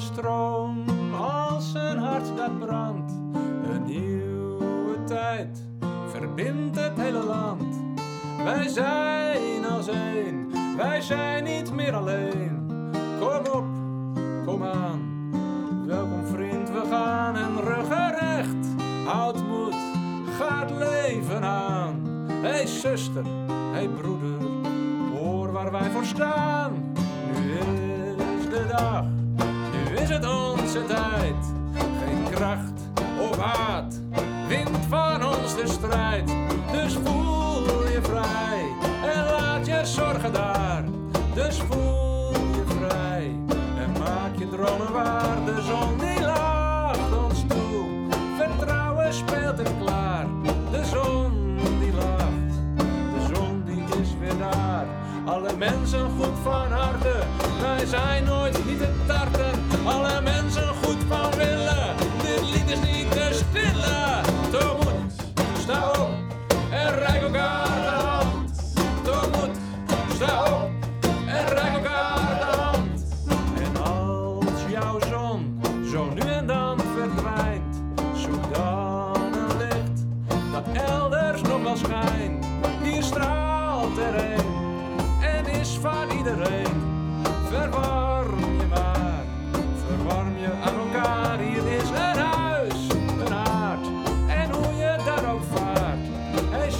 stroom 0.00 0.84
als 1.14 1.74
een 1.74 1.98
hart 1.98 2.36
dat 2.36 2.58
brandt. 2.58 2.95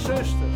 пишеш 0.07 0.27
ти? 0.27 0.46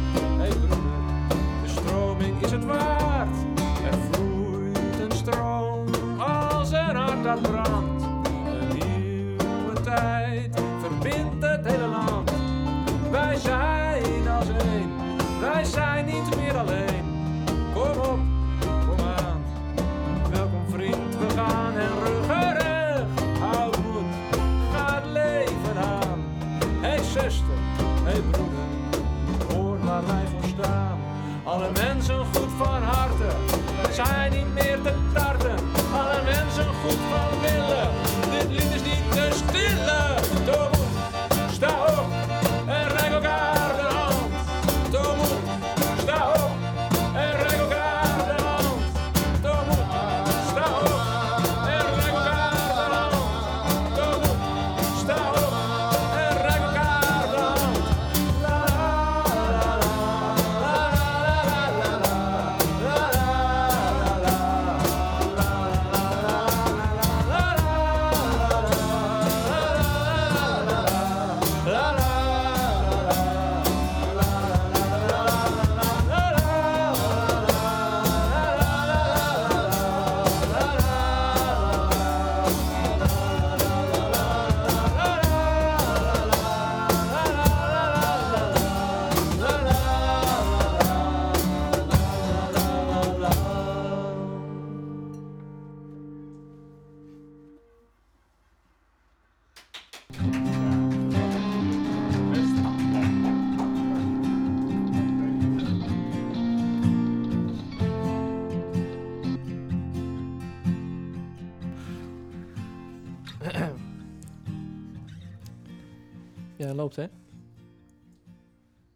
Loopt 116.81 116.95
hè? 116.95 117.07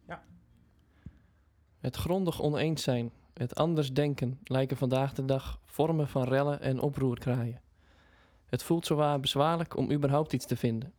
Ja. 0.07 0.23
Het 1.79 1.95
grondig 1.95 2.41
oneens 2.41 2.83
zijn, 2.83 3.11
het 3.33 3.55
anders 3.55 3.93
denken, 3.93 4.39
lijken 4.43 4.77
vandaag 4.77 5.13
de 5.13 5.25
dag 5.25 5.59
vormen 5.65 6.07
van 6.07 6.23
rellen 6.23 6.61
en 6.61 6.79
oproerkraaien. 6.79 7.61
Het 8.45 8.63
voelt 8.63 8.85
zowaar 8.85 9.19
bezwaarlijk 9.19 9.77
om 9.77 9.91
überhaupt 9.91 10.33
iets 10.33 10.45
te 10.45 10.55
vinden. 10.55 10.93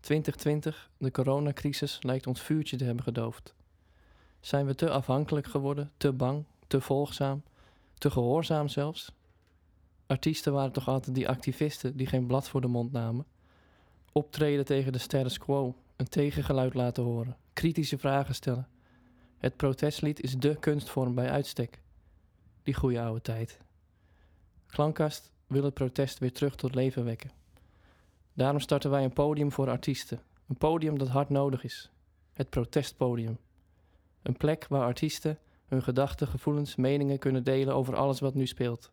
2020, 0.00 0.90
de 0.96 1.10
coronacrisis, 1.10 2.02
lijkt 2.02 2.26
ons 2.26 2.40
vuurtje 2.40 2.76
te 2.76 2.84
hebben 2.84 3.04
gedoofd. 3.04 3.54
Zijn 4.40 4.66
we 4.66 4.74
te 4.74 4.90
afhankelijk 4.90 5.46
geworden, 5.46 5.92
te 5.96 6.12
bang, 6.12 6.44
te 6.66 6.80
volgzaam, 6.80 7.42
te 7.94 8.10
gehoorzaam 8.10 8.68
zelfs? 8.68 9.12
Artiesten 10.06 10.52
waren 10.52 10.72
toch 10.72 10.88
altijd 10.88 11.14
die 11.14 11.28
activisten 11.28 11.96
die 11.96 12.06
geen 12.06 12.26
blad 12.26 12.48
voor 12.48 12.60
de 12.60 12.66
mond 12.66 12.92
namen? 12.92 13.26
Optreden 14.12 14.64
tegen 14.64 14.92
de 14.92 14.98
status 14.98 15.38
quo, 15.38 15.74
een 15.98 16.08
tegengeluid 16.08 16.74
laten 16.74 17.02
horen, 17.02 17.36
kritische 17.52 17.98
vragen 17.98 18.34
stellen. 18.34 18.68
Het 19.38 19.56
protestlied 19.56 20.20
is 20.20 20.38
dé 20.38 20.56
kunstvorm 20.56 21.14
bij 21.14 21.30
uitstek. 21.30 21.80
Die 22.62 22.74
goede 22.74 23.00
oude 23.00 23.20
tijd. 23.20 23.58
Klankkast 24.66 25.32
wil 25.46 25.64
het 25.64 25.74
protest 25.74 26.18
weer 26.18 26.32
terug 26.32 26.54
tot 26.54 26.74
leven 26.74 27.04
wekken. 27.04 27.30
Daarom 28.32 28.60
starten 28.60 28.90
wij 28.90 29.04
een 29.04 29.12
podium 29.12 29.52
voor 29.52 29.68
artiesten. 29.68 30.20
Een 30.48 30.56
podium 30.56 30.98
dat 30.98 31.08
hard 31.08 31.28
nodig 31.28 31.64
is. 31.64 31.90
Het 32.32 32.50
protestpodium. 32.50 33.38
Een 34.22 34.36
plek 34.36 34.66
waar 34.68 34.84
artiesten 34.84 35.38
hun 35.66 35.82
gedachten, 35.82 36.28
gevoelens, 36.28 36.76
meningen 36.76 37.18
kunnen 37.18 37.44
delen 37.44 37.74
over 37.74 37.96
alles 37.96 38.20
wat 38.20 38.34
nu 38.34 38.46
speelt. 38.46 38.90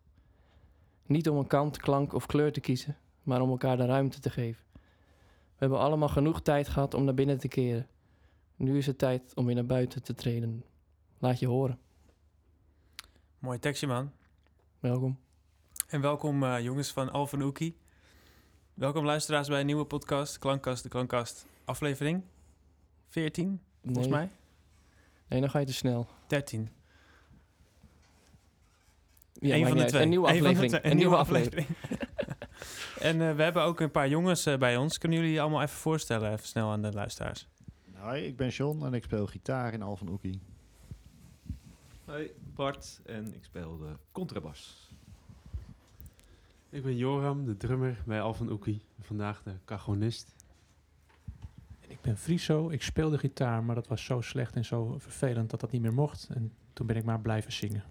Niet 1.06 1.28
om 1.28 1.36
een 1.38 1.46
kant, 1.46 1.76
klank 1.76 2.12
of 2.12 2.26
kleur 2.26 2.52
te 2.52 2.60
kiezen, 2.60 2.96
maar 3.22 3.40
om 3.40 3.50
elkaar 3.50 3.76
de 3.76 3.86
ruimte 3.86 4.20
te 4.20 4.30
geven. 4.30 4.65
We 5.56 5.62
hebben 5.62 5.78
allemaal 5.78 6.08
genoeg 6.08 6.42
tijd 6.42 6.68
gehad 6.68 6.94
om 6.94 7.04
naar 7.04 7.14
binnen 7.14 7.38
te 7.38 7.48
keren. 7.48 7.86
Nu 8.56 8.78
is 8.78 8.86
het 8.86 8.98
tijd 8.98 9.34
om 9.34 9.46
weer 9.46 9.54
naar 9.54 9.66
buiten 9.66 10.02
te 10.02 10.14
treden. 10.14 10.64
Laat 11.18 11.38
je 11.38 11.46
horen. 11.46 11.78
Mooi 13.38 13.58
tekstje, 13.58 13.86
man. 13.86 14.12
Welkom. 14.80 15.18
En 15.88 16.00
welkom, 16.00 16.42
eh, 16.42 16.60
jongens 16.60 16.90
van 16.92 17.12
Alphen 17.12 17.42
Oekie. 17.42 17.76
Welkom, 18.74 19.04
luisteraars, 19.04 19.48
bij 19.48 19.60
een 19.60 19.66
nieuwe 19.66 19.84
podcast, 19.84 20.38
Klankkast, 20.38 20.82
de 20.82 20.88
Klankkast. 20.88 21.46
Aflevering 21.64 22.22
14, 23.08 23.60
volgens 23.84 24.08
mij. 24.08 24.30
Nee, 25.28 25.40
dan 25.40 25.50
ga 25.50 25.58
je 25.58 25.66
te 25.66 25.74
snel. 25.74 26.08
13. 26.26 26.68
Ja, 29.32 29.54
Eén 29.54 29.68
van 29.68 29.76
de 29.76 29.84
twee. 29.84 30.02
Een 30.02 30.08
nieuwe 30.08 30.28
Eén 30.28 30.34
van 30.34 30.42
de 30.42 30.48
aflevering. 30.48 30.84
Een 30.90 30.96
nieuwe 30.96 31.16
aflevering. 31.16 31.66
En 33.00 33.20
eh, 33.28 33.34
we 33.34 33.42
hebben 33.42 33.62
ook 33.62 33.80
een 33.80 33.90
paar 33.90 34.08
jongens 34.08 34.46
eh, 34.46 34.58
bij 34.58 34.76
ons. 34.76 34.98
Kunnen 34.98 35.18
jullie 35.18 35.32
je 35.34 35.40
allemaal 35.40 35.62
even 35.62 35.76
voorstellen, 35.76 36.32
even 36.32 36.46
snel 36.46 36.70
aan 36.70 36.82
de 36.82 36.92
luisteraars? 36.92 37.48
Hoi, 37.94 38.22
ik 38.24 38.36
ben 38.36 38.48
John 38.48 38.84
en 38.84 38.94
ik 38.94 39.04
speel 39.04 39.26
gitaar 39.26 39.72
in 39.72 39.82
Al 39.82 39.96
van 39.96 40.08
Oekie. 40.08 40.40
Hoi, 42.04 42.30
Bart 42.54 43.00
en 43.04 43.34
ik 43.34 43.44
speel 43.44 43.78
de 43.78 43.92
contrabas. 44.12 44.90
Ik 46.70 46.82
ben 46.82 46.96
Joram, 46.96 47.44
de 47.44 47.56
drummer 47.56 48.02
bij 48.06 48.20
Alvan 48.20 48.50
Oekie. 48.50 48.82
Vandaag 49.00 49.42
de 49.42 49.52
cajonist. 49.64 50.34
En 51.80 51.90
ik 51.90 52.00
ben 52.00 52.16
Friso, 52.18 52.68
ik 52.68 52.82
speelde 52.82 53.18
gitaar, 53.18 53.64
maar 53.64 53.74
dat 53.74 53.86
was 53.86 54.04
zo 54.04 54.20
slecht 54.20 54.54
en 54.54 54.64
zo 54.64 54.94
vervelend 54.98 55.50
dat 55.50 55.60
dat 55.60 55.70
niet 55.70 55.82
meer 55.82 55.94
mocht. 55.94 56.28
En 56.34 56.52
toen 56.72 56.86
ben 56.86 56.96
ik 56.96 57.04
maar 57.04 57.20
blijven 57.20 57.52
zingen. 57.52 57.84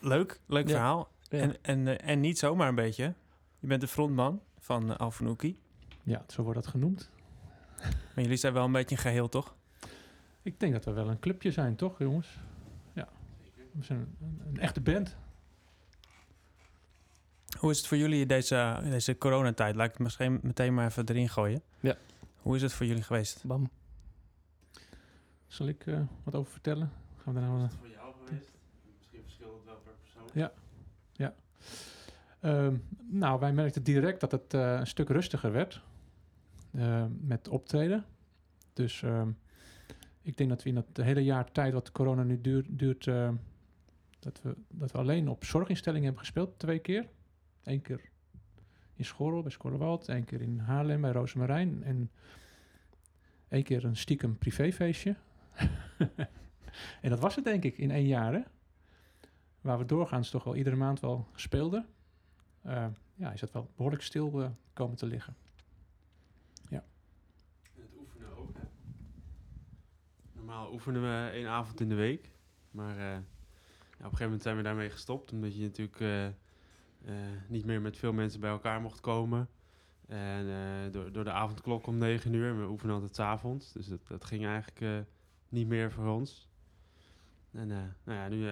Leuk, 0.00 0.40
leuk 0.46 0.66
Ja. 0.68 0.72
verhaal. 0.74 1.08
Ja. 1.30 1.38
En, 1.38 1.56
en, 1.62 1.88
eh, 1.88 2.10
en 2.10 2.20
niet 2.20 2.38
zomaar 2.38 2.68
een 2.68 2.74
beetje. 2.74 3.14
Je 3.58 3.66
bent 3.66 3.80
de 3.80 3.88
frontman 3.88 4.40
van 4.58 4.90
uh, 4.90 4.96
Alfanouki. 4.96 5.58
Ja, 6.02 6.24
zo 6.28 6.42
wordt 6.42 6.62
dat 6.62 6.68
genoemd. 6.68 7.10
Maar 8.14 8.24
jullie 8.24 8.36
zijn 8.36 8.52
wel 8.52 8.64
een 8.64 8.72
beetje 8.72 8.96
een 8.96 9.02
geheel, 9.02 9.28
toch? 9.28 9.54
Ik 10.42 10.60
denk 10.60 10.72
dat 10.72 10.84
we 10.84 10.92
wel 10.92 11.08
een 11.08 11.18
clubje 11.18 11.50
zijn, 11.50 11.76
toch 11.76 11.98
jongens? 11.98 12.38
Ja, 12.92 13.08
we 13.72 13.84
zijn 13.84 13.98
een, 13.98 14.40
een 14.46 14.60
echte 14.60 14.80
band. 14.80 15.16
Hoe 17.58 17.70
is 17.70 17.78
het 17.78 17.86
voor 17.86 17.96
jullie 17.96 18.26
deze, 18.26 18.80
deze 18.82 19.18
coronatijd? 19.18 19.74
Laat 19.74 19.86
ik 19.86 19.92
het 19.92 20.02
misschien 20.02 20.38
meteen 20.42 20.74
maar 20.74 20.86
even 20.86 21.08
erin 21.08 21.28
gooien. 21.28 21.62
Ja. 21.80 21.96
Hoe 22.36 22.56
is 22.56 22.62
het 22.62 22.72
voor 22.72 22.86
jullie 22.86 23.02
geweest? 23.02 23.44
Bam. 23.44 23.70
Zal 25.46 25.66
ik 25.66 25.86
eh, 25.86 26.00
wat 26.22 26.34
over 26.34 26.52
vertellen? 26.52 26.92
Gaan 27.22 27.34
we 27.34 27.40
daar 27.40 27.48
nou... 27.48 27.68
voor 27.78 27.88
jou 27.88 28.14
geweest? 28.24 28.52
Misschien 28.98 29.22
verschilt 29.22 29.54
het 29.54 29.64
wel 29.64 29.76
per 29.84 29.92
persoon. 30.02 30.28
Ja. 30.32 30.52
Ehm, 32.46 32.76
nou, 33.06 33.40
wij 33.40 33.52
merkten 33.52 33.82
direct 33.82 34.20
dat 34.20 34.32
het 34.32 34.54
eh, 34.54 34.76
een 34.78 34.86
stuk 34.86 35.08
rustiger 35.08 35.52
werd 35.52 35.82
eh, 36.70 37.04
met 37.20 37.48
optreden. 37.48 38.04
Dus 38.72 39.02
ehm, 39.02 39.30
ik 40.22 40.36
denk 40.36 40.50
dat 40.50 40.62
we 40.62 40.68
in 40.68 40.74
dat 40.74 41.04
hele 41.04 41.24
jaar 41.24 41.52
tijd 41.52 41.72
wat 41.72 41.92
corona 41.92 42.22
nu 42.22 42.40
duurt, 42.40 42.66
duurt 42.68 43.06
eh, 43.06 43.30
dat, 44.18 44.42
we, 44.42 44.54
dat 44.68 44.92
we 44.92 44.98
alleen 44.98 45.28
op 45.28 45.44
zorginstellingen 45.44 46.04
hebben 46.04 46.22
gespeeld 46.22 46.58
twee 46.58 46.78
keer. 46.78 47.08
Eén 47.62 47.82
keer 47.82 48.00
in 48.94 49.04
Schorrel 49.04 49.42
bij 49.42 49.50
Schorrelwald, 49.50 50.08
één 50.08 50.24
keer 50.24 50.40
in 50.40 50.58
Haarlem 50.58 51.00
bij 51.00 51.12
Rozemarijn 51.12 51.82
en 51.84 52.10
één 53.48 53.62
keer 53.62 53.84
een 53.84 53.96
stiekem 53.96 54.38
privéfeestje. 54.38 55.16
en 57.02 57.10
dat 57.10 57.20
was 57.20 57.34
het 57.34 57.44
denk 57.44 57.64
ik 57.64 57.78
in 57.78 57.90
één 57.90 58.06
jaar 58.06 58.32
hè 58.32 58.40
waar 59.60 59.78
we 59.78 59.84
doorgaans 59.84 60.30
toch 60.30 60.44
wel 60.44 60.56
iedere 60.56 60.76
maand 60.76 61.00
wel 61.00 61.26
speelden, 61.34 61.86
eh, 62.66 62.86
ja, 63.14 63.32
is 63.32 63.40
het 63.40 63.52
wel 63.52 63.70
behoorlijk 63.76 64.02
stil 64.02 64.42
eh, 64.42 64.48
komen 64.72 64.96
te 64.96 65.06
liggen. 65.06 65.36
En 67.74 67.82
het 67.82 67.90
oefenen 67.98 68.36
ook, 68.36 68.54
hè? 68.54 68.62
Normaal 70.32 70.72
oefenen 70.72 71.02
we 71.02 71.30
één 71.30 71.48
avond 71.48 71.80
in 71.80 71.88
de 71.88 71.94
week. 71.94 72.30
Maar 72.70 72.96
eh, 72.96 72.98
ja, 72.98 73.16
op 73.16 73.22
een 73.98 74.04
gegeven 74.04 74.24
moment 74.24 74.42
zijn 74.42 74.56
we 74.56 74.62
daarmee 74.62 74.90
gestopt. 74.90 75.32
Omdat 75.32 75.56
je 75.56 75.62
natuurlijk 75.62 76.34
niet 77.48 77.64
meer 77.64 77.80
met 77.80 77.96
veel 77.96 78.12
mensen 78.12 78.40
bij 78.40 78.50
elkaar 78.50 78.80
mocht 78.80 79.00
komen. 79.00 79.48
En 80.06 80.46
door, 80.92 81.12
door 81.12 81.24
de 81.24 81.30
avondklok 81.30 81.86
om 81.86 81.98
9 81.98 82.32
uur. 82.32 82.58
We 82.58 82.68
oefenen 82.68 82.94
altijd 82.94 83.14
's 83.14 83.18
avonds. 83.18 83.72
Dus 83.72 83.86
dat, 83.86 84.06
dat 84.06 84.24
ging 84.24 84.46
eigenlijk 84.46 85.06
niet 85.48 85.66
meer 85.66 85.92
voor 85.92 86.06
ons. 86.06 86.48
En 87.52 87.66
nou 88.04 88.18
ja, 88.18 88.28
nu 88.28 88.48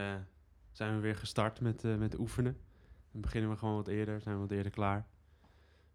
zijn 0.72 0.94
we 0.94 1.00
weer 1.00 1.16
gestart 1.16 1.60
met, 1.60 1.82
met 1.98 2.18
oefenen. 2.18 2.56
Dan 3.14 3.22
beginnen 3.22 3.50
we 3.50 3.56
gewoon 3.56 3.74
wat 3.74 3.88
eerder. 3.88 4.20
Zijn 4.20 4.34
we 4.34 4.40
wat 4.40 4.50
eerder 4.50 4.72
klaar. 4.72 5.06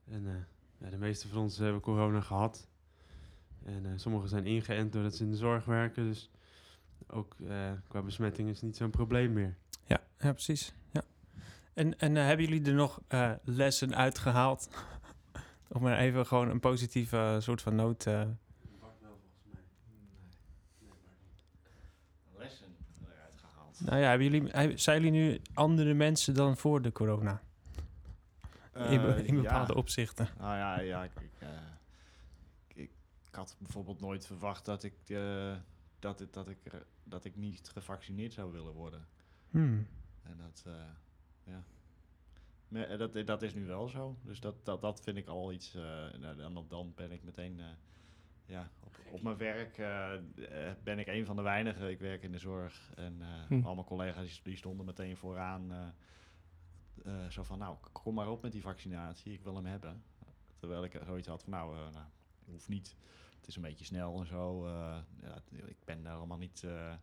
En 0.07 0.27
eh, 0.27 0.33
ja, 0.77 0.89
de 0.89 0.97
meeste 0.97 1.27
van 1.27 1.41
ons 1.41 1.57
hebben 1.57 1.81
corona 1.81 2.21
gehad. 2.21 2.67
En 3.65 3.85
eh, 3.85 3.91
sommigen 3.95 4.29
zijn 4.29 4.45
ingeënt 4.45 4.93
doordat 4.93 5.15
ze 5.15 5.23
in 5.23 5.29
de 5.31 5.37
zorg 5.37 5.65
werken. 5.65 6.03
Dus 6.05 6.29
ook 7.07 7.35
eh, 7.47 7.71
qua 7.87 8.01
besmetting 8.01 8.49
is 8.49 8.61
niet 8.61 8.77
zo'n 8.77 8.89
probleem 8.89 9.33
meer. 9.33 9.55
Ja, 9.85 10.01
ja 10.17 10.31
precies. 10.31 10.73
Ja. 10.91 11.01
En, 11.73 11.99
en 11.99 12.15
hebben 12.15 12.45
jullie 12.45 12.65
er 12.67 12.73
nog 12.73 13.01
lessen 13.43 13.95
uitgehaald? 13.95 14.69
Om 15.73 15.81
maar 15.81 15.97
even 15.97 16.25
gewoon 16.25 16.49
een 16.49 16.59
positieve 16.59 17.37
soort 17.41 17.61
van 17.61 17.75
noot... 17.75 18.05
eh, 18.05 18.21
Lessen 22.37 22.75
eruit 23.01 23.35
gehaald. 23.35 23.68
Nou 23.79 23.99
ja, 23.99 24.09
hebben 24.09 24.29
jullie, 24.31 24.77
zijn 24.77 25.03
jullie 25.03 25.21
nu 25.21 25.41
andere 25.53 25.93
mensen 25.93 26.33
dan 26.33 26.57
voor 26.57 26.81
de 26.81 26.91
corona? 26.91 27.41
in, 28.73 29.01
be- 29.01 29.23
in 29.25 29.35
bepaalde 29.35 29.75
opzichten. 29.75 30.27
Nou 30.37 30.55
ja, 30.57 30.79
ja 30.79 31.03
ik, 31.03 31.11
ik, 31.21 31.31
eh, 31.39 31.49
ik, 32.67 32.89
ik 33.27 33.35
had 33.35 33.55
bijvoorbeeld 33.59 33.99
nooit 34.01 34.25
verwacht 34.25 34.65
dat 34.65 34.83
ik, 34.83 34.93
eh, 35.07 35.55
dat, 35.99 36.27
dat, 36.31 36.49
ik, 36.49 36.57
dat 37.03 37.25
ik 37.25 37.35
niet 37.35 37.69
gevaccineerd 37.73 38.33
zou 38.33 38.51
willen 38.51 38.73
worden. 38.73 39.07
Hmm. 39.49 39.87
En 40.23 40.37
dat, 40.37 40.63
eh, 40.67 40.73
ja. 41.43 41.63
Maar, 42.67 42.81
eh, 42.83 42.97
dat, 42.97 43.27
dat 43.27 43.41
is 43.41 43.53
nu 43.53 43.65
wel 43.65 43.87
zo. 43.87 44.17
Dus 44.21 44.39
dat, 44.39 44.55
dat, 44.65 44.81
dat 44.81 45.01
vind 45.03 45.17
ik 45.17 45.27
al 45.27 45.51
iets. 45.51 45.75
eh, 45.75 45.81
nou, 46.19 46.35
dan, 46.35 46.65
dan 46.67 46.93
ben 46.95 47.11
ik 47.11 47.23
meteen. 47.23 47.61
Ja, 48.49 48.69
op, 48.83 48.97
op 49.11 49.21
mijn 49.21 49.37
werk 49.37 49.77
eh, 49.77 50.13
eh, 50.13 50.21
ben 50.83 50.99
ik 50.99 51.07
een 51.07 51.25
van 51.25 51.35
de 51.35 51.41
weinigen. 51.41 51.89
Ik 51.89 51.99
werk 51.99 52.23
in 52.23 52.31
de 52.31 52.37
zorg. 52.37 52.91
En 52.95 53.21
Hm. 53.47 53.61
al 53.65 53.73
mijn 53.75 53.87
collega's 53.87 54.41
die, 54.43 54.55
stonden 54.57 54.85
meteen 54.85 55.17
vooraan. 55.17 55.71
eh, 55.71 55.87
eh, 57.05 57.29
zo 57.29 57.43
van, 57.43 57.57
nou, 57.59 57.77
kom 57.91 58.13
maar 58.13 58.29
op 58.29 58.41
met 58.41 58.51
die 58.51 58.61
vaccinatie. 58.61 59.33
Ik 59.33 59.41
wil 59.43 59.55
hem 59.55 59.65
hebben. 59.65 60.03
Terwijl 60.57 60.83
ik 60.83 60.99
zoiets 61.05 61.27
had 61.27 61.43
van, 61.43 61.51
nou, 61.51 61.75
nou 61.91 62.05
hoeft 62.45 62.67
niet. 62.67 62.95
Het 63.39 63.47
is 63.47 63.55
een 63.55 63.61
beetje 63.61 63.85
snel 63.85 64.19
en 64.19 64.25
zo. 64.25 64.65
eh, 64.65 64.97
ja, 65.21 65.35
ik 65.67 65.77
ben 65.85 66.03
daar 66.03 66.15
allemaal 66.15 66.37
niet... 66.37 66.59
ja, 66.61 66.99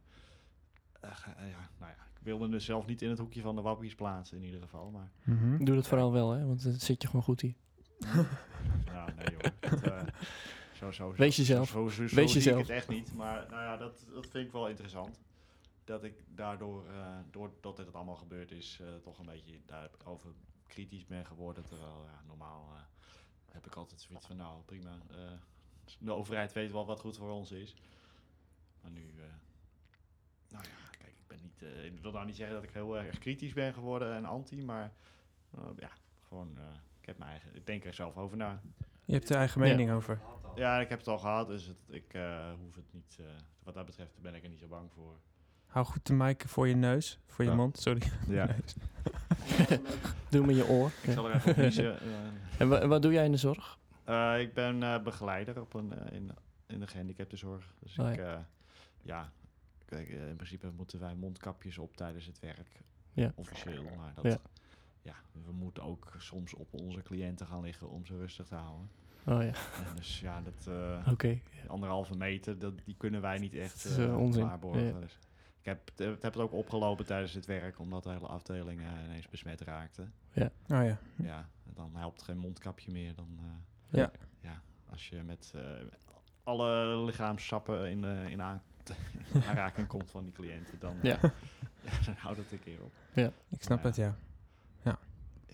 nou 1.79 1.93
ja, 1.93 2.07
ik 2.19 2.23
wilde 2.23 2.49
dus 2.49 2.65
zelf 2.65 2.87
niet 2.87 3.03
in 3.03 3.09
het 3.11 3.19
hoekje 3.19 3.41
van 3.43 3.55
de 3.57 3.63
wappies 3.63 3.95
plaatsen 3.95 4.37
in 4.39 4.45
ieder 4.45 4.61
geval. 4.61 4.91
Maar 4.91 5.11
Mhm. 5.25 5.65
Doe 5.65 5.75
dat 5.75 5.89
vooral 5.89 6.13
wel, 6.13 6.31
hè? 6.31 6.47
Want 6.47 6.63
dan 6.63 6.73
zit 6.73 7.03
je 7.03 7.09
gewoon 7.09 7.23
goed 7.25 7.41
hier. 7.41 7.55
nou, 8.93 9.11
nee 9.17 9.27
joh. 9.39 9.53
eh, 10.81 10.83
zo, 10.83 10.91
zo, 10.93 11.13
Wees 11.17 11.35
zo- 11.35 11.41
jezelf. 11.43 11.69
Zo, 11.69 11.89
zo, 11.89 12.07
zo 12.07 12.15
Wees 12.17 12.33
jezelf. 12.33 12.61
ik 12.61 12.67
het 12.67 12.77
echt 12.77 12.89
niet. 12.89 13.15
Maar 13.15 13.47
nou 13.51 13.63
ja, 13.63 13.77
dat, 13.77 14.07
dat 14.15 14.27
vind 14.27 14.47
ik 14.47 14.53
wel 14.53 14.69
interessant. 14.69 15.21
Dat 15.85 16.05
ik 16.05 16.15
daardoor, 16.29 16.87
eh 16.89 17.19
doordat 17.31 17.77
dit 17.77 17.95
allemaal 17.95 18.17
gebeurd 18.17 18.51
is, 18.51 18.79
eh, 18.81 18.87
toch 19.03 19.19
een 19.19 19.27
beetje 19.27 19.61
daarover 19.67 20.31
kritisch 20.67 21.07
ben 21.07 21.27
geworden. 21.27 21.65
Terwijl 21.65 22.05
ja, 22.05 22.23
normaal 22.27 22.69
eh, 22.75 22.81
heb 23.53 23.67
ik 23.67 23.75
altijd 23.75 24.01
zoiets 24.01 24.27
van, 24.27 24.37
nou 24.37 24.63
prima. 24.65 24.99
de 25.99 26.13
overheid 26.13 26.53
weet 26.53 26.73
wel 26.73 26.87
wat 26.87 27.01
goed 27.01 27.17
voor 27.17 27.31
ons 27.31 27.51
is. 27.53 27.75
Maar 28.81 28.91
nu, 28.91 29.13
nou 30.49 30.65
ja, 30.65 30.89
kijk, 30.99 31.11
ik 31.13 31.27
ben 31.27 31.39
niet, 31.43 31.63
ik 31.93 32.01
wil 32.03 32.13
nou 32.13 32.27
niet 32.27 32.37
zeggen 32.37 32.55
dat 32.55 32.65
ik 32.65 32.71
heel 32.71 32.99
erg 32.99 33.19
kritisch 33.19 33.53
ben 33.53 33.75
geworden 33.75 34.15
en 34.15 34.25
anti, 34.25 34.63
maar 34.63 34.93
ja, 35.79 35.91
gewoon, 36.29 36.59
ik 37.01 37.07
heb 37.07 37.19
mijn 37.19 37.31
eigen, 37.31 37.55
ik 37.55 37.67
denk 37.67 37.85
er 37.85 37.95
zelf 37.95 38.17
over 38.17 38.37
na. 38.37 38.63
Je 39.07 39.13
hebt 39.13 39.29
er 39.31 39.37
eigen 39.37 39.63
Ja. 39.63 39.69
mening 39.69 39.91
over. 39.91 40.21
Ja, 40.55 40.81
ik 40.81 40.89
heb 40.89 40.99
het 40.99 41.09
al 41.09 41.19
gehad, 41.19 41.47
dus 41.49 41.67
het, 41.67 41.79
ik 41.89 42.15
eh, 42.15 42.51
hoef 42.61 42.75
het 42.75 42.93
niet. 42.93 43.17
eh, 43.21 43.27
wat 43.63 43.75
dat 43.75 43.87
betreft 43.87 44.21
ben 44.21 44.35
ik 44.35 44.43
er 44.43 44.49
niet 44.49 44.59
zo 44.59 44.67
bang 44.67 44.91
voor. 44.95 45.17
Hou 45.67 45.87
goed 45.87 46.07
de 46.07 46.13
mic 46.13 46.43
voor 46.47 46.69
je 46.69 46.75
neus, 46.77 47.19
voor 47.27 47.45
je 47.45 47.51
Ja. 47.51 47.57
mond, 47.57 47.79
sorry. 47.79 48.03
Ja. 48.29 48.49
Doe 50.31 50.47
met 50.47 50.57
je 50.57 50.69
oor. 50.69 50.91
ik 51.03 51.13
zal 51.13 51.29
er 51.29 51.35
even 51.35 51.51
op 51.51 51.57
kiezen. 51.57 51.99
En 52.59 52.69
wa- 52.69 52.87
wat 52.87 53.03
doe 53.03 53.13
jij 53.13 53.25
in 53.25 53.31
de 53.33 53.37
zorg? 53.39 53.79
Eh, 54.05 54.41
ik 54.41 54.55
ben 54.55 54.83
eh, 54.83 55.03
begeleider 55.03 55.61
op 55.61 55.75
een, 55.75 55.93
in, 56.13 56.31
in 56.67 56.81
de 56.81 56.87
gehandicaptenzorg. 56.87 57.75
Dus 57.79 57.99
Oh, 57.99 58.11
ik, 58.11 58.17
ja. 58.17 58.47
ja, 59.03 59.33
kijk, 59.85 60.09
in 60.09 60.37
principe 60.37 60.71
moeten 60.77 61.01
wij 61.01 61.15
mondkapjes 61.15 61.79
op 61.79 61.97
tijdens 61.97 62.27
het 62.27 62.39
werk. 62.39 62.83
Ja. 63.13 63.33
Officieel, 63.35 63.83
maar 63.97 64.13
dat, 64.15 64.25
Ja. 64.25 64.39
Ja. 65.07 65.15
we 65.47 65.53
moeten 65.53 65.83
ook 65.83 66.13
soms 66.19 66.55
op 66.55 66.69
onze 66.73 67.03
cliënten 67.03 67.47
gaan 67.47 67.61
liggen 67.63 67.91
om 67.91 68.07
ze 68.07 68.17
rustig 68.17 68.47
te 68.47 68.55
houden. 68.55 68.91
Oh 69.27 69.43
ja, 69.43 69.53
En 69.89 69.97
dus 69.97 70.21
ja, 70.21 70.41
dat 70.43 70.67
eh, 70.75 71.13
oké. 71.13 71.39
anderhalve 71.67 72.17
meter, 72.17 72.59
dat, 72.59 72.73
die 72.85 72.95
kunnen 72.99 73.21
wij 73.21 73.39
niet 73.39 73.55
echt 73.55 73.97
waarborgen. 73.97 74.85
Ja. 74.85 75.01
Dus 75.01 75.19
ik 75.61 75.65
heb, 75.65 75.91
het- 75.97 76.23
heb 76.23 76.33
het 76.33 76.39
ook 76.43 76.53
opgelopen 76.53 77.07
tijdens 77.07 77.33
het 77.33 77.47
werk, 77.47 77.79
omdat 77.79 78.03
de 78.03 78.11
hele 78.11 78.27
afdeling 78.27 78.81
eh, 78.81 78.87
ineens 79.05 79.29
besmet 79.29 79.61
raakte. 79.61 80.03
Oh 80.03 80.09
ja. 80.69 80.99
Ja, 81.17 81.49
en 81.67 81.73
dan 81.75 81.91
helpt 81.97 82.23
geen 82.23 82.39
mondkapje 82.39 82.93
meer. 82.93 83.15
Dan, 83.15 83.39
eh, 83.39 83.99
Ja. 83.99 84.11
ja, 84.41 84.63
als 84.91 85.09
je 85.09 85.23
met 85.23 85.53
eh, 85.55 85.63
alle 86.45 86.97
lichaamssappen 87.05 87.91
in, 87.91 88.05
eh, 88.05 88.29
in 88.29 88.43
aan- 88.43 88.63
aanraking 89.49 89.87
komt 89.87 90.11
van 90.11 90.25
die 90.25 90.33
cliënten, 90.33 90.79
dan, 90.79 90.97
Ja. 91.03 91.19
ja, 91.23 91.91
dan 92.07 92.15
houdt 92.15 92.39
het 92.39 92.53
een 92.53 92.61
keer 92.61 92.83
op. 92.83 92.93
Ik 93.49 93.63
snap 93.63 93.79
Ja. 93.83 93.87
het, 93.87 93.97
ja. 93.97 94.17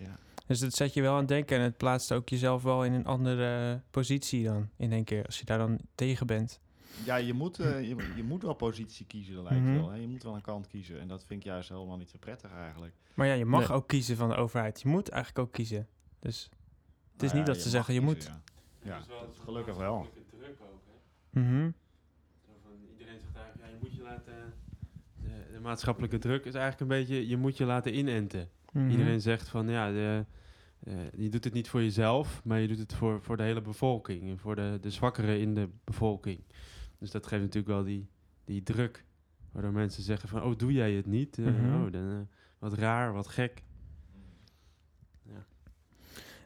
Ja. 0.03 0.19
Dus 0.47 0.59
dat 0.61 0.73
zet 0.75 0.95
je 0.95 1.03
wel 1.03 1.13
aan 1.13 1.19
het 1.19 1.29
denken 1.29 1.57
en 1.57 1.63
het 1.63 1.77
plaatst 1.77 2.13
ook 2.13 2.29
jezelf 2.29 2.63
wel 2.63 2.85
in 2.85 2.93
een 2.93 3.07
andere 3.07 3.81
positie 3.91 4.45
dan 4.45 4.69
in 4.77 4.93
één 4.93 5.05
keer, 5.05 5.27
als 5.27 5.39
je 5.39 5.45
daar 5.45 5.59
dan 5.59 5.79
tegen 5.95 6.27
bent. 6.27 6.61
Ja, 7.05 7.17
je 7.17 7.33
moet, 7.33 7.59
eh, 7.59 7.81
je, 7.89 7.97
je 8.17 8.23
moet 8.25 8.43
wel 8.43 8.55
positie 8.55 9.07
kiezen, 9.07 9.43
lijkt 9.43 9.65
Mhm. 9.65 9.75
wel. 9.75 9.91
Hè? 9.91 9.97
Je 9.97 10.07
moet 10.09 10.23
wel 10.23 10.35
een 10.35 10.41
kant 10.41 10.67
kiezen. 10.67 11.01
En 11.01 11.09
dat 11.09 11.25
vind 11.25 11.41
ik 11.41 11.47
juist 11.47 11.69
helemaal 11.69 11.97
niet 11.97 12.11
zo 12.11 12.17
prettig 12.21 12.53
eigenlijk. 12.53 12.95
Maar 13.15 13.27
ja, 13.27 13.33
je 13.35 13.45
mag 13.45 13.69
Nee. 13.69 13.77
ook 13.77 13.87
kiezen 13.89 14.17
van 14.17 14.29
de 14.29 14.35
overheid. 14.35 14.81
Je 14.81 14.89
moet 14.89 15.09
eigenlijk 15.09 15.47
ook 15.47 15.53
kiezen. 15.53 15.89
Dus 16.19 16.49
het 17.13 17.23
is 17.23 17.29
Nou 17.29 17.39
niet 17.39 17.47
ja, 17.47 17.53
dat 17.53 17.63
ze 17.63 17.69
zeggen 17.69 17.95
je 17.95 18.01
moet. 18.01 18.15
kiezen, 18.15 18.43
Ja, 18.83 18.97
ja 18.97 19.05
dat- 19.09 19.37
gelukkig 19.45 19.77
wel. 19.77 20.09
druk 20.31 20.57
ook, 20.61 20.83
hè? 21.31 21.41
Mhm 21.41 21.71
van, 22.63 22.71
iedereen 22.91 23.19
zegt 23.21 23.37
eigenlijk, 23.37 23.65
ja, 23.65 23.77
je 23.77 23.77
moet 23.81 23.95
je 23.95 24.03
laten... 24.03 24.55
De, 25.23 25.52
de 25.52 25.52
maatschappelijke 25.63 26.19
druk 26.19 26.45
is 26.45 26.55
eigenlijk 26.55 26.81
een 26.81 26.99
beetje, 26.99 27.29
je 27.29 27.37
moet 27.37 27.57
je 27.57 27.65
laten 27.65 27.97
inenten. 27.99 28.49
Mhm. 28.73 28.91
Iedereen 28.91 29.21
zegt 29.21 29.49
van, 29.49 29.69
ja, 29.69 29.91
de, 29.91 30.25
eh, 30.85 30.95
je 31.17 31.29
doet 31.29 31.45
het 31.45 31.53
niet 31.53 31.69
voor 31.69 31.83
jezelf, 31.83 32.41
maar 32.45 32.61
je 32.61 32.69
doet 32.69 32.79
het 32.79 32.95
voor, 32.95 33.23
voor 33.23 33.37
de 33.37 33.43
hele 33.43 33.61
bevolking. 33.61 34.31
En 34.31 34.39
voor 34.39 34.55
de, 34.55 34.79
de 34.81 34.91
zwakkeren 34.91 35.41
in 35.41 35.55
de 35.55 35.69
bevolking. 35.85 36.41
Dus 36.99 37.11
dat 37.11 37.27
geeft 37.27 37.43
natuurlijk 37.43 37.73
wel 37.75 37.85
die, 37.85 38.09
die 38.45 38.63
druk. 38.63 39.05
Waardoor 39.53 39.73
mensen 39.73 40.03
zeggen 40.03 40.29
van, 40.29 40.43
oh, 40.43 40.57
doe 40.57 40.73
jij 40.73 40.93
het 40.93 41.07
niet? 41.07 41.39
Eh, 41.39 41.45
Mhm. 41.45 41.85
Oh, 41.85 41.93
dan, 41.93 42.11
eh, 42.11 42.37
wat 42.59 42.73
raar, 42.73 43.13
wat 43.13 43.29
gek. 43.29 43.63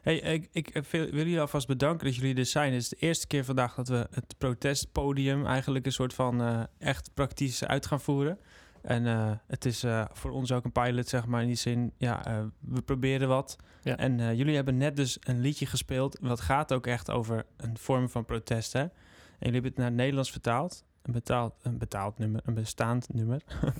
Hey, 0.01 0.17
ik, 0.19 0.49
ik 0.51 0.85
wil 0.91 1.15
jullie 1.15 1.39
alvast 1.41 1.67
bedanken 1.67 2.05
dat 2.05 2.15
jullie 2.15 2.35
er 2.35 2.45
zijn. 2.45 2.73
Het 2.73 2.81
is 2.81 2.89
de 2.89 2.95
eerste 2.95 3.27
keer 3.27 3.45
vandaag 3.45 3.75
dat 3.75 3.87
we 3.87 4.07
het 4.11 4.35
protestpodium 4.37 5.45
eigenlijk 5.45 5.85
een 5.85 5.91
soort 5.91 6.13
van 6.13 6.67
echt 6.77 7.13
praktisch 7.13 7.63
uit 7.63 7.85
gaan 7.85 8.01
voeren. 8.01 8.39
En 8.81 9.05
eh, 9.07 9.31
het 9.47 9.65
is 9.65 9.83
eh, 9.83 10.05
voor 10.11 10.31
ons 10.31 10.51
ook 10.51 10.65
een 10.65 10.71
pilot, 10.71 11.07
zeg 11.07 11.25
maar, 11.25 11.41
in 11.41 11.47
die 11.47 11.55
zin, 11.55 11.91
ja, 11.97 12.25
eh, 12.25 12.43
we 12.59 12.81
proberen 12.81 13.27
wat. 13.27 13.57
Ja. 13.81 13.97
En 13.97 14.19
eh, 14.19 14.33
jullie 14.33 14.55
hebben 14.55 14.77
net 14.77 14.95
dus 14.95 15.17
een 15.21 15.39
liedje 15.39 15.65
gespeeld, 15.65 16.17
wat 16.21 16.41
gaat 16.41 16.73
ook 16.73 16.87
echt 16.87 17.11
over 17.11 17.45
een 17.57 17.77
vorm 17.77 18.09
van 18.09 18.25
protest, 18.25 18.73
hè? 18.73 18.79
En 18.79 18.91
jullie 19.39 19.53
hebben 19.53 19.71
het 19.71 19.77
naar 19.77 19.87
het 19.87 19.95
Nederlands 19.95 20.31
vertaald. 20.31 20.83
Een 21.01 21.13
betaald, 21.13 21.53
een 21.61 21.77
betaald 21.77 22.17
nummer, 22.17 22.41
een 22.45 22.53
bestaand 22.53 23.13
nummer. 23.13 23.41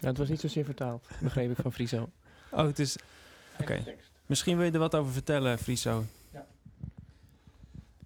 Ja, 0.00 0.08
het 0.08 0.18
was 0.18 0.28
niet 0.28 0.40
zozeer 0.40 0.64
vertaald, 0.64 1.08
begreep 1.20 1.50
ik 1.50 1.56
van 1.56 1.72
Friso. 1.72 2.10
Oh, 2.50 2.66
het 2.66 2.78
is... 2.78 2.96
Oké. 3.60 3.84
Misschien 4.26 4.56
wil 4.56 4.66
je 4.66 4.72
er 4.72 4.78
wat 4.78 4.94
over 4.94 5.12
vertellen, 5.12 5.58
Friso. 5.58 6.04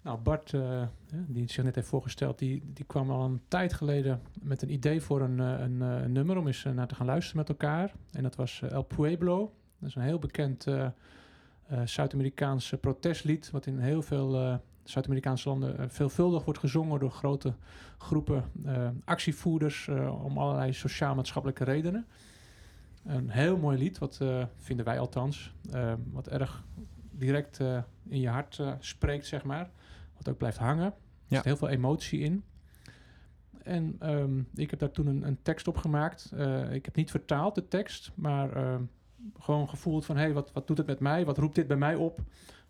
Nou, 0.07 0.19
Bart, 0.19 0.51
hè, 0.51 0.87
die 1.27 1.51
zich 1.51 1.63
net 1.63 1.75
heeft 1.75 1.87
voorgesteld, 1.87 2.39
die, 2.39 2.63
die 2.73 2.85
kwam 2.85 3.11
al 3.11 3.25
een 3.25 3.41
tijd 3.47 3.73
geleden 3.73 4.21
met 4.41 4.61
een 4.61 4.71
idee 4.71 5.01
voor 5.01 5.21
een, 5.21 5.39
eh, 5.39 5.59
een, 5.59 5.81
eh, 5.81 6.01
een 6.01 6.11
nummer 6.11 6.37
om 6.37 6.47
eens 6.47 6.63
naar 6.63 6.87
te 6.87 6.95
gaan 6.95 7.05
luisteren 7.05 7.37
met 7.37 7.49
elkaar. 7.49 7.93
En 8.11 8.23
dat 8.23 8.35
was 8.35 8.61
El 8.61 8.83
Pueblo. 8.83 9.53
Dat 9.79 9.89
is 9.89 9.95
een 9.95 10.01
heel 10.01 10.19
bekend 10.19 10.65
Zuid-Amerikaans 11.85 12.73
protestlied, 12.81 13.51
wat 13.51 13.65
in 13.65 13.79
heel 13.79 14.01
veel 14.01 14.59
Zuid-Amerikaanse 14.83 15.49
landen 15.49 15.89
veelvuldig 15.89 16.43
wordt 16.43 16.59
gezongen 16.59 16.99
door 16.99 17.11
grote 17.11 17.53
groepen 17.97 18.43
actievoerders 19.05 19.87
om 20.23 20.37
allerlei 20.37 20.73
sociaal-maatschappelijke 20.73 21.63
redenen. 21.63 22.05
Een 23.05 23.29
heel 23.29 23.57
mooi 23.57 23.77
lied, 23.77 23.97
wat 23.97 24.21
vinden 24.57 24.85
wij 24.85 24.99
althans, 24.99 25.53
wat 26.11 26.27
erg 26.27 26.63
direct 27.11 27.59
in 28.07 28.19
je 28.19 28.29
hart 28.29 28.61
spreekt, 28.79 29.25
zeg 29.25 29.43
maar. 29.43 29.69
Wat 30.17 30.29
ook 30.29 30.37
blijft 30.37 30.57
hangen. 30.57 30.85
Er 30.85 30.93
Ja. 31.27 31.35
zit 31.35 31.45
heel 31.45 31.57
veel 31.57 31.69
emotie 31.69 32.19
in. 32.19 32.43
En 33.63 33.95
ehm, 33.99 34.39
ik 34.55 34.69
heb 34.69 34.79
daar 34.79 34.91
toen 34.91 35.07
een, 35.07 35.27
een 35.27 35.41
tekst 35.41 35.67
op 35.67 35.77
gemaakt. 35.77 36.31
Eh, 36.35 36.73
ik 36.73 36.85
heb 36.85 36.95
niet 36.95 37.11
vertaald 37.11 37.55
de 37.55 37.67
tekst, 37.67 38.11
maar 38.15 38.51
ehm, 38.55 38.81
gewoon 39.39 39.69
gevoeld 39.69 40.05
van... 40.05 40.15
hé, 40.15 40.21
hey, 40.23 40.33
wat, 40.33 40.51
wat 40.51 40.67
doet 40.67 40.77
het 40.77 40.87
met 40.87 40.99
mij? 40.99 41.25
Wat 41.25 41.37
roept 41.37 41.55
dit 41.55 41.67
bij 41.67 41.77
mij 41.77 41.95
op? 41.95 42.19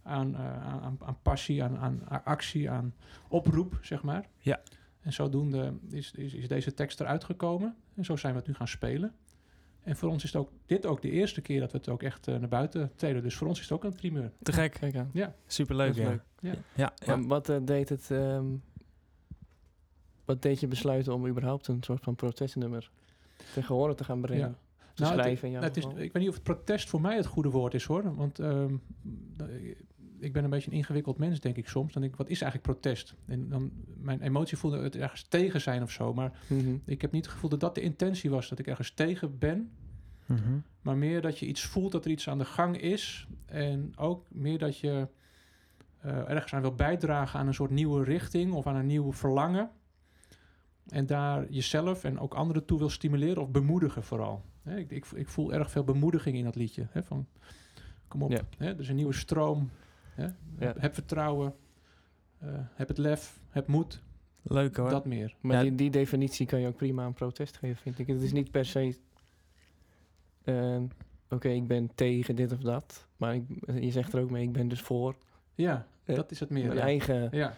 Aan, 0.03 0.35
eh, 0.35 0.65
aan, 0.65 0.97
aan- 1.05 1.21
passie, 1.21 1.63
aan, 1.63 1.77
aan 1.77 2.01
aan 2.07 2.23
actie, 2.23 2.69
aan 2.69 2.93
oproep, 3.29 3.77
zeg 3.81 4.03
maar. 4.03 4.27
Ja. 4.39 4.59
En 5.01 5.13
zodoende 5.13 5.73
is, 5.89 6.11
is, 6.11 6.33
is 6.33 6.47
deze 6.47 6.73
tekst 6.73 6.99
eruit 6.99 7.23
gekomen. 7.23 7.75
En 7.95 8.05
zo 8.05 8.15
zijn 8.15 8.33
we 8.33 8.39
het 8.39 8.47
nu 8.47 8.53
gaan 8.53 8.67
spelen. 8.67 9.13
En 9.83 9.95
voor 9.95 10.09
ons 10.09 10.23
is 10.23 10.33
het 10.33 10.41
ook, 10.41 10.51
dit 10.65 10.85
ook 10.85 11.01
de 11.01 11.09
eerste 11.11 11.41
keer 11.41 11.59
dat 11.59 11.71
we 11.71 11.77
het 11.77 11.89
ook 11.89 12.03
echt 12.03 12.27
eh, 12.27 12.35
naar 12.35 12.49
buiten 12.49 12.91
treden. 12.95 13.23
Dus 13.23 13.35
voor 13.35 13.47
ons 13.47 13.57
is 13.59 13.69
het 13.69 13.73
ook 13.77 13.83
een 13.83 13.95
primeur. 13.95 14.31
Te 14.41 14.51
gek. 14.53 14.71
Kijk 14.79 14.95
aan. 14.95 15.09
Superleuk, 15.47 15.93
ja. 15.95 16.23
Ja. 16.39 16.55
Ja, 17.05 17.21
wat 17.21 17.49
eh, 17.49 17.57
deed 17.63 17.89
het... 17.89 18.11
ehm, 18.11 18.45
wat 20.25 20.41
deed 20.41 20.59
je 20.59 20.67
besluiten 20.67 21.13
om 21.13 21.27
überhaupt 21.27 21.67
een 21.67 21.83
soort 21.83 22.03
van 22.03 22.15
protestnummer 22.15 22.89
tegen 23.53 23.75
horen 23.75 23.95
te 23.95 24.03
gaan 24.03 24.21
brengen? 24.21 24.47
Ja. 24.49 24.55
Te 24.93 25.01
Nou, 25.03 25.13
het- 25.15 25.21
schrijven 25.23 25.47
in 25.47 25.53
jouw 25.53 25.61
Het 25.63 25.77
is, 25.77 25.83
ik 25.85 25.93
weet 26.13 26.13
niet 26.13 26.27
of 26.29 26.33
het 26.33 26.43
protest 26.43 26.89
voor 26.89 27.01
mij 27.01 27.15
het 27.15 27.25
goede 27.25 27.49
woord 27.49 27.73
is 27.73 27.83
hoor. 27.83 28.15
Want 28.15 28.39
ehm, 28.39 28.75
ik 30.19 30.33
ben 30.33 30.43
een 30.43 30.49
beetje 30.49 30.71
een 30.71 30.77
ingewikkeld 30.77 31.17
mens, 31.17 31.39
denk 31.39 31.55
ik 31.57 31.67
soms. 31.67 31.93
Dan 31.93 32.01
denk 32.01 32.13
ik, 32.13 32.19
wat 32.19 32.29
is 32.29 32.41
eigenlijk 32.41 32.71
protest? 32.71 33.15
En 33.25 33.49
dan, 33.49 33.71
mijn 33.97 34.21
emotie 34.21 34.57
voelde 34.57 34.79
het 34.81 34.95
ergens 34.95 35.23
tegen 35.23 35.61
zijn 35.61 35.83
of 35.83 35.91
zo. 35.91 36.13
Maar 36.13 36.39
Mhm. 36.49 36.75
ik 36.85 37.01
heb 37.01 37.11
niet 37.11 37.23
het 37.25 37.33
gevoel 37.33 37.49
dat 37.49 37.59
dat 37.59 37.75
de 37.75 37.81
intentie 37.81 38.29
was. 38.29 38.49
Dat 38.49 38.59
ik 38.59 38.67
ergens 38.67 38.91
tegen 38.91 39.37
ben. 39.37 39.71
Mhm. 40.25 40.57
Maar 40.81 40.97
meer 40.97 41.21
dat 41.21 41.39
je 41.39 41.45
iets 41.45 41.63
voelt, 41.65 41.91
dat 41.91 42.05
er 42.05 42.11
iets 42.11 42.29
aan 42.29 42.37
de 42.37 42.45
gang 42.45 42.77
is. 42.81 43.27
En 43.45 43.97
ook 43.97 44.25
meer 44.31 44.57
dat 44.57 44.77
je 44.79 45.07
eh, 46.01 46.29
ergens 46.29 46.53
aan 46.53 46.61
wil 46.61 46.75
bijdragen 46.75 47.39
aan 47.39 47.47
een 47.47 47.53
soort 47.53 47.71
nieuwe 47.71 48.03
richting 48.03 48.53
of 48.53 48.67
aan 48.67 48.75
een 48.75 48.85
nieuw 48.85 49.13
verlangen. 49.13 49.69
En 50.87 51.05
daar 51.05 51.49
jezelf 51.49 52.03
en 52.03 52.19
ook 52.19 52.33
anderen 52.33 52.65
toe 52.65 52.77
wil 52.79 52.89
stimuleren 52.89 53.41
of 53.41 53.49
bemoedigen 53.51 54.03
vooral. 54.03 54.43
Hè, 54.63 54.77
ik, 54.77 54.91
ik, 54.91 55.05
ik 55.05 55.27
voel 55.27 55.53
erg 55.53 55.71
veel 55.71 55.83
bemoediging 55.83 56.37
in 56.37 56.43
dat 56.43 56.55
liedje. 56.55 56.87
Hè, 56.91 57.03
van, 57.03 57.27
kom 58.07 58.21
op, 58.23 58.31
Ja. 58.31 58.41
hè, 58.57 58.65
er 58.67 58.79
is 58.79 58.89
een 58.89 58.95
nieuwe 58.95 59.13
stroom. 59.13 59.69
Ja. 60.17 60.35
Heb 60.77 60.93
vertrouwen, 60.93 61.55
eh, 62.39 62.49
heb 62.73 62.87
het 62.87 62.97
lef, 62.97 63.39
heb 63.49 63.67
moed, 63.67 64.01
Leuk 64.41 64.75
hoor. 64.77 64.89
dat 64.89 65.05
meer. 65.05 65.35
Maar 65.41 65.55
Ja. 65.55 65.61
die, 65.61 65.75
die 65.75 65.89
definitie 65.89 66.45
kan 66.45 66.59
je 66.59 66.67
ook 66.67 66.75
prima 66.75 67.03
aan 67.03 67.13
protest 67.13 67.57
geven, 67.57 67.77
vind 67.81 67.99
ik. 67.99 68.07
Het 68.07 68.21
is 68.21 68.31
niet 68.31 68.51
per 68.51 68.65
se... 68.65 68.95
eh, 70.43 70.77
Oké, 71.29 71.49
ik 71.49 71.67
ben 71.67 71.89
tegen 71.95 72.35
dit 72.35 72.51
of 72.51 72.59
dat. 72.59 73.07
Maar 73.17 73.35
ik, 73.35 73.43
je 73.81 73.91
zegt 73.91 74.13
er 74.13 74.21
ook 74.21 74.29
mee, 74.29 74.43
ik 74.43 74.51
ben 74.51 74.67
dus 74.67 74.81
voor 74.81 75.15
Ja, 75.57 75.85
Eh, 76.05 76.15
dat 76.15 76.31
is 76.31 76.39
het 76.39 76.49
meer. 76.49 76.65
mijn 76.65 76.77
ja. 76.77 76.83
eigen 76.83 77.29
Ja, 77.31 77.55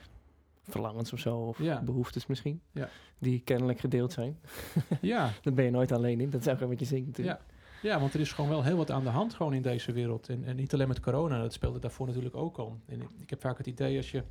verlangens 0.64 1.14
of 1.14 1.20
zo. 1.20 1.38
Of 1.38 1.62
Ja. 1.62 1.82
behoeftes 1.82 2.26
misschien. 2.26 2.62
Ja. 2.72 2.90
Die 3.18 3.40
kennelijk 3.40 3.80
gedeeld 3.80 4.12
zijn. 4.14 4.40
ja, 5.02 5.32
Daar 5.42 5.54
ben 5.54 5.66
je 5.66 5.72
nooit 5.72 5.92
alleen 5.92 6.20
in. 6.22 6.30
Dat 6.30 6.42
is 6.42 6.48
ook 6.48 6.60
wat 6.60 6.80
je 6.80 6.86
zingt 6.86 7.08
natuurlijk. 7.08 7.42
Ja, 7.82 8.00
want 8.00 8.14
er 8.14 8.20
is 8.20 8.32
gewoon 8.32 8.50
wel 8.50 8.64
heel 8.64 8.78
wat 8.78 8.92
aan 8.92 9.04
de 9.04 9.10
hand 9.10 9.34
gewoon 9.34 9.54
in 9.54 9.62
deze 9.62 9.92
wereld. 9.92 10.30
En, 10.30 10.44
en 10.44 10.56
niet 10.56 10.74
alleen 10.74 10.88
met 10.88 11.00
corona, 11.00 11.42
dat 11.42 11.54
speelde 11.54 11.80
daarvoor 11.80 12.08
natuurlijk 12.08 12.36
ook 12.36 12.58
al. 12.58 12.80
En 12.86 13.02
ik, 13.02 13.10
ik 13.20 13.30
heb 13.30 13.42
vaak 13.42 13.58
het 13.58 13.68
idee 13.68 13.98
als 13.98 14.12
je 14.12 14.24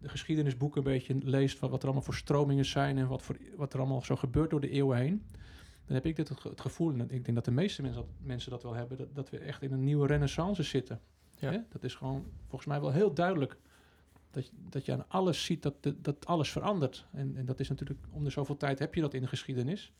de 0.00 0.08
geschiedenisboeken 0.08 0.78
een 0.78 0.92
beetje 0.92 1.14
leest... 1.22 1.58
wat, 1.58 1.70
wat 1.70 1.78
er 1.78 1.84
allemaal 1.84 2.04
voor 2.04 2.14
stromingen 2.14 2.64
zijn 2.64 2.98
en 2.98 3.08
wat, 3.08 3.22
voor, 3.22 3.36
wat 3.56 3.72
er 3.72 3.78
allemaal 3.78 4.02
zo 4.02 4.16
gebeurt 4.16 4.50
door 4.50 4.60
de 4.60 4.70
eeuwen 4.70 4.98
heen... 4.98 5.22
dan 5.86 5.94
heb 5.94 6.06
ik 6.06 6.16
dit 6.16 6.28
het 6.28 6.60
gevoel, 6.60 6.92
en 6.92 7.00
ik 7.00 7.24
denk 7.24 7.34
dat 7.34 7.44
de 7.44 7.50
meeste 7.50 7.82
mensen 7.82 8.00
dat, 8.02 8.10
mensen 8.22 8.50
dat 8.50 8.62
wel 8.62 8.74
hebben... 8.74 8.96
Dat, 8.96 9.14
dat 9.14 9.30
we 9.30 9.38
echt 9.38 9.62
in 9.62 9.72
een 9.72 9.84
nieuwe 9.84 10.06
renaissance 10.06 10.62
zitten. 10.62 11.00
Ja. 11.38 11.50
Hè? 11.50 11.58
Dat 11.68 11.84
is 11.84 11.94
gewoon 11.94 12.24
volgens 12.46 12.66
mij 12.70 12.80
wel 12.80 12.92
heel 12.92 13.14
duidelijk... 13.14 13.56
Dat, 14.30 14.46
je- 14.46 14.52
dat 14.68 14.84
je 14.84 14.92
aan 14.92 15.04
alles 15.08 15.44
ziet 15.44 15.62
dat, 15.62 15.74
dat, 15.96 16.26
alles 16.26 16.50
verandert. 16.50 17.06
En, 17.12 17.36
en 17.36 17.44
dat 17.46 17.60
is 17.60 17.68
natuurlijk, 17.68 18.00
om 18.10 18.24
de 18.24 18.30
zoveel 18.30 18.56
tijd 18.56 18.78
heb 18.78 18.94
je 18.94 19.00
dat 19.00 19.14
in 19.14 19.20
de 19.22 19.26
geschiedenis... 19.28 19.92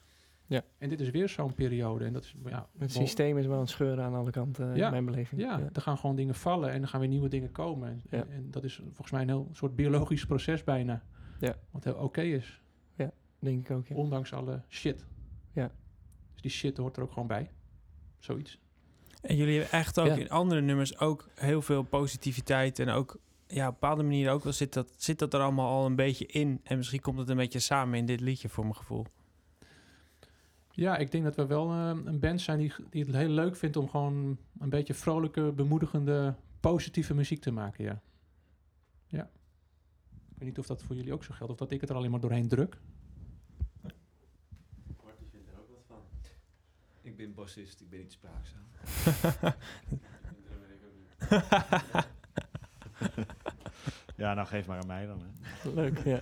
Ja. 0.46 0.62
En 0.78 0.88
dit 0.88 1.00
is 1.00 1.10
weer 1.10 1.28
zo'n 1.28 1.54
periode. 1.54 2.04
En 2.04 2.12
dat 2.12 2.24
is, 2.24 2.34
ja, 2.44 2.68
Het 2.78 2.92
systeem 2.92 3.38
is 3.38 3.46
wel 3.46 3.60
een 3.60 3.66
scheuren 3.68 4.04
aan 4.04 4.14
alle 4.14 4.30
kanten, 4.30 4.76
Ja. 4.76 4.84
in 4.84 4.90
mijn 4.90 5.04
beleving. 5.04 5.40
ja, 5.40 5.60
er 5.72 5.80
gaan 5.80 5.98
gewoon 5.98 6.16
dingen 6.16 6.34
vallen 6.34 6.70
en 6.72 6.82
er 6.82 6.88
gaan 6.88 7.00
weer 7.00 7.08
nieuwe 7.08 7.28
dingen 7.28 7.52
komen. 7.52 7.88
En, 7.88 8.02
Ja. 8.10 8.26
en 8.26 8.50
dat 8.50 8.64
is 8.64 8.74
volgens 8.84 9.10
mij 9.10 9.22
een 9.22 9.28
heel 9.28 9.48
soort 9.52 9.76
biologisch 9.76 10.26
proces 10.26 10.64
bijna. 10.64 11.02
Ja. 11.40 11.54
Wat 11.70 11.84
heel 11.84 11.94
oké 11.94 12.20
is, 12.20 12.62
denk 13.38 13.68
ik 13.68 13.76
ook, 13.76 13.86
ja. 13.86 13.94
ondanks 13.96 14.32
alle 14.32 14.60
shit. 14.68 15.06
Ja. 15.52 15.70
Dus 16.32 16.42
die 16.42 16.50
shit 16.50 16.76
hoort 16.76 16.96
er 16.96 17.02
ook 17.02 17.12
gewoon 17.12 17.28
bij. 17.28 17.50
Zoiets. 18.18 18.60
En 19.22 19.36
jullie 19.36 19.58
hebben 19.58 19.78
echt 19.78 19.98
ook 19.98 20.06
Ja. 20.06 20.14
in 20.14 20.30
andere 20.30 20.60
nummers 20.60 20.98
ook 20.98 21.28
heel 21.34 21.62
veel 21.62 21.82
positiviteit. 21.82 22.78
En 22.78 22.88
ook 22.88 23.16
ja, 23.46 23.66
op 23.68 23.72
bepaalde 23.80 24.02
manieren 24.02 24.32
ook 24.32 24.44
wel 24.44 24.52
zit 24.52 24.72
dat, 24.72 24.88
zit 24.96 25.18
dat 25.18 25.34
er 25.34 25.40
allemaal 25.40 25.68
al 25.68 25.86
een 25.86 25.96
beetje 25.96 26.26
in. 26.26 26.60
En 26.62 26.76
misschien 26.76 27.00
komt 27.00 27.18
het 27.18 27.28
een 27.28 27.36
beetje 27.36 27.58
samen 27.58 27.98
in 27.98 28.06
dit 28.06 28.20
liedje 28.20 28.48
voor 28.48 28.64
mijn 28.64 28.76
gevoel. 28.76 29.06
Ja, 30.70 30.96
ik 30.96 31.10
denk 31.10 31.24
dat 31.24 31.36
we 31.36 31.46
wel 31.46 31.70
eh, 31.70 31.90
een 32.04 32.18
band 32.18 32.40
zijn 32.40 32.58
die, 32.58 32.72
die 32.90 33.04
het 33.04 33.14
heel 33.14 33.28
leuk 33.28 33.56
vindt 33.56 33.76
om 33.76 33.88
gewoon 33.88 34.38
een 34.58 34.68
beetje 34.70 34.94
vrolijke, 34.94 35.52
bemoedigende, 35.52 36.34
positieve 36.60 37.14
muziek 37.14 37.40
te 37.40 37.50
maken. 37.50 37.84
Ja. 37.84 38.00
ja. 39.06 39.30
Ik 40.30 40.38
weet 40.38 40.48
niet 40.48 40.58
of 40.58 40.66
dat 40.66 40.82
voor 40.82 40.96
jullie 40.96 41.12
ook 41.12 41.24
zo 41.24 41.34
geldt 41.34 41.52
of 41.52 41.58
dat 41.58 41.70
ik 41.70 41.80
het 41.80 41.90
er 41.90 41.96
alleen 41.96 42.10
maar 42.10 42.20
doorheen 42.20 42.48
druk. 42.48 42.78
Ik 47.08 47.16
ben 47.16 47.34
bassist, 47.34 47.80
ik 47.80 47.90
ben 47.90 47.98
niet 47.98 48.12
spraakzaam. 48.12 48.66
Ja, 54.16 54.34
nou 54.34 54.46
geef 54.46 54.66
maar 54.66 54.78
aan 54.78 54.86
mij 54.86 55.06
dan. 55.06 55.22
Hè. 55.22 55.70
Leuk, 55.70 55.98
ja. 56.04 56.20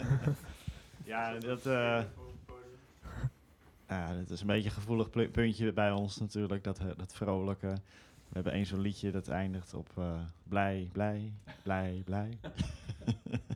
Ja, 1.04 1.38
dat, 1.38 1.66
eh, 1.66 2.02
ja, 3.88 4.14
dat 4.14 4.30
is 4.30 4.40
een 4.40 4.46
beetje 4.46 4.68
een 4.68 4.74
gevoelig 4.74 5.10
puntje 5.30 5.72
bij 5.72 5.90
ons 5.90 6.18
natuurlijk, 6.18 6.64
dat, 6.64 6.78
eh, 6.78 6.86
dat 6.96 7.14
vrolijke. 7.14 7.66
We 8.28 8.32
hebben 8.32 8.52
één 8.52 8.66
zo'n 8.66 8.80
liedje 8.80 9.10
dat 9.10 9.28
eindigt 9.28 9.74
op 9.74 9.88
eh, 9.96 10.20
blij, 10.42 10.88
blij, 10.92 11.32
blij, 11.62 12.02
blij. 12.04 12.38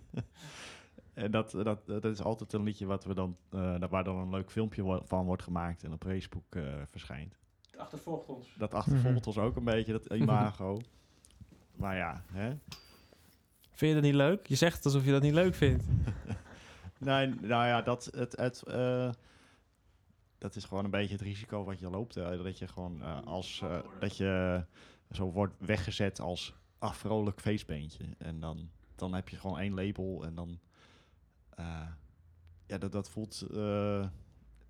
en 1.14 1.30
dat, 1.30 1.50
dat, 1.50 1.86
dat 1.86 2.04
is 2.04 2.22
altijd 2.22 2.52
een 2.52 2.62
liedje 2.62 2.86
wat 2.86 3.04
we 3.04 3.14
dan, 3.14 3.36
eh, 3.50 3.74
waar 3.90 4.04
dan 4.04 4.16
een 4.16 4.30
leuk 4.30 4.50
filmpje 4.50 4.82
wo- 4.82 5.02
van 5.04 5.24
wordt 5.26 5.42
gemaakt 5.42 5.84
en 5.84 5.92
op 5.92 6.02
Facebook 6.04 6.54
eh, 6.54 6.62
verschijnt. 6.90 7.38
Het 7.70 7.80
achtervolgt 7.80 8.28
ons. 8.28 8.54
Dat 8.58 8.74
achtervolgt 8.74 9.18
Mhm. 9.18 9.26
ons 9.28 9.38
ook 9.38 9.56
een 9.56 9.64
beetje, 9.64 9.92
dat 9.92 10.06
imago. 10.06 10.80
Maar 11.76 11.96
ja, 11.96 12.22
hè? 12.32 12.48
Vind 13.70 13.90
je 13.90 13.94
dat 13.94 14.02
niet 14.02 14.14
leuk? 14.14 14.46
Je 14.46 14.54
zegt 14.54 14.76
het 14.76 14.84
alsof 14.84 15.04
je 15.04 15.10
dat 15.10 15.22
niet 15.22 15.32
leuk 15.34 15.54
vindt. 15.54 15.84
Nee, 16.98 17.26
nou 17.26 17.66
ja, 17.66 17.82
dat, 17.82 18.04
het, 18.14 18.36
het, 18.36 18.62
eh, 18.62 19.10
dat 20.38 20.56
is 20.56 20.64
gewoon 20.64 20.84
een 20.84 20.90
beetje 20.90 21.12
het 21.12 21.20
risico 21.22 21.64
wat 21.64 21.78
je 21.78 21.90
loopt. 21.90 22.16
eh, 22.16 22.42
dat 22.42 22.58
je 22.58 22.68
gewoon 22.68 23.02
eh, 23.02 23.18
als 23.24 23.60
eh, 23.62 23.78
dat 24.00 24.16
je 24.16 24.64
zo 25.10 25.30
wordt 25.30 25.54
weggezet 25.58 26.20
als 26.20 26.54
vrolijk 26.78 27.40
feestbeentje. 27.40 28.04
En 28.18 28.40
dan, 28.40 28.70
dan 28.94 29.14
heb 29.14 29.28
je 29.28 29.36
gewoon 29.36 29.58
één 29.58 29.74
label 29.74 30.24
en 30.24 30.34
dan 30.34 30.48
eh, 30.50 30.56
ja, 32.66 32.78
dat, 32.78 32.92
dat 32.92 33.10
voelt 33.10 33.46
eh, 33.54 34.06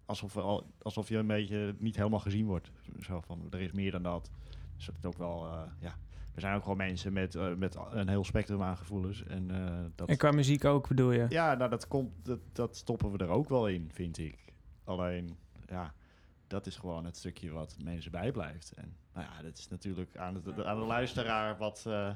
alsof, 0.06 0.37
al, 0.37 0.66
alsof 0.82 1.09
je 1.09 1.16
een 1.16 1.26
beetje 1.26 1.75
niet 1.78 1.97
helemaal 1.97 2.18
gezien 2.18 2.47
wordt. 2.47 2.70
Zo 3.00 3.20
van 3.20 3.47
er 3.50 3.61
is 3.61 3.73
meer 3.73 3.90
dan 3.90 4.02
dat. 4.02 4.30
Dus 4.76 4.87
dat 4.87 4.94
is 4.99 5.04
ook 5.04 5.18
wel, 5.18 5.47
eh, 5.47 5.62
ja. 5.80 5.94
We 6.35 6.40
zijn 6.40 6.54
ook 6.56 6.62
gewoon 6.62 6.76
mensen 6.76 7.12
met, 7.12 7.35
eh, 7.35 7.54
met 7.54 7.76
een 7.90 8.09
heel 8.09 8.25
spectrum 8.25 8.62
aan 8.62 8.76
gevoelens. 8.76 9.25
En, 9.25 9.50
eh, 9.50 9.85
dat, 9.94 10.09
En 10.09 10.16
qua 10.16 10.30
muziek 10.30 10.64
ook, 10.64 10.88
bedoel 10.88 11.11
je? 11.12 11.26
ja, 11.28 11.54
nou 11.54 11.70
dat 11.70 11.88
komt, 11.88 12.25
dat, 12.25 12.38
dat 12.52 12.76
stoppen 12.76 13.12
we 13.12 13.18
er 13.18 13.28
ook 13.28 13.49
wel 13.49 13.68
in, 13.68 13.90
vind 13.92 14.18
ik. 14.18 14.38
Alleen, 14.85 15.37
ja, 15.66 15.94
dat 16.47 16.66
is 16.66 16.76
gewoon 16.76 17.04
het 17.04 17.16
stukje 17.16 17.50
wat 17.50 17.76
mensen 17.85 18.11
bijblijft. 18.11 18.73
En 18.73 18.97
nou 19.14 19.26
ja, 19.26 19.42
dat 19.42 19.59
is 19.59 19.68
natuurlijk 19.68 20.16
aan 20.16 20.35
de, 20.35 20.64
aan 20.64 20.78
de 20.78 20.85
luisteraar 20.87 21.56
wat. 21.59 21.85
eh, 21.87 22.12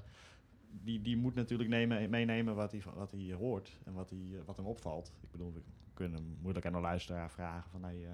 die, 0.82 1.02
die 1.02 1.16
moet 1.16 1.34
natuurlijk 1.34 1.70
nemen, 1.70 2.10
meenemen 2.10 2.54
wat 2.54 2.70
hij, 2.70 2.82
wat 2.94 3.10
hij 3.10 3.32
hoort 3.32 3.76
en 3.84 3.92
wat, 3.92 4.10
hij, 4.10 4.42
wat 4.44 4.56
hem 4.56 4.66
opvalt. 4.66 5.12
Ik 5.20 5.30
bedoel, 5.30 5.52
we 5.52 5.60
kunnen 5.94 6.36
moeilijk 6.40 6.66
aan 6.66 6.72
de 6.72 6.80
luisteraar 6.80 7.30
vragen 7.30 7.70
van... 7.70 7.82
Hey, 7.84 8.04
eh, 8.04 8.10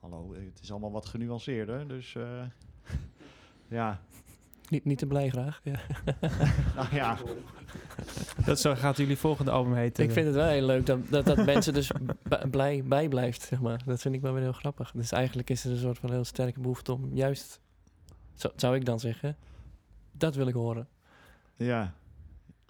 hallo, 0.00 0.34
het 0.34 0.60
is 0.62 0.70
allemaal 0.70 0.92
wat 0.92 1.06
genuanceerder, 1.06 1.88
dus... 1.88 2.14
eh, 2.14 2.42
ja, 3.68 4.00
Niet, 4.68 4.84
niet 4.84 4.98
te 4.98 5.06
blij 5.06 5.28
graag. 5.28 5.60
Ja. 5.64 5.80
nou 6.76 6.94
ja, 6.94 7.18
Dat 8.44 8.60
zo 8.60 8.74
gaat 8.74 8.96
jullie 8.96 9.16
volgende 9.16 9.50
album 9.50 9.74
heten. 9.74 10.04
Ik 10.04 10.10
vind 10.10 10.26
het 10.26 10.34
wel 10.34 10.48
heel 10.48 10.66
leuk 10.66 10.86
dat, 10.86 11.08
dat, 11.08 11.24
dat 11.24 11.44
mensen 11.44 11.74
dus 11.74 11.90
blij 12.50 12.84
bijblijft, 12.84 13.42
zeg 13.42 13.60
maar. 13.60 13.82
Dat 13.84 14.00
vind 14.00 14.14
ik 14.14 14.20
wel 14.20 14.32
weer 14.32 14.42
heel 14.42 14.52
grappig. 14.52 14.92
Dus 14.92 15.12
eigenlijk 15.12 15.50
is 15.50 15.64
er 15.64 15.70
een 15.70 15.76
soort 15.76 15.98
van 15.98 16.10
heel 16.10 16.24
sterke 16.24 16.60
behoefte 16.60 16.92
om 16.92 17.14
juist, 17.14 17.60
zo, 18.34 18.50
zou 18.56 18.76
ik 18.76 18.84
dan 18.84 19.00
zeggen, 19.00 19.36
dat 20.12 20.34
wil 20.34 20.46
ik 20.46 20.54
horen. 20.54 20.88
Ja. 21.56 21.94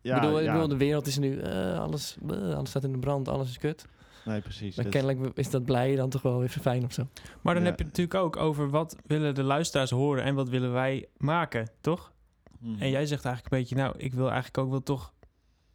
Ja, 0.00 0.14
ik, 0.14 0.21
bedoel, 0.21 0.38
ik 0.38 0.45
ja. 0.45 0.53
bedoel, 0.53 0.69
de 0.69 0.76
wereld 0.76 1.07
is 1.07 1.19
nu, 1.19 1.38
eh, 1.41 1.79
alles, 1.81 2.17
eh, 2.29 2.55
alles 2.55 2.69
staat 2.69 2.85
in 2.85 2.93
de 2.93 2.99
brand, 2.99 3.29
alles 3.29 3.49
is 3.49 3.59
kut. 3.59 3.87
Nee, 4.25 4.41
precies. 4.41 4.76
Maar 4.76 4.85
Dat- 4.85 4.95
kennelijk 4.95 5.38
is 5.38 5.50
dat 5.50 5.64
blij 5.64 5.97
dan 5.97 6.11
toch 6.11 6.23
wel 6.23 6.43
even 6.43 6.61
fijn 6.61 6.85
of 6.85 6.93
zo. 6.93 7.08
Maar 7.43 7.54
dan 7.54 7.63
Ja. 7.63 7.69
heb 7.69 7.78
je 7.78 7.85
het 7.85 7.97
natuurlijk 7.97 8.25
ook 8.25 8.37
over 8.37 8.71
wat 8.71 8.97
willen 9.06 9.35
de 9.35 9.43
luisteraars 9.43 9.91
horen 9.91 10.25
en 10.25 10.35
wat 10.35 10.49
willen 10.49 10.73
wij 10.73 11.06
maken, 11.17 11.71
toch? 11.80 12.13
Mhm. 12.61 12.82
En 12.82 12.91
jij 12.91 13.06
zegt 13.06 13.25
eigenlijk 13.25 13.54
een 13.54 13.61
beetje, 13.61 13.76
nou, 13.76 13.95
ik 13.99 14.15
wil 14.15 14.26
eigenlijk 14.26 14.58
ook 14.58 14.71
wel 14.71 14.82
toch 14.82 15.13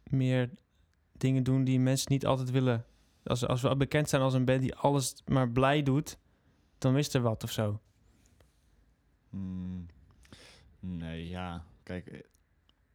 meer 0.04 0.50
dingen 1.12 1.42
doen 1.42 1.64
die 1.64 1.80
mensen 1.80 2.12
niet 2.12 2.26
altijd 2.26 2.50
willen. 2.50 2.84
Als, 3.24 3.46
als 3.46 3.60
we 3.62 3.76
bekend 3.76 4.08
zijn 4.08 4.22
als 4.22 4.34
een 4.34 4.44
band 4.44 4.60
die 4.60 4.74
alles 4.74 5.14
maar 5.26 5.50
blij 5.50 5.82
doet, 5.82 6.18
dan 6.78 6.96
is 6.96 7.14
er 7.14 7.20
wat 7.22 7.42
of 7.44 7.50
zo. 7.50 7.80
Hmm. 9.30 9.86
Nee, 10.80 11.28
ja. 11.28 11.64
Kijk, 11.82 12.06
eh, 12.06 12.20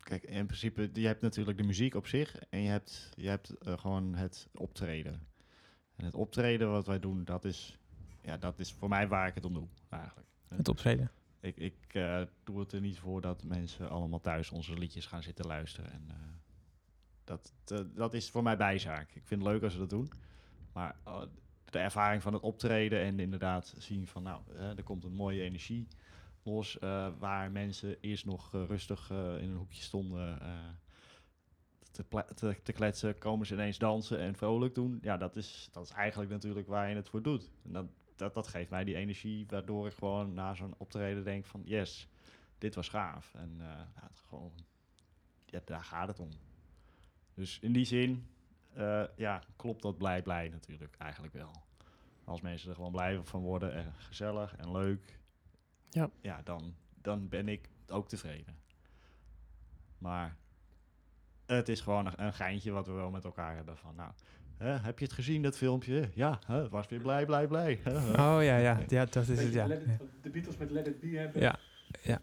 kijk, 0.05 0.23
in 0.23 0.45
principe, 0.45 0.89
je 0.93 1.07
hebt 1.07 1.21
natuurlijk 1.21 1.57
de 1.57 1.63
muziek 1.63 1.95
op 1.95 2.07
zich 2.07 2.35
en 2.49 2.59
je 2.61 2.69
hebt, 2.69 3.09
je 3.15 3.27
hebt 3.27 3.57
eh, 3.57 3.77
gewoon 3.77 4.15
het 4.15 4.47
optreden. 4.53 5.27
En 5.95 6.05
het 6.05 6.15
optreden 6.15 6.71
wat 6.71 6.87
wij 6.87 6.99
doen, 6.99 7.23
dat 7.23 7.45
is, 7.45 7.77
ja, 8.21 8.37
dat 8.37 8.59
is 8.59 8.71
voor 8.73 8.89
mij 8.89 9.07
waar 9.07 9.27
ik 9.27 9.35
het 9.35 9.45
om 9.45 9.53
doe, 9.53 9.67
eigenlijk. 9.89 10.27
Het 10.47 10.67
optreden. 10.67 11.11
Ik, 11.39 11.57
ik 11.57 11.75
eh, 11.87 12.21
doe 12.43 12.59
het 12.59 12.71
er 12.71 12.81
niet 12.81 12.99
voor 12.99 13.21
dat 13.21 13.43
mensen 13.43 13.89
allemaal 13.89 14.21
thuis 14.21 14.49
onze 14.51 14.73
liedjes 14.73 15.05
gaan 15.05 15.23
zitten 15.23 15.45
luisteren. 15.45 15.91
En, 15.91 16.05
eh, 16.09 16.15
dat, 17.23 17.53
dat- 17.93 18.13
is 18.13 18.29
voor 18.29 18.43
mij 18.43 18.57
bijzaak. 18.57 19.11
Ik 19.11 19.25
vind 19.25 19.41
het 19.43 19.51
leuk 19.51 19.63
als 19.63 19.73
ze 19.73 19.79
dat 19.79 19.89
doen. 19.89 20.11
Maar 20.73 20.95
de 21.65 21.79
ervaring 21.79 22.21
van 22.21 22.33
het 22.33 22.41
optreden 22.41 22.99
en 22.99 23.19
inderdaad 23.19 23.73
zien 23.77 24.07
van, 24.07 24.23
nou, 24.23 24.41
er 24.57 24.83
komt 24.83 25.03
een 25.03 25.13
mooie 25.13 25.41
energie 25.41 25.87
los. 26.45 26.79
eh, 26.79 27.07
waar 27.19 27.51
mensen 27.51 27.97
eerst 28.01 28.25
nog 28.25 28.53
eh, 28.53 28.63
rustig 28.67 29.11
eh, 29.11 29.17
in 29.17 29.49
een 29.49 29.57
hoekje 29.57 29.81
stonden 29.81 30.39
te, 31.91 32.05
te, 32.35 32.61
te 32.63 32.73
kletsen, 32.73 33.17
komen 33.17 33.45
ze 33.45 33.53
ineens 33.53 33.77
dansen 33.77 34.19
en 34.19 34.35
vrolijk 34.35 34.75
doen. 34.75 34.99
Ja, 35.01 35.17
dat 35.17 35.35
is, 35.35 35.69
dat 35.71 35.83
is 35.83 35.91
eigenlijk 35.91 36.31
natuurlijk 36.31 36.67
waar 36.67 36.89
je 36.89 36.95
het 36.95 37.09
voor 37.09 37.21
doet. 37.21 37.51
En 37.63 37.71
dat, 37.71 37.85
dat, 38.15 38.33
dat 38.33 38.47
geeft 38.47 38.69
mij 38.69 38.83
die 38.83 38.95
energie, 38.95 39.45
waardoor 39.47 39.87
ik 39.87 39.93
gewoon 39.93 40.33
na 40.33 40.53
zo'n 40.53 40.75
optreden 40.77 41.23
denk 41.23 41.45
van, 41.45 41.61
yes, 41.65 42.07
dit 42.57 42.75
was 42.75 42.89
gaaf. 42.89 43.33
En 43.33 43.61
gewoon, 44.13 44.51
ja, 45.45 45.61
daar 45.65 45.83
gaat 45.83 46.07
het 46.07 46.19
om. 46.19 46.29
Dus 47.33 47.59
in 47.59 47.73
die 47.73 47.85
zin, 47.85 48.27
ja, 49.15 49.41
klopt 49.55 49.81
dat 49.81 49.97
blij 49.97 50.21
blij 50.21 50.49
natuurlijk 50.49 50.95
eigenlijk 50.97 51.33
wel. 51.33 51.51
Als 52.23 52.41
mensen 52.41 52.69
er 52.69 52.75
gewoon 52.75 52.91
blij 52.91 53.23
van 53.23 53.41
worden 53.41 53.73
en 53.73 53.93
gezellig 53.93 54.55
en 54.55 54.71
leuk, 54.71 55.19
Ja. 55.95 56.09
ja 56.21 56.41
dan, 56.43 56.75
dan 57.01 57.29
ben 57.29 57.47
ik 57.47 57.69
ook 57.87 58.07
tevreden. 58.07 58.55
Maar 59.97 60.35
het 61.45 61.69
is 61.69 61.81
gewoon 61.81 62.05
een, 62.05 62.23
een 62.23 62.33
geintje 62.33 62.71
wat 62.71 62.85
we 62.87 62.91
wel 62.91 63.09
met 63.09 63.23
elkaar 63.23 63.55
hebben 63.55 63.77
van, 63.77 63.95
nou, 63.95 64.11
hè, 64.57 64.69
heb 64.77 64.99
je 64.99 65.05
het 65.05 65.13
gezien, 65.13 65.41
dat 65.41 65.57
filmpje? 65.57 66.09
Ja, 66.13 66.39
hè, 66.45 66.61
het 66.61 66.71
was 66.71 66.87
weer 66.87 66.99
blij, 66.99 67.25
blij, 67.25 67.47
blij. 67.47 67.79
Oh 67.85 68.37
ja, 68.43 68.57
ja, 68.57 68.79
ja 68.87 69.05
dat 69.05 69.27
is 69.27 69.39
het, 69.43 69.53
ja. 69.53 69.65
It- 69.65 69.85
de 70.21 70.29
Beatles 70.29 70.57
met 70.57 70.71
Let 70.71 70.87
It 70.87 70.99
Be 70.99 71.07
hebben. 71.17 71.41
Ja. 71.41 72.21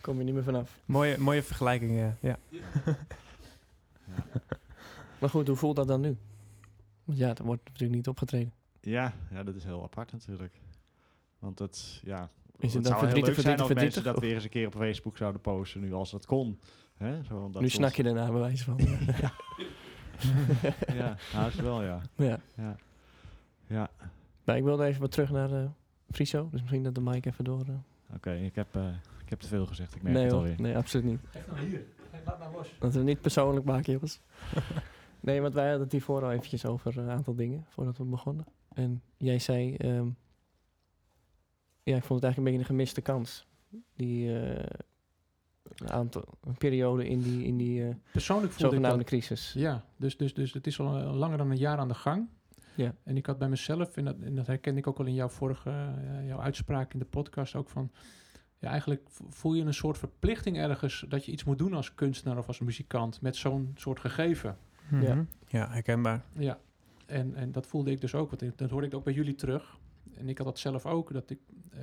Kom 0.00 0.18
je 0.18 0.24
niet 0.24 0.34
meer 0.34 0.42
vanaf. 0.42 0.78
Mooie, 0.84 1.18
mooie 1.18 1.42
vergelijking, 1.42 1.98
ja. 1.98 2.16
ja. 2.20 2.38
Maar 5.20 5.30
goed, 5.30 5.46
hoe 5.46 5.56
voelt 5.56 5.76
dat 5.76 5.88
dan 5.88 6.00
nu? 6.00 6.16
Want 7.04 7.18
ja, 7.18 7.34
er 7.34 7.44
wordt 7.44 7.64
natuurlijk 7.64 7.94
niet 7.94 8.08
opgetreden. 8.08 8.52
Ja, 8.80 9.12
ja, 9.30 9.42
dat 9.42 9.54
is 9.54 9.64
heel 9.64 9.82
apart 9.82 10.12
natuurlijk. 10.12 10.60
Want 11.38 11.58
dat, 11.58 12.00
ja... 12.04 12.30
Is 12.62 12.74
het 12.74 12.84
het 12.84 12.92
dan 12.92 12.98
zou 13.00 13.06
heel 13.06 13.14
leuk 13.22 13.34
verdrietig, 13.34 13.42
zijn 13.42 13.58
als 13.58 13.66
verdrietig, 13.66 13.94
mensen 13.94 14.12
dat 14.12 14.22
weer 14.22 14.34
eens 14.34 14.44
een 14.44 14.50
keer 14.50 14.66
op 14.66 14.74
Facebook 14.74 15.16
zouden 15.16 15.40
posten, 15.40 15.80
nu 15.80 15.92
als 15.92 16.10
dat 16.10 16.26
kon. 16.26 16.58
Hè? 16.96 17.22
Zo, 17.24 17.40
dat 17.42 17.54
nu 17.54 17.66
ons- 17.66 17.72
snak 17.72 17.92
je 17.92 18.02
ernaar, 18.02 18.30
bij 18.32 18.40
wijze 18.40 18.64
van. 18.64 18.78
Ja, 20.94 21.16
haast 21.32 21.60
wel, 21.60 21.82
ja. 21.82 22.00
ja. 22.16 22.38
ja. 22.56 22.76
Ja, 23.66 23.90
Nou, 24.44 24.58
ik 24.58 24.64
wilde 24.64 24.84
even 24.84 25.00
wat 25.00 25.10
terug 25.10 25.30
naar 25.30 25.52
eh 25.52 25.64
Friso. 26.10 26.48
Dus 26.50 26.60
misschien 26.60 26.82
dat 26.82 26.94
de 26.94 27.00
mic 27.00 27.26
even 27.26 27.44
door... 27.44 27.64
eh, 27.68 28.14
oké. 28.14 28.32
ik, 28.32 28.54
heb, 28.54 28.76
eh, 28.76 28.86
ik 29.24 29.30
heb 29.30 29.40
te 29.40 29.48
veel 29.48 29.66
gezegd. 29.66 29.94
Ik 29.94 30.02
merk 30.02 30.14
nee 30.14 30.24
het 30.24 30.32
alweer. 30.32 30.54
nee, 30.60 30.76
absoluut 30.76 31.06
niet. 31.06 31.20
Geef 31.30 31.46
nou 31.46 31.58
hier. 31.66 31.82
Geef- 32.10 32.20
Laat 32.26 32.38
nou 32.38 32.52
los. 32.56 32.74
Dat 32.78 32.92
we 32.92 32.98
het 32.98 33.06
niet 33.06 33.20
persoonlijk 33.20 33.66
maken, 33.66 33.92
jongens. 33.92 34.20
nee, 35.20 35.40
want 35.40 35.54
wij 35.54 35.64
hadden 35.64 35.82
het 35.82 35.92
hiervoor 35.92 36.22
al 36.24 36.32
eventjes 36.32 36.66
over 36.66 36.98
een 36.98 37.10
aantal 37.10 37.34
dingen, 37.34 37.64
voordat 37.68 37.98
we 37.98 38.04
begonnen. 38.04 38.44
En 38.74 39.02
jij 39.16 39.38
zei, 39.38 39.74
ehm, 39.76 40.06
ja, 41.82 41.96
ik 41.96 42.02
vond 42.04 42.22
het 42.22 42.24
eigenlijk 42.24 42.36
een 42.36 42.44
beetje 42.44 42.58
een 42.58 42.64
gemiste 42.64 43.00
kans. 43.00 43.46
Die 43.96 44.40
eh, 44.40 44.64
een 45.76 45.90
aantal, 45.90 46.24
een 46.40 46.56
periode 46.58 47.08
in 47.08 47.20
die, 47.20 47.44
in 47.44 47.56
die 47.56 47.88
eh, 47.88 47.94
Persoonlijk 48.12 48.52
voelde 48.52 48.66
ik 48.66 48.72
zogenaamde 48.72 48.98
dat, 48.98 49.06
crisis. 49.06 49.52
Ja, 49.52 49.84
dus, 49.96 50.16
dus, 50.16 50.34
dus 50.34 50.52
het 50.52 50.66
is 50.66 50.80
al 50.80 50.98
eh, 50.98 51.14
langer 51.14 51.38
dan 51.38 51.50
een 51.50 51.56
jaar 51.56 51.78
aan 51.78 51.88
de 51.88 51.94
gang. 51.94 52.28
Ja. 52.74 52.94
En 53.04 53.16
ik 53.16 53.26
had 53.26 53.38
bij 53.38 53.48
mezelf, 53.48 53.96
en 53.96 54.04
dat, 54.04 54.16
en 54.20 54.34
dat 54.34 54.46
herkende 54.46 54.78
ik 54.80 54.86
ook 54.86 54.98
al 54.98 55.06
in 55.06 55.14
jouw 55.14 55.28
vorige 55.28 55.94
jouw 56.26 56.40
uitspraak 56.40 56.92
in 56.92 56.98
de 56.98 57.04
podcast 57.04 57.54
ook 57.54 57.68
van... 57.68 57.90
Ja, 58.58 58.68
eigenlijk 58.68 59.02
vo- 59.10 59.26
voel 59.28 59.54
je 59.54 59.64
een 59.64 59.74
soort 59.74 59.98
verplichting 59.98 60.56
ergens 60.58 61.04
dat 61.08 61.24
je 61.24 61.32
iets 61.32 61.44
moet 61.44 61.58
doen 61.58 61.74
als 61.74 61.94
kunstenaar 61.94 62.38
of 62.38 62.46
als 62.46 62.58
muzikant 62.58 63.20
met 63.20 63.36
zo'n 63.36 63.72
soort 63.76 64.00
gegeven. 64.00 64.56
Ja. 64.90 65.14
Mhm. 65.14 65.24
ja, 65.46 65.68
herkenbaar. 65.70 66.24
Ja, 66.38 66.58
en, 67.06 67.34
en 67.34 67.52
dat 67.52 67.66
voelde 67.66 67.90
ik 67.90 68.00
dus 68.00 68.14
ook, 68.14 68.30
want 68.30 68.58
dat 68.58 68.70
hoorde 68.70 68.86
ik 68.86 68.94
ook 68.94 69.04
bij 69.04 69.12
jullie 69.12 69.34
terug. 69.34 69.78
En 70.16 70.28
ik 70.28 70.38
had 70.38 70.46
dat 70.46 70.58
zelf 70.58 70.86
ook, 70.86 71.12
dat 71.12 71.30
ik 71.30 71.38
eh, 71.70 71.80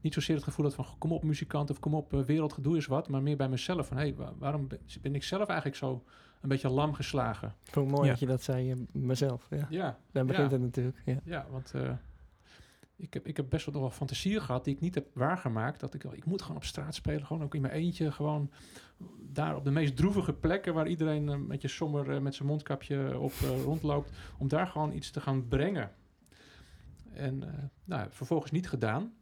niet 0.00 0.14
zozeer 0.14 0.34
het 0.34 0.44
gevoel 0.44 0.64
had 0.64 0.74
van 0.74 0.86
kom 0.98 1.12
op 1.12 1.22
muzikant 1.22 1.70
of 1.70 1.78
kom 1.78 1.94
op 1.94 2.12
eh, 2.12 2.20
wereldgedoe 2.20 2.76
is 2.76 2.86
wat, 2.86 3.08
maar 3.08 3.22
meer 3.22 3.36
bij 3.36 3.48
mezelf 3.48 3.86
van 3.86 3.96
hé, 3.96 4.02
hey, 4.02 4.14
wa- 4.14 4.32
waarom 4.38 4.68
ben, 4.68 4.78
ben 5.02 5.14
ik 5.14 5.22
zelf 5.22 5.46
eigenlijk 5.48 5.78
zo 5.78 6.04
een 6.40 6.48
beetje 6.48 6.68
lam 6.70 6.92
geslagen? 6.94 7.54
Vond 7.62 7.90
mooi 7.90 8.04
Ja. 8.04 8.10
dat 8.10 8.20
je 8.20 8.26
dat 8.26 8.42
zei, 8.42 8.70
eh, 8.70 8.76
mezelf. 8.92 9.46
Ja. 9.50 9.66
Ja, 9.70 9.98
Daar 10.12 10.24
begint 10.24 10.50
Ja. 10.50 10.52
het 10.56 10.62
natuurlijk. 10.64 11.02
Ja. 11.04 11.20
ja 11.24 11.46
want 11.50 11.72
eh, 11.74 11.90
ik, 12.96 13.14
heb, 13.14 13.26
ik 13.26 13.36
heb 13.36 13.46
best 13.48 13.64
wel 13.64 13.74
nog 13.74 13.82
wel 13.82 13.92
fantasieën 13.92 14.40
gehad 14.42 14.64
die 14.64 14.74
ik 14.74 14.80
niet 14.80 14.94
heb 14.94 15.06
waargemaakt. 15.14 15.80
Dat 15.80 15.94
ik, 15.94 16.04
ik 16.04 16.24
moet 16.24 16.42
gewoon 16.42 16.56
op 16.56 16.64
straat 16.64 16.94
spelen, 16.94 17.26
gewoon 17.26 17.42
ook 17.42 17.54
in 17.54 17.60
mijn 17.60 17.74
eentje, 17.74 18.12
gewoon 18.12 18.50
daar 19.20 19.56
op 19.56 19.64
de 19.64 19.70
meest 19.70 19.96
droevige 19.96 20.32
plekken 20.32 20.74
waar 20.74 20.88
iedereen 20.88 21.46
met 21.46 21.62
je 21.62 21.68
somber 21.68 22.22
met 22.22 22.34
zijn 22.34 22.48
mondkapje 22.48 23.18
op 23.18 23.32
eh, 23.42 23.62
rondloopt, 23.62 24.10
om 24.38 24.48
daar 24.48 24.66
gewoon 24.66 24.92
iets 24.92 25.10
te 25.10 25.20
gaan 25.20 25.48
brengen. 25.48 25.90
En 27.14 27.42
eh, 27.42 27.64
nou, 27.84 28.06
vervolgens 28.10 28.50
niet 28.50 28.68
gedaan. 28.68 29.14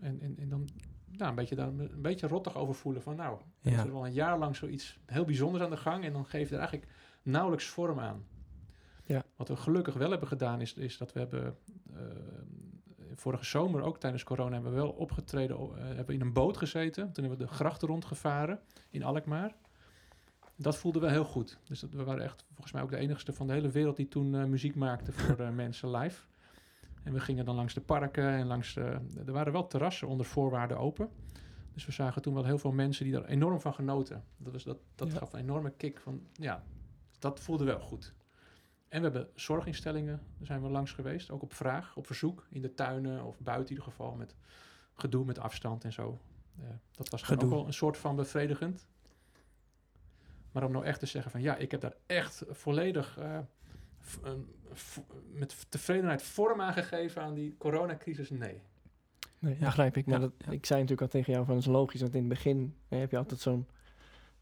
En, 0.00 0.20
en, 0.20 0.36
en 0.38 0.48
dan 0.48 0.68
nou, 1.10 1.28
een, 1.30 1.34
beetje 1.36 1.54
daar, 1.54 1.68
een 1.68 2.02
beetje 2.02 2.26
rottig 2.26 2.56
over 2.56 2.74
voelen 2.74 3.02
van 3.02 3.16
nou, 3.16 3.38
er 3.62 3.72
is 3.72 3.76
Ja. 3.82 3.90
al 3.90 4.06
een 4.06 4.12
jaar 4.12 4.38
lang 4.38 4.56
zoiets 4.56 4.98
heel 5.06 5.24
bijzonders 5.24 5.64
aan 5.64 5.70
de 5.70 5.76
gang 5.76 6.04
en 6.04 6.12
dan 6.12 6.26
geef 6.26 6.48
je 6.48 6.54
er 6.54 6.60
eigenlijk 6.60 6.90
nauwelijks 7.22 7.66
vorm 7.66 7.98
aan. 8.00 8.24
Ja. 9.04 9.24
Wat 9.36 9.48
we 9.48 9.56
gelukkig 9.56 9.94
wel 9.94 10.10
hebben 10.10 10.28
gedaan 10.28 10.60
is, 10.60 10.74
is 10.74 10.98
dat 10.98 11.12
we 11.12 11.18
hebben 11.18 11.56
eh, 11.94 12.00
vorige 13.14 13.44
zomer, 13.44 13.82
ook 13.82 13.98
tijdens 13.98 14.24
corona, 14.24 14.52
hebben 14.52 14.70
we 14.70 14.76
wel 14.76 14.90
opgetreden. 14.90 15.56
eh, 15.56 15.84
hebben 15.84 16.06
we 16.06 16.12
in 16.12 16.20
een 16.20 16.32
boot 16.32 16.56
gezeten. 16.56 17.12
Toen 17.12 17.24
hebben 17.24 17.38
we 17.40 17.46
de 17.46 17.52
grachten 17.54 17.88
rondgevaren 17.88 18.60
in 18.90 19.02
Alkmaar. 19.02 19.54
Dat 20.56 20.76
voelde 20.76 20.98
wel 20.98 21.10
heel 21.10 21.24
goed. 21.24 21.58
Dus 21.64 21.80
dat, 21.80 21.90
we 21.92 22.04
waren 22.04 22.22
echt 22.24 22.44
volgens 22.52 22.72
mij 22.72 22.82
ook 22.82 22.90
de 22.90 22.96
enigste 22.96 23.32
van 23.32 23.46
de 23.46 23.52
hele 23.52 23.70
wereld 23.70 23.96
die 23.96 24.08
toen 24.08 24.50
muziek 24.50 24.74
maakte 24.74 25.12
voor 25.12 25.52
mensen 25.52 25.90
live. 25.90 26.22
En 27.06 27.12
we 27.12 27.20
gingen 27.20 27.44
dan 27.44 27.54
langs 27.54 27.74
de 27.74 27.80
parken 27.80 28.28
en 28.28 28.46
langs 28.46 28.74
de, 28.74 28.98
er 29.26 29.32
waren 29.32 29.52
wel 29.52 29.66
terrassen 29.66 30.08
onder 30.08 30.26
voorwaarden 30.26 30.78
open. 30.78 31.08
Dus 31.74 31.86
we 31.86 31.92
zagen 31.92 32.22
toen 32.22 32.34
wel 32.34 32.44
heel 32.44 32.58
veel 32.58 32.72
mensen 32.72 33.04
die 33.04 33.14
er 33.14 33.24
enorm 33.24 33.60
van 33.60 33.74
genoten. 33.74 34.24
Dat, 34.36 34.52
was, 34.52 34.64
dat, 34.64 34.78
dat 34.94 35.12
Ja. 35.12 35.18
gaf 35.18 35.32
een 35.32 35.40
enorme 35.40 35.70
kick 35.70 36.00
van, 36.00 36.26
ja, 36.32 36.64
dat 37.18 37.40
voelde 37.40 37.64
wel 37.64 37.80
goed. 37.80 38.14
En 38.88 38.98
we 39.02 39.08
hebben 39.08 39.28
zorginstellingen, 39.34 40.20
daar 40.36 40.46
zijn 40.46 40.62
we 40.62 40.68
langs 40.68 40.92
geweest, 40.92 41.30
ook 41.30 41.42
op 41.42 41.52
vraag, 41.54 41.96
op 41.96 42.06
verzoek, 42.06 42.46
in 42.50 42.62
de 42.62 42.74
tuinen 42.74 43.24
of 43.24 43.38
buiten 43.40 43.64
in 43.68 43.70
ieder 43.80 43.92
geval, 43.92 44.14
met 44.14 44.34
gedoe, 44.94 45.24
met 45.24 45.38
afstand 45.38 45.84
en 45.84 45.92
zo. 45.92 46.18
Eh, 46.58 46.64
dat 46.90 47.08
was 47.08 47.30
ook 47.30 47.40
wel 47.40 47.66
een 47.66 47.72
soort 47.72 47.96
van 47.96 48.16
bevredigend. 48.16 48.86
Maar 50.52 50.64
om 50.64 50.72
nou 50.72 50.84
echt 50.84 50.98
te 50.98 51.06
zeggen 51.06 51.30
van, 51.30 51.40
ja, 51.42 51.56
ik 51.56 51.70
heb 51.70 51.80
daar 51.80 51.96
echt 52.06 52.44
volledig 52.50 53.18
eh, 53.18 53.38
met 55.32 55.66
tevredenheid 55.68 56.22
vorm 56.22 56.60
aan 56.60 56.72
gegeven 56.72 57.22
aan 57.22 57.34
die 57.34 57.54
coronacrisis, 57.58 58.30
nee. 58.30 58.60
Nee, 59.38 59.56
Ja. 59.58 59.64
begrijp 59.64 59.96
ik. 59.96 60.06
Maar 60.06 60.14
Ja, 60.14 60.20
dat, 60.20 60.32
ja. 60.38 60.50
ik 60.52 60.66
zei 60.66 60.80
natuurlijk 60.80 61.12
al 61.12 61.18
tegen 61.20 61.32
jou 61.32 61.44
van, 61.44 61.54
dat 61.54 61.62
is 61.64 61.70
logisch. 61.70 62.00
Want 62.00 62.14
in 62.14 62.20
het 62.20 62.28
begin 62.28 62.74
hè, 62.88 62.96
heb 62.96 63.10
je 63.10 63.16
altijd 63.16 63.40
zo'n 63.40 63.66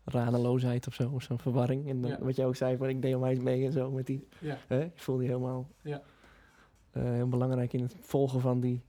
radeloosheid 0.04 0.86
of 0.86 0.94
zo, 0.94 1.10
of 1.10 1.22
zo'n 1.22 1.38
verwarring. 1.38 1.88
En 1.88 2.00
dan, 2.00 2.10
Ja. 2.10 2.18
wat 2.20 2.36
jij 2.36 2.46
ook 2.46 2.56
zei, 2.56 2.76
van 2.76 2.88
ik 2.88 3.02
deed 3.02 3.18
mij 3.18 3.36
mee 3.36 3.64
en 3.64 3.72
zo 3.72 3.90
met 3.90 4.06
die... 4.06 4.28
Ja. 4.38 4.58
Hè, 4.68 4.78
je 4.80 4.90
voelde 4.94 5.22
je 5.22 5.28
helemaal 5.28 5.68
Ja. 5.82 6.02
eh, 6.90 7.02
heel 7.02 7.28
belangrijk 7.28 7.72
in 7.72 7.82
het 7.82 7.96
volgen 8.00 8.40
van 8.40 8.60
die 8.60 8.82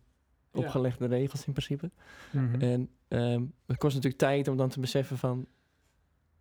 Ja. 0.51 0.59
opgelegde 0.59 1.05
regels 1.05 1.45
in 1.47 1.53
principe. 1.53 1.91
Mhm. 2.31 2.61
En 2.61 2.89
ehm, 3.07 3.43
het 3.65 3.77
kost 3.77 3.95
natuurlijk 3.95 4.21
tijd 4.21 4.47
om 4.47 4.57
dan 4.57 4.69
te 4.69 4.79
beseffen 4.79 5.17
van... 5.17 5.45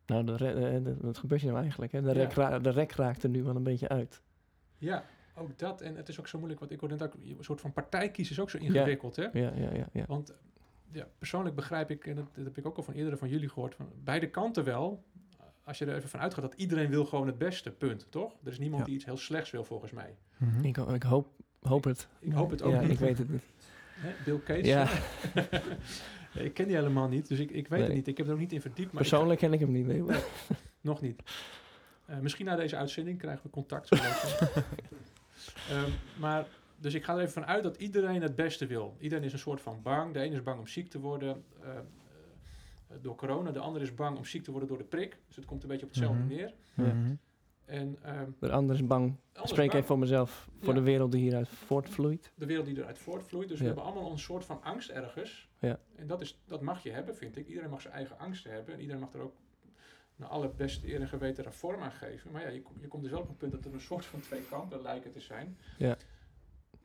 Nou, 0.07 0.25
de, 0.25 0.37
re- 0.37 0.53
eh, 0.77 0.85
de- 0.85 0.97
wat 1.01 1.19
gebeurt 1.19 1.41
hier 1.41 1.51
nou 1.51 1.63
eigenlijk? 1.63 1.93
Hè? 1.93 2.01
De, 2.03 2.07
Ja. 2.09 2.13
rek 2.15 2.33
ra- 2.33 2.59
de 2.59 2.71
rek 2.71 2.93
raakt 2.93 3.23
er 3.23 3.29
nu 3.29 3.43
wel 3.43 3.57
een 3.57 3.63
beetje 3.63 3.89
uit. 3.89 4.23
Ja, 4.85 5.05
ook 5.35 5.59
dat. 5.59 5.81
En 5.81 5.97
het 5.97 6.09
is 6.09 6.19
ook 6.21 6.29
zo 6.29 6.37
moeilijk, 6.39 6.61
want 6.61 6.73
ik 6.73 6.81
hoorde 6.81 6.95
net 6.97 7.05
ook, 7.07 7.15
een 7.15 7.37
soort 7.41 7.61
van 7.61 7.73
partijkies 7.73 8.31
is 8.31 8.41
ook 8.41 8.51
zo 8.51 8.59
ingewikkeld, 8.59 9.17
hè? 9.17 9.23
Ja, 9.33 9.53
ja, 9.57 9.73
ja. 9.75 9.89
ja. 9.93 10.05
Want 10.09 10.35
ja, 10.93 11.07
persoonlijk 11.19 11.55
begrijp 11.55 11.91
ik, 11.91 12.07
en 12.07 12.15
dat, 12.17 12.25
dat 12.35 12.45
heb 12.45 12.59
ik 12.59 12.67
ook 12.67 12.77
al 12.77 12.83
van 12.83 12.95
eerdere 12.95 13.17
van 13.17 13.29
jullie 13.29 13.49
gehoord, 13.49 13.75
van 13.75 13.89
beide 14.05 14.29
kanten 14.31 14.65
wel. 14.65 15.05
Als 15.65 15.79
je 15.79 15.85
er 15.87 15.97
even 15.97 16.09
van 16.09 16.21
uitgaat 16.21 16.43
dat 16.43 16.55
iedereen 16.55 16.91
wil 16.91 17.05
gewoon 17.05 17.27
het 17.27 17.39
beste, 17.39 17.71
punt, 17.71 18.07
toch? 18.11 18.33
Er 18.45 18.51
is 18.51 18.59
niemand 18.59 18.81
Ja. 18.81 18.87
die 18.87 18.95
iets 18.95 19.05
heel 19.05 19.17
slechts 19.17 19.51
wil, 19.51 19.65
volgens 19.65 19.93
mij. 19.93 20.15
Mhm. 20.37 20.65
Ik, 20.65 20.77
ho- 20.77 20.93
ik 20.95 21.03
hoop, 21.03 21.29
hoop 21.61 21.85
het. 21.85 22.09
Ik 22.19 22.33
hoop 22.33 22.51
het 22.51 22.63
ook 22.63 22.73
ja, 22.73 22.81
niet. 22.81 22.91
ik 22.91 22.99
weet 22.99 23.19
het 23.19 23.29
niet. 23.31 23.43
Hè, 23.95 24.11
Bill 24.25 24.39
Gates. 24.45 24.67
Ja. 24.67 24.89
ik 26.45 26.55
ken 26.55 26.67
die 26.67 26.77
helemaal 26.77 27.09
niet, 27.09 27.29
dus 27.29 27.39
ik, 27.39 27.51
ik 27.51 27.69
weet 27.69 27.83
het 27.83 27.93
niet. 27.93 28.07
Ik 28.09 28.17
heb 28.17 28.27
er 28.27 28.33
ook 28.33 28.39
niet 28.39 28.53
in 28.53 28.61
verdiept. 28.61 28.93
Maar 28.93 29.03
ik- 29.03 29.09
Persoonlijk 29.09 29.41
ken 29.41 29.53
ik 29.53 29.61
hem 29.61 29.71
niet. 29.73 29.87
Nee, 29.87 30.03
maar- 30.03 30.23
nog 30.81 31.01
niet. 31.01 31.23
Eh, 32.07 32.19
misschien 32.19 32.47
na 32.47 32.57
deze 32.57 32.77
uitzending 32.77 33.19
krijgen 33.19 33.43
we 33.45 33.51
contact. 33.51 33.89
Ehm, 35.71 35.91
maar, 36.19 36.47
dus 36.77 36.95
ik 36.95 37.05
ga 37.05 37.13
er 37.15 37.21
even 37.21 37.33
van 37.33 37.47
uit 37.47 37.63
dat 37.63 37.77
iedereen 37.77 38.23
het 38.23 38.37
beste 38.37 38.67
wil. 38.67 38.97
Iedereen 38.99 39.25
is 39.25 39.33
een 39.33 39.39
soort 39.39 39.61
van 39.61 39.83
bang. 39.83 40.13
De 40.13 40.21
ene 40.21 40.35
is 40.35 40.43
bang 40.43 40.59
om 40.59 40.67
ziek 40.67 40.89
te 40.91 41.01
worden 41.01 41.45
eh, 41.63 41.69
eh, 41.77 42.97
door 43.01 43.15
corona. 43.15 43.51
De 43.51 43.59
ander 43.59 43.83
is 43.83 43.95
bang 43.95 44.17
om 44.17 44.25
ziek 44.25 44.43
te 44.45 44.51
worden 44.51 44.69
door 44.69 44.79
de 44.79 44.85
prik. 44.85 45.19
Dus 45.27 45.37
het 45.37 45.45
komt 45.45 45.63
een 45.63 45.69
beetje 45.69 45.87
op 45.87 45.93
hetzelfde 45.93 46.19
Mhm. 46.23 46.29
neer. 46.35 46.55
Mhm. 46.75 47.15
En 47.65 47.97
ehm, 48.03 48.31
De 48.39 48.51
ander 48.51 48.75
is 48.75 48.87
bang. 48.87 49.03
anders 49.33 49.51
Spreek 49.51 49.57
bang. 49.57 49.73
even 49.73 49.85
voor 49.87 49.99
mezelf. 49.99 50.49
Voor 50.61 50.69
Ja. 50.75 50.79
de 50.79 50.85
wereld 50.85 51.13
die 51.13 51.21
hieruit 51.21 51.49
voortvloeit. 51.49 52.33
de 52.35 52.47
wereld 52.47 52.67
die 52.67 52.77
eruit 52.79 52.99
voortvloeit. 52.99 53.49
Dus 53.49 53.57
Ja. 53.59 53.63
we 53.65 53.71
hebben 53.71 53.85
allemaal 53.93 54.11
een 54.11 54.19
soort 54.19 54.45
van 54.45 54.63
angst 54.63 54.89
ergens. 54.91 55.49
Ja. 55.59 55.79
En 55.97 56.07
dat, 56.07 56.21
is, 56.21 56.39
dat 56.47 56.61
mag 56.61 56.83
je 56.83 56.91
hebben, 56.91 57.17
vind 57.17 57.37
ik. 57.37 57.49
Iedereen 57.49 57.71
mag 57.71 57.81
zijn 57.81 57.95
eigen 57.95 58.19
angsten 58.19 58.53
hebben. 58.53 58.75
En 58.75 58.81
iedereen 58.81 59.01
mag 59.01 59.13
er 59.13 59.21
ook 59.21 59.35
naar 60.17 60.29
alle 60.29 60.49
beste 60.49 60.89
eer 60.93 61.01
en 61.01 61.09
geweten 61.09 61.53
vorm 61.53 61.83
aan 61.83 61.93
geven. 61.93 62.31
Maar 62.31 62.43
ja, 62.43 62.49
je, 62.49 62.63
je 62.81 62.89
komt 62.89 63.03
dus 63.03 63.13
wel 63.13 63.21
op 63.21 63.29
het 63.29 63.39
punt 63.39 63.53
dat 63.53 63.65
er 63.65 63.73
een 63.73 63.81
soort 63.81 64.05
van 64.05 64.21
twee 64.21 64.43
kampen 64.49 64.83
lijken 64.83 65.11
te 65.11 65.21
zijn. 65.21 65.59
Ja. 65.79 65.97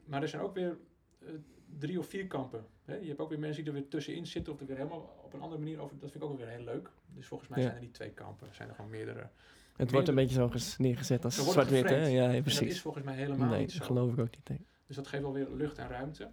Maar 0.05 0.21
er 0.21 0.27
zijn 0.27 0.41
ook 0.41 0.53
weer 0.53 0.77
eh, 1.19 1.27
drie 1.77 1.99
of 1.99 2.07
vier 2.07 2.27
kampen. 2.27 2.65
Hè? 2.85 2.95
Je 2.95 3.07
hebt 3.07 3.19
ook 3.19 3.29
weer 3.29 3.39
mensen 3.39 3.63
die 3.63 3.73
er 3.73 3.79
weer 3.79 3.89
tussenin 3.89 4.27
zitten 4.27 4.53
of 4.53 4.59
er 4.59 4.65
weer 4.65 4.77
helemaal 4.77 5.21
op 5.23 5.33
een 5.33 5.41
andere 5.41 5.61
manier 5.61 5.79
over. 5.79 5.99
Dat 5.99 6.11
vind 6.11 6.23
ik 6.23 6.29
ook 6.29 6.37
weer 6.37 6.47
heel 6.47 6.63
leuk. 6.63 6.89
Dus 7.13 7.27
volgens 7.27 7.49
mij 7.49 7.59
Ja. 7.59 7.65
zijn 7.65 7.75
er 7.77 7.83
niet 7.83 7.93
twee 7.93 8.11
kampen. 8.11 8.47
Er 8.47 8.55
zijn 8.55 8.69
er 8.69 8.75
gewoon 8.75 8.89
meerdere. 8.91 9.29
Het 9.75 9.91
wordt 9.91 10.07
een 10.07 10.15
beetje 10.15 10.35
zo 10.35 10.49
neergezet 10.77 11.25
als 11.25 11.51
zwart-wit, 11.51 11.89
hè? 11.89 12.05
Ja, 12.07 12.25
En 12.27 12.33
dat 12.33 12.41
precies. 12.41 12.67
is 12.71 12.81
volgens 12.81 13.03
mij 13.03 13.15
helemaal 13.15 13.49
Nee, 13.49 13.59
niet 13.59 13.71
zo. 13.71 13.77
dat 13.77 13.87
geloof 13.87 14.11
ik 14.13 14.19
ook 14.19 14.35
niet. 14.35 14.49
Nee. 14.49 14.65
Dus 14.87 14.95
dat 14.95 15.07
geeft 15.07 15.23
wel 15.23 15.33
weer 15.33 15.49
lucht 15.49 15.77
en 15.77 15.87
ruimte. 15.87 16.31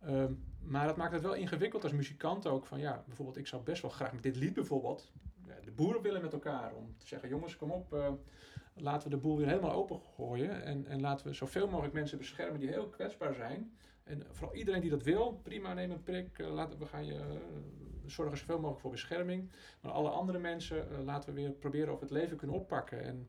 Ehm, 0.00 0.32
maar 0.68 0.86
dat 0.86 0.96
maakt 0.96 1.12
het 1.12 1.22
wel 1.22 1.34
ingewikkeld 1.34 1.82
als 1.82 1.92
muzikant 1.92 2.46
ook. 2.46 2.66
Van 2.66 2.78
ja, 2.78 3.02
bijvoorbeeld, 3.06 3.38
ik 3.38 3.46
zou 3.46 3.62
best 3.62 3.82
wel 3.82 3.90
graag 3.90 4.12
met 4.12 4.22
dit 4.22 4.36
lied 4.36 4.54
bijvoorbeeld 4.54 5.12
de 5.68 5.74
boeren 5.74 6.02
willen 6.02 6.22
met 6.22 6.32
elkaar. 6.32 6.74
Om 6.74 6.94
te 6.98 7.06
zeggen, 7.06 7.28
jongens, 7.28 7.56
kom 7.56 7.70
op, 7.70 7.92
eh, 7.92 8.12
laten 8.74 9.08
we 9.08 9.14
de 9.14 9.20
boel 9.20 9.36
weer 9.36 9.46
helemaal 9.46 9.72
open 9.72 10.00
gooien. 10.00 10.62
En, 10.62 10.86
en 10.86 11.00
laten 11.00 11.26
we 11.26 11.32
zoveel 11.32 11.68
mogelijk 11.68 11.94
mensen 11.94 12.18
beschermen 12.18 12.60
die 12.60 12.68
heel 12.68 12.88
kwetsbaar 12.88 13.34
zijn. 13.34 13.76
En 14.04 14.26
vooral 14.30 14.56
iedereen 14.56 14.80
die 14.80 14.90
dat 14.90 15.02
wil, 15.02 15.40
prima, 15.42 15.74
neem 15.74 15.90
een 15.90 16.02
prik. 16.02 16.38
eh, 16.38 16.52
laten 16.52 16.78
we 16.78 16.86
gaan 16.86 17.06
je 17.06 17.14
eh, 17.14 17.24
zorgen 18.06 18.38
zoveel 18.38 18.56
mogelijk 18.56 18.80
voor 18.80 18.90
bescherming. 18.90 19.50
Maar 19.80 19.92
alle 19.92 20.10
andere 20.10 20.38
mensen 20.38 21.04
laten 21.04 21.34
we 21.34 21.40
weer 21.40 21.50
proberen 21.50 21.92
of 21.92 22.00
het 22.00 22.10
leven 22.10 22.36
kunnen 22.36 22.56
oppakken. 22.56 23.02
En 23.04 23.28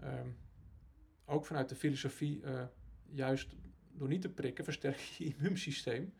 ehm, 0.00 0.28
ook 1.24 1.46
vanuit 1.46 1.68
de 1.68 1.74
filosofie, 1.74 2.42
juist 3.04 3.56
door 3.92 4.08
niet 4.08 4.22
te 4.22 4.28
prikken, 4.32 4.64
versterk 4.64 4.98
je 4.98 5.24
immuunsysteem. 5.24 6.14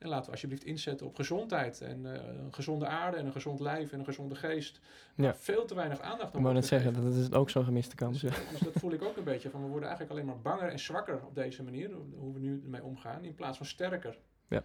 En 0.00 0.08
laten 0.08 0.24
we 0.26 0.30
alsjeblieft 0.30 0.64
inzetten 0.64 1.06
op 1.06 1.14
gezondheid. 1.14 1.80
En 1.80 2.14
eh, 2.14 2.38
een 2.44 2.52
gezonde 2.54 2.86
aarde 2.86 3.16
en 3.16 3.26
een 3.26 3.32
gezond 3.32 3.60
lijf 3.60 3.92
en 3.92 3.98
een 3.98 4.04
gezonde 4.04 4.34
geest. 4.34 4.80
Ja. 5.14 5.22
Maar 5.24 5.36
veel 5.36 5.64
te 5.64 5.74
weinig 5.74 6.00
aandacht 6.00 6.28
Ik 6.28 6.34
aan 6.36 6.42
wou 6.42 6.54
wordt 6.54 6.70
net 6.70 6.82
zeggen, 6.82 7.04
dat 7.04 7.14
is 7.14 7.32
ook 7.32 7.50
zo'n 7.50 7.64
gemiste 7.64 7.94
kans. 7.94 8.20
Dus, 8.20 8.34
dus 8.50 8.60
dat 8.60 8.72
voel 8.72 8.92
ik 8.92 9.02
ook 9.02 9.16
een 9.16 9.24
beetje 9.24 9.50
van. 9.50 9.62
We 9.62 9.68
worden 9.68 9.88
eigenlijk 9.88 10.18
alleen 10.18 10.26
maar 10.30 10.40
banger 10.40 10.68
en 10.68 10.78
zwakker 10.78 11.24
op 11.26 11.34
deze 11.34 11.62
manier. 11.62 11.90
Hoe 12.16 12.32
we 12.32 12.38
nu 12.40 12.60
ermee 12.64 12.82
omgaan. 12.84 13.24
In 13.24 13.34
plaats 13.34 13.56
van 13.56 13.66
sterker. 13.66 14.18
Ja. 14.48 14.64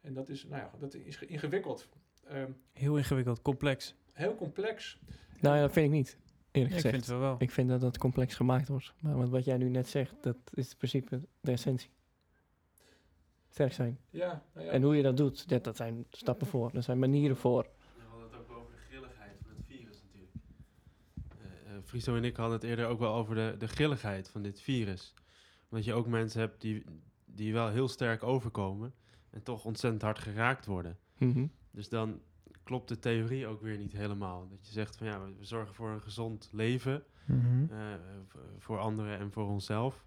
En 0.00 0.14
dat 0.14 0.28
is, 0.28 0.44
nou 0.46 0.62
ja, 0.62 0.70
dat 0.78 0.94
is 0.94 1.16
ge- 1.16 1.26
ingewikkeld. 1.26 1.88
Ehm, 2.28 2.50
Heel 2.72 2.96
ingewikkeld, 2.96 3.42
complex. 3.42 3.94
heel 4.12 4.34
complex. 4.34 4.98
Nou 5.40 5.56
ja, 5.56 5.62
dat 5.62 5.72
vind 5.72 5.86
ik 5.86 5.92
niet. 5.92 6.16
Eerlijk 6.50 6.52
Ja, 6.52 6.60
ik 6.62 6.72
gezegd. 6.72 6.94
vind 6.94 7.06
het 7.06 7.06
wel 7.06 7.18
wel. 7.20 7.36
Ik 7.38 7.50
vind 7.50 7.68
dat 7.68 7.80
dat 7.80 7.98
complex 7.98 8.34
gemaakt 8.34 8.68
wordt. 8.68 8.92
Maar 9.00 9.16
wat- 9.16 9.28
wat 9.28 9.44
jij 9.44 9.56
nu 9.56 9.68
net 9.68 9.88
zegt, 9.88 10.14
dat 10.20 10.36
is 10.54 10.70
in 10.70 10.76
principe 10.76 11.20
de 11.40 11.52
essentie. 11.52 11.90
Sterk 13.52 13.72
zijn. 13.72 13.98
Ja, 14.10 14.42
nou 14.54 14.66
ja. 14.66 14.72
En 14.72 14.82
hoe 14.82 14.96
je 14.96 15.02
dat 15.02 15.16
doet, 15.16 15.48
dat, 15.48 15.64
dat 15.64 15.76
zijn 15.76 16.06
stappen 16.10 16.46
voor. 16.46 16.70
Er 16.74 16.82
zijn 16.82 16.98
manieren 16.98 17.36
voor. 17.36 17.62
We 17.96 18.02
hadden 18.08 18.30
het 18.30 18.38
ook 18.40 18.56
over 18.56 18.70
de 18.72 18.78
grilligheid 18.88 19.36
van 19.42 19.50
het 19.56 19.64
virus 19.66 20.02
natuurlijk. 20.02 20.32
Eh, 21.38 21.76
eh, 21.76 21.82
Friso 21.84 22.16
en 22.16 22.24
ik 22.24 22.36
hadden 22.36 22.54
het 22.54 22.64
eerder 22.64 22.86
ook 22.86 22.98
wel 22.98 23.14
over 23.14 23.34
de, 23.34 23.54
de 23.58 23.68
grilligheid 23.68 24.28
van 24.30 24.42
dit 24.42 24.60
virus. 24.60 25.14
Omdat 25.70 25.84
je 25.84 25.94
ook 25.94 26.06
mensen 26.06 26.40
hebt 26.40 26.60
die, 26.60 26.84
die 27.24 27.52
wel 27.52 27.68
heel 27.68 27.88
sterk 27.88 28.22
overkomen 28.22 28.94
en 29.30 29.42
toch 29.42 29.64
ontzettend 29.64 30.02
hard 30.02 30.18
geraakt 30.18 30.66
worden. 30.66 30.98
Mhm. 31.18 31.46
Dus 31.70 31.88
dan 31.88 32.20
klopt 32.62 32.88
de 32.88 32.98
theorie 32.98 33.46
ook 33.46 33.60
weer 33.60 33.78
niet 33.78 33.92
helemaal. 33.92 34.48
Dat 34.48 34.66
je 34.66 34.72
zegt 34.72 34.96
van 34.96 35.06
ja, 35.06 35.20
we, 35.24 35.32
we 35.38 35.44
zorgen 35.44 35.74
voor 35.74 35.90
een 35.90 36.02
gezond 36.02 36.48
leven 36.52 37.04
Mhm. 37.26 37.72
eh, 37.72 37.78
voor 38.58 38.78
anderen 38.78 39.18
en 39.18 39.32
voor 39.32 39.46
onszelf. 39.48 40.04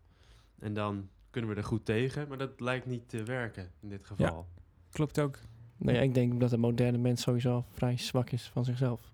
En 0.60 0.74
dan 0.74 1.10
kunnen 1.36 1.52
we 1.56 1.62
er 1.62 1.68
goed 1.68 1.86
tegen, 1.86 2.28
maar 2.28 2.38
dat 2.38 2.60
lijkt 2.60 2.86
niet 2.86 3.10
te 3.10 3.24
werken 3.24 3.72
in 3.80 3.90
dit 3.90 4.06
geval. 4.06 4.48
Klopt 4.92 5.20
ook. 5.20 5.40
Nee, 5.78 6.02
ik 6.02 6.14
denk 6.14 6.40
dat 6.40 6.50
de 6.50 6.58
moderne 6.58 6.98
mens 6.98 7.22
sowieso 7.22 7.66
vrij 7.72 7.98
zwak 7.98 8.30
is 8.30 8.50
van 8.50 8.66
zichzelf. 8.66 9.12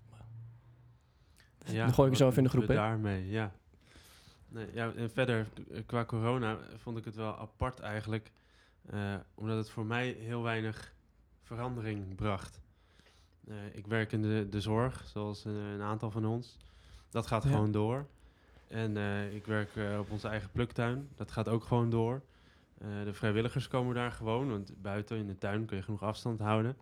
Ja, 1.66 1.84
Dan 1.84 1.94
gooi 1.94 2.10
ik 2.12 2.18
even 2.20 2.36
in 2.36 2.42
de 2.42 2.48
groep, 2.48 2.66
hè? 2.68 2.74
daarmee, 2.74 3.30
ja. 3.30 3.52
Nee, 4.48 4.66
ja. 4.72 4.92
En 4.92 5.10
verder, 5.10 5.46
k- 5.72 5.86
qua 5.86 6.04
corona, 6.04 6.58
vond 6.76 6.98
ik 6.98 7.04
het 7.04 7.14
wel 7.14 7.38
apart 7.38 7.80
eigenlijk. 7.80 8.30
eh, 8.90 9.14
omdat 9.34 9.56
het 9.56 9.70
voor 9.70 9.86
mij 9.86 10.16
heel 10.18 10.42
weinig 10.42 10.94
verandering 11.42 12.14
bracht. 12.14 12.60
Eh, 13.48 13.54
ik 13.72 13.86
werk 13.86 14.12
in 14.12 14.22
de, 14.22 14.46
de 14.50 14.60
zorg, 14.60 15.04
zoals 15.06 15.44
eh, 15.44 15.52
een 15.72 15.82
aantal 15.82 16.10
van 16.10 16.24
ons. 16.26 16.56
Dat 17.10 17.26
gaat 17.26 17.42
Ja. 17.42 17.50
gewoon 17.50 17.70
door. 17.72 18.06
En 18.72 18.96
eh, 18.96 19.34
ik 19.34 19.46
werk 19.46 19.76
eh, 19.76 19.98
op 19.98 20.10
onze 20.10 20.28
eigen 20.28 20.50
pluktuin. 20.50 21.08
Dat 21.14 21.30
gaat 21.30 21.48
ook 21.48 21.64
gewoon 21.64 21.90
door. 21.90 22.22
Eh, 22.78 22.88
de 23.04 23.12
vrijwilligers 23.12 23.68
komen 23.68 23.94
daar 23.94 24.12
gewoon, 24.12 24.48
want 24.48 24.72
buiten 24.82 25.16
in 25.16 25.26
de 25.26 25.38
tuin 25.38 25.64
kun 25.64 25.76
je 25.76 25.82
genoeg 25.82 26.02
afstand 26.02 26.40
houden. 26.40 26.76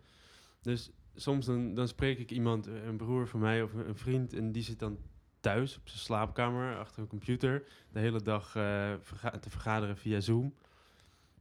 Dus 0.61 0.91
soms 1.15 1.45
dan, 1.45 1.73
dan 1.73 1.87
spreek 1.87 2.19
ik 2.19 2.31
iemand, 2.31 2.67
een 2.67 2.97
broer 2.97 3.27
van 3.27 3.39
mij 3.39 3.61
of 3.61 3.73
een 3.73 3.95
vriend, 3.95 4.33
en 4.33 4.51
die 4.51 4.63
zit 4.63 4.79
dan 4.79 4.97
thuis 5.39 5.77
op 5.77 5.87
zijn 5.87 5.99
slaapkamer 5.99 6.77
achter 6.77 7.01
een 7.01 7.07
computer 7.07 7.63
de 7.91 7.99
hele 7.99 8.21
dag 8.21 8.49
verga- 9.01 9.39
te 9.39 9.49
vergaderen 9.49 9.97
via 9.97 10.19
Zoom. 10.19 10.53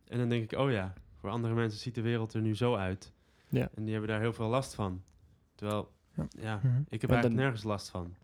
En 0.08 0.18
dan 0.18 0.28
denk 0.28 0.52
ik, 0.52 0.58
oh 0.58 0.70
ja, 0.70 0.92
voor 1.16 1.30
andere 1.30 1.54
mensen 1.54 1.80
ziet 1.80 1.94
de 1.94 2.00
wereld 2.00 2.34
er 2.34 2.40
nu 2.40 2.56
zo 2.56 2.74
uit. 2.74 3.12
Ja. 3.48 3.68
En 3.74 3.82
die 3.82 3.92
hebben 3.92 4.10
daar 4.10 4.20
heel 4.20 4.32
veel 4.32 4.48
last 4.48 4.74
van. 4.74 5.02
Terwijl, 5.54 5.92
Ja. 6.16 6.26
ja, 6.38 6.56
Mhm. 6.62 6.80
ik 6.88 7.00
heb 7.00 7.10
eigenlijk 7.10 7.40
nergens 7.42 7.62
last 7.62 7.88
van. 7.90 8.14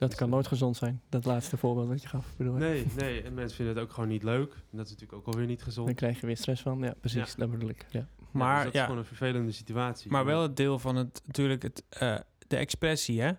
Dat 0.00 0.14
kan 0.14 0.30
nooit 0.30 0.46
gezond 0.46 0.76
zijn, 0.76 1.02
dat 1.08 1.24
laatste 1.24 1.56
voorbeeld 1.56 1.88
dat 1.88 2.02
je 2.02 2.08
gaf. 2.08 2.26
Bedoel 2.36 2.54
ik. 2.54 2.60
Nee, 2.60 2.86
nee, 2.96 3.22
en 3.22 3.34
mensen 3.34 3.56
vinden 3.56 3.74
het 3.74 3.84
ook 3.84 3.92
gewoon 3.92 4.08
niet 4.08 4.22
leuk. 4.22 4.52
En 4.52 4.76
dat 4.76 4.86
is 4.86 4.92
natuurlijk 4.92 5.18
ook 5.18 5.26
alweer 5.26 5.46
niet 5.46 5.62
gezond. 5.62 5.86
Dan 5.86 5.96
krijg 5.96 6.20
je 6.20 6.26
weer 6.26 6.36
stress 6.36 6.62
van. 6.62 6.78
Ja, 6.82 6.94
precies, 7.00 7.30
Ja. 7.30 7.36
dat 7.36 7.50
bedoel 7.50 7.68
ik. 7.68 7.86
Ja. 7.90 7.98
Ja, 8.00 8.06
dus 8.18 8.26
Maar 8.32 8.64
dat 8.64 8.74
is 8.74 8.80
gewoon 8.80 8.98
een 8.98 9.04
vervelende 9.04 9.52
situatie. 9.52 10.10
maar 10.10 10.24
wel 10.24 10.42
het 10.42 10.56
deel 10.56 10.78
van 10.78 10.96
het, 10.96 11.22
natuurlijk 11.26 11.62
het, 11.62 11.84
eh, 11.88 12.18
de 12.46 12.56
expressie, 12.56 13.20
hè? 13.20 13.32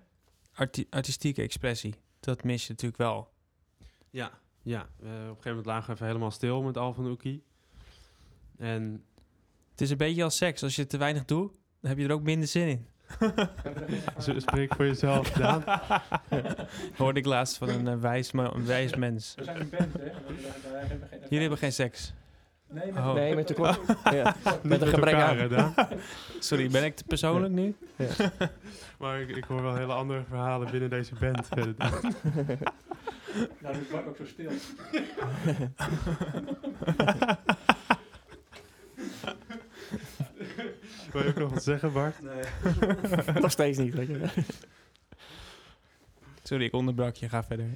Arti- 0.53 0.87
artistieke 0.89 1.41
expressie. 1.41 1.95
Dat 2.19 2.43
mis 2.43 2.63
je 2.63 2.69
natuurlijk 2.69 3.01
wel. 3.01 3.29
Ja, 4.09 4.31
ja. 4.61 4.79
Eh, 4.79 4.85
op 5.07 5.09
een 5.09 5.25
gegeven 5.27 5.49
moment 5.49 5.65
lagen 5.65 5.87
we 5.87 5.93
even 5.93 6.05
helemaal 6.05 6.31
stil 6.31 6.61
met 6.61 6.77
Al 6.77 6.93
van 6.93 7.07
Oekie. 7.07 7.43
En 8.57 9.03
Het 9.71 9.81
is 9.81 9.89
een 9.89 9.97
beetje 9.97 10.23
als 10.23 10.37
seks. 10.37 10.63
Als 10.63 10.75
je 10.75 10.87
te 10.87 10.97
weinig 10.97 11.25
doet, 11.25 11.51
dan 11.79 11.89
heb 11.89 11.97
je 11.99 12.05
er 12.05 12.11
ook 12.13 12.21
minder 12.23 12.47
zin 12.47 12.67
in. 12.67 12.87
spreek 14.37 14.75
voor 14.75 14.85
jezelf, 14.85 15.29
Daan. 15.31 15.63
Hoorde 16.97 17.19
ik 17.19 17.25
laatst 17.25 17.57
van 17.57 17.69
een, 17.69 17.87
eh, 17.87 17.95
wijs, 17.99 18.31
ma- 18.31 18.51
een 18.53 18.65
wijs 18.65 18.95
mens. 18.95 19.33
We 19.37 19.43
zijn 19.43 19.59
een 19.59 19.69
band, 19.69 19.93
hè? 19.93 20.05
Jullie 21.17 21.39
hebben 21.39 21.57
geen 21.57 21.73
seks. 21.73 22.13
Nee, 22.69 22.87
Oh. 22.91 23.13
Nee, 23.13 23.35
met 23.35 23.47
de 23.47 23.53
klok. 23.59 23.83
ja. 24.11 24.35
Niet 24.63 24.81
een 24.81 24.87
gebrek 24.87 25.13
elkaar, 25.13 25.57
aan. 25.57 25.73
Sorry, 26.39 26.69
ben 26.69 26.83
ik 26.83 26.95
te 26.95 27.03
persoonlijk 27.03 27.53
nu? 27.53 27.75
Maar 28.97 29.21
ik, 29.21 29.29
ik 29.35 29.43
hoor 29.43 29.61
wel 29.61 29.75
hele 29.75 29.93
andere 29.93 30.23
verhalen 30.27 30.71
binnen 30.71 30.89
deze 30.89 31.15
band. 31.19 31.47
eh. 31.49 31.63
Nou, 33.61 33.75
nu 33.75 33.81
is 33.81 33.93
ook 34.07 34.17
zo 34.17 34.25
stil. 34.25 34.51
Wil 41.11 41.23
je 41.23 41.29
ook 41.29 41.35
nog 41.35 41.49
wat 41.53 41.63
zeggen, 41.63 41.93
Bart? 41.93 42.15
Nog 43.41 43.51
steeds 43.51 43.77
niet. 43.77 43.93
Weet 43.93 44.07
je. 44.07 44.27
Sorry, 46.43 46.63
ik 46.65 46.73
onderbrak 46.73 47.15
je. 47.15 47.29
Ga 47.29 47.43
verder. 47.43 47.67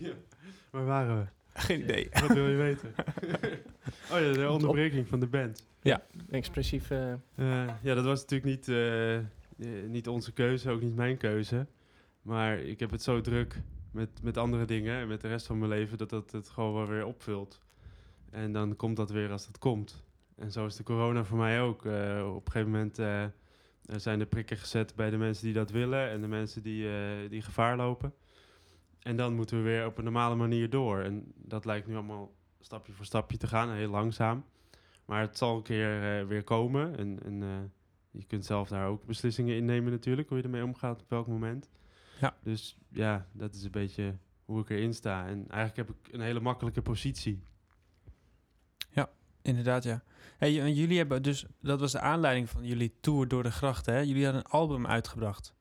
Waar 0.69 0.86
waren 0.86 1.17
we? 1.19 1.26
Geen 1.60 1.82
idee. 1.82 2.10
Wat 2.21 2.34
wil 2.34 2.48
je 2.50 2.56
weten? 2.56 2.93
oh 4.12 4.19
ja, 4.19 4.32
de 4.32 4.50
onderbreking 4.50 5.08
van 5.08 5.19
de 5.19 5.28
band. 5.28 5.67
Expressief. 6.30 6.89
eh, 6.89 7.12
Eh, 7.13 7.19
ja, 7.82 7.93
dat 7.95 8.06
was 8.06 8.21
natuurlijk 8.21 8.50
niet, 8.50 8.67
eh, 8.67 9.19
niet 9.88 10.08
onze 10.08 10.32
keuze, 10.34 10.69
ook 10.69 10.82
niet 10.82 10.95
mijn 10.95 11.17
keuze. 11.17 11.67
Maar 12.21 12.60
ik 12.60 12.80
heb 12.80 12.91
het 12.91 13.02
zo 13.04 13.21
druk 13.21 13.62
met, 13.91 14.10
met 14.21 14.38
andere 14.38 14.65
dingen 14.65 15.00
en 15.00 15.08
met 15.08 15.21
de 15.21 15.28
rest 15.28 15.45
van 15.45 15.58
mijn 15.58 15.69
leven 15.69 15.98
dat 15.98 16.10
dat 16.10 16.32
het 16.32 16.50
gewoon 16.50 16.74
wel 16.74 16.88
weer 16.88 17.06
opvult. 17.06 17.62
En 18.32 18.52
dan 18.52 18.76
komt 18.76 18.95
dat 18.95 19.10
weer 19.12 19.32
als 19.32 19.48
het 19.48 19.58
komt. 19.58 20.04
En 20.36 20.52
zo 20.52 20.65
is 20.65 20.76
de 20.76 20.84
corona 20.84 21.24
voor 21.24 21.38
mij 21.38 21.62
ook. 21.62 21.86
Eh, 21.86 22.34
op 22.36 22.45
een 22.45 22.52
gegeven 22.52 22.71
moment 22.71 23.00
eh, 23.00 23.26
zijn 23.86 24.19
de 24.19 24.26
prikken 24.26 24.58
gezet 24.58 24.95
bij 24.95 25.10
de 25.10 25.17
mensen 25.17 25.45
die 25.45 25.54
dat 25.54 25.71
willen 25.71 26.10
en 26.10 26.21
de 26.21 26.28
mensen 26.28 26.63
die, 26.63 26.89
eh, 26.89 27.30
die 27.30 27.41
gevaar 27.41 27.78
lopen. 27.78 28.13
En 29.00 29.15
dan 29.15 29.34
moeten 29.36 29.58
we 29.58 29.63
weer 29.63 29.86
op 29.86 29.98
een 29.98 30.04
normale 30.04 30.36
manier 30.36 30.69
door. 30.69 31.00
En 31.00 31.34
dat 31.36 31.65
lijkt 31.65 31.88
nu 31.88 31.93
allemaal 31.93 32.36
stapje 32.60 32.93
voor 32.93 33.06
stapje 33.06 33.38
te 33.38 33.48
gaan, 33.48 33.71
heel 33.71 33.89
langzaam. 33.89 34.45
Maar 35.06 35.21
het 35.21 35.38
zal 35.38 35.56
een 35.56 35.63
keer 35.63 36.28
weer 36.28 36.43
komen. 36.43 36.98
En, 36.98 37.19
en 37.24 37.71
je 38.12 38.26
kunt 38.26 38.45
zelf 38.45 38.67
daar 38.67 38.88
ook 38.88 39.06
beslissingen 39.06 39.56
in 39.56 39.65
nemen 39.65 39.91
natuurlijk, 39.91 40.30
hoe 40.30 40.38
je 40.38 40.43
ermee 40.43 40.63
omgaat 40.63 41.02
op 41.02 41.10
welk 41.10 41.28
moment. 41.28 41.69
Ja. 42.19 42.38
Dus 42.43 42.78
ja, 42.89 43.28
dat 43.32 43.54
is 43.54 43.63
een 43.63 43.71
beetje 43.71 44.17
hoe 44.45 44.62
ik 44.62 44.69
erin 44.69 44.93
sta. 44.93 45.28
En 45.28 45.45
eigenlijk 45.50 45.88
heb 45.88 45.98
ik 45.98 46.13
een 46.13 46.21
hele 46.21 46.39
makkelijke 46.39 46.82
positie. 46.82 47.43
Inderdaad, 49.45 49.84
ja. 49.84 50.03
Hey, 50.38 50.53
jullie 50.53 50.97
hebben 50.97 51.23
dus, 51.23 51.45
dat 51.62 51.79
was 51.79 51.91
de 51.91 51.99
aanleiding 51.99 52.49
van 52.49 52.65
jullie 52.65 52.95
tour 52.99 53.27
door 53.27 53.43
de 53.43 53.51
grachten. 53.51 53.93
Hè? 53.93 53.99
Jullie 53.99 54.23
hadden 54.23 54.41
een 54.45 54.51
album 54.51 54.88
uitgebracht. 54.88 55.53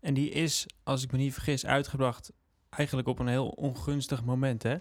En 0.00 0.14
die 0.14 0.30
is, 0.30 0.66
als 0.82 1.02
ik 1.02 1.12
me 1.12 1.18
niet 1.18 1.32
vergis, 1.32 1.66
uitgebracht 1.66 2.32
eigenlijk 2.68 3.08
op 3.08 3.18
een 3.18 3.26
heel 3.26 3.48
ongunstig 3.48 4.24
moment, 4.24 4.62
hè? 4.62 4.78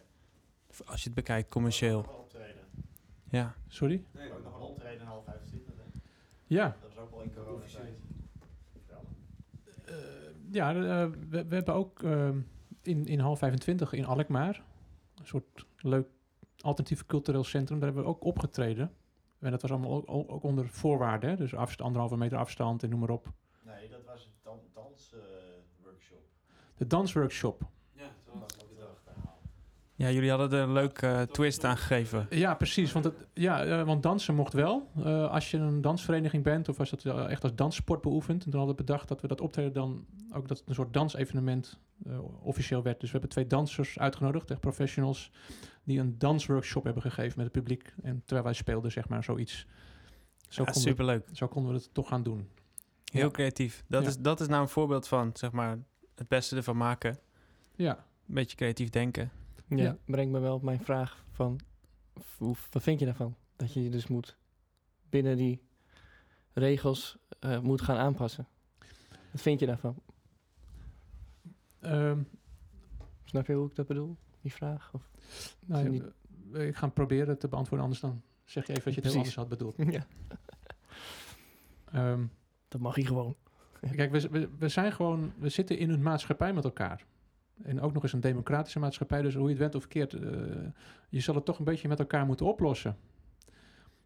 Als 0.85 0.99
je 0.99 1.05
het 1.05 1.13
bekijkt 1.13 1.49
commercieel. 1.49 2.01
Nog 2.01 2.07
een 2.07 2.15
optreden. 2.15 2.63
Ja. 3.29 3.55
Sorry? 3.67 4.03
Nee, 4.11 4.33
ook 4.33 4.43
nog 4.43 4.55
een 4.55 4.61
optreden 4.61 4.99
en 4.99 5.07
half 5.07 5.23
25. 5.23 5.73
hè. 5.75 5.99
Ja. 6.45 6.77
Dat 6.81 6.93
was 6.93 7.03
ook 7.03 7.11
wel 7.11 7.21
in 7.21 7.33
coronatijd. 7.33 7.99
Vertel. 8.71 9.03
Eh, 9.85 9.95
ja, 10.51 10.75
eh, 10.75 11.09
we, 11.29 11.45
we 11.45 11.55
hebben 11.55 11.73
ook 11.73 12.03
eh, 12.03 12.29
in, 12.81 13.05
in 13.05 13.19
half 13.19 13.39
25 13.39 13.93
in 13.93 14.05
Alkmaar, 14.05 14.63
een 15.15 15.27
soort 15.27 15.65
leuk 15.77 16.07
alternatief 16.61 17.05
cultureel 17.05 17.43
centrum, 17.43 17.77
daar 17.79 17.87
hebben 17.87 18.03
we 18.05 18.09
ook 18.15 18.23
opgetreden. 18.23 18.91
En 19.39 19.51
dat 19.51 19.61
was 19.61 19.71
allemaal 19.71 20.07
ook, 20.07 20.31
ook- 20.31 20.43
onder 20.43 20.67
voorwaarden, 20.69 21.29
hè? 21.29 21.35
dus 21.35 21.55
afstand, 21.55 21.81
anderhalve 21.87 22.17
meter 22.17 22.37
afstand 22.37 22.83
en 22.83 22.89
noem 22.89 22.99
maar 22.99 23.09
op. 23.09 23.31
Nee, 23.65 23.89
dat 23.89 24.03
was 24.05 24.25
een 24.25 24.31
dan, 24.43 24.59
dansworkshop. 24.73 26.23
De 26.77 26.87
dansworkshop. 26.87 27.61
Ja, 27.93 28.03
dat 28.25 28.33
was 28.33 28.41
ook 28.63 28.69
het 28.79 28.87
verhaal. 29.03 29.37
Ja, 29.95 30.09
jullie 30.11 30.29
hadden 30.29 30.51
er 30.51 30.59
een 30.63 30.73
leuke 30.73 31.07
eh, 31.07 31.21
twist 31.21 31.63
aan 31.63 31.77
gegeven. 31.77 32.27
Ja, 32.29 32.55
precies. 32.55 32.91
Want, 32.91 33.05
het, 33.05 33.27
ja, 33.33 33.63
eh, 33.65 33.83
want 33.85 34.03
dansen 34.03 34.35
mocht 34.35 34.53
wel. 34.53 34.89
Eh, 35.03 35.31
als 35.31 35.51
je 35.51 35.57
een 35.57 35.81
dansvereniging 35.81 36.43
bent 36.43 36.69
of 36.69 36.79
als 36.79 36.91
het 36.91 37.05
eh, 37.05 37.29
echt 37.29 37.43
als 37.43 37.55
danssport 37.55 38.01
beoefent. 38.01 38.43
En 38.45 38.49
toen 38.51 38.59
hadden 38.59 38.77
we 38.77 38.83
bedacht 38.83 39.07
dat 39.07 39.21
we 39.21 39.27
dat 39.27 39.41
optreden 39.41 39.73
dan 39.73 40.05
ook 40.33 40.47
dat 40.47 40.57
het 40.59 40.67
een 40.67 40.75
soort 40.75 40.93
dansevenement 40.93 41.79
eh, 42.05 42.19
officieel 42.45 42.83
werd. 42.83 42.99
Dus 42.99 43.05
we 43.11 43.17
hebben 43.17 43.29
twee 43.29 43.47
dansers 43.47 43.99
uitgenodigd, 43.99 44.51
echt 44.51 44.59
professionals, 44.59 45.31
die 45.85 45.99
een 45.99 46.17
dansworkshop 46.17 46.83
hebben 46.83 47.01
gegeven 47.01 47.33
met 47.37 47.45
het 47.45 47.51
publiek. 47.63 47.93
En 48.03 48.19
terwijl 48.25 48.43
wij 48.43 48.53
speelden, 48.53 48.91
zeg 48.91 49.09
maar, 49.09 49.23
zoiets. 49.23 49.65
Zo, 50.47 50.61
Ja, 50.63 50.71
konden, 50.71 50.73
we, 50.83 50.89
superleuk. 50.89 51.27
zo 51.31 51.47
konden 51.47 51.71
we 51.73 51.77
het 51.77 51.93
toch 51.93 52.07
gaan 52.07 52.23
doen. 52.23 52.49
Heel 53.11 53.23
Ja. 53.25 53.31
creatief. 53.31 53.83
Dat, 53.87 54.01
Ja. 54.03 54.07
is, 54.09 54.17
dat 54.17 54.39
is 54.39 54.47
nou 54.47 54.61
een 54.61 54.69
voorbeeld 54.69 55.07
van, 55.07 55.29
zeg 55.33 55.51
maar, 55.51 55.77
het 56.15 56.27
beste 56.27 56.55
ervan 56.55 56.77
maken. 56.77 57.19
Ja, 57.75 57.97
Een 58.27 58.33
beetje 58.33 58.55
creatief 58.57 58.89
denken. 58.89 59.31
ja, 59.67 59.77
Ja. 59.77 59.97
brengt 60.05 60.31
me 60.31 60.39
wel 60.39 60.55
op 60.55 60.61
mijn 60.61 60.79
vraag 60.83 61.23
van... 61.31 61.59
Hoe, 62.37 62.55
wat 62.71 62.83
vind 62.83 62.99
je 62.99 63.05
daarvan? 63.05 63.35
Dat 63.55 63.73
je 63.73 63.83
je 63.83 63.89
dus 63.89 64.07
moet 64.07 64.37
binnen 65.09 65.37
die 65.37 65.61
regels 66.53 67.17
eh, 67.39 67.59
moet 67.59 67.81
gaan 67.81 67.97
aanpassen. 67.97 68.47
Wat 69.31 69.41
vind 69.41 69.59
je 69.59 69.65
daarvan? 69.65 69.95
Ehm, 71.79 72.19
Snap 73.23 73.47
je 73.47 73.53
hoe 73.53 73.67
ik 73.69 73.75
dat 73.75 73.87
bedoel? 73.87 74.17
Die 74.45 74.53
vraag? 74.53 74.91
Of? 74.93 75.09
nou, 75.65 75.89
Niet- 75.89 76.03
ik 76.53 76.75
ga 76.75 76.81
hem 76.81 76.93
proberen 76.93 77.37
te 77.37 77.47
beantwoorden, 77.47 77.85
anders 77.85 78.01
dan 78.03 78.21
zeg 78.43 78.67
je 78.67 78.71
even 78.73 78.83
dat 78.83 78.93
je 78.93 79.01
het 79.01 79.11
heel 79.13 79.21
Precies. 79.21 79.37
anders 79.37 79.59
had 79.59 79.75
bedoeld. 79.75 79.75
ja, 79.97 80.05
Ehm, 81.91 82.25
dat 82.67 82.81
mag 82.81 82.95
je 82.95 83.05
gewoon. 83.05 83.35
Kijk, 83.95 84.11
we, 84.11 84.29
we, 84.29 84.49
we 84.57 84.67
zijn 84.67 84.91
gewoon, 84.91 85.33
we 85.37 85.49
zitten 85.49 85.77
in 85.77 85.89
een 85.89 86.01
maatschappij 86.01 86.53
met 86.53 86.63
elkaar. 86.63 87.05
En 87.63 87.81
ook 87.81 87.93
nog 87.93 88.03
eens 88.03 88.13
een 88.13 88.19
democratische 88.19 88.79
maatschappij, 88.79 89.21
dus 89.21 89.33
hoe 89.33 89.43
je 89.43 89.49
het 89.49 89.57
went 89.57 89.75
of 89.75 89.81
verkeerd, 89.81 90.13
eh, 90.13 90.29
je 91.09 91.19
zal 91.19 91.35
het 91.35 91.45
toch 91.45 91.59
een 91.59 91.65
beetje 91.65 91.87
met 91.87 91.99
elkaar 91.99 92.25
moeten 92.25 92.45
oplossen. 92.45 92.97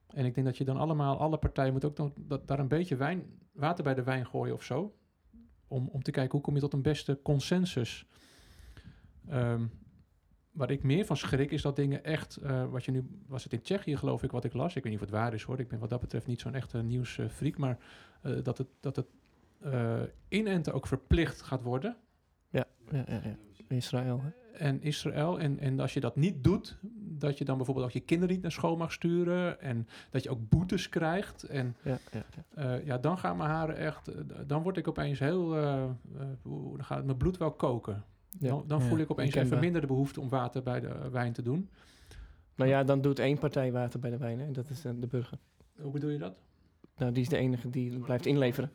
En 0.08 0.25
ik 0.25 0.34
denk 0.34 0.45
dat 0.47 0.58
je 0.58 0.63
dan 0.65 0.78
allemaal, 0.78 1.19
alle 1.19 1.38
partijen 1.38 1.71
moeten 1.71 1.89
ook 1.89 1.97
nog 1.97 2.12
dat, 2.17 2.47
daar 2.47 2.60
een 2.60 2.67
beetje 2.67 2.95
wijn, 2.95 3.23
water 3.52 3.84
bij 3.84 3.93
de 3.93 4.04
wijn 4.04 4.25
gooien 4.25 4.54
of 4.54 4.63
zo. 4.63 4.95
Om, 5.67 5.88
om 5.88 6.02
te 6.04 6.12
kijken 6.12 6.32
hoe 6.32 6.41
kom 6.41 6.54
je 6.56 6.60
tot 6.60 6.73
een 6.73 6.82
beste 6.82 7.19
consensus. 7.23 8.06
Ehm, 9.28 9.65
waar 10.51 10.71
ik 10.71 10.83
meer 10.83 11.05
van 11.05 11.17
schrik 11.17 11.51
is 11.51 11.62
dat 11.62 11.75
dingen 11.75 12.03
echt, 12.03 12.35
eh, 12.35 12.65
wat 12.65 12.85
je 12.85 12.91
nu, 12.91 13.05
was 13.27 13.43
het 13.43 13.53
in 13.53 13.62
Tsjechië 13.62 13.97
geloof 13.97 14.23
ik 14.23 14.31
wat 14.31 14.43
ik 14.43 14.53
las, 14.53 14.75
ik 14.75 14.83
weet 14.83 14.91
niet 14.91 15.01
of 15.01 15.07
het 15.07 15.15
waar 15.15 15.33
is 15.33 15.43
hoor, 15.43 15.59
ik 15.59 15.67
ben 15.67 15.79
wat 15.79 15.89
dat 15.89 15.99
betreft 15.99 16.27
niet 16.27 16.41
zo'n 16.41 16.55
echte 16.55 16.81
nieuwsfreak, 16.81 17.57
maar 17.57 17.77
eh, 18.21 18.33
dat 18.43 18.57
het, 18.57 18.67
dat 18.79 18.95
het 18.95 19.07
eh, 19.59 20.01
inenten 20.27 20.73
ook 20.73 20.88
verplicht 20.88 21.41
gaat 21.41 21.62
worden. 21.62 21.97
Ja, 22.49 22.65
ja, 22.91 23.03
ja, 23.07 23.21
ja. 23.23 23.35
Israël. 23.67 24.21
hè? 24.21 24.29
En 24.57 24.81
Israël, 24.81 25.39
en, 25.39 25.59
en 25.59 25.79
als 25.79 25.93
je 25.93 25.99
dat 25.99 26.15
niet 26.15 26.43
doet, 26.43 26.77
dat 26.97 27.38
je 27.38 27.45
dan 27.45 27.57
bijvoorbeeld 27.57 27.85
ook 27.85 27.91
je 27.91 27.99
kinderen 27.99 28.33
niet 28.33 28.41
naar 28.41 28.51
school 28.51 28.77
mag 28.77 28.91
sturen 28.91 29.62
en 29.62 29.88
dat 30.09 30.23
je 30.23 30.29
ook 30.29 30.49
boetes 30.49 30.89
krijgt. 30.89 31.43
En 31.43 31.75
Ja, 31.83 31.97
ja, 32.12 32.23
ja. 32.55 32.73
ja, 32.85 32.97
dan 32.97 33.17
gaan 33.17 33.38
mijn 33.38 33.49
haren 33.49 33.77
echt, 33.77 34.12
dan 34.47 34.62
word 34.63 34.77
ik 34.77 34.88
opeens 34.88 35.19
heel, 35.19 35.49
dan 36.43 36.83
gaat 36.83 37.05
mijn 37.05 37.17
bloed 37.17 37.38
wel 37.38 37.51
koken. 37.51 38.03
Ja. 38.39 38.49
Dan, 38.49 38.63
dan 38.67 38.80
Ja, 38.80 38.86
voel 38.88 38.97
ik 38.97 39.12
opeens 39.12 39.36
even 39.36 39.60
minder 39.60 39.82
de 39.82 39.88
behoefte 39.88 40.21
om 40.21 40.30
water 40.30 40.63
bij 40.63 40.80
de 40.80 41.10
wijn 41.12 41.34
te 41.34 41.41
doen. 41.41 41.69
Maar 42.56 42.67
ja, 42.67 42.84
dan 42.84 43.02
doet 43.02 43.19
één 43.19 43.38
partij 43.38 43.71
water 43.71 43.99
bij 43.99 44.10
de 44.10 44.17
wijn, 44.17 44.39
hè? 44.39 44.45
en 44.45 44.54
dat 44.54 44.69
is 44.69 44.86
eh, 44.86 44.91
de 44.95 45.08
burger. 45.08 45.38
Hoe 45.82 45.91
bedoel 45.91 46.10
je 46.10 46.17
dat? 46.17 46.36
Nou, 46.97 47.12
die 47.12 47.21
is 47.21 47.30
de 47.30 47.38
enige 47.38 47.69
die 47.69 47.99
blijft 47.99 48.25
inleveren. 48.25 48.71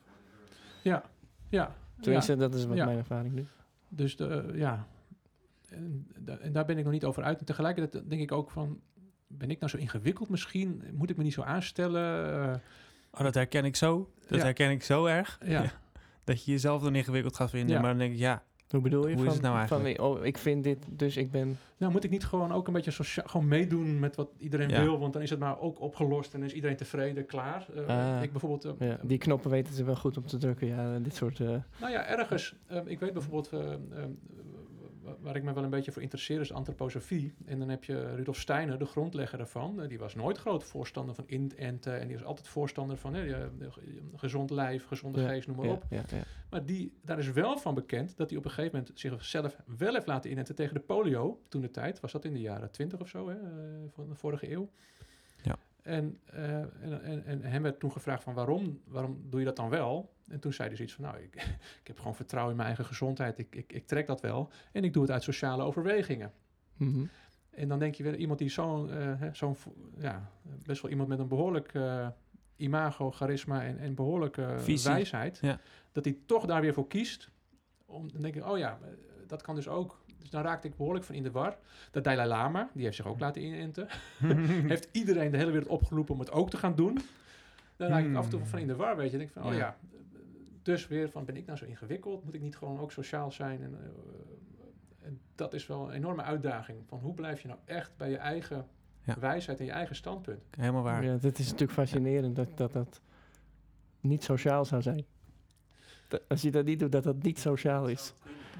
Ja, 0.82 1.02
ja. 1.48 1.74
Tenminste, 2.00 2.36
dat 2.36 2.54
is 2.54 2.64
wat 2.66 2.76
Ja. 2.76 2.84
mijn 2.84 2.98
ervaring 2.98 3.34
nu. 3.34 3.46
Dus 3.88 4.16
de, 4.16 4.50
ja, 4.54 4.86
en, 5.68 6.06
da- 6.18 6.38
en 6.38 6.52
daar 6.52 6.64
ben 6.64 6.78
ik 6.78 6.84
nog 6.84 6.92
niet 6.92 7.04
over 7.04 7.22
uit. 7.22 7.38
En 7.38 7.44
tegelijkertijd 7.44 8.10
denk 8.10 8.22
ik 8.22 8.32
ook 8.32 8.50
van, 8.50 8.80
ben 9.26 9.50
ik 9.50 9.58
nou 9.60 9.70
zo 9.70 9.76
ingewikkeld 9.78 10.28
misschien? 10.28 10.82
Moet 10.92 11.10
ik 11.10 11.16
me 11.16 11.22
niet 11.22 11.32
zo 11.32 11.42
aanstellen? 11.42 12.32
Eh, 12.52 12.54
Oh, 13.12 13.20
dat 13.20 13.34
herken 13.34 13.64
ik 13.64 13.76
zo. 13.76 14.10
Dat 14.28 14.38
Ja. 14.38 14.44
herken 14.44 14.70
ik 14.70 14.82
zo 14.82 15.04
erg. 15.06 15.38
ja. 15.44 15.64
Dat 16.24 16.44
je 16.44 16.50
jezelf 16.50 16.82
dan 16.82 16.94
ingewikkeld 16.94 17.36
gaat 17.36 17.50
vinden. 17.50 17.74
Ja. 17.74 17.80
Maar 17.80 17.90
dan 17.90 17.98
denk 17.98 18.12
ik, 18.12 18.18
ja, 18.18 18.42
Hoe 18.70 18.80
bedoel 18.82 19.08
je? 19.08 19.14
Hoe 19.14 19.22
is 19.22 19.26
van, 19.26 19.32
het 19.32 19.42
nou 19.42 19.56
eigenlijk? 19.58 19.96
Van, 19.96 20.06
oh, 20.06 20.24
ik 20.24 20.38
vind 20.38 20.64
dit, 20.64 20.78
dus 20.90 21.16
ik 21.16 21.30
ben... 21.30 21.58
Nou, 21.76 21.92
moet 21.92 22.04
ik 22.04 22.10
niet 22.10 22.24
gewoon 22.24 22.52
ook 22.52 22.66
een 22.66 22.72
beetje 22.72 22.90
sociaal, 22.90 23.26
gewoon 23.28 23.48
meedoen 23.48 23.98
met 23.98 24.16
wat 24.16 24.28
iedereen 24.38 24.68
Ja. 24.68 24.82
wil? 24.82 24.98
Want 24.98 25.12
dan 25.12 25.22
is 25.22 25.30
het 25.30 25.38
maar 25.38 25.60
ook 25.60 25.80
opgelost 25.80 26.34
en 26.34 26.42
is 26.42 26.52
iedereen 26.52 26.76
tevreden, 26.76 27.26
klaar. 27.26 27.66
Eh, 27.74 28.16
Ah. 28.16 28.22
ik 28.22 28.30
bijvoorbeeld, 28.30 28.64
eh, 28.80 28.88
Ja, 28.88 28.98
die 29.02 29.18
knoppen 29.18 29.50
weten 29.50 29.74
ze 29.74 29.84
wel 29.84 29.96
goed 29.96 30.16
om 30.16 30.26
te 30.26 30.36
drukken. 30.36 30.66
Ja, 30.66 30.98
dit 30.98 31.14
soort... 31.14 31.40
eh, 31.40 31.48
nou 31.80 31.92
ja, 31.92 32.04
ergens. 32.06 32.54
eh, 32.66 32.80
ik 32.84 33.00
weet 33.00 33.12
bijvoorbeeld, 33.12 33.50
waar 35.20 35.36
ik 35.36 35.42
me 35.42 35.52
wel 35.52 35.64
een 35.64 35.70
beetje 35.70 35.92
voor 35.92 36.02
interesseer 36.02 36.40
is 36.40 36.52
antroposofie. 36.52 37.34
En 37.44 37.58
dan 37.58 37.68
heb 37.68 37.84
je 37.84 38.14
Rudolf 38.14 38.38
Steiner, 38.40 38.78
de 38.78 38.84
grondlegger 38.84 39.38
daarvan. 39.38 39.82
Eh, 39.82 39.88
die 39.88 39.98
was 39.98 40.14
nooit 40.14 40.38
groot 40.38 40.64
voorstander 40.64 41.14
van 41.14 41.24
inenten. 41.26 42.00
En 42.00 42.06
die 42.08 42.16
was 42.16 42.26
altijd 42.26 42.48
voorstander 42.48 42.96
van 42.96 43.14
je- 43.14 43.48
gezond 44.16 44.50
lijf, 44.50 44.86
gezonde 44.86 45.20
Ja, 45.20 45.28
geest, 45.28 45.46
noem 45.46 45.56
maar 45.56 45.66
ja, 45.66 45.72
op. 45.72 45.84
ja. 45.90 46.02
Maar 46.50 46.64
die, 46.64 46.92
daar 47.02 47.18
is 47.18 47.32
wel 47.32 47.58
van 47.58 47.74
bekend 47.74 48.16
dat 48.16 48.28
hij 48.28 48.38
op 48.38 48.44
een 48.44 48.50
gegeven 48.50 48.78
moment 48.78 48.98
zichzelf 48.98 49.56
wel 49.78 49.92
heeft 49.94 50.06
laten 50.06 50.30
inenten 50.30 50.54
tegen 50.54 50.74
de 50.74 50.80
polio. 50.80 51.40
Toen 51.48 51.60
de 51.60 51.70
tijd, 51.70 52.00
was 52.00 52.12
dat 52.12 52.24
in 52.24 52.32
de 52.32 52.40
jaren 52.40 52.70
20 52.70 53.00
of 53.00 53.08
zo, 53.08 53.28
hè, 53.28 53.34
eh, 53.34 53.48
van 53.88 54.08
de 54.08 54.14
vorige 54.14 54.52
eeuw. 54.52 54.70
Ja. 55.42 55.56
En, 55.82 56.20
eh, 56.24 56.58
en, 56.58 57.02
en, 57.04 57.24
en 57.24 57.42
hem 57.42 57.62
werd 57.62 57.80
toen 57.80 57.92
gevraagd 57.92 58.22
van 58.22 58.34
waarom, 58.34 58.80
waarom 58.86 59.20
doe 59.30 59.40
je 59.40 59.46
dat 59.46 59.56
dan 59.56 59.68
wel? 59.68 60.13
En 60.28 60.40
toen 60.40 60.52
zei 60.52 60.68
hij 60.68 60.76
zoiets 60.76 60.94
van, 60.94 61.04
nou, 61.04 61.16
ik, 61.18 61.34
ik 61.82 61.86
heb 61.86 61.98
gewoon 61.98 62.14
vertrouwen 62.14 62.50
in 62.52 62.56
mijn 62.56 62.68
eigen 62.68 62.86
gezondheid. 62.88 63.38
Ik, 63.38 63.54
ik, 63.56 63.72
ik 63.72 63.86
trek 63.86 64.06
dat 64.06 64.20
wel. 64.20 64.50
En 64.72 64.84
ik 64.84 64.92
doe 64.92 65.02
het 65.02 65.10
uit 65.12 65.22
sociale 65.22 65.62
overwegingen. 65.62 66.32
Mhm. 66.76 67.04
En 67.50 67.68
dan 67.68 67.78
denk 67.78 67.94
je 67.94 68.02
weer, 68.02 68.16
iemand 68.16 68.38
die 68.38 68.48
zo'n, 68.48 68.90
eh, 68.90 69.32
vo- 69.32 69.74
ja, 69.98 70.30
best 70.66 70.82
wel 70.82 70.90
iemand 70.90 71.08
met 71.08 71.18
een 71.18 71.28
behoorlijk 71.28 71.74
eh, 71.74 72.08
imago, 72.56 73.10
charisma 73.10 73.64
en, 73.64 73.78
en 73.78 73.94
behoorlijke 73.94 74.54
Visie. 74.58 74.90
wijsheid, 74.90 75.38
Ja. 75.42 75.60
dat 75.92 76.04
hij 76.04 76.16
toch 76.26 76.46
daar 76.46 76.60
weer 76.60 76.74
voor 76.74 76.86
kiest. 76.86 77.30
Om, 77.86 78.12
dan 78.12 78.22
denk 78.22 78.34
ik, 78.34 78.46
oh 78.46 78.58
ja, 78.58 78.78
eh, 78.82 78.88
dat 79.26 79.42
kan 79.42 79.54
dus 79.54 79.68
ook. 79.68 80.02
Dus 80.18 80.30
dan 80.30 80.42
raakte 80.42 80.68
ik 80.68 80.76
behoorlijk 80.76 81.04
van 81.04 81.14
in 81.14 81.22
de 81.22 81.30
war. 81.30 81.56
De 81.90 82.00
Dalai 82.00 82.28
Lama, 82.28 82.70
die 82.74 82.84
heeft 82.84 82.96
zich 82.96 83.06
ook 83.06 83.20
laten 83.20 83.42
inenten. 83.42 83.88
heeft 84.72 84.88
iedereen 84.92 85.30
de 85.30 85.36
hele 85.36 85.50
wereld 85.50 85.70
opgeroepen 85.70 86.14
om 86.14 86.20
het 86.20 86.30
ook 86.32 86.50
te 86.50 86.56
gaan 86.56 86.74
doen. 86.74 86.98
Dan 87.76 87.88
raak 87.88 88.04
ik 88.04 88.14
af 88.14 88.24
en 88.24 88.30
toe 88.30 88.44
van 88.46 88.58
in 88.58 88.66
de 88.66 88.76
war, 88.76 88.96
weet 88.96 89.10
je. 89.10 89.18
Dan 89.18 89.26
denk 89.26 89.30
ik 89.30 89.42
van, 89.42 89.52
oh 89.52 89.58
Ja. 89.58 89.58
ja, 89.58 89.76
dus 90.64 90.86
weer 90.86 91.10
van, 91.10 91.24
ben 91.24 91.36
ik 91.36 91.46
nou 91.46 91.58
zo 91.58 91.64
ingewikkeld? 91.64 92.24
Moet 92.24 92.34
ik 92.34 92.40
niet 92.40 92.56
gewoon 92.56 92.78
ook 92.80 92.92
sociaal 92.92 93.30
zijn? 93.30 93.62
En, 93.62 93.78
eh, 93.80 95.06
en 95.06 95.20
dat 95.34 95.54
is 95.54 95.66
wel 95.66 95.86
een 95.88 95.90
enorme 95.94 96.22
uitdaging. 96.22 96.78
Van 96.86 96.98
hoe 96.98 97.14
blijf 97.14 97.40
je 97.40 97.48
nou 97.48 97.60
echt 97.64 97.96
bij 97.96 98.10
je 98.10 98.16
eigen 98.16 98.66
Ja. 99.02 99.18
wijsheid 99.18 99.58
en 99.60 99.64
je 99.64 99.70
eigen 99.72 99.96
standpunt? 99.96 100.42
Helemaal 100.56 100.82
waar. 100.82 101.04
Ja, 101.04 101.16
dat 101.16 101.38
is 101.38 101.44
natuurlijk 101.44 101.72
fascinerend 101.72 102.36
dat 102.36 102.56
dat, 102.56 102.72
dat 102.72 103.00
niet 104.00 104.24
sociaal 104.24 104.64
zou 104.64 104.82
zijn. 104.82 105.04
Dat- 106.08 106.22
als 106.28 106.42
je 106.42 106.50
dat 106.50 106.64
niet 106.64 106.78
doet, 106.78 106.92
dat 106.92 107.02
dat 107.04 107.22
niet 107.22 107.38
sociaal 107.38 107.88
is. 107.88 108.14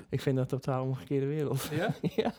Ik 0.09 0.21
vind 0.21 0.37
dat 0.37 0.49
totaal 0.49 0.85
omgekeerde 0.85 1.27
wereld. 1.27 1.63
Ja? 1.63 1.95
ja. 2.23 2.33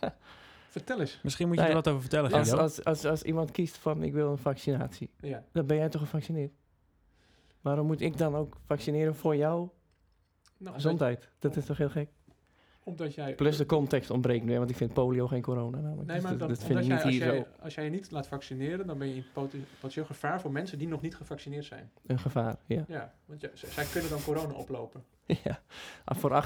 Vertel 0.69 0.99
eens. 0.99 1.19
Misschien 1.23 1.47
moet 1.47 1.55
je 1.55 1.61
Nou 1.61 1.73
er 1.75 1.81
wat 1.83 1.87
over 1.87 2.01
vertellen, 2.01 2.31
als, 2.31 2.51
als, 2.51 2.83
als, 2.83 3.05
als 3.05 3.23
iemand 3.23 3.51
kiest 3.51 3.77
van 3.77 4.03
ik 4.03 4.13
wil 4.13 4.31
een 4.31 4.37
vaccinatie, 4.37 5.09
Ja. 5.19 5.43
dan 5.51 5.65
ben 5.65 5.77
jij 5.77 5.89
toch 5.89 6.01
gevaccineerd? 6.01 6.51
Waarom 7.65 7.85
moet 7.85 8.01
ik 8.01 8.17
dan 8.17 8.35
ook 8.35 8.57
vaccineren 8.65 9.15
voor 9.15 9.35
jouw 9.35 9.73
Nou, 10.57 10.75
gezondheid? 10.75 11.29
Dat 11.39 11.55
is 11.55 11.65
toch 11.65 11.77
heel 11.77 11.89
gek? 11.89 12.09
omdat 12.83 13.13
jij... 13.13 13.35
Plus 13.35 13.57
de 13.57 13.65
context 13.65 14.09
ontbreekt 14.09 14.45
nu, 14.45 14.57
want 14.57 14.69
ik 14.69 14.75
vind 14.75 14.93
polio 14.93 15.27
geen 15.27 15.41
corona 15.41 15.79
namelijk. 15.79 16.07
Nee, 16.07 16.15
Dus 16.15 16.25
maar 16.25 16.37
dat, 16.37 16.49
dat 16.49 16.63
vind 16.63 16.79
ik 16.79 16.85
jij, 16.85 16.95
niet 16.95 17.03
als, 17.03 17.13
hier 17.13 17.25
jij, 17.25 17.35
zo 17.37 17.45
als 17.63 17.75
jij 17.75 17.83
je 17.83 17.89
niet 17.89 18.11
laat 18.11 18.27
vaccineren, 18.27 18.87
dan 18.87 18.97
ben 18.97 19.07
je 19.07 19.15
in 19.15 19.25
poten- 19.33 19.65
potentieel 19.73 20.05
gevaar 20.05 20.41
voor 20.41 20.51
mensen 20.51 20.77
die 20.77 20.87
nog 20.87 21.01
niet 21.01 21.15
gevaccineerd 21.15 21.65
zijn. 21.65 21.91
een 22.05 22.19
gevaar. 22.19 22.55
Ja. 22.65 22.85
Ja, 22.87 23.13
want 23.25 23.41
ja, 23.41 23.49
zij 23.53 23.85
kunnen 23.85 24.09
dan 24.09 24.23
corona 24.23 24.53
oplopen. 24.53 25.03
ja. 25.43 25.61
Voor 26.05 26.43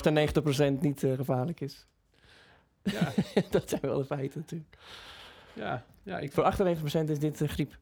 98% 0.77 0.79
niet 0.79 1.03
eh, 1.03 1.13
gevaarlijk 1.13 1.60
is. 1.62 1.88
Ja, 2.84 3.12
dat 3.49 3.69
zijn 3.69 3.82
wel 3.82 3.97
de 3.97 4.05
feiten 4.05 4.39
natuurlijk. 4.39 4.77
ja, 5.53 5.86
ja, 6.03 6.19
ik, 6.19 6.32
Voor 6.32 6.53
98% 7.03 7.10
is 7.10 7.19
dit 7.19 7.41
eh, 7.41 7.47
griep. 7.47 7.77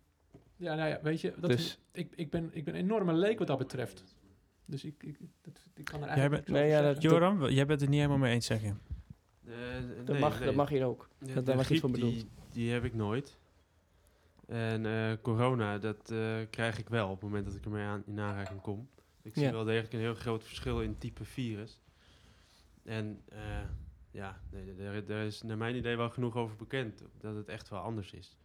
Ja, 0.57 0.75
nou 0.75 0.89
ja, 0.89 0.99
weet 1.01 1.21
je, 1.21 1.33
dat 1.39 1.49
Dus- 1.49 1.59
is, 1.65 1.79
ik, 1.91 2.13
ik, 2.15 2.29
ben, 2.29 2.49
ik 2.53 2.63
ben 2.63 2.73
een 2.75 2.79
enorme 2.81 3.13
leek 3.13 3.37
wat 3.39 3.47
dat 3.47 3.57
betreft. 3.57 4.03
Dus 4.65 4.83
ik, 4.83 5.03
ik, 5.03 5.17
dat, 5.41 5.59
ik 5.75 5.85
kan 5.85 6.01
er 6.01 6.07
eigenlijk 6.07 6.45
bent- 6.45 6.57
Nee, 6.57 6.69
ja, 6.69 6.81
dat- 6.81 7.01
Joram, 7.01 7.47
jij 7.49 7.65
bent 7.65 7.79
het 7.81 7.89
niet 7.89 7.99
helemaal 7.99 8.19
mee 8.19 8.33
eens, 8.33 8.45
zeg 8.45 8.61
je. 8.61 8.67
Eh, 8.67 9.53
Dat, 9.97 10.07
nee, 10.07 10.19
mag, 10.19 10.37
nee. 10.37 10.45
dat 10.47 10.55
mag 10.55 10.69
hier 10.69 10.85
ook. 10.85 11.09
Ja, 11.19 11.33
Dat- 11.33 11.45
daar 11.45 11.55
was 11.55 11.71
iets 11.71 11.79
voor 11.81 11.91
bedoeld. 11.91 12.13
Die, 12.13 12.29
die 12.51 12.71
heb 12.71 12.83
ik 12.83 12.93
nooit. 12.93 13.37
En 14.47 14.85
eh, 14.85 15.11
corona, 15.21 15.77
dat 15.77 16.11
eh, 16.11 16.35
krijg 16.49 16.77
ik 16.77 16.89
wel 16.89 17.05
op 17.07 17.13
het 17.13 17.21
moment 17.23 17.45
dat 17.45 17.55
ik 17.55 17.65
ermee 17.65 17.85
aan, 17.85 18.03
in 18.05 18.19
aanraking 18.19 18.61
kom. 18.61 18.89
Ik 19.21 19.33
zie 19.33 19.43
Ja. 19.43 19.51
wel 19.51 19.63
degelijk 19.63 19.93
een 19.93 19.99
heel 19.99 20.15
groot 20.15 20.43
verschil 20.43 20.81
in 20.81 20.97
type 20.97 21.25
virus. 21.25 21.79
En 22.83 23.21
eh, 23.29 23.39
ja, 24.11 24.41
nee, 24.51 25.03
daar, 25.03 25.25
is 25.25 25.41
naar 25.41 25.57
mijn 25.57 25.75
idee 25.75 25.95
wel 25.97 26.09
genoeg 26.09 26.35
over 26.35 26.55
bekend. 26.55 27.03
Dat 27.19 27.35
het 27.35 27.47
echt 27.47 27.69
wel 27.69 27.79
anders 27.79 28.11
is. 28.11 28.37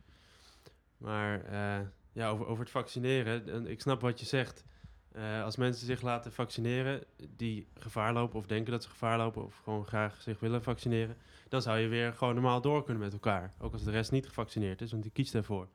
Maar 0.96 1.44
eh, 1.44 1.87
ja, 2.12 2.29
over, 2.29 2.46
over 2.46 2.62
het 2.62 2.72
vaccineren. 2.72 3.48
en 3.48 3.66
ik 3.66 3.81
snap 3.81 4.01
wat 4.01 4.20
je 4.20 4.27
zegt. 4.27 4.64
Eh, 5.12 5.42
als 5.42 5.57
mensen 5.57 5.87
zich 5.87 6.03
laten 6.03 6.33
vaccineren 6.33 7.05
die 7.37 7.66
gevaar 7.75 8.12
lopen 8.12 8.38
of 8.38 8.46
denken 8.46 8.72
dat 8.72 8.83
ze 8.83 8.88
gevaar 8.88 9.18
lopen 9.18 9.44
of 9.44 9.61
gewoon 9.64 9.87
graag 9.87 10.22
zich 10.22 10.40
willen 10.40 10.62
vaccineren, 10.62 11.16
dan 11.48 11.62
zou 11.62 11.79
je 11.79 11.88
weer 11.88 12.12
gewoon 12.12 12.35
normaal 12.35 12.61
door 12.61 12.85
kunnen 12.85 13.03
met 13.03 13.12
elkaar. 13.12 13.55
Ook 13.59 13.72
als 13.72 13.85
de 13.85 13.90
rest 13.90 14.11
niet 14.11 14.27
gevaccineerd 14.27 14.81
is, 14.81 14.90
want 14.90 15.03
die 15.03 15.12
kiest 15.12 15.33
daarvoor. 15.33 15.68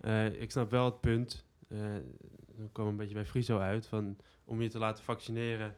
Eh, 0.00 0.40
ik 0.40 0.50
snap 0.50 0.70
wel 0.70 0.84
het 0.84 1.00
punt, 1.00 1.44
eh 1.68 1.78
dan 2.56 2.72
komen 2.72 2.84
we 2.84 2.90
een 2.90 3.08
beetje 3.08 3.22
bij 3.22 3.30
Friso 3.30 3.58
uit, 3.58 3.86
van 3.86 4.16
om 4.44 4.62
je 4.62 4.68
te 4.68 4.78
laten 4.78 5.04
vaccineren 5.04 5.76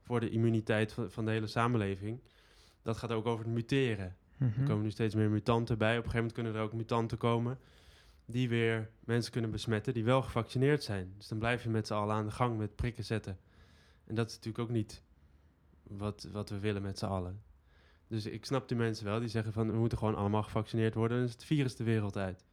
voor 0.00 0.20
de 0.20 0.30
immuniteit 0.30 0.92
van, 0.92 1.10
van 1.10 1.24
de 1.24 1.30
hele 1.30 1.46
samenleving. 1.46 2.20
Dat 2.82 2.96
gaat 2.96 3.10
ook 3.10 3.26
over 3.26 3.44
het 3.44 3.54
muteren. 3.54 4.16
Mhm. 4.36 4.60
Er 4.60 4.66
komen 4.66 4.82
nu 4.82 4.90
steeds 4.90 5.14
meer 5.14 5.30
mutanten 5.30 5.78
bij. 5.78 5.98
Op 5.98 6.04
een 6.04 6.10
gegeven 6.10 6.18
moment 6.18 6.34
kunnen 6.34 6.54
er 6.54 6.60
ook 6.60 6.72
mutanten 6.72 7.18
komen 7.18 7.58
die 8.26 8.48
weer 8.48 8.90
mensen 9.04 9.32
kunnen 9.32 9.50
besmetten 9.50 9.94
die 9.94 10.04
wel 10.04 10.22
gevaccineerd 10.22 10.82
zijn. 10.82 11.14
Dus 11.16 11.28
dan 11.28 11.38
blijf 11.38 11.62
je 11.62 11.68
met 11.68 11.86
z'n 11.86 11.94
allen 11.94 12.14
aan 12.14 12.26
de 12.26 12.32
gang 12.32 12.58
met 12.58 12.76
prikken 12.76 13.04
zetten. 13.04 13.38
En 14.04 14.14
dat 14.14 14.28
is 14.28 14.34
natuurlijk 14.34 14.64
ook 14.64 14.74
niet 14.74 15.02
wat, 15.82 16.28
wat 16.32 16.50
we 16.50 16.58
willen 16.58 16.82
met 16.82 16.98
z'n 16.98 17.04
allen. 17.04 17.42
Dus 18.06 18.26
ik 18.26 18.44
snap 18.44 18.68
die 18.68 18.76
mensen 18.76 19.04
wel 19.04 19.18
die 19.18 19.28
zeggen 19.28 19.52
van 19.52 19.70
we 19.70 19.78
moeten 19.78 19.98
gewoon 19.98 20.14
allemaal 20.14 20.42
gevaccineerd 20.42 20.94
worden. 20.94 21.16
Dan 21.16 21.26
is 21.26 21.32
het 21.32 21.44
virus 21.44 21.76
de 21.76 21.84
wereld 21.84 22.16
uit. 22.16 22.44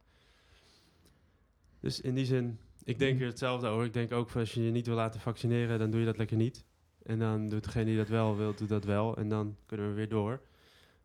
Dus 1.80 2.00
in 2.00 2.14
die 2.14 2.24
zin, 2.24 2.58
ik 2.84 2.98
denk 2.98 3.20
er 3.20 3.26
hetzelfde 3.26 3.66
over. 3.66 3.84
Ik 3.84 3.92
denk 3.92 4.12
ook 4.12 4.30
van 4.30 4.40
als 4.40 4.54
je 4.54 4.64
je 4.64 4.70
niet 4.70 4.86
wil 4.86 4.96
laten 4.96 5.20
vaccineren, 5.20 5.78
dan 5.78 5.90
doe 5.90 6.00
je 6.00 6.06
dat 6.06 6.18
lekker 6.18 6.36
niet. 6.36 6.64
En 7.02 7.18
dan 7.18 7.48
doet 7.48 7.64
degene 7.64 7.84
die 7.84 7.96
dat 7.96 8.08
wel 8.08 8.36
wil, 8.36 8.54
doet 8.54 8.68
dat 8.68 8.84
wel. 8.84 9.16
En 9.16 9.28
dan 9.28 9.56
kunnen 9.66 9.88
we 9.88 9.94
weer 9.94 10.08
door. 10.08 10.42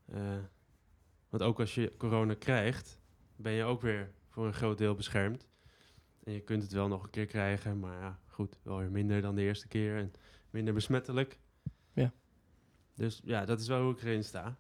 Eh, 0.05 0.37
want 1.29 1.43
ook 1.43 1.59
als 1.59 1.75
je 1.75 1.93
corona 1.97 2.33
krijgt, 2.33 2.99
ben 3.35 3.51
je 3.51 3.63
ook 3.63 3.81
weer 3.81 4.11
voor 4.37 4.45
een 4.47 4.53
groot 4.53 4.77
deel 4.77 4.95
beschermd. 4.95 5.45
En 6.23 6.33
je 6.33 6.39
kunt 6.39 6.63
het 6.63 6.71
wel 6.71 6.87
nog 6.87 7.03
een 7.03 7.09
keer 7.09 7.25
krijgen, 7.25 7.79
maar 7.79 7.99
ja, 7.99 8.19
goed, 8.27 8.57
wel 8.63 8.77
weer 8.77 8.91
minder 8.91 9.21
dan 9.21 9.35
de 9.35 9.41
eerste 9.41 9.67
keer 9.67 9.97
en 9.97 10.11
minder 10.49 10.73
besmettelijk. 10.73 11.39
Ja. 11.93 12.11
Dus 12.95 13.21
ja, 13.23 13.45
dat 13.45 13.59
is 13.59 13.67
wel 13.67 13.81
hoe 13.83 13.91
ik 13.93 14.01
erin 14.01 14.23
sta. 14.23 14.55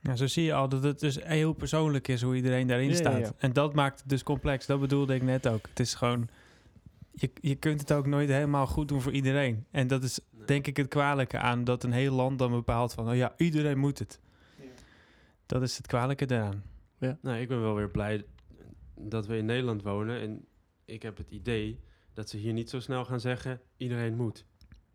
Ja, 0.00 0.16
zo 0.16 0.26
zie 0.26 0.44
je 0.44 0.54
al 0.54 0.68
dat 0.68 0.82
het 0.82 1.00
dus 1.00 1.22
heel 1.22 1.52
persoonlijk 1.52 2.08
is 2.08 2.22
hoe 2.22 2.34
iedereen 2.36 2.66
daarin 2.66 2.86
Ja, 2.86 2.92
ja, 2.92 2.98
staat. 2.98 3.18
ja. 3.18 3.32
En 3.38 3.52
dat 3.52 3.74
maakt 3.74 4.00
het 4.00 4.08
dus 4.08 4.22
complex. 4.22 4.66
Dat 4.66 4.80
bedoelde 4.80 5.14
ik 5.14 5.22
net 5.22 5.48
ook. 5.48 5.66
Het 5.68 5.80
is 5.80 5.94
gewoon... 5.94 6.28
Je, 7.10 7.30
je 7.40 7.54
kunt 7.54 7.80
het 7.80 7.92
ook 7.92 8.06
nooit 8.06 8.28
helemaal 8.28 8.66
goed 8.66 8.88
doen 8.88 9.00
voor 9.00 9.12
iedereen. 9.12 9.66
En 9.70 9.86
dat 9.86 10.02
is 10.02 10.20
Nee. 10.30 10.46
denk 10.46 10.66
ik 10.66 10.76
het 10.76 10.88
kwalijke 10.88 11.38
aan 11.38 11.64
dat 11.64 11.82
een 11.84 11.92
heel 11.92 12.14
land 12.14 12.38
dan 12.38 12.50
bepaalt 12.50 12.92
van... 12.92 13.08
Oh 13.08 13.16
ja, 13.16 13.34
iedereen 13.36 13.78
moet 13.78 13.98
het. 13.98 14.20
Dat 15.46 15.62
is 15.62 15.76
het 15.76 15.86
kwalijke 15.86 16.26
daaraan. 16.26 16.62
Nou, 16.98 17.38
ik 17.38 17.48
ben 17.48 17.60
wel 17.60 17.74
weer 17.74 17.90
blij 17.90 18.26
dat 18.94 19.26
we 19.26 19.36
in 19.36 19.44
Nederland 19.44 19.82
wonen. 19.82 20.20
En 20.20 20.46
ik 20.84 21.02
heb 21.02 21.16
het 21.16 21.30
idee 21.30 21.80
dat 22.12 22.28
ze 22.28 22.36
hier 22.36 22.52
niet 22.52 22.70
zo 22.70 22.80
snel 22.80 23.04
gaan 23.04 23.20
zeggen, 23.20 23.60
iedereen 23.76 24.16
moet. 24.16 24.46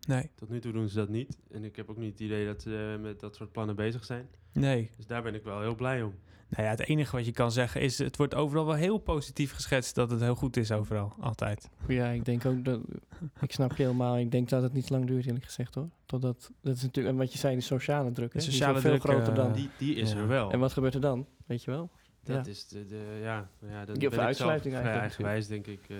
Nee, 0.06 0.30
Tot 0.34 0.48
nu 0.48 0.60
toe 0.60 0.72
doen 0.72 0.88
ze 0.88 0.96
dat 0.96 1.08
niet. 1.08 1.38
En 1.52 1.64
ik 1.64 1.76
heb 1.76 1.90
ook 1.90 1.96
niet 1.96 2.10
het 2.12 2.20
idee 2.20 2.46
dat 2.46 2.62
ze 2.62 2.98
met 3.00 3.20
dat 3.20 3.36
soort 3.36 3.52
plannen 3.52 3.76
bezig 3.76 4.04
zijn. 4.04 4.28
nee. 4.52 4.90
Dus 4.96 5.06
daar 5.06 5.22
ben 5.22 5.34
ik 5.34 5.44
wel 5.44 5.60
heel 5.60 5.74
blij 5.74 6.02
om. 6.02 6.14
Nou 6.48 6.64
ja, 6.64 6.70
het 6.70 6.80
enige 6.80 7.16
wat 7.16 7.26
je 7.26 7.32
kan 7.32 7.52
zeggen 7.52 7.80
is... 7.80 7.98
Het 7.98 8.16
wordt 8.16 8.34
overal 8.34 8.66
wel 8.66 8.74
heel 8.74 8.98
positief 8.98 9.52
geschetst 9.52 9.94
dat 9.94 10.10
het 10.10 10.20
heel 10.20 10.34
goed 10.34 10.56
is 10.56 10.72
overal. 10.72 11.12
Altijd. 11.20 11.68
Ja, 11.88 12.08
ik 12.08 12.24
denk 12.24 12.44
ook 12.46 12.64
dat. 12.64 12.80
Ik 13.40 13.52
snap 13.52 13.76
je 13.76 13.82
helemaal. 13.82 14.18
Ik 14.18 14.30
denk 14.30 14.48
dat 14.48 14.62
het 14.62 14.72
niet 14.72 14.90
lang 14.90 15.06
duurt, 15.06 15.26
eerlijk 15.26 15.44
gezegd 15.44 15.74
hoor. 15.74 15.88
Totdat. 16.06 16.50
Dat 16.62 16.76
is 16.76 16.82
natuurlijk. 16.82 17.14
En 17.14 17.20
wat 17.20 17.32
je 17.32 17.38
zei, 17.38 17.54
de 17.54 17.60
sociale 17.60 18.10
druk. 18.12 18.32
De 18.32 18.38
hè, 18.38 18.44
die 18.44 18.48
is 18.48 18.56
sociale 18.58 18.80
veel 18.80 18.90
druk, 18.90 19.02
groter 19.02 19.28
eh, 19.28 19.34
dan. 19.34 19.52
Die, 19.52 19.68
die 19.78 19.94
is 19.94 20.12
Ja. 20.12 20.18
er 20.18 20.28
wel. 20.28 20.50
En 20.52 20.58
wat 20.58 20.72
gebeurt 20.72 20.94
er 20.94 21.00
dan? 21.00 21.26
Weet 21.46 21.64
je 21.64 21.70
wel? 21.70 21.90
Dat 22.24 22.44
Ja. 22.46 22.50
is 22.52 22.68
de, 22.68 22.86
de 22.86 23.18
ja, 23.22 23.48
ja, 23.68 23.80
of 23.80 23.86
ben 23.86 23.94
ik 23.94 24.00
zelf 24.12 24.14
uitsluiting 24.18 24.74
vrij 24.74 24.84
eigenlijk 24.92 25.00
eigenwijs, 25.02 25.46
denk 25.46 25.66
ik. 25.66 25.80
eh. 25.88 25.96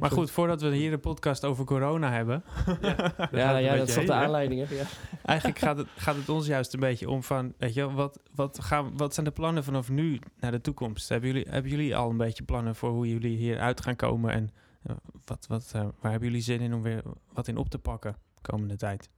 Maar 0.00 0.10
goed, 0.10 0.30
voordat 0.30 0.62
we 0.62 0.74
hier 0.74 0.92
een 0.92 1.00
podcast 1.00 1.44
over 1.44 1.64
corona 1.64 2.10
hebben... 2.10 2.44
Ja, 3.30 3.56
ja 3.58 3.76
dat 3.76 3.88
is 3.88 3.94
toch 3.94 4.04
de 4.04 4.12
aanleiding. 4.12 4.68
Hè? 4.68 4.74
Ja. 4.74 4.84
Eigenlijk 5.24 5.58
gaat 5.58 5.76
het, 5.76 5.88
gaat 5.96 6.16
het 6.16 6.28
ons 6.28 6.46
juist 6.46 6.74
een 6.74 6.80
beetje 6.80 7.10
om 7.10 7.22
van, 7.22 7.54
weet 7.58 7.74
je, 7.74 7.92
wat, 7.92 8.20
wat, 8.34 8.60
gaan, 8.62 8.96
wat 8.96 9.14
zijn 9.14 9.26
de 9.26 9.32
plannen 9.32 9.64
vanaf 9.64 9.88
nu 9.88 10.18
naar 10.40 10.50
de 10.50 10.60
toekomst? 10.60 11.08
Hebben 11.08 11.30
jullie, 11.30 11.46
hebben 11.50 11.70
jullie 11.70 11.96
al 11.96 12.10
een 12.10 12.16
beetje 12.16 12.44
plannen 12.44 12.74
voor 12.74 12.90
hoe 12.90 13.08
jullie 13.08 13.36
hieruit 13.36 13.80
gaan 13.80 13.96
komen? 13.96 14.32
En 14.32 14.50
eh, 14.82 14.96
wat, 15.24 15.46
wat, 15.46 15.70
eh, 15.74 15.80
waar 16.00 16.10
hebben 16.10 16.28
jullie 16.28 16.44
zin 16.44 16.60
in 16.60 16.74
om 16.74 16.82
weer 16.82 17.02
wat 17.32 17.48
in 17.48 17.56
op 17.56 17.68
te 17.68 17.78
pakken 17.78 18.16
de 18.34 18.42
komende 18.42 18.76
tijd? 18.76 19.10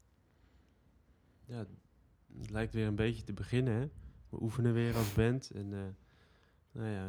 Ja, 1.44 1.58
het 2.38 2.50
lijkt 2.50 2.74
weer 2.74 2.86
een 2.86 2.94
beetje 2.94 3.22
te 3.22 3.32
beginnen, 3.32 3.74
hè. 3.74 3.88
We 4.28 4.42
oefenen 4.42 4.72
weer 4.72 4.96
als 4.96 5.12
band. 5.12 5.50
En, 5.50 5.72
eh 5.72 5.78
nou 6.72 6.88
ja, 6.88 7.08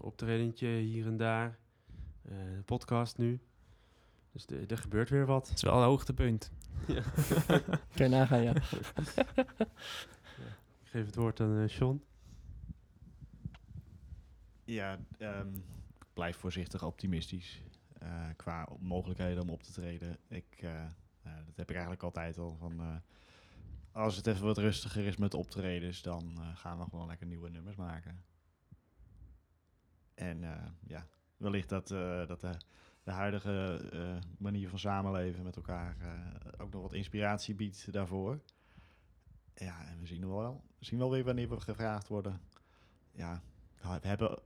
optredentje 0.00 0.68
hier 0.68 1.06
en 1.06 1.16
daar. 1.16 1.58
Eh, 2.22 2.30
de 2.56 2.62
podcast 2.64 3.18
nu. 3.18 3.40
Dus 4.32 4.46
de- 4.46 4.64
er 4.66 4.78
gebeurt 4.78 5.08
weer 5.10 5.26
wat. 5.26 5.48
Het 5.48 5.56
is 5.56 5.62
wel 5.62 5.76
een 5.76 5.84
hoogtepunt. 5.84 6.50
Kun 7.94 8.04
je 8.04 8.08
nagaan, 8.08 8.42
ja. 8.42 8.54
Ik 10.82 10.96
geef 10.96 11.06
het 11.06 11.14
woord 11.14 11.40
aan 11.40 11.58
eh 11.62 11.68
Sean. 11.68 12.02
Ja, 14.64 14.98
ehm, 15.18 15.54
ik 15.98 16.06
blijf 16.12 16.36
voorzichtig 16.36 16.82
optimistisch 16.84 17.62
eh, 17.98 18.26
qua 18.36 18.68
mogelijkheden 18.78 19.42
om 19.42 19.50
op 19.50 19.62
te 19.62 19.72
treden. 19.72 20.18
Ik, 20.28 20.60
dat 21.22 21.56
heb 21.56 21.68
ik 21.68 21.74
eigenlijk 21.74 22.02
altijd 22.02 22.38
al. 22.38 22.56
Van, 22.56 22.80
eh, 22.80 22.96
als 23.92 24.16
het 24.16 24.26
even 24.26 24.44
wat 24.44 24.58
rustiger 24.58 25.06
is 25.06 25.16
met 25.16 25.34
optredens, 25.34 26.02
dan 26.02 26.32
eh, 26.36 26.56
gaan 26.56 26.78
we 26.78 26.84
gewoon 26.84 27.06
lekker 27.06 27.26
nieuwe 27.26 27.50
nummers 27.50 27.76
maken. 27.76 28.24
En 30.14 30.44
eh, 30.44 30.66
ja, 30.86 31.06
wellicht 31.40 31.68
dat, 31.68 31.90
eh, 31.90 32.26
dat 32.26 32.40
de, 32.40 32.50
de 33.04 33.10
huidige 33.10 33.88
eh, 33.92 34.16
manier 34.38 34.68
van 34.68 34.78
samenleven 34.78 35.42
met 35.42 35.56
elkaar 35.56 35.96
eh, 36.00 36.62
ook 36.62 36.72
nog 36.72 36.82
wat 36.82 36.92
inspiratie 36.92 37.54
biedt 37.54 37.92
daarvoor. 37.92 38.40
Ja, 39.54 39.86
en 39.86 40.00
we 40.00 40.06
zien 40.06 40.28
wel, 40.28 40.64
we 40.78 40.84
zien 40.84 40.98
wel 40.98 41.10
weer 41.10 41.24
wanneer 41.24 41.48
we 41.48 41.60
gevraagd 41.60 42.08
worden. 42.08 42.40
Ja, 43.12 43.42
we 43.82 44.08
hebben 44.08 44.30
een 44.30 44.38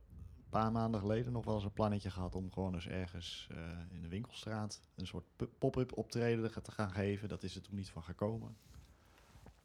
paar 0.49 0.71
maanden 0.71 0.99
geleden 0.99 1.31
nog 1.31 1.45
wel 1.45 1.55
eens 1.55 1.63
een 1.63 1.73
plannetje 1.73 2.09
gehad 2.09 2.35
om 2.35 2.51
gewoon 2.51 2.73
eens 2.73 2.87
ergens 2.87 3.47
in 3.91 4.01
de 4.01 4.07
winkelstraat 4.07 4.81
een 4.95 5.07
soort 5.07 5.25
pu- 5.35 5.49
pop-up 5.57 5.97
optreden 5.97 6.63
te 6.63 6.71
gaan 6.71 6.91
geven. 6.91 7.29
Dat 7.29 7.43
is 7.43 7.55
er 7.55 7.61
toen 7.61 7.75
niet 7.75 7.89
van 7.89 8.03
gekomen. 8.03 8.55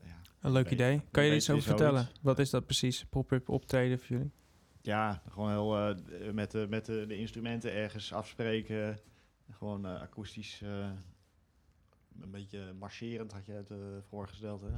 Ja, 0.02 0.20
Een 0.40 0.52
leuk 0.52 0.70
idee. 0.70 1.02
Kan 1.10 1.24
je 1.24 1.30
er 1.30 1.36
iets 1.36 1.50
over 1.50 1.62
vertellen? 1.62 2.08
Wat 2.20 2.38
is 2.38 2.50
dat 2.50 2.64
precies? 2.66 3.04
Pop-up 3.04 3.48
optreden 3.48 3.98
voor 3.98 4.08
jullie? 4.08 4.32
Ja 4.82 5.22
gewoon 5.28 5.50
heel 5.50 5.78
eh, 5.78 6.32
met, 6.32 6.50
de, 6.50 6.66
met 6.68 6.86
de, 6.86 7.06
de 7.06 7.16
instrumenten 7.16 7.72
ergens 7.72 8.12
afspreken. 8.12 8.98
Gewoon 9.50 9.86
eh, 9.86 10.00
akoestisch, 10.00 10.62
eh, 10.62 10.90
een 12.20 12.30
beetje 12.30 12.72
marcherend 12.72 13.32
had 13.32 13.46
je 13.46 13.52
het 13.52 13.72
voorgesteld. 14.08 14.60
Hè? 14.60 14.68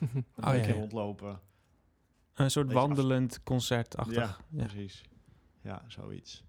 Een 0.00 0.24
Oh, 0.36 0.50
beetje 0.50 0.72
ja. 0.74 0.78
rondlopen. 0.78 1.40
Een 2.34 2.50
soort 2.50 2.66
Beetje 2.66 2.80
wandelend 2.86 3.42
concertachtig. 3.42 4.14
Ja, 4.16 4.36
Ja. 4.60 4.64
precies. 4.66 5.02
Ja, 5.60 5.84
zoiets. 5.86 6.44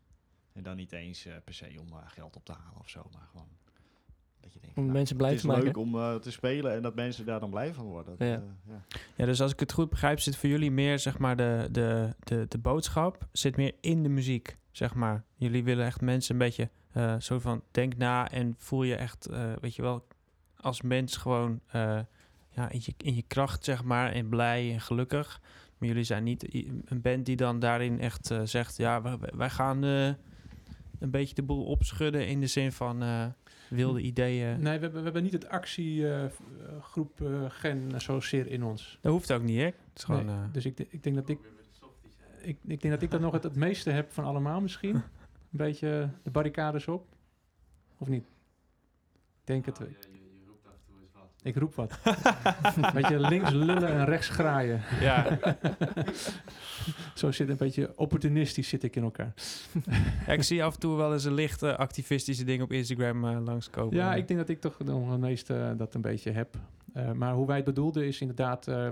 En 0.54 0.64
dan 0.64 0.76
niet 0.76 0.92
eens 0.92 1.28
per 1.44 1.54
se 1.54 1.76
om 1.80 1.94
geld 1.94 2.36
op 2.36 2.46
te 2.46 2.52
halen 2.54 2.80
of 2.80 2.90
zo, 2.90 3.10
maar 3.14 3.28
gewoon 3.32 3.48
dat 4.48 4.54
je 4.54 4.60
denkt, 4.62 4.78
Om 4.78 4.84
nou, 4.84 4.98
mensen 4.98 5.18
blij 5.18 5.30
het 5.30 5.40
te 5.42 5.44
is 5.48 5.52
maken. 5.54 5.66
leuk 5.66 5.78
om 5.78 5.96
eh, 5.96 6.16
te 6.16 6.32
spelen 6.32 6.74
en 6.74 6.82
dat 6.82 6.96
mensen 6.96 7.26
daar 7.26 7.40
dan 7.40 7.50
blij 7.50 7.74
van 7.74 7.86
worden. 7.86 8.16
Ja. 8.18 8.26
eh, 8.26 8.42
ja. 8.68 8.82
Ja, 9.16 9.26
dus 9.26 9.42
als 9.42 9.52
ik 9.52 9.60
het 9.60 9.72
goed 9.72 9.90
begrijp, 9.90 10.20
zit 10.20 10.36
voor 10.36 10.50
jullie 10.50 10.72
meer, 10.72 11.00
zeg 11.00 11.18
maar, 11.18 11.36
de, 11.36 11.68
de, 11.72 12.16
de, 12.20 12.46
de 12.50 12.58
boodschap 12.58 13.28
zit 13.32 13.56
meer 13.58 13.74
in 13.82 14.04
de 14.04 14.10
muziek, 14.10 14.58
zeg 14.72 14.94
maar. 14.94 15.24
Jullie 15.36 15.64
willen 15.64 15.86
echt 15.86 16.02
mensen 16.02 16.34
een 16.34 16.40
beetje 16.40 16.70
eh, 16.92 17.16
zo 17.20 17.40
van, 17.40 17.62
denk 17.72 17.98
na 17.98 18.30
en 18.32 18.56
voel 18.58 18.84
je 18.84 18.96
echt, 18.96 19.26
eh, 19.26 19.52
weet 19.62 19.76
je 19.76 19.82
wel, 19.82 20.08
als 20.60 20.82
mens 20.82 21.18
gewoon 21.18 21.60
eh, 21.68 22.00
ja, 22.50 22.70
in, 22.70 22.80
je, 22.84 22.94
in 22.98 23.16
je 23.16 23.24
kracht, 23.28 23.64
zeg 23.64 23.84
maar, 23.84 24.12
en 24.12 24.30
blij 24.30 24.72
en 24.74 24.82
gelukkig. 24.82 25.42
Maar 25.78 25.88
jullie 25.90 26.04
zijn 26.04 26.24
niet 26.24 26.54
een 26.86 27.02
band 27.02 27.26
die 27.26 27.36
dan 27.36 27.60
daarin 27.60 28.00
echt 28.00 28.32
eh, 28.32 28.42
zegt, 28.44 28.78
ja, 28.78 29.02
wij, 29.02 29.18
wij 29.36 29.50
gaan 29.50 29.84
eh, 29.84 30.06
een 31.00 31.12
beetje 31.12 31.36
de 31.36 31.44
boel 31.44 31.66
opschudden 31.66 32.28
in 32.28 32.40
de 32.40 32.48
zin 32.48 32.72
van 32.72 33.02
eh, 33.04 33.26
wilde 33.70 34.02
ideeën. 34.02 34.62
Nee, 34.62 34.78
we 34.78 34.84
hebben, 34.84 34.94
we 34.94 35.04
hebben 35.04 35.24
niet 35.24 35.34
het 35.34 35.50
actiegroep 35.50 37.22
eh 37.22 37.46
gen 37.48 38.02
zozeer 38.02 38.48
in 38.48 38.64
ons. 38.64 38.98
Dat 39.02 39.12
hoeft 39.12 39.32
ook 39.32 39.44
niet, 39.44 39.58
hè? 39.58 39.66
Het 39.66 39.76
is 39.96 40.04
gewoon... 40.04 40.26
Nee, 40.26 40.36
eh, 40.36 40.42
dus 40.52 40.66
ik, 40.66 40.80
ik 40.80 41.04
denk 41.04 41.16
dat 41.16 41.30
ik, 41.30 41.40
ik, 42.42 42.58
ik 42.68 42.82
denk 42.82 42.94
dat 42.94 43.02
ik 43.02 43.12
dat 43.12 43.22
nog 43.22 43.34
het, 43.34 43.44
het 43.44 43.56
meeste 43.56 43.90
heb 43.90 44.12
van 44.12 44.24
allemaal 44.24 44.62
misschien. 44.62 44.96
Een 45.52 45.58
beetje 45.66 46.10
de 46.24 46.32
barricades 46.32 46.88
op. 46.88 47.06
Of 47.98 48.08
niet? 48.08 48.24
Ik 49.14 49.44
denk 49.44 49.66
het. 49.66 49.80
Ik 49.80 50.07
roep 51.56 51.76
wat. 51.76 52.00
Een 52.76 52.94
beetje 52.94 53.20
links 53.20 53.52
lullen 53.52 53.90
en 53.90 54.06
rechts 54.06 54.30
graaien. 54.30 54.82
ja, 55.00 55.40
Zo 57.16 57.32
zit 57.32 57.50
een 57.50 57.58
beetje 57.58 57.92
opportunistisch 57.96 58.70
zit 58.70 58.84
ik 58.84 58.96
in 58.96 59.04
elkaar. 59.04 59.34
Ja, 60.26 60.34
ik 60.34 60.44
zie 60.44 60.64
af 60.64 60.74
en 60.74 60.80
toe 60.80 60.96
wel 60.96 61.14
eens 61.14 61.24
een 61.24 61.34
lichte 61.34 61.78
activistische 61.78 62.44
ding 62.44 62.62
op 62.62 62.72
Instagram 62.72 63.26
eh, 63.26 63.38
langskomen. 63.46 63.96
Ja, 63.96 64.16
ik 64.16 64.28
denk 64.28 64.40
dat 64.40 64.50
ik 64.50 64.62
toch 64.62 64.78
nog 64.84 65.12
het 65.12 65.20
meeste 65.20 65.74
dat 65.78 65.94
een 65.94 66.02
beetje 66.02 66.32
heb. 66.32 66.56
Eh, 66.94 67.12
maar 67.12 67.34
hoe 67.34 67.48
wij 67.48 67.56
het 67.56 67.66
bedoelden 67.66 68.06
is 68.06 68.22
inderdaad 68.22 68.68
eh, 68.68 68.90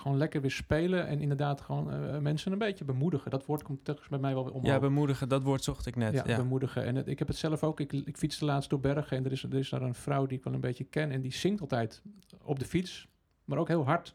gewoon 0.00 0.16
lekker 0.16 0.40
weer 0.40 0.50
spelen 0.50 1.06
en 1.06 1.20
inderdaad 1.20 1.60
gewoon 1.60 1.92
eh, 1.92 2.18
mensen 2.18 2.52
een 2.52 2.58
beetje 2.58 2.84
bemoedigen. 2.84 3.30
Dat 3.30 3.46
woord 3.46 3.62
komt 3.62 3.84
telkens 3.84 4.08
bij 4.08 4.18
mij 4.18 4.34
wel 4.34 4.44
weer 4.44 4.52
omhoog. 4.52 4.70
Ja, 4.70 4.78
bemoedigen, 4.78 5.28
dat 5.28 5.42
woord 5.42 5.64
zocht 5.64 5.86
ik 5.86 5.96
net. 5.96 6.12
ja, 6.14 6.22
Ja, 6.26 6.36
bemoedigen. 6.36 6.84
En 6.84 6.94
het, 6.94 7.08
ik 7.08 7.18
heb 7.18 7.28
het 7.28 7.36
zelf 7.36 7.62
ook. 7.62 7.80
Ik, 7.80 7.92
ik 7.92 8.16
fietste 8.16 8.44
laatst 8.44 8.70
door 8.70 8.80
bergen 8.80 9.16
en 9.16 9.24
er 9.24 9.32
is, 9.32 9.42
er 9.42 9.54
is 9.54 9.68
daar 9.68 9.82
een 9.82 9.94
vrouw 9.94 10.26
die 10.26 10.38
ik 10.38 10.44
wel 10.44 10.54
een 10.54 10.60
beetje 10.60 10.84
ken 10.84 11.10
en 11.10 11.20
die 11.20 11.32
zingt 11.32 11.60
altijd 11.60 12.02
op 12.42 12.58
de 12.58 12.64
fiets, 12.64 13.08
maar 13.44 13.58
ook 13.58 13.68
heel 13.68 13.84
hard. 13.84 14.14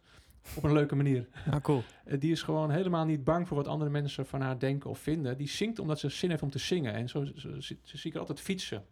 Op 0.55 0.63
een 0.63 0.73
leuke 0.73 0.95
manier. 0.95 1.27
Ah, 1.51 1.61
cool. 1.61 1.83
Eh, 2.05 2.19
die 2.19 2.31
is 2.31 2.41
gewoon 2.41 2.71
helemaal 2.71 3.05
niet 3.05 3.23
bang 3.23 3.47
voor 3.47 3.57
wat 3.57 3.67
andere 3.67 3.89
mensen 3.89 4.25
van 4.25 4.41
haar 4.41 4.59
denken 4.59 4.89
of 4.89 4.99
vinden. 4.99 5.37
Die 5.37 5.47
zingt 5.47 5.79
omdat 5.79 5.99
ze 5.99 6.09
zin 6.09 6.29
heeft 6.29 6.41
om 6.41 6.49
te 6.49 6.59
zingen. 6.59 6.93
En 6.93 7.09
zo, 7.09 7.25
zo, 7.25 7.31
zo 7.35 7.61
zie 7.61 7.79
zie 7.83 8.11
ik 8.11 8.17
altijd 8.17 8.41
fietsen. 8.41 8.83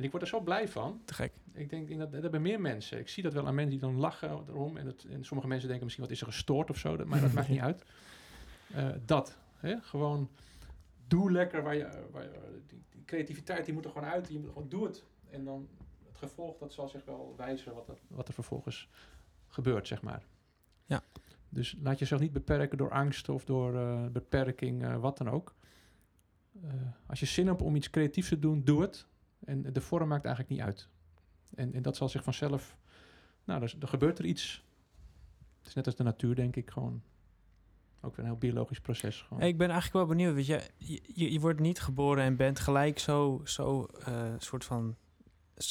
En 0.00 0.06
ik 0.06 0.10
word 0.12 0.22
er 0.22 0.28
zo 0.28 0.40
blij 0.40 0.68
van. 0.68 1.00
Te 1.04 1.14
gek. 1.14 1.32
Ik 1.52 1.70
denk, 1.70 1.88
ik 1.88 1.98
dat 1.98 2.12
dat 2.12 2.22
hebben 2.22 2.42
meer 2.42 2.60
mensen. 2.60 2.98
Ik 2.98 3.08
zie 3.08 3.22
dat 3.22 3.32
wel 3.32 3.46
aan 3.46 3.54
mensen 3.54 3.70
die 3.78 3.80
dan 3.88 3.96
lachen 3.96 4.44
erom. 4.48 4.76
En, 4.76 4.86
het, 4.86 5.04
en 5.04 5.24
sommige 5.24 5.48
mensen 5.48 5.66
denken 5.68 5.84
misschien, 5.84 6.04
wat 6.04 6.14
is 6.14 6.20
er 6.20 6.26
gestoord 6.26 6.70
of 6.70 6.76
zo. 6.78 6.96
Dat, 6.96 7.06
maar 7.06 7.20
dat 7.20 7.32
maakt 7.32 7.48
niet 7.48 7.60
uit. 7.70 7.84
Eh, 8.74 8.88
dat. 9.04 9.38
Hè? 9.54 9.80
Gewoon, 9.80 10.30
doe 11.06 11.30
lekker. 11.32 11.62
Waar 11.62 11.74
je, 11.76 12.06
waar 12.10 12.22
je- 12.22 12.60
die, 12.66 12.82
die 12.90 13.04
creativiteit 13.04 13.64
die 13.64 13.74
moet 13.74 13.84
er 13.84 13.90
gewoon 13.90 14.08
uit. 14.08 14.28
Je 14.28 14.38
moet 14.38 14.48
gewoon, 14.48 14.68
doe 14.68 14.84
het. 14.86 15.04
En 15.30 15.44
dan 15.44 15.68
het 16.06 16.16
gevolg, 16.18 16.58
dat 16.58 16.72
zal 16.72 16.88
zich 16.88 17.04
wel 17.04 17.34
wijzen 17.36 17.74
wat, 17.74 17.88
er- 17.88 17.98
wat 18.08 18.28
er 18.28 18.34
vervolgens 18.34 18.88
gebeurt, 19.48 19.86
zeg 19.86 20.02
maar. 20.02 20.22
Ja. 20.84 21.02
Dus 21.48 21.76
laat 21.82 21.98
jezelf 21.98 22.20
niet 22.20 22.32
beperken 22.32 22.78
door 22.78 22.90
angst 22.90 23.28
of 23.28 23.44
door 23.44 23.74
eh, 23.76 24.06
beperking, 24.06 24.84
eh, 24.84 24.96
wat 24.96 25.18
dan 25.18 25.30
ook. 25.30 25.54
Als 27.06 27.20
je 27.20 27.26
zin 27.26 27.46
hebt 27.46 27.62
om 27.62 27.76
iets 27.76 27.90
creatiefs 27.90 28.28
te 28.28 28.38
doen, 28.38 28.64
doe 28.64 28.82
het. 28.82 29.06
En 29.44 29.72
de 29.72 29.80
vorm 29.80 30.08
maakt 30.08 30.24
eigenlijk 30.24 30.54
niet 30.54 30.66
uit. 30.66 30.88
En, 31.54 31.74
en 31.74 31.82
dat 31.82 31.96
zal 31.96 32.08
zich 32.08 32.22
vanzelf... 32.22 32.76
Nou, 33.44 33.62
er, 33.62 33.74
er 33.80 33.88
gebeurt 33.88 34.18
er 34.18 34.24
iets. 34.24 34.64
Het 35.58 35.68
is 35.68 35.74
net 35.74 35.86
als 35.86 35.96
de 35.96 36.02
natuur, 36.02 36.34
denk 36.34 36.56
ik, 36.56 36.70
gewoon... 36.70 37.02
Ook 38.02 38.16
weer 38.16 38.24
een 38.24 38.30
heel 38.30 38.40
biologisch 38.40 38.80
proces. 38.80 39.22
Gewoon. 39.22 39.42
Ik 39.42 39.58
ben 39.58 39.70
eigenlijk 39.70 40.06
wel 40.06 40.16
benieuwd, 40.16 40.34
weet 40.34 40.46
je, 40.46 40.60
je, 40.76 41.32
je, 41.32 41.40
wordt 41.40 41.60
niet 41.60 41.80
geboren 41.80 42.24
en 42.24 42.36
bent 42.36 42.60
gelijk 42.60 42.98
zo, 42.98 43.40
zo 43.44 43.84
eh, 43.84 44.34
soort 44.38 44.64
van, 44.64 44.96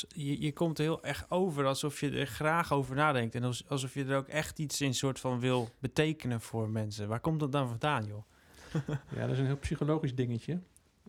je, 0.08 0.42
je 0.42 0.54
komt 0.54 0.78
er 0.78 0.84
heel 0.84 1.04
erg 1.04 1.26
over 1.30 1.66
alsof 1.66 2.00
je 2.00 2.12
er 2.12 2.28
graag 2.28 2.72
over 2.72 2.96
nadenkt 2.96 3.36
en 3.36 3.44
als, 3.44 3.68
alsof 3.68 3.94
je 3.94 4.06
er 4.06 4.18
ook 4.18 4.28
echt 4.28 4.60
iets 4.60 4.82
in 4.82 4.94
soort 4.94 5.20
van 5.20 5.40
wil 5.40 5.70
betekenen 5.80 6.42
voor 6.42 6.70
mensen. 6.70 7.08
Waar 7.08 7.20
komt 7.20 7.40
dat 7.40 7.52
dan 7.52 7.68
vandaan, 7.68 8.06
joh? 8.06 8.24
Ja, 9.16 9.22
dat 9.22 9.30
is 9.30 9.40
een 9.40 9.46
heel 9.46 9.58
psychologisch 9.58 10.16
dingetje. 10.16 10.60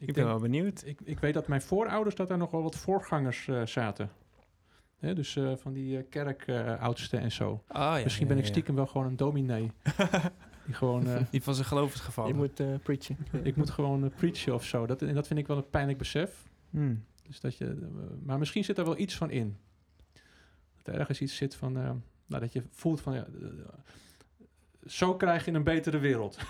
Ik, 0.01 0.09
Ik, 0.09 0.15
ben 0.15 0.25
wel 0.25 0.39
benieuwd. 0.39 0.83
ik, 0.87 1.01
ik 1.05 1.19
weet 1.19 1.35
dat 1.35 1.49
mijn 1.49 1.63
voorouders, 1.63 2.15
dat 2.15 2.29
daar 2.29 2.39
nog 2.39 2.51
wel 2.51 2.63
wat 2.63 2.77
voorgangers 2.77 3.49
eh, 3.49 3.67
zaten. 3.67 4.11
Hè, 4.99 5.15
dus 5.15 5.37
eh, 5.37 5.53
van 5.57 5.73
die 5.73 5.99
eh, 5.99 6.05
kerkoudsten 6.09 7.21
en 7.21 7.33
zo. 7.33 7.63
Ah, 7.67 7.97
ja, 7.97 8.03
Misschien 8.03 8.27
ja, 8.27 8.33
ben 8.33 8.39
ik 8.41 8.45
ja. 8.47 8.51
stiekem 8.51 8.75
wel 8.75 8.87
gewoon 8.87 9.07
een 9.07 9.17
dominee. 9.17 9.71
die 10.67 10.75
gewoon... 10.75 11.07
eh, 11.07 11.21
Die 11.31 11.43
van 11.43 11.55
zijn 11.55 11.67
geloof 11.67 11.95
is 11.95 12.01
gevallen. 12.01 12.31
Je 12.33 12.37
moet 12.37 12.61
eh, 12.61 12.67
preachen. 12.83 13.17
ik 13.43 13.57
moet 13.57 13.71
gewoon 13.71 14.11
preachen 14.17 14.55
of 14.55 14.65
zo. 14.65 14.87
Dat, 14.87 15.03
en 15.03 15.15
dat 15.15 15.27
vind 15.27 15.39
ik 15.39 15.47
wel 15.47 15.57
een 15.57 15.71
pijnlijk 15.71 15.99
besef. 15.99 16.49
Hmm. 16.71 17.05
Dus 17.27 17.41
dat 17.41 17.57
je, 17.57 17.89
maar 18.23 18.39
misschien 18.39 18.65
zit 18.65 18.79
er 18.79 18.85
wel 18.85 18.99
iets 18.99 19.17
van 19.17 19.31
in. 19.31 19.57
Dat 20.83 20.95
er 20.95 21.01
ergens 21.01 21.21
iets 21.21 21.37
zit 21.37 21.55
van, 21.55 21.77
eh, 21.77 21.83
nou, 22.27 22.43
dat 22.43 22.53
je 22.53 22.63
voelt 22.71 23.01
van, 23.01 23.15
ja, 23.15 23.27
zo 24.87 25.17
krijg 25.17 25.45
je 25.45 25.53
een 25.53 25.65
betere 25.65 25.99
wereld. 25.99 26.39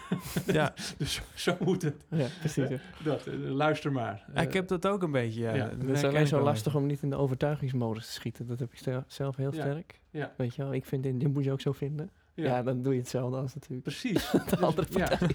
Ja, 0.47 0.75
dus 0.99 1.21
zo, 1.35 1.57
moet 1.61 1.83
het. 1.83 2.05
Ja, 2.09 2.27
precies. 2.39 2.69
ja. 2.69 2.79
Dat, 3.05 3.27
eh, 3.27 3.35
luister 3.35 3.93
maar. 3.93 4.25
Ik 4.35 4.53
heb 4.53 4.69
dat 4.69 4.87
ook 4.87 5.03
een 5.03 5.11
beetje, 5.13 5.41
ja. 5.41 5.53
Het 5.53 5.89
is 5.89 6.05
alleen 6.05 6.27
zo 6.27 6.41
lastig 6.43 6.75
om 6.75 6.87
niet 6.87 7.03
in 7.03 7.11
de 7.11 7.17
overtuigingsmodus 7.17 8.07
te 8.07 8.13
schieten. 8.13 8.47
Dat 8.47 8.59
heb 8.59 8.73
ik 8.73 9.03
zelf 9.07 9.37
heel 9.37 9.55
Ja. 9.55 9.61
sterk. 9.61 10.01
Ja. 10.11 10.33
Weet 10.37 10.55
je 10.55 10.63
wel, 10.63 10.75
ik 10.75 10.85
vind 10.85 11.03
dit, 11.03 11.21
dit 11.21 11.33
moet 11.33 11.45
je 11.45 11.53
ook 11.53 11.61
zo 11.61 11.73
vinden. 11.73 12.11
Ja, 12.35 12.63
dan 12.63 12.83
doe 12.83 12.93
je 12.93 12.99
hetzelfde 12.99 13.37
als 13.37 13.55
natuurlijk 13.55 13.83
precies. 13.83 14.31
de 14.31 14.59
andere 14.59 14.87
ja, 14.91 15.07
partij. 15.07 15.29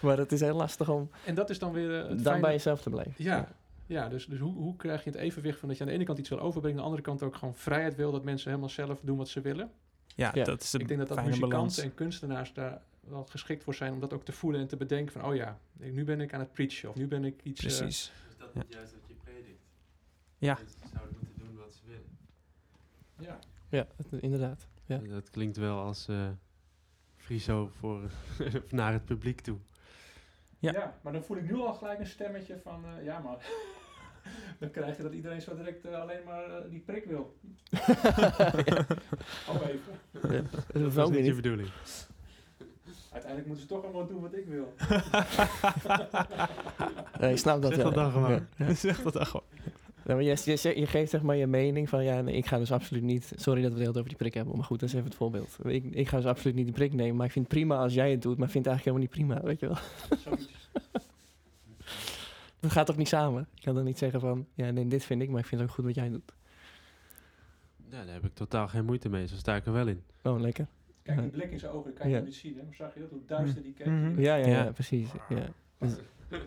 Maar 0.00 0.18
het 0.18 0.32
is 0.32 0.40
heel 0.40 0.56
lastig 0.56 0.88
om 0.88 1.10
En 1.24 1.34
dat 1.34 1.50
is 1.50 1.58
dan 1.58 1.72
weer 1.72 2.00
eh, 2.02 2.08
het 2.08 2.24
dan 2.24 2.40
bij 2.40 2.52
jezelf 2.52 2.82
te 2.82 2.90
blijven. 2.90 3.12
Ja, 3.16 3.48
ja 3.86 4.08
dus, 4.08 4.26
dus 4.26 4.38
hoe, 4.38 4.54
hoe 4.54 4.76
krijg 4.76 5.04
je 5.04 5.10
het 5.10 5.18
evenwicht 5.18 5.58
van 5.58 5.68
dat 5.68 5.76
je 5.76 5.82
aan 5.84 5.88
de 5.88 5.94
ene 5.96 6.04
kant 6.04 6.18
iets 6.18 6.28
wil 6.28 6.40
overbrengen, 6.40 6.78
aan 6.78 6.84
de 6.84 6.90
andere 6.90 7.08
kant 7.08 7.22
ook 7.22 7.36
gewoon 7.36 7.54
vrijheid 7.54 7.94
wil, 7.94 8.12
dat 8.12 8.24
mensen 8.24 8.48
helemaal 8.48 8.70
zelf 8.70 9.00
doen 9.02 9.16
wat 9.16 9.28
ze 9.28 9.40
willen. 9.40 9.70
Ja, 10.16 10.30
Ja. 10.34 10.44
dat 10.44 10.62
is 10.62 10.70
de 10.70 10.78
ik 10.78 10.88
denk 10.88 10.98
dat 11.00 11.08
dat 11.08 11.16
muzikanten 11.24 11.48
balans. 11.50 11.78
en 11.78 11.94
kunstenaars 11.94 12.52
daar 12.52 12.82
wel 13.00 13.24
geschikt 13.24 13.64
voor 13.64 13.74
zijn 13.74 13.92
om 13.92 14.00
dat 14.00 14.12
ook 14.12 14.24
te 14.24 14.32
voelen 14.32 14.60
en 14.60 14.66
te 14.68 14.76
bedenken 14.76 15.12
van, 15.12 15.24
oh 15.30 15.34
ja, 15.34 15.58
nu 15.72 16.04
ben 16.04 16.20
ik 16.20 16.34
aan 16.34 16.40
het 16.40 16.52
preachen 16.52 16.88
of 16.88 16.94
nu 16.96 17.06
ben 17.08 17.24
ik 17.24 17.42
iets... 17.42 17.60
eh, 17.64 17.66
Precies. 17.78 18.12
Is 18.30 18.36
dat 18.38 18.50
Ja. 18.54 18.60
niet 18.62 18.72
juist 18.72 18.92
wat 18.92 19.00
je 19.08 19.14
predikt? 19.14 19.62
Ja. 20.38 20.54
Mensen 20.54 20.88
zouden 20.92 21.16
moeten 21.20 21.38
doen 21.46 21.56
wat 21.56 21.74
ze 21.74 21.80
willen. 21.86 22.18
ja. 23.18 23.38
Ja, 23.68 23.86
inderdaad. 24.20 24.68
Ja. 24.86 24.98
Dat 24.98 25.30
klinkt 25.30 25.56
wel 25.56 25.78
als 25.80 26.08
eh 26.08 26.28
Friso 27.16 27.70
voor, 27.78 28.10
naar 28.70 28.92
het 28.92 29.04
publiek 29.04 29.40
toe. 29.40 29.58
Ja. 30.58 30.72
Ja. 30.72 30.98
maar 31.02 31.12
dan 31.12 31.24
voel 31.24 31.36
ik 31.36 31.44
nu 31.50 31.54
al 31.54 31.74
gelijk 31.74 31.98
een 31.98 32.06
stemmetje 32.06 32.58
van, 32.58 32.84
eh, 32.86 33.04
ja 33.04 33.18
maar... 33.18 33.36
Dan 34.60 34.70
krijg 34.70 34.96
je 34.96 35.02
dat 35.02 35.12
iedereen 35.12 35.42
zo 35.42 35.56
direct 35.56 35.84
eh, 35.84 36.00
alleen 36.00 36.24
maar 36.26 36.44
eh, 36.44 36.70
die 36.70 36.80
prik 36.80 37.04
wil. 37.04 37.36
Oh, 39.48 39.66
even. 39.68 40.48
Dat 40.72 40.82
ook 40.82 40.84
is 40.84 40.94
weer 40.94 41.10
niet 41.10 41.26
je 41.26 41.34
bedoeling. 41.34 41.68
Uiteindelijk 43.10 43.46
moeten 43.46 43.68
ze 43.68 43.74
toch 43.74 43.84
allemaal 43.84 44.06
doen 44.06 44.20
wat 44.20 44.34
ik 44.34 44.46
wil. 44.46 44.72
Nee, 47.20 47.30
ik 47.30 47.38
snap 47.38 47.62
dat 47.62 47.74
Zeg 47.74 47.82
wel. 47.82 47.92
dat 47.92 48.02
dan 48.02 48.12
gewoon. 48.12 48.30
Ja, 48.30 48.66
ja. 48.66 48.74
zeg 48.74 49.02
dat 49.02 49.12
dan 49.12 49.26
gewoon. 49.26 49.46
Ja, 50.06 50.14
maar 50.14 50.22
je, 50.22 50.36
je, 50.44 50.80
je 50.80 50.86
geeft 50.86 51.10
zeg 51.10 51.22
maar 51.22 51.36
je 51.36 51.46
mening 51.46 51.88
van 51.88 52.04
ja, 52.04 52.20
nee, 52.20 52.34
ik 52.34 52.46
ga 52.46 52.58
dus 52.58 52.72
absoluut 52.72 53.02
niet. 53.02 53.32
Sorry 53.36 53.62
dat 53.62 53.70
we 53.70 53.76
het 53.76 53.86
heel 53.86 53.96
over 53.96 54.08
die 54.08 54.18
prik 54.18 54.34
hebben, 54.34 54.56
maar 54.56 54.64
goed, 54.64 54.80
dat 54.80 54.88
is 54.88 54.94
even 54.94 55.06
het 55.08 55.16
voorbeeld. 55.16 55.56
Ik, 55.64 55.84
ik 55.84 56.08
ga 56.08 56.16
dus 56.16 56.26
absoluut 56.26 56.54
niet 56.56 56.64
die 56.64 56.74
prik 56.74 56.92
nemen, 56.92 57.16
maar 57.16 57.26
ik 57.26 57.32
vind 57.32 57.44
het 57.44 57.54
prima 57.54 57.76
als 57.76 57.94
jij 57.94 58.10
het 58.10 58.22
doet, 58.22 58.36
maar 58.36 58.46
ik 58.46 58.52
vind 58.52 58.64
het 58.64 58.74
eigenlijk 58.74 59.06
helemaal 59.08 59.28
niet 59.28 59.40
prima, 59.40 59.48
weet 59.48 59.60
je 59.60 59.66
wel. 59.66 59.78
Dat 62.62 62.72
gaat 62.72 62.86
toch 62.86 62.96
niet 62.96 63.08
samen? 63.08 63.48
Je 63.54 63.62
kan 63.62 63.74
dan 63.74 63.84
niet 63.84 63.98
zeggen 63.98 64.20
van 64.20 64.46
ja, 64.54 64.70
nee, 64.70 64.86
dit 64.88 65.04
vind 65.04 65.22
ik, 65.22 65.30
maar 65.30 65.40
ik 65.40 65.46
vind 65.46 65.60
het 65.60 65.70
ook 65.70 65.76
goed 65.76 65.84
wat 65.84 65.94
jij 65.94 66.08
doet. 66.08 66.32
Ja, 67.88 68.04
daar 68.04 68.14
heb 68.14 68.24
ik 68.24 68.34
totaal 68.34 68.68
geen 68.68 68.84
moeite 68.84 69.08
mee. 69.08 69.26
Zo 69.26 69.36
sta 69.36 69.56
ik 69.56 69.66
er 69.66 69.72
wel 69.72 69.86
in. 69.86 70.02
Oh, 70.22 70.40
lekker. 70.40 70.66
Kijk, 71.02 71.20
die 71.20 71.30
blik 71.30 71.50
in 71.50 71.58
zijn 71.58 71.72
ogen, 71.72 71.92
kan 71.92 72.08
je 72.08 72.16
Ja. 72.16 72.22
niet 72.22 72.34
zien. 72.34 72.56
Hè? 72.56 72.62
Maar 72.64 72.74
zag 72.74 72.94
je 72.94 73.00
dat? 73.00 73.10
Hoe 73.10 73.20
duister 73.26 73.62
die 73.62 73.72
keek? 73.72 73.86
Mhm. 73.86 74.20
Ja, 74.20 74.34
ja, 74.34 74.46
ja, 74.46 74.64
Ja. 74.64 74.70
precies. 74.72 75.08
Ja. 75.28 75.46
Dus- 75.78 75.96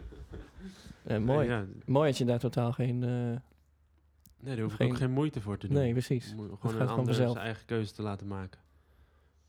eh, 1.03 1.17
mooi. 1.17 1.47
Ja, 1.47 1.65
Mooi 1.85 2.09
dat 2.09 2.17
je 2.17 2.25
daar 2.25 2.39
totaal 2.39 2.71
geen. 2.71 3.03
eh, 3.03 3.09
nee, 3.09 4.55
daar 4.55 4.59
hoef 4.59 4.71
ik 4.71 4.77
Geen- 4.77 4.89
ook 4.91 4.97
geen 4.97 5.11
moeite 5.11 5.41
voor 5.41 5.57
te 5.57 5.67
doen. 5.67 5.77
nee, 5.77 5.91
precies. 5.91 6.31
Om 6.31 6.37
gewoon 6.37 6.51
een 6.51 6.57
gewoon 6.57 6.87
ander 6.87 7.05
vanzelf. 7.05 7.31
zijn 7.31 7.45
eigen 7.45 7.65
keuze 7.65 7.93
te 7.93 8.01
laten 8.01 8.27
maken. 8.27 8.59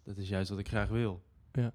Dat 0.02 0.16
is 0.16 0.28
juist 0.28 0.50
wat 0.50 0.58
ik 0.58 0.68
graag 0.68 0.88
wil. 0.88 1.22
Ja. 1.52 1.72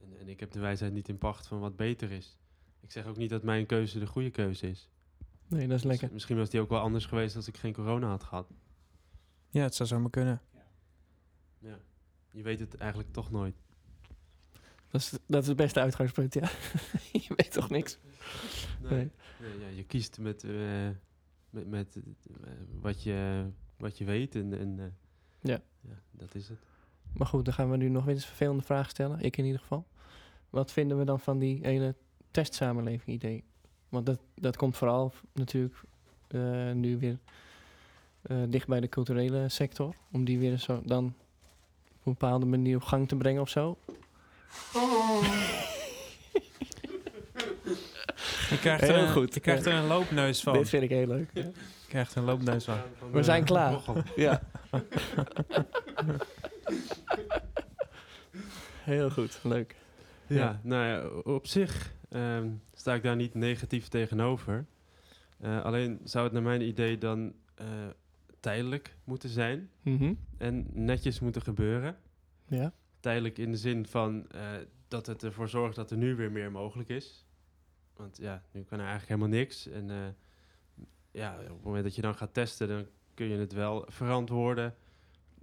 En, 0.00 0.18
en 0.20 0.28
ik 0.28 0.40
heb 0.40 0.50
de 0.50 0.60
wijsheid 0.60 0.92
niet 0.92 1.08
in 1.08 1.18
pacht 1.18 1.46
van 1.46 1.60
wat 1.60 1.76
beter 1.76 2.10
is. 2.10 2.38
Ik 2.80 2.90
zeg 2.90 3.06
ook 3.06 3.16
niet 3.16 3.30
dat 3.30 3.42
mijn 3.42 3.66
keuze 3.66 3.98
de 3.98 4.06
goede 4.06 4.30
keuze 4.30 4.68
is. 4.68 4.88
Nee, 5.48 5.66
dat 5.68 5.76
is 5.78 5.84
lekker. 5.84 6.02
Miss- 6.04 6.12
Misschien 6.14 6.36
was 6.36 6.50
die 6.50 6.60
ook 6.60 6.68
wel 6.68 6.80
anders 6.80 7.06
geweest 7.06 7.36
als 7.36 7.48
ik 7.48 7.56
geen 7.56 7.72
corona 7.72 8.08
had 8.08 8.22
gehad. 8.24 8.50
Ja, 9.48 9.62
het 9.62 9.74
zou 9.74 9.88
zomaar 9.88 10.10
kunnen. 10.10 10.40
Ja. 11.58 11.78
Je 12.32 12.42
weet 12.42 12.60
het 12.60 12.74
eigenlijk 12.76 13.12
toch 13.12 13.30
nooit. 13.30 13.54
Dat 14.90 15.00
is, 15.00 15.10
dat 15.26 15.42
is 15.42 15.48
het 15.48 15.56
beste 15.56 15.80
uitgangspunt, 15.80 16.34
ja. 16.34 16.50
je 17.26 17.32
weet 17.36 17.52
toch 17.52 17.70
niks? 17.70 17.98
Nee. 18.82 19.10
Nee, 19.40 19.58
ja, 19.60 19.66
je 19.68 19.84
kiest 19.84 20.18
met, 20.18 20.44
eh, 20.44 20.88
met, 21.50 21.68
met 21.68 21.96
eh, 21.96 22.50
wat, 22.80 23.02
je, 23.02 23.46
wat 23.76 23.98
je 23.98 24.04
weet. 24.04 24.34
En, 24.34 24.58
en 24.58 24.78
eh, 24.78 24.84
Ja. 25.40 25.60
ja, 25.80 26.02
dat 26.10 26.34
is 26.34 26.48
het. 26.48 26.58
Maar 27.12 27.26
goed, 27.26 27.44
dan 27.44 27.54
gaan 27.54 27.70
we 27.70 27.76
nu 27.76 27.88
nog 27.88 28.04
weer 28.04 28.14
eens 28.14 28.26
vervelende 28.26 28.62
vragen 28.62 28.90
stellen. 28.90 29.20
Ik 29.20 29.36
in 29.36 29.44
ieder 29.44 29.60
geval. 29.60 29.86
Wat 30.50 30.72
vinden 30.72 30.98
we 30.98 31.04
dan 31.04 31.20
van 31.20 31.38
die 31.38 31.58
hele 31.66 31.94
testsamenleving 32.30 33.16
idee? 33.16 33.44
Want 33.88 34.06
dat, 34.06 34.18
dat 34.34 34.56
komt 34.56 34.76
vooral 34.76 35.12
natuurlijk 35.32 35.74
eh, 36.28 36.70
nu 36.72 36.98
weer 36.98 37.18
eh, 38.22 38.36
dicht 38.48 38.66
bij 38.66 38.80
de 38.80 38.88
culturele 38.88 39.48
sector. 39.48 39.94
Om 40.12 40.24
die 40.24 40.38
weer 40.38 40.56
zo 40.58 40.80
dan 40.84 41.04
op 41.04 42.06
een 42.06 42.12
bepaalde 42.12 42.46
manier 42.46 42.76
op 42.76 42.82
gang 42.82 43.08
te 43.08 43.16
brengen 43.16 43.42
of 43.42 43.48
zo. 43.48 43.78
Je 48.50 48.58
krijgt, 48.58 48.80
Heel 48.80 48.94
er, 48.94 49.02
een- 49.02 49.12
goed. 49.12 49.34
je 49.34 49.40
krijgt 49.40 49.66
er 49.66 49.72
een 49.74 49.86
loopneus 49.86 50.42
van. 50.42 50.52
Dit 50.52 50.68
vind 50.68 50.82
ik 50.82 50.90
heel 50.90 51.06
leuk. 51.06 51.30
Je 51.34 51.52
krijgt 51.88 52.12
er 52.12 52.18
een 52.18 52.24
loopneus 52.24 52.64
van. 52.64 52.78
We 53.12 53.22
zijn 53.22 53.44
klaar. 53.44 53.80
Ja. 54.16 54.42
heel 58.84 59.10
goed, 59.10 59.38
leuk. 59.42 59.74
Ja, 60.26 60.36
Ja. 60.36 60.60
nou 60.62 60.86
ja, 60.86 61.06
op 61.32 61.46
zich 61.46 61.92
ehm, 62.10 62.50
sta 62.72 62.94
ik 62.94 63.02
daar 63.02 63.16
niet 63.16 63.34
negatief 63.34 63.88
tegenover. 63.88 64.66
Eh, 65.38 65.64
alleen 65.64 66.00
zou 66.04 66.24
het 66.24 66.32
naar 66.32 66.42
mijn 66.42 66.60
idee 66.62 66.98
dan 66.98 67.32
eh, 67.54 67.66
tijdelijk 68.40 68.96
moeten 69.04 69.28
zijn 69.28 69.70
Mhm. 69.82 70.14
en 70.38 70.66
netjes 70.72 71.20
moeten 71.20 71.42
gebeuren. 71.42 71.96
Ja. 72.46 72.72
Tijdelijk 73.00 73.38
in 73.38 73.50
de 73.50 73.56
zin 73.56 73.86
van 73.86 74.28
eh, 74.30 74.50
dat 74.88 75.06
het 75.06 75.22
ervoor 75.22 75.48
zorgt 75.48 75.76
dat 75.76 75.90
er 75.90 75.96
nu 75.96 76.16
weer 76.16 76.32
meer 76.32 76.50
mogelijk 76.50 76.88
is. 76.88 77.26
Want 77.96 78.16
ja, 78.16 78.42
nu 78.52 78.62
kan 78.62 78.78
er 78.78 78.86
eigenlijk 78.86 79.08
helemaal 79.08 79.38
niks. 79.38 79.66
En 79.66 80.16
ja, 81.10 81.38
op 81.40 81.48
het 81.48 81.64
moment 81.64 81.84
dat 81.84 81.94
je 81.94 82.02
dan 82.02 82.14
gaat 82.14 82.34
testen, 82.34 82.68
dan 82.68 82.86
kun 83.14 83.26
je 83.26 83.36
het 83.38 83.52
wel 83.52 83.84
verantwoorden 83.88 84.74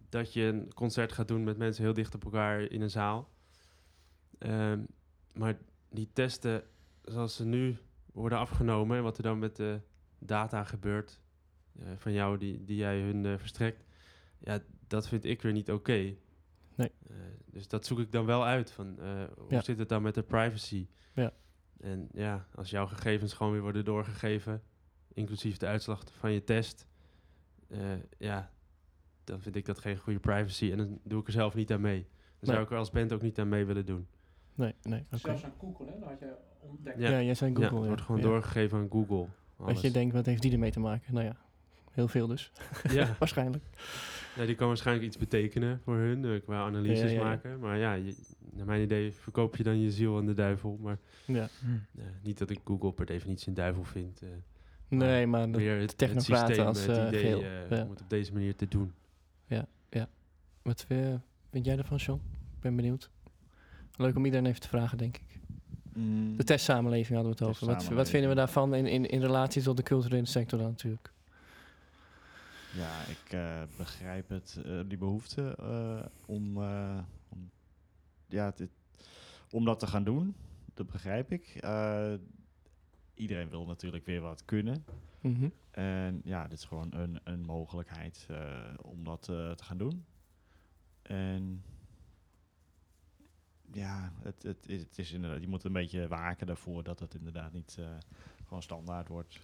dat 0.09 0.33
je 0.33 0.43
een 0.43 0.73
concert 0.73 1.11
gaat 1.11 1.27
doen 1.27 1.43
met 1.43 1.57
mensen 1.57 1.83
heel 1.83 1.93
dicht 1.93 2.15
op 2.15 2.23
elkaar 2.23 2.61
in 2.61 2.81
een 2.81 2.89
zaal. 2.89 3.29
Ehm, 4.37 4.79
maar 5.33 5.57
die 5.97 6.09
testen 6.13 6.63
zoals 7.03 7.35
ze 7.35 7.45
nu 7.45 7.77
worden 8.13 8.37
afgenomen 8.37 8.97
en 8.97 9.03
wat 9.03 9.17
er 9.17 9.23
dan 9.23 9.39
met 9.39 9.55
de 9.55 9.81
data 10.19 10.63
gebeurt 10.63 11.21
eh, 11.79 11.85
van 11.95 12.11
jou 12.13 12.37
die, 12.37 12.63
die 12.63 12.75
jij 12.77 12.99
hun 13.01 13.25
eh, 13.25 13.37
verstrekt, 13.37 13.85
ja, 14.39 14.59
dat 14.87 15.07
vind 15.07 15.25
ik 15.25 15.41
weer 15.41 15.51
niet 15.51 15.71
oké. 15.71 16.15
Nee. 16.75 16.91
Eh, 17.07 17.15
dus 17.45 17.67
dat 17.67 17.85
zoek 17.85 17.99
ik 17.99 18.11
dan 18.11 18.25
wel 18.25 18.45
uit. 18.45 18.71
Van, 18.71 18.97
hoe 19.37 19.45
Ja. 19.49 19.61
zit 19.61 19.77
het 19.77 19.89
dan 19.89 20.01
met 20.01 20.15
de 20.15 20.23
privacy? 20.23 20.87
Ja. 21.13 21.33
En 21.79 22.07
ja, 22.13 22.47
als 22.55 22.69
jouw 22.69 22.87
gegevens 22.87 23.33
gewoon 23.33 23.51
weer 23.51 23.61
worden 23.61 23.85
doorgegeven, 23.85 24.63
inclusief 25.13 25.57
de 25.57 25.65
uitslag 25.67 26.03
van 26.11 26.31
je 26.31 26.43
test, 26.43 26.87
ja, 28.17 28.51
dan 29.23 29.41
vind 29.41 29.55
ik 29.55 29.65
dat 29.65 29.79
geen 29.79 29.97
goede 29.97 30.19
privacy 30.19 30.71
en 30.71 30.77
dan 30.77 30.99
doe 31.03 31.19
ik 31.21 31.27
er 31.27 31.33
zelf 31.33 31.55
niet 31.55 31.71
aan 31.71 31.81
mee. 31.81 32.01
Dan 32.01 32.09
Nee. 32.39 32.51
zou 32.51 32.61
ik 32.63 32.71
er 32.71 32.77
als 32.77 32.89
band 32.91 33.13
ook 33.13 33.21
niet 33.21 33.39
aan 33.39 33.49
mee 33.49 33.65
willen 33.65 33.85
doen. 33.85 34.07
Nee, 34.57 34.73
nee, 34.83 34.99
oké. 35.05 35.17
Zelfs 35.17 35.43
aan 35.43 35.53
Google, 35.59 35.85
hè? 35.85 35.99
Dat 35.99 36.09
had 36.09 36.19
je 36.19 36.35
ontdekt. 36.59 36.99
Ja, 36.99 37.21
jij 37.21 37.33
zei 37.33 37.51
ja, 37.51 37.55
Google. 37.55 37.77
het 37.77 37.87
wordt 37.87 38.01
gewoon 38.01 38.21
ja. 38.21 38.27
doorgegeven 38.27 38.77
aan 38.77 38.87
Google. 38.91 39.27
Dat 39.57 39.67
alles. 39.67 39.81
je 39.81 39.91
denkt, 39.91 40.13
wat 40.13 40.25
heeft 40.25 40.41
die 40.41 40.51
ermee 40.51 40.71
te 40.71 40.79
maken? 40.79 41.13
Nou 41.13 41.25
ja, 41.25 41.35
heel 41.91 42.07
veel 42.07 42.27
dus. 42.27 42.51
ja. 42.91 43.15
Waarschijnlijk. 43.19 43.63
ja, 44.35 44.45
die 44.45 44.55
kan 44.55 44.67
waarschijnlijk 44.67 45.07
iets 45.07 45.17
betekenen 45.17 45.79
voor 45.83 45.95
hun, 45.95 46.25
eh, 46.25 46.41
qua 46.41 46.65
analyses 46.65 46.99
Ja, 46.99 47.07
ja, 47.07 47.13
ja. 47.13 47.23
maken. 47.23 47.59
Maar 47.59 47.77
ja, 47.77 47.93
je, 47.93 48.15
naar 48.53 48.65
mijn 48.65 48.81
idee 48.81 49.11
verkoop 49.11 49.55
je 49.55 49.63
dan 49.63 49.79
je 49.81 49.91
ziel 49.91 50.17
aan 50.17 50.25
de 50.25 50.33
duivel. 50.33 50.77
Maar 50.81 50.97
Ja. 51.25 51.47
eh, 51.97 52.03
niet 52.23 52.37
dat 52.37 52.49
ik 52.49 52.59
Google 52.65 52.91
per 52.93 53.05
definitie 53.05 53.47
een 53.47 53.53
duivel 53.53 53.83
vind. 53.83 54.21
eh, 54.21 54.29
Nee, 54.89 55.27
maar 55.27 55.51
dat, 55.51 55.61
meer 55.61 55.79
het, 55.79 55.99
het 56.01 56.23
systeem, 56.23 56.65
als, 56.65 56.85
het 56.85 56.97
eh, 56.97 57.07
idee 57.07 57.19
geheel. 57.19 57.43
Ja. 57.69 57.83
om 57.83 57.89
het 57.89 58.01
op 58.01 58.09
deze 58.09 58.33
manier 58.33 58.55
te 58.55 58.67
doen. 58.67 58.93
wat 60.61 60.85
eh, 60.87 61.13
vind 61.51 61.65
jij 61.65 61.77
ervan, 61.77 61.97
John? 61.97 62.21
Ik 62.55 62.59
ben 62.59 62.75
benieuwd. 62.75 63.09
Leuk 63.97 64.15
om 64.15 64.25
iedereen 64.25 64.45
even 64.45 64.61
te 64.61 64.67
vragen, 64.67 64.97
denk 64.97 65.17
ik. 65.17 65.39
Mm, 65.93 66.37
De 66.37 66.43
testsamenleving 66.43 67.19
hadden 67.19 67.37
we 67.37 67.43
het 67.43 67.49
over. 67.49 67.67
Wat, 67.67 67.87
wat 67.87 68.09
vinden 68.09 68.29
we 68.29 68.35
daarvan 68.35 68.75
in, 68.75 68.85
in, 68.85 69.05
in 69.05 69.21
relatie 69.21 69.61
tot 69.61 69.77
de 69.77 69.83
culturele 69.83 70.25
sector 70.25 70.59
dan 70.59 70.67
natuurlijk? 70.67 71.11
Ja, 72.77 73.01
ik 73.09 73.31
eh, 73.31 73.61
begrijp 73.77 74.29
het, 74.29 74.61
eh, 74.65 74.79
die 74.87 74.97
behoefte 74.97 75.55
eh, 75.59 76.05
om, 76.25 76.57
om, 77.29 77.51
ja, 78.27 78.51
dit, 78.55 78.69
om 79.51 79.65
dat 79.65 79.79
te 79.79 79.87
gaan 79.87 80.03
doen. 80.03 80.35
Dat 80.73 80.87
begrijp 80.87 81.31
ik. 81.31 81.53
Iedereen 83.13 83.49
wil 83.49 83.65
natuurlijk 83.65 84.05
weer 84.05 84.21
wat 84.21 84.45
kunnen. 84.45 84.85
Mhm. 85.21 85.49
En 85.71 86.21
ja, 86.23 86.47
dit 86.47 86.57
is 86.57 86.65
gewoon 86.65 86.93
een, 86.93 87.19
een 87.23 87.45
mogelijkheid 87.45 88.27
om 88.81 89.03
dat 89.03 89.21
te 89.21 89.63
gaan 89.63 89.77
doen. 89.77 90.05
En 91.01 91.63
ja, 93.71 94.11
het, 94.21 94.43
het, 94.43 94.67
het 94.67 94.97
is 94.97 95.11
inderdaad, 95.11 95.41
je 95.41 95.47
moet 95.47 95.63
een 95.63 95.73
beetje 95.73 96.07
waken 96.07 96.47
daarvoor 96.47 96.83
dat 96.83 96.99
het 96.99 97.13
inderdaad 97.15 97.53
niet 97.53 97.75
eh, 97.79 97.85
gewoon 98.43 98.63
standaard 98.63 99.07
wordt. 99.07 99.39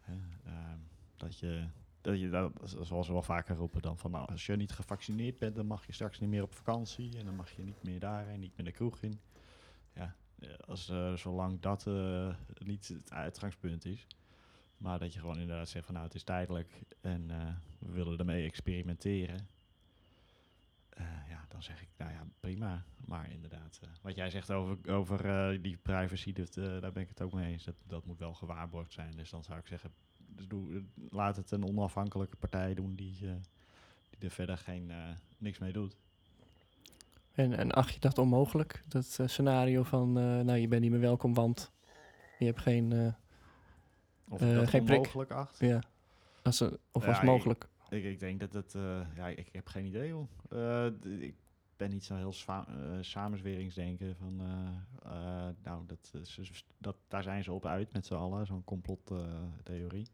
Hè, 0.00 0.14
ehm, 0.44 0.78
dat 1.16 1.38
je, 1.38 1.66
dat 2.00 2.20
je 2.20 2.30
dat, 2.30 2.52
zoals 2.82 3.06
we 3.06 3.12
wel 3.12 3.22
vaker 3.22 3.56
roepen 3.56 3.82
dan 3.82 3.98
van, 3.98 4.10
nou, 4.10 4.28
als 4.28 4.46
je 4.46 4.56
niet 4.56 4.72
gevaccineerd 4.72 5.38
bent, 5.38 5.54
dan 5.56 5.66
mag 5.66 5.86
je 5.86 5.92
straks 5.92 6.20
niet 6.20 6.30
meer 6.30 6.42
op 6.42 6.54
vakantie 6.54 7.18
en 7.18 7.24
dan 7.24 7.36
mag 7.36 7.50
je 7.50 7.62
niet 7.62 7.82
meer 7.82 8.00
daarheen, 8.00 8.40
niet 8.40 8.56
meer 8.56 8.66
de 8.66 8.72
kroeg 8.72 9.02
in. 9.02 9.20
Ja, 9.94 10.14
eh, 10.38 10.48
als, 10.66 10.88
eh, 10.88 11.14
zolang 11.14 11.60
dat 11.60 11.86
niet 12.64 12.88
het 12.88 13.12
uitgangspunt 13.12 13.84
is, 13.84 14.06
maar 14.76 14.98
dat 14.98 15.12
je 15.12 15.20
gewoon 15.20 15.38
inderdaad 15.38 15.68
zegt 15.68 15.84
van 15.84 15.94
nou 15.94 16.06
het 16.06 16.14
is 16.14 16.22
tijdelijk 16.22 16.82
en 17.00 17.26
we 17.78 17.92
willen 17.92 18.18
ermee 18.18 18.46
experimenteren. 18.46 19.48
Eh, 21.02 21.30
ja, 21.30 21.44
dan 21.48 21.62
zeg 21.62 21.82
ik 21.82 21.88
nou 21.96 22.10
ja, 22.10 22.26
prima. 22.40 22.84
Maar 23.04 23.30
inderdaad, 23.30 23.78
eh, 23.82 23.88
wat 24.02 24.14
jij 24.14 24.30
zegt 24.30 24.50
over, 24.50 24.92
over 24.92 25.26
eh, 25.26 25.62
die 25.62 25.76
privacy, 25.76 26.32
dat, 26.32 26.54
daar 26.54 26.92
ben 26.92 27.02
ik 27.02 27.08
het 27.08 27.22
ook 27.22 27.32
mee 27.32 27.52
eens. 27.52 27.64
Dat, 27.64 27.74
dat 27.86 28.04
moet 28.04 28.18
wel 28.18 28.34
gewaarborgd 28.34 28.92
zijn. 28.92 29.16
Dus 29.16 29.30
dan 29.30 29.42
zou 29.42 29.58
ik 29.58 29.66
zeggen, 29.66 29.90
dus 30.16 30.48
doe, 30.48 30.82
laat 31.10 31.36
het 31.36 31.50
een 31.50 31.66
onafhankelijke 31.66 32.36
partij 32.36 32.74
doen 32.74 32.94
die, 32.94 33.18
die 34.10 34.18
er 34.20 34.30
verder 34.30 34.58
geen, 34.58 34.92
niks 35.38 35.58
mee 35.58 35.72
doet. 35.72 35.96
En, 37.32 37.52
en 37.58 37.70
acht 37.70 37.94
je 37.94 38.00
dat 38.00 38.18
onmogelijk? 38.18 38.82
Dat 38.88 39.18
scenario 39.26 39.82
van, 39.82 40.12
nou, 40.12 40.54
je 40.54 40.68
bent 40.68 40.82
niet 40.82 40.90
meer 40.90 41.00
welkom, 41.00 41.34
want 41.34 41.72
je 42.38 42.44
hebt 42.44 42.60
geen... 42.60 42.92
eh, 42.92 43.12
Of 44.28 44.40
dat 44.40 44.68
geen 44.68 44.84
prik. 44.84 45.30
acht. 45.30 45.58
ja, 45.58 45.82
als, 46.42 46.60
of 46.92 47.04
Ja, 47.04 47.08
als 47.08 47.20
mogelijk. 47.22 47.68
Ik, 47.92 48.04
ik 48.04 48.18
denk 48.18 48.40
dat 48.40 48.52
het, 48.52 48.74
eh, 48.74 49.06
ja, 49.14 49.28
ik 49.28 49.48
heb 49.52 49.66
geen 49.66 49.86
idee 49.86 50.12
hoor. 50.12 50.28
Eh, 50.48 50.86
ik 51.20 51.34
ben 51.76 51.90
niet 51.90 52.04
zo 52.04 52.14
heel 52.14 52.34
eh, 52.46 52.64
samenzweringsdenken 53.00 54.16
van, 54.16 54.36
nou, 55.62 55.86
dat, 55.86 56.12
dat, 56.78 56.96
daar 57.08 57.22
zijn 57.22 57.44
ze 57.44 57.52
op 57.52 57.66
uit 57.66 57.92
met 57.92 58.06
z'n 58.06 58.14
allen, 58.14 58.46
zo'n 58.46 58.64
complottheorie. 58.64 60.06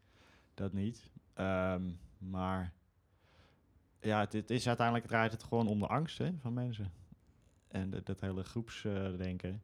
dat 0.55 0.73
niet. 0.73 1.11
Ehm, 1.35 1.91
maar 2.19 2.73
ja, 4.01 4.21
het, 4.21 4.51
is 4.51 4.67
uiteindelijk 4.67 5.07
draait 5.07 5.33
het 5.33 5.43
gewoon 5.43 5.67
om 5.67 5.79
de 5.79 5.87
angst 5.87 6.19
hè, 6.19 6.33
van 6.39 6.53
mensen. 6.53 6.93
En 7.69 7.91
de- 7.91 8.03
dat 8.03 8.21
hele 8.21 8.45
groepsdenken, 8.45 9.63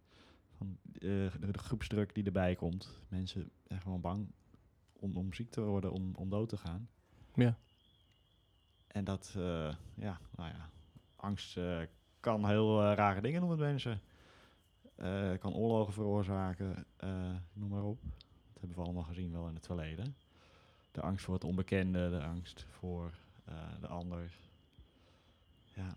van, 0.57 0.79
de, 0.83 1.31
de 1.41 1.59
groepsdruk 1.59 2.15
die 2.15 2.25
erbij 2.25 2.55
komt. 2.55 3.01
Mensen 3.09 3.51
zijn 3.63 3.81
gewoon 3.81 4.01
bang 4.01 4.33
om, 4.93 5.17
om 5.17 5.33
ziek 5.33 5.51
te 5.51 5.61
worden, 5.61 5.93
om, 5.93 6.15
om 6.15 6.29
dood 6.31 6.49
te 6.49 6.57
gaan. 6.57 6.89
Ja. 7.35 7.59
En 8.95 9.05
dat, 9.05 9.35
eh, 9.37 9.75
ja, 9.95 10.19
nou 10.37 10.49
ja, 10.51 10.71
angst 11.17 11.57
eh, 11.57 11.79
kan 12.21 12.49
heel 12.49 12.83
eh, 12.83 12.95
rare 12.95 13.21
dingen 13.21 13.41
doen 13.41 13.49
met 13.51 13.59
mensen. 13.59 14.01
Kan 15.39 15.55
oorlogen 15.55 15.93
veroorzaken, 15.93 16.87
noem 17.53 17.69
maar 17.69 17.83
op. 17.83 17.99
Dat 18.03 18.61
hebben 18.61 18.77
we 18.77 18.85
allemaal 18.85 19.03
gezien 19.03 19.33
wel 19.33 19.49
in 19.49 19.55
het 19.55 19.67
verleden. 19.67 20.17
De 20.93 21.01
angst 21.01 21.25
voor 21.25 21.35
het 21.35 21.45
onbekende, 21.45 22.11
de 22.11 22.23
angst 22.23 22.67
voor 22.71 23.11
de 23.81 23.87
ander. 23.87 24.33
Ja, 25.75 25.97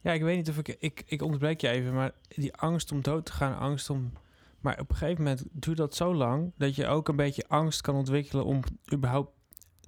Ja, 0.00 0.12
ik 0.12 0.22
weet 0.22 0.36
niet 0.36 0.48
of 0.48 0.58
ik, 0.58 0.68
ik... 0.68 1.02
Ik 1.06 1.22
onderbreek 1.22 1.60
je 1.60 1.68
even, 1.68 1.94
maar 1.94 2.12
die 2.28 2.54
angst 2.54 2.92
om 2.92 3.00
dood 3.02 3.26
te 3.26 3.32
gaan, 3.32 3.58
angst 3.58 3.90
om... 3.90 4.12
Maar 4.60 4.80
op 4.80 4.90
een 4.90 4.96
gegeven 4.96 5.22
moment 5.22 5.44
duurt 5.50 5.76
dat 5.76 5.94
zo 5.94 6.14
lang... 6.14 6.52
dat 6.56 6.74
je 6.74 6.86
ook 6.86 7.08
een 7.08 7.16
beetje 7.16 7.48
angst 7.48 7.80
kan 7.80 7.94
ontwikkelen 7.94 8.44
om 8.44 8.62
überhaupt 8.92 9.32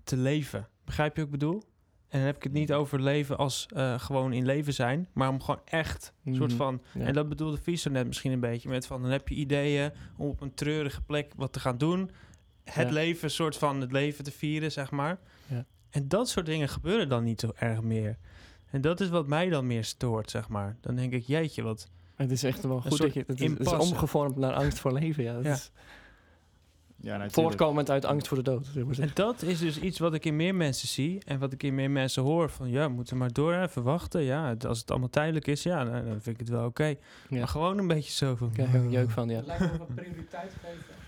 te 0.05 0.17
leven. 0.17 0.69
Begrijp 0.85 1.14
je 1.16 1.22
wat 1.24 1.32
ik 1.35 1.39
bedoel? 1.39 1.62
En 2.09 2.18
dan 2.20 2.26
heb 2.28 2.37
ik 2.37 2.43
het 2.43 2.53
niet 2.53 2.72
over 2.72 3.03
leven 3.03 3.37
als 3.39 3.66
eh, 3.74 3.99
gewoon 3.99 4.32
in 4.32 4.47
leven 4.47 4.74
zijn... 4.74 5.09
maar 5.12 5.28
om 5.28 5.41
gewoon 5.43 5.61
echt 5.64 6.12
een 6.24 6.35
soort 6.35 6.49
Mhm. 6.51 6.59
van... 6.59 6.82
Ja. 6.95 7.05
En 7.05 7.12
dat 7.14 7.28
bedoelde 7.28 7.57
Vies 7.62 7.85
net 7.85 8.07
misschien 8.07 8.32
een 8.32 8.41
beetje 8.41 8.68
met 8.68 8.87
van... 8.87 9.03
dan 9.03 9.11
heb 9.11 9.28
je 9.28 9.35
ideeën 9.35 9.93
om 10.16 10.28
op 10.28 10.41
een 10.41 10.55
treurige 10.55 11.03
plek 11.03 11.32
wat 11.37 11.53
te 11.53 11.61
gaan 11.61 11.78
doen. 11.78 12.11
Het 12.64 12.87
Ja. 12.89 12.93
leven, 12.95 13.30
soort 13.30 13.57
van 13.57 13.80
het 13.80 13.93
leven 13.93 14.24
te 14.24 14.30
vieren, 14.32 14.72
zeg 14.72 14.91
maar. 14.91 15.18
Ja. 15.47 15.64
En 15.91 16.09
dat 16.09 16.28
soort 16.28 16.47
dingen 16.47 16.68
gebeuren 16.68 17.09
dan 17.09 17.24
niet 17.24 17.41
zo 17.41 17.51
erg 17.55 17.82
meer. 17.82 18.18
En 18.70 18.80
dat 18.80 19.01
is 19.01 19.09
wat 19.09 19.26
mij 19.26 19.49
dan 19.49 19.66
meer 19.66 19.85
stoort, 19.85 20.30
zeg 20.30 20.49
maar. 20.49 20.76
Dan 20.80 20.95
denk 20.95 21.12
ik, 21.12 21.22
jeetje, 21.24 21.62
wat... 21.62 21.89
Het 22.14 22.30
is 22.30 22.43
echt 22.43 22.62
wel 22.62 22.80
goed 22.80 22.99
dat 22.99 23.12
je... 23.14 23.20
Het 23.26 23.41
is, 23.41 23.49
het 23.49 23.59
is 23.61 23.66
impasse. 23.66 23.93
omgevormd 23.93 24.37
naar 24.37 24.53
angst 24.53 24.78
voor 24.78 24.93
leven, 24.93 25.22
ja. 25.24 25.32
Dat 25.35 25.45
Ja. 25.45 25.53
is 25.53 25.70
ja 27.05 27.30
voortkomend 27.30 27.90
uit 27.90 28.05
angst 28.05 28.28
voor 28.28 28.36
de 28.36 28.42
dood. 28.42 28.66
En 28.98 29.11
dat 29.14 29.42
is 29.42 29.59
dus 29.59 29.78
iets 29.78 29.98
wat 29.98 30.14
ik 30.14 30.24
in 30.24 30.36
meer 30.36 30.55
mensen 30.55 30.88
zie. 30.88 31.22
En 31.24 31.38
wat 31.38 31.52
ik 31.52 31.62
in 31.62 31.74
meer 31.74 31.90
mensen 31.90 32.22
hoor. 32.22 32.50
Van, 32.50 32.70
ja, 32.70 32.86
we 32.86 32.92
moeten 32.92 33.16
maar 33.16 33.32
door 33.32 33.55
even 33.55 33.82
wachten. 33.82 34.22
Ja, 34.22 34.57
als 34.66 34.78
het 34.78 34.90
allemaal 34.90 35.11
tijdelijk 35.11 35.46
is, 35.46 35.62
ja, 35.62 35.84
dan, 35.84 36.02
vind 36.02 36.26
ik 36.26 36.38
het 36.38 36.48
wel 36.48 36.66
oké. 36.66 36.84
Ja. 36.84 36.96
Maar 37.28 37.48
gewoon 37.48 37.78
een 37.78 37.86
beetje 37.86 38.12
zo 38.12 38.34
van... 38.34 38.46
Ik 38.46 38.52
krijg 38.52 38.74
er 38.74 38.80
een 38.80 38.90
jeuk 38.90 39.11
van, 39.11 39.28
ja. 39.28 39.36
Het 39.36 39.46
lijkt 39.46 39.68
wel 39.68 39.78
wat 39.78 39.94
prioriteit 39.94 40.52
geven. 40.62 41.03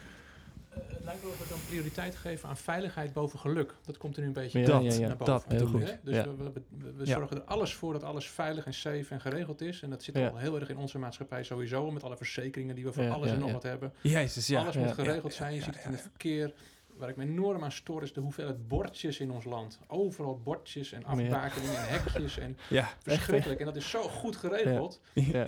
Eh, 0.77 0.83
het 0.95 1.05
lijkt 1.05 1.23
wel 1.23 1.31
of 1.31 1.39
we 1.39 1.49
dan 1.49 1.59
prioriteit 1.69 2.17
geven 2.17 2.49
aan 2.49 2.57
veiligheid 2.57 3.13
boven 3.13 3.39
geluk. 3.39 3.75
Dat 3.85 3.97
komt 3.99 4.15
er 4.17 4.21
nu 4.21 4.27
een 4.27 4.33
beetje 4.33 4.59
Ja, 4.59 4.67
dat, 4.67 4.83
ja, 4.83 4.93
ja. 5.01 5.07
naar 5.07 5.17
boven. 5.17 5.33
dat 5.35 5.45
Heel 5.49 5.67
goed. 5.67 5.83
Hè? 5.83 5.93
Dus 6.03 6.15
Ja. 6.15 6.23
we, 6.25 6.37
we, 6.37 6.53
we- 6.53 6.93
we 6.97 7.07
Ja. 7.07 7.15
zorgen 7.19 7.37
er 7.37 7.43
alles 7.43 7.75
voor 7.75 7.93
dat 7.93 8.03
alles 8.03 8.29
veilig 8.31 8.67
en 8.67 8.75
safe 8.75 9.07
en 9.09 9.21
geregeld 9.21 9.61
is. 9.61 9.83
En 9.83 9.91
dat 9.91 10.03
zit 10.03 10.17
Ja. 10.17 10.29
al 10.29 10.37
heel 10.37 10.61
erg 10.61 10.69
in 10.69 10.77
onze 10.77 10.99
maatschappij 10.99 11.45
sowieso. 11.45 11.91
Met 11.91 12.03
alle 12.03 12.17
verzekeringen 12.17 12.75
die 12.75 12.85
we 12.85 12.93
voor 12.93 13.03
Ja, 13.03 13.11
alles 13.11 13.29
ja, 13.29 13.35
en 13.35 13.39
nog 13.39 13.49
ja. 13.49 13.55
wat 13.55 13.63
hebben. 13.63 13.93
Jezus, 14.01 14.47
ja. 14.47 14.61
alles 14.61 14.75
Ja. 14.75 14.81
moet 14.81 14.93
geregeld 14.93 15.33
Ja, 15.33 15.39
zijn. 15.39 15.53
Je 15.53 15.59
ja, 15.59 15.65
ziet 15.65 15.75
het 15.75 15.85
in 15.85 15.91
het 15.93 16.01
verkeer. 16.01 16.53
Waar 16.97 17.09
ik 17.09 17.17
me 17.17 17.25
enorm 17.25 17.65
aan 17.65 17.73
stoor 17.73 18.03
is 18.03 18.13
de 18.13 18.21
hoeveelheid 18.21 18.69
bordjes 18.69 19.21
in 19.21 19.31
ons 19.31 19.45
land. 19.45 19.79
Overal 19.87 20.41
bordjes 20.45 20.93
en 20.93 21.05
afbakeningen 21.05 21.77
en 21.79 21.89
hekjes. 21.89 22.39
En 22.39 22.57
Ja, 22.69 22.89
verschrikkelijk. 23.03 23.61
En 23.61 23.67
dat 23.67 23.77
is 23.77 23.91
zo 23.91 24.03
goed 24.03 24.37
geregeld. 24.37 25.01
Ja. 25.15 25.47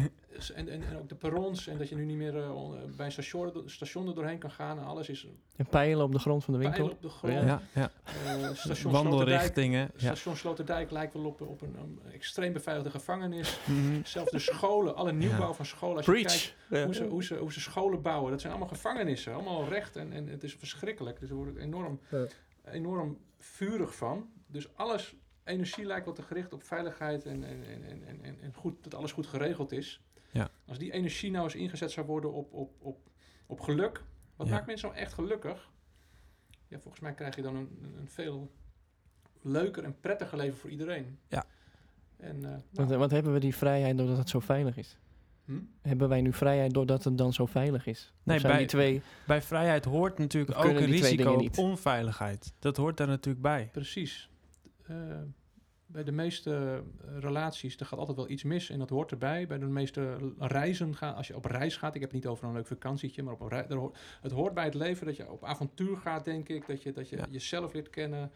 En, 0.55 0.69
en, 0.69 0.83
en 0.83 0.97
ook 0.99 1.09
de 1.09 1.15
perrons. 1.15 1.67
En 1.67 1.79
dat 1.79 1.89
je 1.89 1.95
nu 1.95 2.05
niet 2.05 2.17
meer 2.17 2.43
eh, 2.43 2.55
on- 2.57 2.93
bij 2.97 3.07
een 3.07 3.13
station, 3.13 3.63
station 3.67 4.09
er 4.09 4.15
doorheen 4.15 4.39
kan 4.39 4.51
gaan. 4.51 4.79
En 4.79 4.85
alles 4.85 5.09
is 5.09 5.27
En 5.57 5.67
pijlen 5.67 6.05
op 6.05 6.13
de 6.13 6.19
grond 6.19 6.45
van 6.45 6.55
de 6.55 6.61
winkel. 6.61 6.77
pijlen 6.79 6.97
op 6.97 7.03
de 7.03 7.09
grond. 7.09 7.33
Ja. 7.35 7.43
ja, 7.45 7.61
ja. 7.75 7.91
Eh, 8.25 8.55
station 8.55 8.57
Sloterdijk, 8.77 8.93
Wandelrichtingen. 8.93 9.91
Ja. 9.93 9.99
station 9.99 10.37
Sloterdijk 10.37 10.91
lijkt 10.91 11.13
wel 11.15 11.25
op, 11.25 11.41
op 11.41 11.61
een, 11.63 11.77
um, 11.79 12.01
extreem 12.13 12.53
beveiligde 12.53 12.91
gevangenis. 12.91 13.59
Mhm. 13.67 14.01
Zelfs 14.05 14.31
de 14.31 14.39
scholen, 14.39 14.95
alle 14.97 15.13
nieuwbouw 15.13 15.49
Ja. 15.49 15.53
van 15.55 15.67
scholen. 15.67 15.97
Als 15.97 16.07
je 16.07 16.13
kijkt 16.13 16.27
Preach! 16.69 16.81
Ja. 16.81 16.85
hoe 16.85 16.95
ze, 16.95 17.05
hoe, 17.05 17.25
ze, 17.25 17.37
hoe 17.37 17.53
ze 17.53 17.61
scholen 17.61 18.03
bouwen. 18.03 18.31
Dat 18.31 18.41
zijn 18.41 18.53
allemaal 18.53 18.71
gevangenissen. 18.73 19.35
Allemaal 19.35 19.69
recht. 19.69 19.97
En, 19.97 20.13
en 20.13 20.27
het 20.29 20.43
is 20.45 20.55
verschrikkelijk. 20.55 21.21
Dus 21.21 21.29
er 21.31 21.37
wordt 21.37 21.57
enorm, 21.57 22.01
Ja. 22.11 22.25
enorm 22.71 23.19
vurig 23.39 23.95
van. 23.95 24.29
Dus 24.47 24.77
alles, 24.77 25.15
energie 25.45 25.85
lijkt 25.85 26.05
wel 26.05 26.15
te 26.15 26.23
gericht 26.23 26.53
op 26.53 26.63
veiligheid. 26.63 27.25
En, 27.27 27.45
en, 27.45 27.63
en, 27.89 28.03
en, 28.23 28.37
en 28.41 28.53
goed, 28.55 28.75
dat 28.85 28.95
alles 28.95 29.13
goed 29.13 29.27
geregeld 29.27 29.73
is. 29.73 30.01
Ja. 30.31 30.49
Als 30.67 30.79
die 30.79 30.93
energie 30.93 31.31
nou 31.31 31.45
eens 31.45 31.55
ingezet 31.55 31.91
zou 31.91 32.07
worden 32.07 32.33
op, 32.33 32.53
op, 32.53 32.73
op, 32.79 32.99
op 33.47 33.61
geluk. 33.61 34.03
Wat 34.37 34.47
Ja. 34.47 34.53
maakt 34.53 34.67
mensen 34.67 34.89
nou 34.89 35.01
echt 35.01 35.13
gelukkig? 35.13 35.71
Ja, 36.69 36.79
volgens 36.79 37.03
mij 37.03 37.15
krijg 37.15 37.37
je 37.37 37.43
dan 37.43 37.57
een, 37.57 37.79
een- 37.97 38.09
veel 38.09 38.53
leuker 39.43 39.85
en 39.85 40.01
prettiger 40.01 40.39
leven 40.39 40.59
voor 40.59 40.71
iedereen. 40.71 41.19
Ja. 41.29 41.45
En, 42.17 42.35
eh, 42.37 42.41
nou, 42.51 42.63
Want, 42.71 42.91
want 42.91 43.11
hebben 43.11 43.33
we 43.33 43.39
die 43.41 43.55
vrijheid 43.55 43.97
doordat 43.99 44.17
het 44.19 44.29
zo 44.29 44.41
veilig 44.41 44.77
is? 44.77 44.97
hm? 45.45 45.59
Hebben 45.83 46.09
wij 46.09 46.21
nu 46.21 46.33
vrijheid 46.33 46.75
doordat 46.75 47.05
het 47.05 47.19
dan 47.19 47.33
zo 47.33 47.47
veilig 47.47 47.87
is? 47.87 48.13
Nee, 48.23 48.41
bij- 48.41 48.59
die 48.59 48.67
twee... 48.67 49.03
Bij 49.27 49.43
vrijheid 49.43 49.85
hoort 49.85 50.19
natuurlijk 50.19 50.59
ook 50.59 50.65
een 50.65 50.85
risico 50.85 51.33
op 51.33 51.59
onveiligheid. 51.59 52.53
Dat 52.59 52.77
hoort 52.77 52.97
daar 52.97 53.07
natuurlijk 53.07 53.43
bij. 53.43 53.69
Precies. 53.73 54.31
Eh, 54.87 54.97
bij 55.91 56.05
de 56.05 56.13
meeste 56.13 56.83
eh, 57.05 57.19
relaties, 57.19 57.77
er 57.77 57.87
gaat 57.87 57.99
altijd 57.99 58.17
wel 58.17 58.29
iets 58.29 58.43
mis 58.43 58.71
en 58.71 58.79
dat 58.79 58.91
hoort 58.91 59.11
erbij. 59.11 59.47
Bij 59.47 59.59
de 59.59 59.67
meeste 59.67 60.17
reizen, 60.39 60.97
gaan, 60.97 61.15
als 61.15 61.27
je 61.27 61.37
op 61.37 61.45
reis 61.45 61.77
gaat, 61.77 61.95
ik 61.95 62.01
heb 62.01 62.11
het 62.11 62.19
niet 62.23 62.27
over 62.31 62.47
een 62.49 62.53
leuk 62.53 62.67
vakantietje, 62.67 63.23
maar 63.23 63.33
op 63.35 63.41
een 63.41 63.49
rei- 63.49 63.75
hoort, 63.75 63.99
het 64.21 64.33
hoort 64.33 64.55
bij 64.55 64.65
het 64.65 64.75
leven 64.75 65.07
dat 65.07 65.17
je 65.17 65.31
op 65.31 65.45
avontuur 65.45 65.97
gaat, 65.97 66.25
denk 66.25 66.49
ik. 66.49 66.67
Dat 66.67 66.83
je, 66.83 66.93
dat 66.93 67.09
je 67.09 67.17
Ja. 67.17 67.27
jezelf 67.31 67.73
leert 67.73 67.91
kennen, 67.91 68.31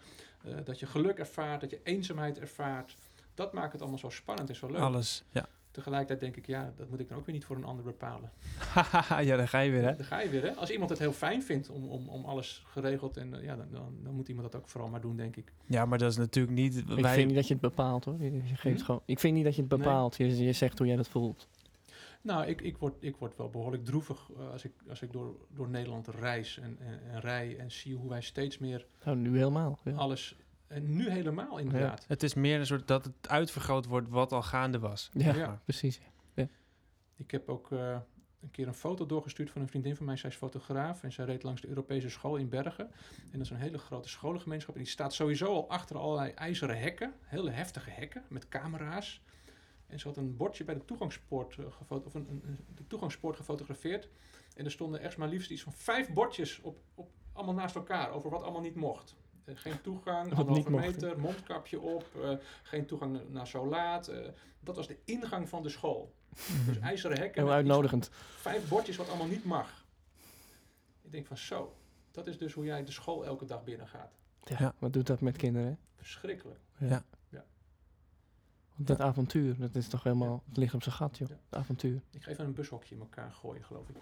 eh, 0.44 0.55
dat 0.64 0.78
je 0.78 0.86
geluk 0.86 1.18
ervaart, 1.18 1.61
dat 1.61 1.70
je 1.70 1.80
eenzaamheid 1.82 2.38
ervaart. 2.38 2.96
Dat 3.34 3.53
maakt 3.53 3.72
het 3.72 3.80
allemaal 3.80 3.98
zo 3.98 4.09
spannend 4.09 4.48
en 4.48 4.57
zo 4.57 4.66
leuk. 4.66 4.80
Alles. 4.80 5.24
Ja. 5.30 5.46
Tegelijkertijd 5.73 6.20
denk 6.20 6.37
ik, 6.37 6.47
ja, 6.47 6.73
dat 6.77 6.89
moet 6.91 7.01
ik 7.01 7.09
dan 7.09 7.18
ook 7.18 7.27
weer 7.27 7.35
niet 7.35 7.45
voor 7.45 7.57
een 7.57 7.64
ander 7.64 7.85
bepalen. 7.85 8.31
ja, 9.29 9.37
daar 9.37 9.49
ga 9.49 9.59
je 9.61 9.70
weer, 9.70 9.83
hè? 9.85 9.97
Daar 9.97 10.05
ga 10.07 10.20
je 10.20 10.29
weer, 10.29 10.43
hè? 10.43 10.51
Als 10.55 10.70
iemand 10.70 10.91
het 10.91 10.99
heel 10.99 11.12
fijn 11.12 11.43
vindt 11.43 11.70
om, 11.70 11.89
om, 11.89 12.09
om 12.09 12.25
alles 12.25 12.62
geregeld, 12.66 13.16
en, 13.16 13.35
eh, 13.35 13.45
ja, 13.45 13.57
dan, 13.57 13.66
dan, 13.70 13.95
dan 14.03 14.14
moet 14.14 14.29
iemand 14.29 14.53
dat 14.53 14.61
ook 14.61 14.68
vooral 14.68 14.89
maar 14.91 15.01
doen, 15.01 15.16
denk 15.16 15.37
ik. 15.37 15.53
Ja, 15.66 15.85
maar 15.87 15.99
dat 15.99 16.11
is 16.11 16.16
natuurlijk 16.16 16.55
niet... 16.55 16.77
Ik 16.77 16.87
wij- 16.87 17.14
vind 17.14 17.27
niet 17.27 17.37
dat 17.37 17.47
je 17.47 17.53
het 17.53 17.62
bepaalt, 17.62 18.05
hoor. 18.05 18.16
Je, 18.23 18.33
je 18.33 18.57
geeft 18.57 18.79
Hm? 18.81 18.85
gewoon, 18.85 19.03
ik 19.05 19.18
vind 19.20 19.35
niet 19.35 19.45
dat 19.45 19.55
je 19.57 19.61
het 19.62 19.70
Nee. 19.70 19.79
bepaalt. 19.79 20.16
Je, 20.16 20.37
je 20.45 20.53
zegt 20.53 20.79
hoe 20.79 20.87
jij 20.87 20.97
dat 20.97 21.09
voelt. 21.09 21.49
Nou, 22.23 22.47
ik, 22.47 22.61
ik, 22.61 22.77
word, 22.77 22.95
ik 22.99 23.16
word 23.16 23.37
wel 23.37 23.49
behoorlijk 23.51 23.85
droevig 23.85 24.29
eh, 24.39 24.51
als 24.51 24.64
ik, 24.64 24.73
als 24.89 25.03
ik 25.03 25.12
door, 25.12 25.35
door 25.55 25.68
Nederland 25.68 26.09
reis 26.09 26.59
en, 26.59 26.77
en, 26.81 27.01
en 27.12 27.20
rij 27.20 27.57
en 27.59 27.70
zie 27.70 27.95
hoe 27.97 28.09
wij 28.09 28.20
steeds 28.20 28.59
meer 28.59 28.87
Nou, 29.05 29.16
nu 29.16 29.37
helemaal. 29.37 29.79
Ja. 29.85 29.93
alles, 29.93 30.37
en 30.73 30.97
nu 30.97 31.11
helemaal 31.11 31.59
inderdaad. 31.59 32.05
Het 32.09 32.23
is 32.23 32.35
meer 32.35 32.59
een 32.59 32.66
soort 32.66 32.89
dat 32.89 33.05
het 33.05 33.29
uitvergroot 33.29 33.87
wordt 33.87 34.09
wat 34.09 34.33
al 34.33 34.43
gaande 34.43 34.79
was. 34.79 35.11
Ja, 35.12 35.35
Ja. 35.35 35.61
precies. 35.64 36.01
Ik 37.16 37.31
heb 37.31 37.49
ook 37.49 37.73
eh, 37.73 37.97
een 38.43 38.51
keer 38.51 38.66
een 38.66 38.75
foto 38.75 39.07
doorgestuurd 39.07 39.51
van 39.51 39.61
een 39.62 39.68
vriendin 39.68 39.97
van 39.97 40.07
mij. 40.07 40.16
Zij 40.16 40.31
is 40.31 40.37
fotograaf 40.37 41.03
en 41.03 41.12
zij 41.12 41.25
reed 41.25 41.43
langs 41.43 41.61
de 41.61 41.68
Europese 41.68 42.09
school 42.11 42.37
in 42.37 42.49
Bergen. 42.49 42.91
En 43.23 43.33
dat 43.33 43.41
is 43.41 43.51
een 43.51 43.57
hele 43.57 43.79
grote 43.79 44.09
scholengemeenschap. 44.09 44.75
En 44.75 44.81
die 44.81 44.91
staat 44.91 45.14
sowieso 45.14 45.47
al 45.47 45.68
achter 45.70 45.97
allerlei 45.99 46.31
ijzeren 46.31 46.79
hekken, 46.79 47.14
hele 47.20 47.51
heftige 47.51 47.91
hekken 47.91 48.23
met 48.29 48.49
camera's. 48.49 49.23
En 49.87 50.01
ze 50.01 50.09
had 50.09 50.16
een 50.16 50.37
bordje 50.37 50.64
bij 50.64 50.75
de 50.75 50.85
toegangspoort, 50.85 51.59
eh, 51.59 51.64
gefo- 51.70 52.03
of 52.07 52.14
een, 52.14 52.27
een, 52.31 52.43
een- 52.47 52.64
de 52.75 52.87
toegangspoort 52.87 53.37
gefotografeerd. 53.37 54.09
En 54.57 54.64
er 54.64 54.70
stonden 54.70 55.01
echt 55.01 55.16
maar 55.16 55.29
liefst 55.29 55.51
iets 55.51 55.62
van 55.62 55.73
vijf 55.73 56.12
bordjes 56.12 56.61
op, 56.61 56.79
op, 56.95 57.11
allemaal 57.33 57.55
naast 57.55 57.75
elkaar 57.75 58.11
over 58.11 58.31
wat 58.31 58.43
allemaal 58.43 58.61
niet 58.62 58.75
mocht. 58.75 59.16
Eh, 59.45 59.55
geen 59.57 59.80
toegang, 59.80 60.30
anderhalve 60.36 60.70
meter, 60.70 61.18
mondkapje 61.20 61.80
op, 61.80 62.07
eh, 62.22 62.30
geen 62.62 62.86
toegang 62.86 63.12
na- 63.12 63.20
naar 63.28 63.47
zo 63.47 63.66
laat. 63.66 64.09
eh, 64.09 64.28
dat 64.61 64.76
was 64.76 64.86
de 64.86 64.99
ingang 65.05 65.49
van 65.49 65.62
de 65.62 65.68
school. 65.68 66.14
Dus 66.66 66.78
ijzeren 66.78 67.16
hekken. 67.18 67.34
Heel 67.40 67.47
van 67.47 67.55
uitnodigend. 67.57 68.09
Vijf 68.36 68.68
bordjes 68.68 68.97
wat 68.97 69.09
allemaal 69.09 69.26
niet 69.26 69.45
mag. 69.45 69.84
Ik 71.03 71.12
denk 71.12 71.26
van 71.26 71.36
zo, 71.36 71.76
dat 72.11 72.26
is 72.26 72.38
dus 72.38 72.53
hoe 72.53 72.64
jij 72.64 72.84
de 72.84 72.93
school 72.93 73.24
elke 73.24 73.45
dag 73.45 73.64
binnengaat. 73.64 74.12
Ja, 74.45 74.57
Ja. 74.59 74.74
Wat 74.78 74.93
doet 74.93 75.07
dat 75.07 75.20
met 75.20 75.36
kinderen? 75.36 75.78
Verschrikkelijk. 75.97 76.61
Ja. 76.78 77.05
Want 78.74 78.88
dat 78.88 79.01
avontuur, 79.01 79.57
dat 79.59 79.74
is 79.74 79.88
toch 79.88 80.03
helemaal... 80.03 80.43
Het 80.49 80.57
ligt 80.57 80.74
op 80.74 80.82
zijn 80.82 80.95
gat, 80.95 81.18
joh. 81.18 81.28
Ja. 81.28 81.34
Het 81.51 81.59
avontuur. 81.59 82.01
Ik 82.11 82.22
ga 82.22 82.30
even 82.30 82.45
een 82.45 82.55
bushokje 82.55 82.95
in 82.95 83.01
elkaar 83.01 83.32
gooien, 83.32 83.64
geloof 83.64 83.88
ik. 83.88 83.97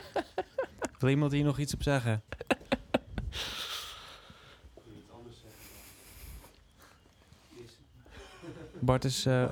Wil 0.98 1.10
iemand 1.10 1.32
hier 1.32 1.44
nog 1.44 1.58
iets 1.58 1.74
op 1.74 1.82
zeggen? 1.82 2.22
Bart 8.80 9.04
is... 9.04 9.26
eh 9.26 9.44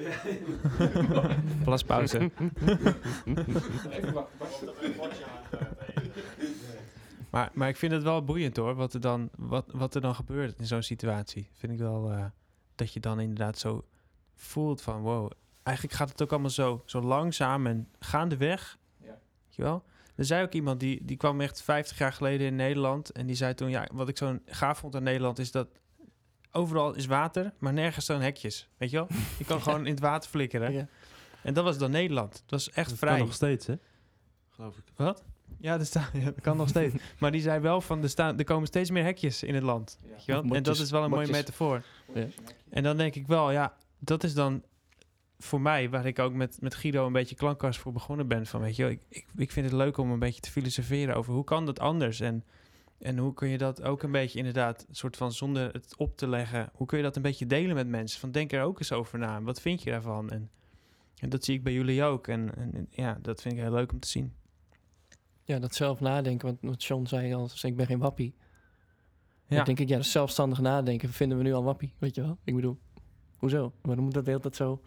Plaspauze. 1.64 2.30
Maar, 7.30 7.50
maar 7.52 7.68
ik 7.68 7.76
vind 7.76 7.92
het 7.92 8.02
wel 8.02 8.24
boeiend 8.24 8.56
hoor, 8.56 8.74
wat 8.74 8.94
er 8.94 9.00
dan, 9.00 9.30
wat, 9.36 9.64
wat 9.72 9.94
er 9.94 10.00
dan 10.00 10.14
gebeurt 10.14 10.58
in 10.58 10.66
zo'n 10.66 10.82
situatie. 10.82 11.48
Vind 11.52 11.72
ik 11.72 11.78
wel 11.78 12.10
eh, 12.12 12.24
dat 12.74 12.92
je 12.92 13.00
dan 13.00 13.20
inderdaad 13.20 13.58
zo 13.58 13.84
voelt 14.34 14.82
van 14.82 15.00
wow, 15.00 15.30
eigenlijk 15.62 15.96
gaat 15.96 16.08
het 16.08 16.22
ook 16.22 16.30
allemaal 16.30 16.50
zo, 16.50 16.82
zo 16.84 17.00
langzaam 17.00 17.66
en 17.66 17.88
gaandeweg. 17.98 18.78
Ja. 18.96 19.06
Weet 19.06 19.56
je 19.56 19.62
wel? 19.62 19.84
Er 20.14 20.24
zei 20.24 20.44
ook 20.44 20.52
iemand 20.52 20.80
die, 20.80 21.04
die 21.04 21.16
kwam 21.16 21.40
echt 21.40 21.62
50 21.62 21.98
jaar 21.98 22.12
geleden 22.12 22.46
in 22.46 22.56
Nederland 22.56 23.10
en 23.10 23.26
die 23.26 23.36
zei 23.36 23.54
toen, 23.54 23.70
ja, 23.70 23.88
wat 23.92 24.08
ik 24.08 24.16
zo 24.16 24.38
gaaf 24.46 24.78
vond 24.78 24.96
aan 24.96 25.02
Nederland 25.02 25.38
is 25.38 25.50
dat 25.50 25.68
overal 26.52 26.94
is 26.94 27.06
water, 27.06 27.52
maar 27.58 27.72
nergens 27.72 28.04
staan 28.04 28.20
hekjes. 28.20 28.68
Weet 28.76 28.90
je 28.90 28.96
wel? 28.96 29.06
Je 29.38 29.44
kan 29.44 29.62
gewoon 29.62 29.86
in 29.86 29.92
het 29.92 30.00
water 30.00 30.30
flikkeren. 30.30 30.72
Ja. 30.72 30.88
En 31.42 31.54
dat 31.54 31.64
was 31.64 31.78
dan 31.78 31.90
Nederland. 31.90 32.32
Dat 32.32 32.50
was 32.50 32.70
echt 32.70 32.88
Dat 32.88 32.98
vrij. 32.98 33.16
kan 33.16 33.24
nog 33.24 33.34
steeds, 33.34 33.66
hè? 33.66 33.74
Geloof 34.50 34.76
ik. 34.76 34.84
Wat? 34.96 35.24
Ja, 35.58 35.78
dat, 35.78 35.86
sta, 35.86 36.08
ja, 36.12 36.24
dat 36.24 36.40
kan 36.40 36.56
nog 36.56 36.68
steeds. 36.68 36.94
Maar 37.18 37.30
die 37.30 37.40
zei 37.40 37.60
wel 37.60 37.80
van, 37.80 38.02
er, 38.02 38.08
staan, 38.08 38.38
er 38.38 38.44
komen 38.44 38.66
steeds 38.66 38.90
meer 38.90 39.04
hekjes 39.04 39.42
in 39.42 39.54
het 39.54 39.62
land. 39.62 39.98
Weet 40.06 40.24
je 40.24 40.32
wel? 40.32 40.42
En 40.42 40.62
dat 40.62 40.78
is 40.78 40.90
wel 40.90 41.04
een 41.04 41.10
mooie 41.10 41.26
motjes. 41.26 41.38
metafoor. 41.38 41.82
Ja. 42.14 42.26
En 42.70 42.82
dan 42.82 42.96
denk 42.96 43.14
ik 43.14 43.26
wel, 43.26 43.50
ja, 43.50 43.74
dat 43.98 44.24
is 44.24 44.34
dan 44.34 44.62
voor 45.38 45.60
mij, 45.60 45.90
waar 45.90 46.06
ik 46.06 46.18
ook 46.18 46.32
met, 46.32 46.56
met 46.60 46.74
Guido 46.74 47.06
een 47.06 47.12
beetje 47.12 47.34
klankkast 47.34 47.80
voor 47.80 47.92
begonnen 47.92 48.28
ben. 48.28 48.46
Van, 48.46 48.60
weet 48.60 48.76
je, 48.76 48.82
wel, 48.82 48.90
ik, 48.92 49.00
ik, 49.08 49.26
ik 49.36 49.52
vind 49.52 49.66
het 49.66 49.74
leuk 49.74 49.96
om 49.96 50.10
een 50.10 50.18
beetje 50.18 50.40
te 50.40 50.50
filosoferen 50.50 51.14
over 51.14 51.32
hoe 51.32 51.44
kan 51.44 51.66
dat 51.66 51.80
anders? 51.80 52.20
En, 52.20 52.44
en 53.00 53.18
hoe 53.18 53.34
kun 53.34 53.48
je 53.48 53.58
dat 53.58 53.82
ook 53.82 54.02
een 54.02 54.12
beetje 54.12 54.38
inderdaad, 54.38 54.86
soort 54.90 55.16
van 55.16 55.32
zonder 55.32 55.72
het 55.72 55.96
op 55.96 56.16
te 56.16 56.28
leggen, 56.28 56.70
hoe 56.72 56.86
kun 56.86 56.98
je 56.98 57.04
dat 57.04 57.16
een 57.16 57.22
beetje 57.22 57.46
delen 57.46 57.74
met 57.74 57.88
mensen? 57.88 58.20
Van 58.20 58.30
denk 58.30 58.52
er 58.52 58.62
ook 58.62 58.78
eens 58.78 58.92
over 58.92 59.18
na. 59.18 59.42
Wat 59.42 59.60
vind 59.60 59.82
je 59.82 59.90
daarvan? 59.90 60.30
En, 60.30 60.50
en 61.16 61.28
dat 61.28 61.44
zie 61.44 61.54
ik 61.54 61.62
bij 61.62 61.72
jullie 61.72 62.02
ook. 62.02 62.26
En, 62.26 62.54
en, 62.56 62.86
ja, 62.90 63.18
dat 63.22 63.42
vind 63.42 63.54
ik 63.54 63.60
heel 63.60 63.72
leuk 63.72 63.92
om 63.92 64.00
te 64.00 64.08
zien. 64.08 64.34
Ja, 65.44 65.58
dat 65.58 65.74
zelf 65.74 66.00
nadenken, 66.00 66.46
want 66.46 66.58
wat 66.60 66.84
John 66.84 67.06
zei 67.06 67.34
al, 67.34 67.48
ik 67.62 67.76
ben 67.76 67.86
geen 67.86 67.98
wappie. 67.98 68.34
Ja. 69.46 69.56
Dan 69.56 69.64
denk 69.64 69.78
ik, 69.78 69.88
ja, 69.88 69.96
dat 69.96 70.06
zelfstandig 70.06 70.60
nadenken 70.60 71.08
vinden 71.08 71.38
we 71.38 71.44
nu 71.44 71.52
al 71.52 71.64
wappie, 71.64 71.94
weet 71.98 72.14
je 72.14 72.22
wel? 72.22 72.38
Ik 72.44 72.54
bedoel, 72.54 72.78
hoezo? 73.36 73.72
Waarom 73.82 74.04
moet 74.04 74.14
dat 74.14 74.24
de 74.24 74.30
hele 74.30 74.42
tijd 74.42 74.56
zo? 74.56 74.82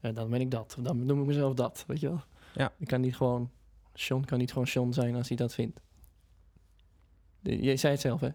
Ja, 0.00 0.12
dan 0.12 0.30
ben 0.30 0.40
ik 0.40 0.50
dat, 0.50 0.76
dan 0.80 1.04
noem 1.04 1.20
ik 1.20 1.26
mezelf 1.26 1.54
dat, 1.54 1.84
weet 1.86 2.00
je 2.00 2.08
wel? 2.08 2.22
Ja. 2.54 2.72
Ik 2.78 2.86
kan 2.86 3.00
niet 3.00 3.16
gewoon, 3.16 3.50
John 3.94 4.24
kan 4.24 4.38
niet 4.38 4.52
gewoon 4.52 4.66
John 4.66 4.92
zijn 4.92 5.14
als 5.14 5.28
hij 5.28 5.36
dat 5.36 5.54
vindt. 5.54 5.80
Jij 7.48 7.76
zei 7.76 7.92
het 7.92 8.02
zelf, 8.02 8.20
hè? 8.20 8.28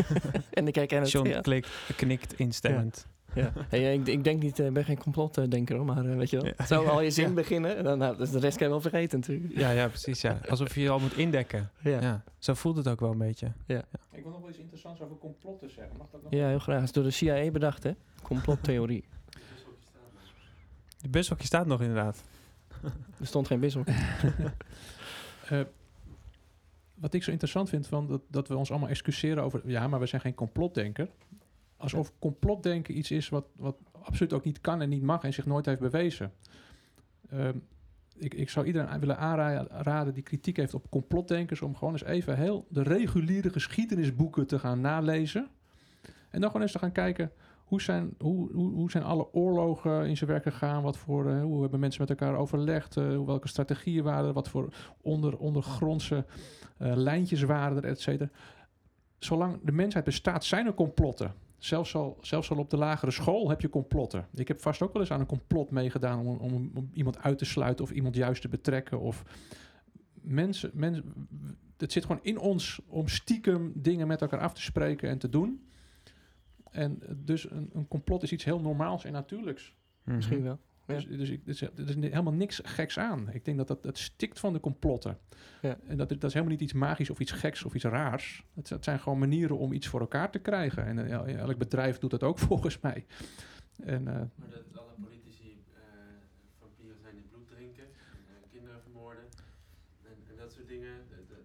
en 0.50 0.66
ik 0.68 0.74
herken 0.74 1.00
het, 1.00 1.10
John 1.10 1.28
ja. 1.28 1.40
klikt, 1.40 1.68
knikt 1.96 2.38
instemmend. 2.38 3.06
ja. 3.34 3.52
Hey, 3.68 3.94
ik, 3.94 4.06
ik 4.06 4.24
denk 4.24 4.42
niet, 4.42 4.58
eh, 4.58 4.66
ik 4.66 4.72
ben 4.72 4.84
geen 4.84 4.98
complotdenker, 4.98 5.76
hoor, 5.76 5.84
maar 5.84 6.04
eh, 6.06 6.16
weet 6.16 6.30
je 6.30 6.36
wel? 6.36 6.46
Ja. 6.58 6.66
Zou 6.66 6.88
al 6.88 7.00
je 7.00 7.10
zin 7.10 7.28
Ja. 7.28 7.34
beginnen, 7.34 7.76
en 7.76 7.84
dan, 7.84 7.98
nou, 7.98 8.16
dus 8.16 8.30
de 8.30 8.38
rest 8.38 8.56
kan 8.56 8.66
je 8.66 8.72
wel 8.72 8.82
vergeten 8.82 9.18
natuurlijk. 9.18 9.58
Ja, 9.58 9.70
ja, 9.70 9.88
precies. 9.88 10.20
Ja. 10.20 10.40
Alsof 10.48 10.74
je 10.74 10.80
je 10.80 10.88
al 10.90 10.98
moet 11.00 11.16
indekken. 11.16 11.70
Ja, 11.80 12.00
Ja. 12.00 12.22
Zo 12.38 12.54
voelt 12.54 12.76
het 12.76 12.88
ook 12.88 13.00
wel 13.00 13.10
een 13.10 13.18
beetje. 13.18 13.46
Ik 13.66 14.22
wil 14.22 14.32
nog 14.32 14.40
wel 14.40 14.48
iets 14.48 14.58
interessants 14.58 15.00
over 15.00 15.16
complotten 15.18 15.70
zeggen. 15.70 15.96
Mag 15.98 16.06
dat 16.12 16.22
nog? 16.22 16.32
ja 16.32 16.48
heel 16.48 16.58
graag. 16.58 16.76
Het 16.76 16.84
is 16.84 16.92
door 16.92 17.04
de 17.04 17.10
CIA 17.10 17.50
bedacht, 17.50 17.82
hè? 17.82 17.90
Complottheorie. 18.22 19.04
De 21.00 21.08
bushokje 21.08 21.46
staat 21.46 21.66
nog 21.66 21.80
inderdaad. 21.80 22.22
Er 23.20 23.26
stond 23.26 23.46
geen 23.46 23.60
wissel. 23.60 23.84
Eh, 25.48 25.60
wat 27.00 27.14
ik 27.14 27.22
zo 27.22 27.30
interessant 27.30 27.68
vind, 27.68 27.86
van 27.86 28.06
dat, 28.06 28.22
dat 28.28 28.48
we 28.48 28.56
ons 28.56 28.70
allemaal 28.70 28.88
excuseren 28.88 29.42
over... 29.42 29.60
ja, 29.64 29.88
maar 29.88 30.00
we 30.00 30.06
zijn 30.06 30.20
geen 30.20 30.34
complotdenker. 30.34 31.08
Alsof 31.76 32.12
complotdenken 32.18 32.98
iets 32.98 33.10
is 33.10 33.28
wat, 33.28 33.46
wat 33.56 33.76
absoluut 33.92 34.32
ook 34.32 34.44
niet 34.44 34.60
kan 34.60 34.80
en 34.80 34.88
niet 34.88 35.02
mag... 35.02 35.22
en 35.22 35.32
zich 35.32 35.46
nooit 35.46 35.66
heeft 35.66 35.80
bewezen. 35.80 36.32
Ehm, 37.30 37.56
ik, 38.16 38.34
ik 38.34 38.50
zou 38.50 38.66
iedereen 38.66 39.00
willen 39.00 39.18
aanraden 39.18 40.14
die 40.14 40.22
kritiek 40.22 40.56
heeft 40.56 40.74
op 40.74 40.90
complotdenkers... 40.90 41.62
om 41.62 41.76
gewoon 41.76 41.92
eens 41.92 42.04
even 42.04 42.36
heel 42.36 42.66
de 42.68 42.82
reguliere 42.82 43.50
geschiedenisboeken 43.50 44.46
te 44.46 44.58
gaan 44.58 44.80
nalezen. 44.80 45.48
En 46.30 46.40
dan 46.40 46.46
gewoon 46.50 46.62
eens 46.62 46.72
te 46.72 46.78
gaan 46.78 46.92
kijken... 46.92 47.32
Hoe 47.68 47.82
zijn, 47.82 48.14
hoe, 48.18 48.52
hoe, 48.52 48.90
zijn 48.90 49.04
alle 49.04 49.32
oorlogen 49.32 50.06
in 50.06 50.16
zijn 50.16 50.30
werk 50.30 50.42
gegaan? 50.42 50.82
Wat 50.82 50.96
voor, 50.96 51.30
eh, 51.30 51.42
hoe 51.42 51.60
hebben 51.60 51.80
mensen 51.80 52.00
met 52.00 52.10
elkaar 52.10 52.36
overlegd? 52.36 52.96
eh, 52.96 53.24
welke 53.24 53.48
strategieën 53.48 54.04
waren 54.04 54.26
er? 54.26 54.32
Wat 54.32 54.48
voor 54.48 54.72
onder, 55.00 55.38
ondergrondse 55.38 56.24
eh, 56.78 56.92
lijntjes 56.94 57.42
waren 57.42 57.76
er, 57.76 57.84
et 57.84 58.00
cetera. 58.00 58.30
Zolang 59.18 59.60
de 59.62 59.72
mensheid 59.72 60.04
bestaat, 60.04 60.44
zijn 60.44 60.66
er 60.66 60.74
complotten. 60.74 61.34
Zelfs 61.58 61.94
al, 61.94 62.18
zelfs 62.20 62.50
al 62.50 62.58
op 62.58 62.70
de 62.70 62.76
lagere 62.76 63.10
school 63.10 63.48
heb 63.48 63.60
je 63.60 63.68
complotten. 63.68 64.26
Ik 64.34 64.48
heb 64.48 64.60
vast 64.60 64.82
ook 64.82 64.92
wel 64.92 65.02
eens 65.02 65.10
aan 65.10 65.20
een 65.20 65.26
complot 65.26 65.70
meegedaan 65.70 66.18
om, 66.18 66.36
om, 66.36 66.70
om 66.74 66.90
iemand 66.92 67.18
uit 67.18 67.38
te 67.38 67.44
sluiten 67.44 67.84
of 67.84 67.90
iemand 67.90 68.14
juist 68.14 68.42
te 68.42 68.48
betrekken. 68.48 69.00
Of 69.00 69.24
mensen, 70.12 70.70
mensen, 70.74 71.28
het 71.76 71.92
zit 71.92 72.04
gewoon 72.04 72.22
in 72.22 72.38
ons 72.38 72.80
om 72.86 73.08
stiekem 73.08 73.72
dingen 73.74 74.06
met 74.06 74.20
elkaar 74.20 74.40
af 74.40 74.54
te 74.54 74.62
spreken 74.62 75.08
en 75.08 75.18
te 75.18 75.28
doen. 75.28 75.62
En 76.70 76.98
dus 77.16 77.50
een, 77.50 77.70
een 77.72 77.88
complot 77.88 78.22
is 78.22 78.32
iets 78.32 78.44
heel 78.44 78.60
normaals 78.60 79.04
en 79.04 79.12
natuurlijks. 79.12 79.74
Misschien 80.02 80.42
wel. 80.42 80.58
Ja. 80.86 80.94
Dus, 80.94 81.06
dus 81.06 81.28
ik, 81.30 81.40
er 81.44 81.48
is- 81.50 81.60
er 81.60 81.96
helemaal 82.00 82.32
niks 82.32 82.60
geks 82.64 82.98
aan. 82.98 83.28
Ik 83.32 83.44
denk 83.44 83.56
dat 83.56 83.68
dat 83.68 83.84
het 83.84 83.98
stikt 83.98 84.40
van 84.40 84.52
de 84.52 84.60
complotten. 84.60 85.18
Ja. 85.62 85.78
En 85.86 85.96
dat, 85.96 86.08
dat 86.08 86.24
is 86.24 86.32
helemaal 86.32 86.52
niet 86.54 86.62
iets 86.62 86.72
magisch 86.72 87.10
of 87.10 87.18
iets 87.20 87.32
geks 87.32 87.64
of 87.64 87.74
iets 87.74 87.84
raars. 87.84 88.44
Het, 88.54 88.68
het 88.68 88.84
zijn 88.84 88.98
gewoon 89.00 89.18
manieren 89.18 89.58
om 89.58 89.72
iets 89.72 89.86
voor 89.86 90.00
elkaar 90.00 90.30
te 90.30 90.38
krijgen. 90.38 90.84
En 90.84 90.98
eh, 90.98 91.10
el- 91.12 91.24
elk 91.26 91.58
bedrijf 91.58 91.98
doet 91.98 92.10
dat 92.10 92.22
ook 92.22 92.38
volgens 92.48 92.80
mij. 92.80 93.06
En, 93.84 94.08
eh, 94.08 94.14
Maar 94.14 94.50
dat 94.50 94.78
alle 94.78 94.92
politici 95.04 95.62
eh, 95.74 95.80
vampieren 96.58 96.96
zijn 97.02 97.14
die 97.14 97.24
bloed 97.30 97.48
drinken, 97.48 97.84
en, 97.84 98.50
kinderen 98.50 98.80
vermoorden 98.82 99.24
en, 100.04 100.16
en 100.30 100.36
dat 100.36 100.52
soort 100.52 100.68
dingen. 100.68 100.92
dat- 101.10 101.28
dat- 101.28 101.36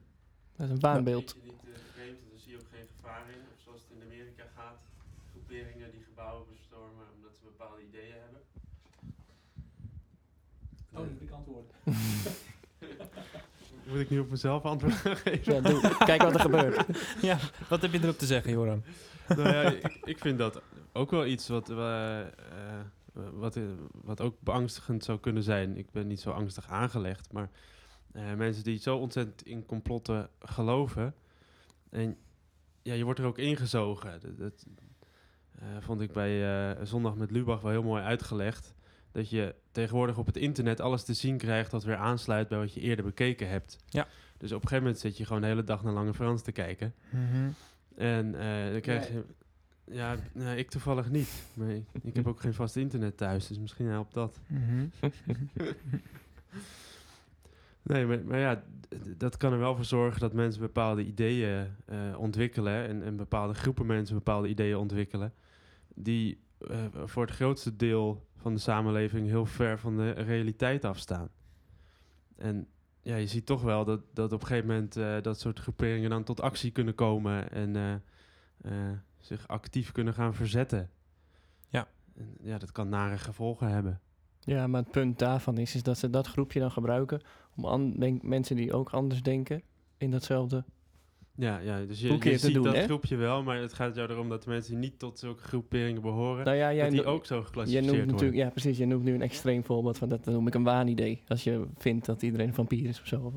Dat 0.56 0.66
is 0.68 0.72
een 0.74 0.80
waanbeeld. 0.80 1.32
vind 1.32 1.44
je 1.46 1.52
niet 1.52 1.64
eh, 1.76 1.80
vreemd, 1.94 2.18
want 2.20 2.32
daar 2.32 2.40
zie 2.40 2.52
je 2.52 2.58
ook 2.58 2.70
geen 2.76 2.88
gevaar 2.96 3.24
in. 3.30 3.42
Of 3.56 3.62
zoals 3.64 3.82
het 3.82 3.92
in 3.98 4.04
Amerika 4.10 4.44
gaat, 4.56 4.80
groeperingen 5.54 5.92
die 5.92 6.04
gebouwen 6.04 6.46
bestormen 6.52 7.06
omdat 7.16 7.36
ze 7.36 7.44
bepaalde 7.44 7.82
ideeën 7.88 8.14
hebben. 8.22 8.42
oh, 10.92 11.00
dat 11.00 11.22
ik 11.22 11.32
antwoord. 11.32 11.74
Moet 13.88 14.00
ik 14.00 14.10
nu 14.10 14.20
op 14.20 14.30
mezelf 14.30 14.64
antwoord 14.64 14.94
gaan 14.94 15.16
geven? 15.26 15.54
Ja, 15.54 15.62
doe. 15.62 15.98
Kijk 15.98 16.22
wat 16.22 16.34
er 16.34 16.40
gebeurt. 16.50 16.86
Ja, 17.30 17.40
wat 17.70 17.82
heb 17.82 17.92
je 17.92 18.00
erop 18.02 18.18
te 18.18 18.26
zeggen, 18.26 18.52
Joran? 18.52 18.84
nou 19.28 19.50
ja, 19.50 19.62
ik, 19.62 20.00
ik 20.04 20.18
vind 20.20 20.38
dat 20.38 20.62
ook 20.94 21.12
wel 21.12 21.26
iets 21.26 21.48
wat, 21.48 21.70
eh, 21.70 22.22
eh, 22.22 22.28
wat, 23.34 23.56
eh, 23.56 23.64
wat 23.92 24.22
ook 24.22 24.36
beangstigend 24.40 25.04
zou 25.04 25.20
kunnen 25.20 25.44
zijn. 25.44 25.78
Ik 25.78 25.92
ben 25.92 26.08
niet 26.08 26.20
zo 26.22 26.32
angstig 26.32 26.68
aangelegd, 26.68 27.32
maar 27.32 27.50
eh, 28.12 28.34
mensen 28.34 28.64
die 28.64 28.80
zo 28.80 28.98
ontzettend 28.98 29.46
in 29.46 29.66
complotten 29.66 30.30
geloven. 30.40 31.16
En 31.90 32.18
ja, 32.82 32.94
je 32.94 33.04
wordt 33.04 33.20
er 33.20 33.26
ook 33.26 33.38
ingezogen. 33.38 34.20
Dat, 34.20 34.38
dat 34.38 34.66
vond 35.80 36.02
ik 36.02 36.12
bij 36.12 36.72
eh, 36.72 36.86
Zondag 36.86 37.16
met 37.16 37.32
Lubach 37.32 37.62
wel 37.62 37.72
heel 37.72 37.84
mooi 37.84 38.04
uitgelegd. 38.04 38.74
Dat 39.12 39.30
je 39.30 39.56
tegenwoordig 39.72 40.18
op 40.18 40.26
het 40.26 40.38
internet 40.38 40.82
alles 40.82 41.04
te 41.04 41.14
zien 41.14 41.38
krijgt 41.38 41.72
wat 41.72 41.84
weer 41.84 41.96
aansluit 41.96 42.48
bij 42.48 42.58
wat 42.58 42.74
je 42.74 42.82
eerder 42.82 43.06
bekeken 43.06 43.50
hebt. 43.50 43.78
Ja. 43.86 44.08
Dus 44.38 44.52
op 44.52 44.62
een 44.62 44.68
gegeven 44.68 44.84
moment 44.84 45.00
zit 45.02 45.18
je 45.18 45.26
gewoon 45.26 45.42
de 45.42 45.48
hele 45.48 45.64
dag 45.64 45.84
naar 45.84 45.94
Lange 45.94 46.14
Frans 46.14 46.42
te 46.42 46.52
kijken. 46.52 46.94
En 47.96 48.36
eh, 48.40 48.72
dan 48.72 48.82
krijg 48.82 49.08
je... 49.08 49.24
Ja, 49.86 50.16
nou, 50.34 50.58
ik 50.58 50.70
toevallig 50.70 51.10
niet. 51.10 51.44
Maar 51.54 51.70
ik, 51.70 51.86
ik 52.02 52.16
heb 52.16 52.28
ook 52.28 52.40
geen 52.40 52.54
vast 52.54 52.76
internet 52.76 53.18
thuis, 53.18 53.48
dus 53.48 53.60
misschien 53.60 53.88
helpt 53.88 54.14
dat. 54.14 54.40
Nee, 57.84 58.06
maar, 58.06 58.26
maar 58.26 58.40
ja, 58.40 58.64
dat 59.18 59.38
kan 59.38 59.54
er 59.54 59.60
wel 59.60 59.76
voor 59.76 59.86
zorgen 59.86 60.20
dat 60.20 60.34
mensen 60.34 60.62
bepaalde 60.62 61.06
ideeën 61.06 61.68
eh, 61.86 61.98
ontwikkelen. 62.18 62.88
En, 62.88 63.04
en 63.04 63.16
bepaalde 63.16 63.54
groepen 63.54 63.86
mensen 63.86 64.16
bepaalde 64.16 64.48
ideeën 64.48 64.78
ontwikkelen. 64.78 65.34
Die 65.96 66.44
eh, 66.68 66.78
voor 67.06 67.26
het 67.26 67.36
grootste 67.36 67.76
deel 67.76 68.28
van 68.38 68.54
de 68.54 68.60
samenleving 68.60 69.28
heel 69.28 69.46
ver 69.46 69.80
van 69.80 69.98
de 69.98 70.12
realiteit 70.12 70.86
afstaan. 70.86 71.30
En 72.36 72.68
ja, 73.04 73.16
je 73.16 73.28
ziet 73.28 73.46
toch 73.46 73.62
wel 73.62 73.86
dat, 73.86 74.02
dat 74.14 74.32
op 74.34 74.42
een 74.42 74.48
gegeven 74.48 74.68
moment 74.68 74.98
eh, 74.98 75.22
dat 75.22 75.40
soort 75.40 75.60
groeperingen 75.60 76.10
dan 76.10 76.24
tot 76.24 76.42
actie 76.42 76.72
kunnen 76.72 76.96
komen. 76.96 77.52
En 77.52 77.76
eh, 77.76 77.94
eh, 78.62 78.98
zich 79.18 79.48
actief 79.48 79.92
kunnen 79.92 80.14
gaan 80.14 80.34
verzetten. 80.34 80.90
Ja. 81.68 81.88
En, 82.16 82.38
ja, 82.42 82.58
dat 82.58 82.72
kan 82.72 82.90
nare 82.90 83.18
gevolgen 83.18 83.68
hebben. 83.68 84.02
Ja, 84.40 84.68
maar 84.68 84.82
het 84.82 84.92
punt 84.92 85.20
daarvan 85.20 85.58
is, 85.58 85.76
is 85.76 85.84
dat 85.84 85.98
ze 85.98 86.10
dat 86.10 86.28
groepje 86.28 86.60
dan 86.60 86.72
gebruiken 86.72 87.22
om 87.56 88.00
denk, 88.00 88.24
mensen 88.24 88.56
die 88.56 88.74
ook 88.74 88.90
anders 88.90 89.22
denken 89.22 89.62
in 89.98 90.12
datzelfde. 90.12 90.64
Ja, 91.36 91.60
ja 91.60 91.86
dus 91.86 92.02
je, 92.02 92.38
ziet 92.38 92.54
doen, 92.54 92.64
dat 92.64 92.76
hè? 92.76 92.84
groepje 92.84 93.16
wel, 93.16 93.44
maar 93.44 93.58
het 93.58 93.74
gaat 93.74 93.96
jou 93.96 94.12
erom 94.12 94.30
dat 94.30 94.44
de 94.44 94.50
mensen 94.50 94.72
die 94.72 94.90
niet 94.90 95.00
tot 95.00 95.20
zulke 95.20 95.44
groeperingen 95.44 96.02
behoren, 96.02 96.46
Nou 96.46 96.58
ja, 96.58 96.74
jij, 96.74 96.84
dat 96.84 96.92
die 96.92 97.06
ook 97.06 97.26
zo 97.26 97.36
jij 97.36 97.44
geclassificeerd 97.44 97.86
noemt 97.86 97.98
worden. 97.98 98.14
natuurlijk, 98.14 98.44
ja 98.44 98.50
precies, 98.50 98.78
je 98.78 98.86
noemt 98.86 99.04
nu 99.04 99.14
een 99.14 99.22
extreem 99.22 99.64
voorbeeld 99.64 99.98
van 99.98 100.10
dat, 100.10 100.24
dat 100.24 100.34
noem 100.34 100.48
ik 100.48 100.54
een 100.54 100.64
waanidee. 100.64 101.22
Als 101.28 101.44
je 101.44 101.68
vindt 101.78 102.06
dat 102.06 102.22
iedereen 102.22 102.48
een 102.48 102.54
vampier 102.54 102.90
is 102.90 103.02
of 103.02 103.08
zo. 103.08 103.22
Of, 103.22 103.34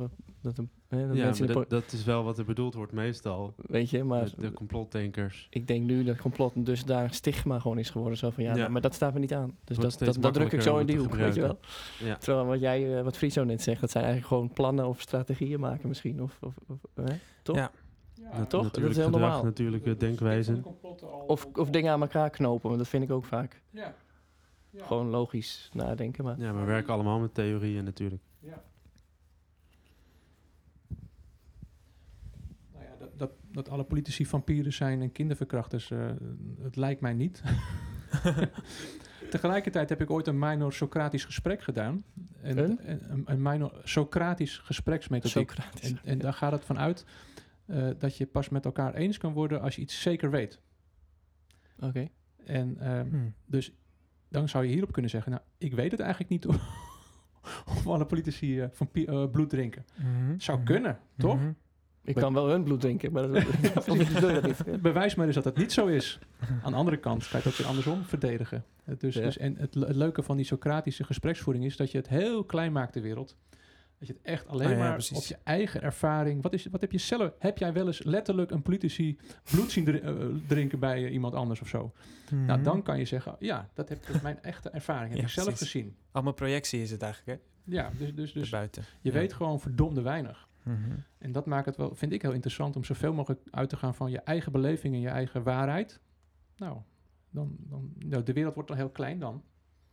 dat, 0.47 0.59
een, 0.59 0.71
hè, 0.89 1.07
dat 1.07 1.17
ja, 1.17 1.25
mensen 1.25 1.47
dat, 1.47 1.71
dat 1.71 1.93
is 1.93 2.05
wel 2.05 2.25
wat 2.25 2.39
er 2.39 2.45
bedoeld 2.45 2.75
wordt 2.75 2.93
meestal. 2.93 3.55
weet 3.57 3.91
je, 3.91 4.05
maar 4.05 4.25
de, 4.25 4.41
de 4.41 4.53
complotdenkers. 4.53 5.47
ik 5.51 5.67
denk 5.67 5.85
nu 5.85 6.05
dat 6.05 6.17
complot 6.17 6.67
dus 6.67 6.85
daar 6.85 7.15
stigma 7.15 7.59
gewoon 7.59 7.79
is 7.79 7.91
geworden. 7.91 8.19
Zo 8.19 8.31
van 8.31 8.43
ja, 8.45 8.51
Ja. 8.51 8.57
nou, 8.57 8.71
maar 8.71 8.81
dat 8.81 8.95
staat 8.95 9.15
me 9.15 9.19
niet 9.19 9.35
aan. 9.35 9.57
Dus 9.65 9.77
dat, 9.77 9.99
dat, 9.99 10.17
dat 10.21 10.35
druk 10.35 10.53
ik 10.53 10.61
zo 10.61 10.79
in 10.79 10.87
die 10.87 10.99
hoek, 10.99 11.15
weet 11.15 11.35
je 11.35 11.41
wel. 11.41 11.59
Ja. 11.99 12.17
Terwijl 12.17 12.47
wat 12.47 12.61
jij, 12.61 12.99
eh, 12.99 13.05
wat 13.05 13.17
Friso 13.17 13.45
net 13.45 13.63
zegt, 13.63 13.81
dat 13.81 13.91
zijn 13.91 14.05
eigenlijk 14.05 14.35
gewoon 14.35 14.53
plannen 14.53 14.87
of 14.87 15.01
strategieën 15.01 15.61
maken 15.61 15.89
misschien. 15.89 16.23
Of, 16.23 16.39
of, 16.41 16.55
of, 16.67 16.79
hè? 16.95 17.15
Toch? 17.43 17.57
Ja. 17.57 17.71
Ja, 18.15 18.45
toch? 18.45 18.49
Dat 18.49 18.53
is 18.55 18.63
natuurlijk 18.63 18.95
heel 18.95 19.05
gedrag, 19.05 19.21
normaal. 19.21 19.45
Natuurlijke 19.45 19.89
Dat 19.89 20.03
is 20.03 20.09
denkwijze. 20.09 20.63
Of, 21.27 21.47
of 21.53 21.71
dingen 21.71 21.93
aan 21.93 22.01
elkaar 22.01 22.31
knopen, 22.31 22.69
want 22.69 22.79
dat 22.79 22.89
vind 22.89 23.03
ik 23.03 23.11
ook 23.11 23.25
vaak. 23.25 23.63
Ja. 23.71 23.95
Gewoon 24.77 25.09
logisch 25.09 25.71
nadenken. 25.73 26.25
Maar 26.25 26.39
Ja, 26.39 26.53
maar 26.53 26.61
we 26.61 26.67
werken 26.67 26.93
allemaal 26.93 27.19
met 27.19 27.35
theorieën 27.35 27.85
natuurlijk. 27.85 28.23
Ja. 28.39 28.63
Nou 32.73 32.85
ja, 32.85 33.29
dat, 33.57 33.69
alle 33.69 33.85
politici 33.85 34.27
vampieren 34.27 34.73
zijn 34.73 35.03
en 35.03 35.13
kinderverkrachters, 35.13 35.91
eh, 35.91 36.07
het 36.63 36.77
lijkt 36.77 37.01
mij 37.01 37.13
niet. 37.15 37.43
Tegelijkertijd 39.31 39.89
heb 39.89 40.01
ik 40.01 40.11
ooit 40.11 40.27
een 40.27 40.39
minor 40.39 40.73
Socratisch 40.73 41.25
gesprek 41.25 41.63
gedaan. 41.63 42.05
En, 42.43 42.59
Een? 42.59 42.79
en- 42.81 43.13
een, 43.13 43.23
een 43.27 43.43
minor 43.43 43.73
Socratisch 43.85 44.59
gespreksmethodiek. 44.59 45.53
En, 45.83 45.99
en 46.05 46.19
daar 46.19 46.33
gaat 46.33 46.53
het 46.53 46.65
van 46.65 46.79
uit 46.79 47.05
eh, 47.67 47.89
dat 47.99 48.17
je 48.17 48.27
pas 48.27 48.49
met 48.49 48.65
elkaar 48.65 48.95
eens 48.95 49.19
kan 49.19 49.33
worden 49.33 49.61
als 49.61 49.75
je 49.77 49.81
iets 49.83 50.01
zeker 50.03 50.31
weet. 50.31 50.61
Oké. 51.81 52.09
En 52.45 52.77
ehm, 52.81 53.09
Hmm. 53.09 53.35
dus 53.47 53.73
dan 54.29 54.49
zou 54.49 54.65
je 54.65 54.73
hierop 54.73 54.93
kunnen 54.93 55.11
zeggen, 55.11 55.33
nou, 55.33 55.43
ik 55.59 55.75
weet 55.75 55.91
het 55.91 56.01
eigenlijk 56.01 56.31
niet 56.31 56.47
of 57.77 57.87
alle 57.87 58.07
politici 58.07 58.61
eh, 58.61 58.69
van 58.73 58.89
eh, 58.93 59.31
bloed 59.31 59.51
drinken. 59.51 59.85
Mhm. 59.97 60.39
Zou 60.39 60.59
Mhm. 60.59 60.67
kunnen, 60.67 60.99
toch? 61.17 61.37
Mhm. 61.37 61.53
Ik 62.07 62.15
kan 62.15 62.35
wel 62.35 62.49
hun 62.49 62.65
bloed 62.65 62.81
drinken, 62.81 63.13
maar 63.13 63.29
dat, 63.29 63.37
ik 63.37 64.43
niet. 64.67 64.83
Bewijs 64.83 65.15
maar 65.15 65.27
eens 65.27 65.35
dat 65.35 65.45
het 65.45 65.57
niet 65.57 65.73
zo 65.73 65.87
is. 65.87 66.19
Aan 66.63 66.71
de 66.73 66.79
andere 66.79 66.97
kant 66.97 67.29
kan 67.29 67.41
je 67.41 67.45
het 67.45 67.47
ook 67.53 67.59
weer 67.59 67.67
andersom 67.67 68.05
verdedigen. 68.05 68.65
Het 68.85 69.01
Dus, 69.01 69.15
Ja. 69.15 69.21
dus, 69.23 69.39
en 69.39 69.57
het, 69.57 69.75
le- 69.75 69.87
het 69.87 69.97
leuke 69.97 70.23
van 70.23 70.37
die 70.37 70.47
Socratische 70.47 71.05
gespreksvoering 71.05 71.65
is 71.65 71.77
dat 71.77 71.91
je 71.91 71.99
het 71.99 72.09
heel 72.09 72.45
klein 72.45 72.73
maakt, 72.73 72.95
de 72.95 73.01
wereld. 73.01 73.37
Dat 73.99 74.09
je 74.09 74.15
het 74.15 74.23
echt 74.23 74.49
alleen 74.49 74.67
Ah, 74.67 74.73
ja, 74.73 74.79
maar 74.79 74.93
precies. 74.93 75.17
op 75.19 75.25
je 75.25 75.37
eigen 75.45 75.83
ervaring... 75.83 76.43
Wat, 76.43 76.53
is, 76.53 76.67
wat 76.67 76.81
heb 76.81 76.93
je 76.93 76.99
zelf... 76.99 77.33
Heb 77.39 77.59
jij 77.59 77.73
wel 77.73 77.87
eens 77.87 78.03
letterlijk 78.03 78.51
een 78.51 78.63
politici 78.63 79.19
bloed 79.51 79.71
zien 79.71 79.85
dri- 79.85 79.99
eh, 79.99 80.13
drinken 80.47 80.79
bij 80.79 81.05
eh, 81.05 81.13
iemand 81.13 81.35
anders 81.35 81.61
of 81.61 81.69
zo? 81.69 81.93
Nou, 82.31 82.43
Mhm. 82.59 82.63
dan 82.63 82.83
kan 82.83 82.99
je 82.99 83.05
zeggen... 83.05 83.37
Ja, 83.39 83.69
dat, 83.75 83.89
heb, 83.89 84.07
dat 84.07 84.17
is 84.17 84.23
mijn 84.23 84.43
echte 84.43 84.71
ervaring. 84.71 85.09
Heb 85.11 85.19
Ja, 85.19 85.25
ik 85.25 85.31
zelf 85.31 85.47
precies. 85.47 85.71
gezien. 85.71 85.97
Allemaal 86.13 86.33
projectie 86.33 86.83
is 86.83 86.91
het 86.91 87.03
eigenlijk, 87.03 87.41
hè? 87.41 87.73
Ja, 87.75 87.91
dus, 87.99 88.15
dus, 88.15 88.33
dus 88.33 88.43
Erbuiten. 88.43 88.85
je 89.01 89.13
Ja. 89.13 89.19
weet 89.19 89.33
gewoon 89.33 89.61
verdomde 89.61 90.03
weinig. 90.03 90.49
Mhm. 90.67 90.97
En 91.19 91.33
dat 91.33 91.47
maakt 91.47 91.67
het 91.67 91.77
wel, 91.77 91.95
vind 91.95 92.13
ik 92.13 92.23
heel 92.23 92.33
interessant 92.33 92.77
om 92.77 92.85
zoveel 92.85 93.13
mogelijk 93.13 93.41
uit 93.51 93.69
te 93.69 93.77
gaan 93.77 93.95
van 93.95 94.11
je 94.11 94.21
eigen 94.21 94.53
beleving 94.53 94.95
en 94.95 95.01
je 95.01 95.09
eigen 95.09 95.43
waarheid. 95.43 96.01
Nou, 96.57 96.79
dan, 97.31 97.57
dan, 97.59 97.93
nou, 97.99 98.23
de 98.23 98.33
wereld 98.33 98.55
wordt 98.55 98.69
dan 98.69 98.79
heel 98.79 98.91
klein 98.91 99.19
dan. 99.19 99.43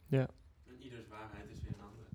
Ja. 0.08 0.28
En 0.68 0.82
ieders 0.82 1.08
waarheid 1.08 1.50
is 1.52 1.62
weer 1.62 1.72
een 1.74 1.86
andere. 1.86 2.08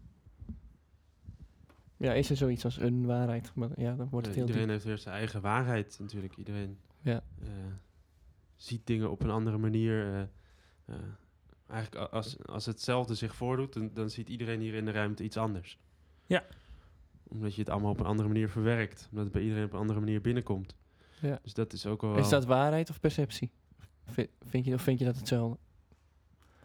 ja, 1.96 2.12
is 2.12 2.30
er 2.30 2.36
zoiets 2.36 2.64
als 2.64 2.78
een 2.80 3.06
waarheid? 3.06 3.54
Maar 3.54 3.80
ja, 3.80 3.94
dan 3.94 4.08
wordt 4.08 4.26
het 4.26 4.34
heel 4.36 4.46
iedereen 4.46 4.66
diep. 4.66 4.74
heeft 4.74 4.86
weer 4.86 4.98
zijn 4.98 5.14
eigen 5.14 5.40
waarheid 5.40 5.96
natuurlijk. 6.00 6.36
Iedereen 6.36 6.78
Ja. 7.00 7.22
eh, 7.42 7.48
ziet 8.56 8.86
dingen 8.86 9.10
op 9.10 9.22
een 9.22 9.30
andere 9.30 9.58
manier. 9.58 10.12
eh, 10.14 10.20
eh, 10.84 10.94
eigenlijk 11.66 12.10
als, 12.12 12.46
als 12.46 12.66
hetzelfde 12.66 13.14
zich 13.14 13.34
voordoet, 13.34 13.72
dan, 13.72 13.90
dan 13.94 14.10
ziet 14.10 14.28
iedereen 14.28 14.60
hier 14.60 14.74
in 14.74 14.84
de 14.84 14.90
ruimte 14.90 15.24
iets 15.24 15.36
anders. 15.36 15.78
Ja. 16.26 16.44
Omdat 17.28 17.54
je 17.54 17.60
het 17.60 17.70
allemaal 17.70 17.90
op 17.90 18.00
een 18.00 18.06
andere 18.06 18.28
manier 18.28 18.48
verwerkt. 18.48 19.06
Omdat 19.10 19.24
het 19.24 19.32
bij 19.32 19.42
iedereen 19.42 19.64
op 19.64 19.72
een 19.72 19.78
andere 19.78 20.00
manier 20.00 20.20
binnenkomt. 20.20 20.74
Ja. 21.20 21.38
Dus 21.42 21.54
dat 21.54 21.72
is 21.72 21.86
ook 21.86 22.00
wel 22.02 22.16
Is 22.16 22.28
dat 22.28 22.44
waarheid 22.44 22.90
of 22.90 23.00
perceptie? 23.00 23.50
Vi- 24.06 24.28
Vind 24.46 24.64
je, 24.64 24.74
of 24.74 24.82
vind 24.82 24.98
je 24.98 25.04
dat 25.04 25.16
hetzelfde? 25.16 25.58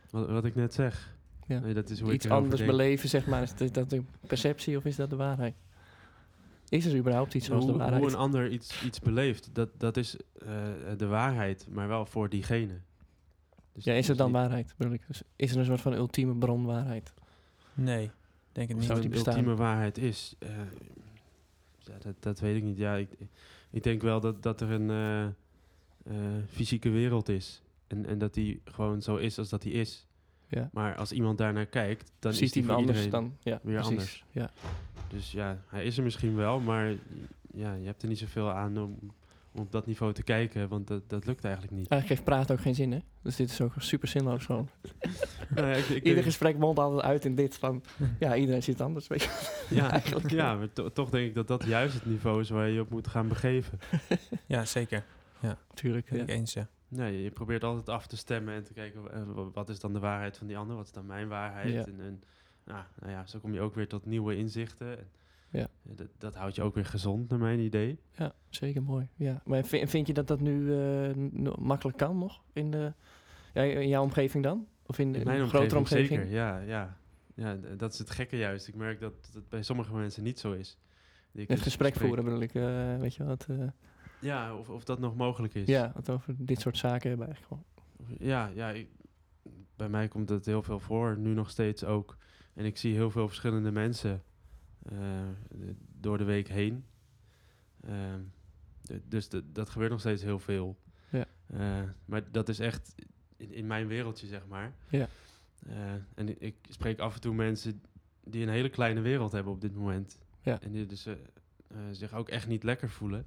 wat, 0.10 0.30
wat 0.30 0.46
ik 0.46 0.56
net 0.56 0.74
zeg. 0.74 1.16
Ja. 1.48 1.60
Nee, 1.60 1.74
dat 1.74 1.90
is 1.90 2.00
hoe 2.00 2.14
Iets 2.14 2.26
ik 2.26 2.32
anders 2.32 2.58
denk. 2.62 2.72
beleven, 2.72 3.10
zeg 3.10 3.28
maar. 3.28 3.42
Is 3.42 3.56
dat- 3.56 3.74
dat 3.74 3.90
de 3.90 4.04
perceptie 4.28 4.78
of 4.78 4.86
is 4.86 4.96
dat 4.96 5.10
de 5.10 5.16
waarheid? 5.16 5.56
Is 6.70 6.86
er 6.86 6.98
überhaupt 6.98 7.34
iets 7.34 7.46
zoals 7.46 7.66
de 7.66 7.70
hoe, 7.72 7.80
waarheid? 7.80 8.02
hoe 8.02 8.12
een 8.12 8.18
ander 8.18 8.50
iets, 8.50 8.84
iets 8.84 9.00
beleeft, 9.00 9.50
dat, 9.56 9.70
dat 9.78 9.98
is 9.98 10.16
eh, 10.36 10.48
de 10.98 11.06
waarheid, 11.08 11.68
maar 11.70 11.88
wel 11.88 12.06
voor 12.06 12.30
diegene. 12.30 12.74
Dus 13.74 13.84
ja, 13.84 13.92
is 13.92 13.98
dus 14.00 14.08
het 14.08 14.18
dan 14.18 14.32
waarheid? 14.32 14.74
Bedoel 14.78 14.94
ik? 14.94 15.08
Dus 15.08 15.22
is 15.36 15.52
er 15.52 15.58
een 15.58 15.66
soort 15.66 15.82
van 15.82 15.94
ultieme 15.94 16.36
bronwaarheid? 16.36 17.14
Nee, 17.74 18.12
denk 18.54 18.68
het 18.70 18.78
niet. 18.78 18.88
zou 18.88 19.02
die 19.02 19.10
bestaan? 19.10 19.34
ultieme 19.34 19.56
waarheid 19.56 19.98
is, 19.98 20.36
eh, 20.40 20.50
ja, 21.78 21.98
dat, 22.02 22.16
dat 22.20 22.40
weet 22.40 22.56
ik 22.56 22.64
niet. 22.64 22.78
Ja, 22.78 22.96
ik, 22.96 23.10
ik 23.70 23.84
denk 23.84 24.02
wel 24.02 24.20
dat, 24.20 24.44
dat 24.44 24.62
er 24.62 24.72
een 24.72 24.90
eh, 24.90 25.24
eh, 25.24 26.44
fysieke 26.48 26.90
wereld 26.90 27.30
is. 27.30 27.62
En, 27.88 28.06
en 28.06 28.18
dat 28.18 28.34
die 28.34 28.62
gewoon 28.66 29.02
zo 29.02 29.16
is 29.16 29.38
als 29.38 29.50
dat 29.50 29.62
die 29.62 29.74
is. 29.74 30.08
Ja. 30.48 30.70
Maar 30.74 30.96
als 30.96 31.12
iemand 31.12 31.38
daarnaar 31.38 31.66
kijkt, 31.66 32.12
dan 32.20 32.32
is 32.32 32.38
die 32.38 32.50
hij 32.52 32.64
voor 32.64 32.74
anders 32.74 33.04
iedereen... 33.04 33.24
dan? 33.24 33.38
Ja, 33.40 33.60
weer 33.64 33.74
precies. 33.74 33.90
anders. 33.90 34.26
Ja. 34.32 34.52
Dus 35.08 35.32
ja, 35.32 35.62
hij 35.68 35.86
is 35.86 35.98
er 35.98 36.04
misschien 36.04 36.36
wel, 36.36 36.60
maar 36.60 36.96
ja, 37.54 37.74
je 37.74 37.86
hebt 37.86 38.02
er 38.02 38.08
niet 38.08 38.18
zoveel 38.18 38.52
aan 38.52 38.78
om 38.78 38.98
op 39.56 39.72
dat 39.72 39.86
niveau 39.86 40.14
te 40.14 40.24
kijken, 40.24 40.68
want 40.70 40.88
dat, 40.88 41.10
dat 41.10 41.26
lukt 41.26 41.44
eigenlijk 41.44 41.76
niet. 41.76 41.88
Eigenlijk 41.90 42.10
heeft 42.22 42.36
praten 42.36 42.56
ook 42.56 42.62
geen 42.62 42.76
zin, 42.76 42.92
hè? 42.92 43.00
Dus 43.22 43.36
dit 43.36 43.50
is 43.50 43.62
ook 43.62 43.74
super 43.78 44.08
zinloos 44.08 44.46
gewoon. 44.46 44.70
Nou 45.56 45.68
ja, 45.68 45.74
ik- 45.74 45.88
ik 45.90 46.04
Ieder 46.04 46.24
gesprek 46.24 46.58
mondt 46.58 46.80
altijd 46.80 47.02
uit 47.04 47.26
in 47.26 47.36
dit 47.36 47.56
van... 47.58 47.84
Ja, 48.20 48.36
iedereen 48.36 48.64
ziet 48.64 48.78
het 48.78 48.88
anders, 48.88 49.08
weet 49.08 49.22
je. 49.24 49.50
Ja, 49.70 49.92
Eigenlijk 50.02 50.30
ja 50.30 50.56
maar 50.56 50.74
to- 50.74 50.92
toch 50.92 51.10
denk 51.10 51.28
ik 51.28 51.36
dat 51.36 51.48
dat 51.48 51.64
juist 51.66 51.94
het 51.94 52.06
niveau 52.06 52.40
is 52.42 52.50
waar 52.50 52.68
je 52.68 52.74
je 52.74 52.82
op 52.82 52.90
moet 52.90 53.08
gaan 53.08 53.28
begeven. 53.28 53.80
Ja, 54.46 54.66
zeker. 54.66 55.06
Natuurlijk, 55.70 56.10
Ben 56.10 56.18
ja. 56.18 56.24
ik 56.24 56.30
eens, 56.30 56.54
ja. 56.54 56.68
Nee, 56.88 57.22
je 57.24 57.32
probeert 57.32 57.64
altijd 57.64 57.90
af 57.90 58.08
te 58.08 58.18
stemmen 58.18 58.54
en 58.54 58.64
te 58.64 58.74
kijken 58.74 59.12
eh, 59.14 59.24
wa- 59.34 59.50
wat 59.54 59.70
is 59.70 59.80
dan 59.80 59.94
de 59.94 60.00
waarheid 60.00 60.38
van 60.38 60.48
die 60.48 60.58
ander, 60.58 60.76
wat 60.76 60.86
is 60.86 60.92
dan 60.92 61.06
mijn 61.06 61.28
waarheid. 61.28 61.74
Ja. 61.74 61.86
En, 61.86 62.00
en 62.00 62.24
nou, 62.66 62.84
nou 63.00 63.12
ja, 63.12 63.26
zo 63.26 63.40
kom 63.40 63.54
je 63.54 63.62
ook 63.62 63.76
weer 63.76 63.88
tot 63.88 64.06
nieuwe 64.06 64.36
inzichten. 64.38 64.98
En, 64.98 65.08
Ja. 65.60 65.68
dat, 65.84 66.08
dat 66.18 66.36
houdt 66.36 66.56
je 66.56 66.62
ook 66.62 66.76
weer 66.76 66.86
gezond, 66.86 67.30
naar 67.30 67.40
mijn 67.40 67.60
idee. 67.60 68.00
Ja, 68.12 68.34
zeker 68.50 68.84
mooi. 68.84 69.08
Ja. 69.16 69.42
Maar 69.46 69.64
vind, 69.64 69.90
vind 69.90 70.08
je 70.08 70.14
dat 70.14 70.28
dat 70.28 70.40
nu 70.40 70.74
eh, 70.78 71.10
makkelijk 71.60 71.98
kan 71.98 72.18
nog? 72.18 72.42
In, 72.54 72.72
de, 72.72 72.94
ja, 73.54 73.62
in 73.62 73.88
jouw 73.88 74.04
omgeving 74.04 74.44
dan? 74.44 74.68
Of 74.86 75.00
in, 75.00 75.12
de 75.12 75.20
In 75.20 75.26
mijn 75.26 75.40
een 75.42 75.48
grotere 75.50 75.78
omgeving, 75.80 76.08
zeker, 76.22 76.28
ja, 76.34 76.60
ja. 76.60 76.98
Ja, 77.36 77.58
dat 77.78 77.94
is 77.94 78.00
het 78.00 78.10
gekke 78.10 78.38
juist. 78.38 78.68
Ik 78.68 78.76
merk 78.76 79.00
dat 79.00 79.14
het 79.34 79.50
bij 79.50 79.64
sommige 79.64 79.94
mensen 79.94 80.24
niet 80.24 80.40
zo 80.40 80.52
is. 80.52 80.78
Die 81.32 81.46
Het 81.48 81.62
gesprek 81.62 81.94
spreek. 81.94 82.08
voeren 82.08 82.24
bedoel 82.26 82.42
ik, 82.42 82.54
eh, 82.56 82.98
weet 83.00 83.16
je 83.16 83.24
wat? 83.24 83.46
eh, 83.50 83.58
Ja, 84.20 84.56
of, 84.58 84.70
of 84.70 84.84
dat 84.84 85.00
nog 85.00 85.16
mogelijk 85.16 85.54
is. 85.54 85.68
ja, 85.68 85.92
het 85.96 86.10
over 86.10 86.36
dit 86.38 86.60
soort 86.62 86.78
zaken 86.78 87.10
hebben 87.10 87.28
eigenlijk 87.28 87.64
gewoon. 88.08 88.18
Ja, 88.30 88.48
ja 88.56 88.70
ik- 88.72 88.90
bij 89.76 89.90
mij 89.90 90.08
komt 90.08 90.30
het 90.30 90.46
heel 90.46 90.64
veel 90.64 90.80
voor, 90.80 91.18
nu 91.18 91.34
nog 91.34 91.50
steeds 91.50 91.84
ook. 91.84 92.18
En 92.54 92.66
ik 92.66 92.78
zie 92.78 92.94
heel 92.94 93.12
veel 93.12 93.28
verschillende 93.28 93.72
mensen 93.72 94.24
door 96.00 96.18
de 96.18 96.24
week 96.24 96.48
heen. 96.48 96.86
Ehm, 97.82 98.20
dus 99.08 99.30
dat 99.44 99.70
gebeurt 99.70 99.92
nog 99.92 100.00
steeds 100.00 100.24
heel 100.24 100.40
veel. 100.40 100.78
Ja. 101.10 101.26
Eh, 101.48 101.90
maar 102.06 102.32
dat 102.32 102.50
is 102.50 102.60
echt 102.60 102.96
in, 103.38 103.52
in 103.54 103.68
mijn 103.68 103.88
wereldje, 103.88 104.28
zeg 104.28 104.48
maar. 104.48 104.74
Ja. 104.90 105.08
Eh, 105.68 105.94
en 106.16 106.42
ik, 106.42 106.56
spreek 106.70 107.00
af 107.00 107.16
en 107.16 107.22
toe 107.22 107.34
mensen 107.34 107.82
die 108.24 108.44
een 108.44 108.50
hele 108.50 108.70
kleine 108.70 109.02
wereld 109.02 109.32
hebben 109.32 109.54
op 109.54 109.62
dit 109.62 109.76
moment. 109.76 110.18
Ja. 110.42 110.62
En 110.62 110.72
die 110.72 110.86
dus 110.86 111.06
eh, 111.06 111.14
eh, 111.14 111.78
zich 111.92 112.14
ook 112.14 112.30
echt 112.30 112.48
niet 112.48 112.64
lekker 112.64 112.90
voelen. 112.90 113.26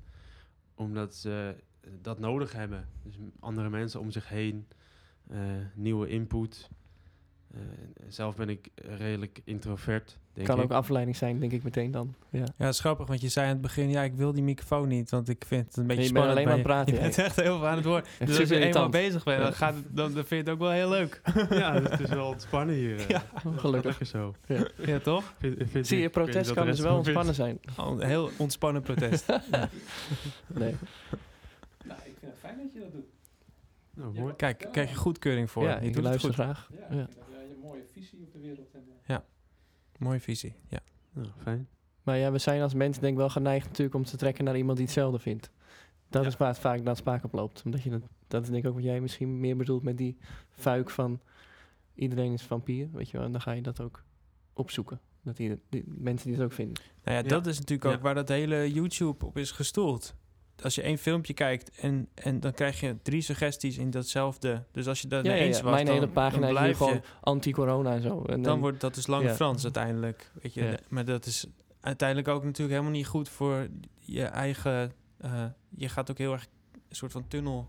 Omdat 0.75 1.15
ze 1.15 1.57
eh, 1.81 1.91
dat 2.03 2.19
nodig 2.19 2.53
hebben. 2.53 2.89
Dus 3.03 3.15
andere 3.41 3.71
mensen 3.71 4.01
om 4.01 4.11
zich 4.11 4.29
heen. 4.29 4.67
eh, 5.29 5.41
nieuwe 5.75 6.09
input. 6.09 6.71
Eh, 7.57 7.63
zelf 8.09 8.37
ben 8.37 8.49
ik 8.49 8.69
redelijk 8.99 9.41
introvert, 9.45 10.19
denk 10.33 10.47
kan 10.47 10.57
ik. 10.59 10.65
ook 10.65 10.71
afleiding 10.71 11.17
zijn, 11.17 11.39
denk 11.41 11.53
ik 11.53 11.63
meteen 11.63 11.91
dan. 11.91 12.15
Ja. 12.31 12.39
Ja, 12.39 12.65
het 12.65 12.75
is 12.75 12.81
grappig, 12.81 13.07
want 13.07 13.21
je 13.21 13.29
zei 13.29 13.47
aan 13.47 13.53
het 13.53 13.61
begin... 13.61 13.91
ja, 13.91 14.03
ik 14.03 14.15
wil 14.15 14.33
die 14.33 14.43
microfoon 14.43 14.89
niet, 14.89 15.11
want 15.11 15.29
ik 15.29 15.45
vind 15.47 15.67
het 15.67 15.77
een 15.77 15.87
beetje 15.87 16.03
je 16.03 16.13
bent 16.13 16.25
spannend. 16.25 16.33
alleen 16.33 16.45
maar 16.45 16.53
aan 16.53 16.59
het 16.59 16.69
praten, 16.69 16.95
Je 16.95 17.01
bent 17.01 17.19
echt 17.19 17.37
heel 17.37 17.59
veel 17.59 17.67
aan 17.69 17.77
het 17.77 17.85
woord. 17.85 18.09
Dus 18.19 18.29
als 18.29 18.37
je 18.37 18.43
eenmaal 18.45 18.59
irritant. 18.59 18.91
bezig 18.91 19.25
bent, 19.25 19.39
dan, 19.39 19.47
Ja. 19.47 19.53
gaat 19.57 19.75
het, 19.75 19.85
dan, 19.91 20.07
dan 20.15 20.25
vind 20.25 20.29
je 20.29 20.37
het 20.37 20.49
ook 20.49 20.59
wel 20.59 20.71
heel 20.71 20.89
leuk. 20.89 21.21
ja, 21.51 21.75
het 21.83 22.01
is 22.01 22.09
wel 22.09 22.29
ontspannen 22.29 22.75
hier. 22.75 22.99
eh. 22.99 23.09
Ja, 23.09 23.23
Dat 23.43 23.53
is 23.55 23.61
gelukkig. 23.61 24.07
Zo. 24.07 24.35
Ja, 24.87 24.99
toch? 24.99 25.35
Vind- 25.39 25.57
vind 25.71 25.87
Zie 25.87 26.01
je, 26.01 26.09
protest 26.09 26.53
kan 26.53 26.67
dus 26.67 26.81
wel 26.81 26.97
ontspannen 26.97 27.35
zijn. 27.35 27.59
Gewoon 27.75 28.01
een 28.01 28.07
heel 28.09 28.31
ontspannen 28.37 28.83
protest. 28.83 29.27
Nee. 30.47 30.75
Nou, 31.85 32.01
ik 32.05 32.15
vind 32.21 32.33
het 32.33 32.41
fijn 32.41 32.57
dat 32.59 32.73
je 32.73 32.79
dat 32.81 32.93
doet. 32.93 33.05
Nou, 33.97 34.15
mooi. 34.21 34.35
Kijk, 34.35 34.69
krijg 34.73 34.91
je 34.91 34.97
goedkeuring 34.97 35.51
voor. 35.51 35.63
ja, 35.63 35.71
je 35.71 35.77
ik 35.77 35.83
doet 35.87 35.95
het 35.95 36.05
luister 36.05 36.29
goed. 36.35 36.39
graag. 36.45 36.71
Ja, 36.73 36.97
Ja. 36.97 37.09
een 37.51 37.59
mooie 37.63 37.85
visie 37.93 38.23
op 38.23 38.33
de 38.33 38.39
wereld. 38.39 38.71
En, 38.73 38.83
eh, 39.07 39.17
Mooie 39.99 40.21
visie, 40.21 40.55
ja. 40.69 40.79
Nou, 41.13 41.29
fijn. 41.43 41.69
Maar 42.03 42.17
ja, 42.19 42.33
we 42.33 42.39
zijn 42.39 42.63
als 42.63 42.75
mensen 42.75 43.01
denk 43.03 43.13
ik 43.13 43.19
wel 43.19 43.29
geneigd 43.31 43.67
natuurlijk 43.67 43.95
om 43.97 44.05
te 44.05 44.17
trekken 44.17 44.45
naar 44.45 44.57
iemand 44.57 44.77
die 44.77 44.87
hetzelfde 44.87 45.19
vindt. 45.19 45.51
Dat 46.09 46.23
Ja. 46.23 46.29
is 46.29 46.37
waar 46.37 46.49
het 46.49 46.59
vaak 46.59 46.83
naar 46.83 46.97
spaak 46.97 47.25
op 47.25 47.33
loopt. 47.33 47.63
Omdat 47.65 47.83
je 47.83 47.91
dat, 47.91 48.03
dat 48.29 48.43
is 48.43 48.49
denk 48.51 48.63
ik 48.63 48.69
ook 48.69 48.75
wat 48.75 48.85
jij 48.85 49.01
misschien 49.01 49.41
meer 49.41 49.57
bedoelt 49.57 49.83
met 49.83 49.99
die 49.99 50.17
fuik 50.51 50.91
van 50.91 51.21
iedereen 51.95 52.33
is 52.33 52.43
vampier, 52.43 52.89
weet 52.93 53.11
je 53.11 53.17
wel. 53.17 53.27
En 53.27 53.33
dan 53.33 53.41
ga 53.41 53.53
je 53.53 53.63
dat 53.63 53.81
ook 53.81 54.03
opzoeken. 54.53 55.01
Dat 55.23 55.37
die, 55.37 55.61
die 55.69 55.85
mensen 55.87 56.27
die 56.29 56.37
het 56.37 56.45
ook 56.47 56.53
vinden. 56.53 56.83
Nou 57.05 57.17
ja, 57.17 57.23
Ja. 57.23 57.29
dat 57.29 57.47
is 57.47 57.59
natuurlijk 57.59 57.89
ook 57.91 57.97
Ja. 57.97 58.01
waar 58.03 58.15
dat 58.15 58.29
hele 58.29 58.73
YouTube 58.73 59.27
op 59.27 59.39
is 59.39 59.51
gestoeld. 59.51 60.15
Als 60.63 60.75
je 60.75 60.83
één 60.83 60.99
filmpje 60.99 61.35
kijkt 61.35 61.71
en, 61.81 62.09
en 62.15 62.41
dan 62.41 62.53
krijg 62.53 62.81
je 62.81 62.97
drie 63.03 63.21
suggesties 63.21 63.79
in 63.79 63.91
datzelfde. 63.91 64.65
Dus 64.73 64.87
als 64.89 65.01
je 65.01 65.09
dat 65.09 65.25
Ja, 65.25 65.31
mee 65.31 65.41
ja, 65.41 65.47
eens 65.47 65.57
ja. 65.59 65.63
was, 65.63 65.73
Mijn 65.73 65.87
dan, 65.87 65.95
hele 65.95 66.09
pagina 66.09 66.53
dan 66.53 66.65
is 66.65 66.77
gewoon 66.77 67.03
anti-corona 67.21 67.93
en 67.95 68.03
zo. 68.03 68.23
En 68.23 68.43
Dan 68.43 68.61
wordt 68.61 68.81
dat 68.81 68.95
dus 68.95 69.07
lang 69.07 69.25
ja. 69.25 69.35
Frans 69.35 69.63
uiteindelijk. 69.65 70.31
Weet 70.43 70.55
je, 70.55 70.79
maar 70.89 71.05
dat 71.05 71.27
is 71.27 71.47
uiteindelijk 71.81 72.29
ook 72.29 72.43
natuurlijk 72.45 72.71
helemaal 72.71 72.97
niet 72.97 73.07
goed 73.07 73.29
voor 73.29 73.67
je 74.01 74.25
eigen. 74.25 74.93
eh, 75.19 75.45
je 75.77 75.89
gaat 75.89 76.11
ook 76.11 76.19
heel 76.19 76.33
erg 76.33 76.47
een 76.89 76.97
soort 76.97 77.13
van 77.13 77.29
tunnel 77.29 77.69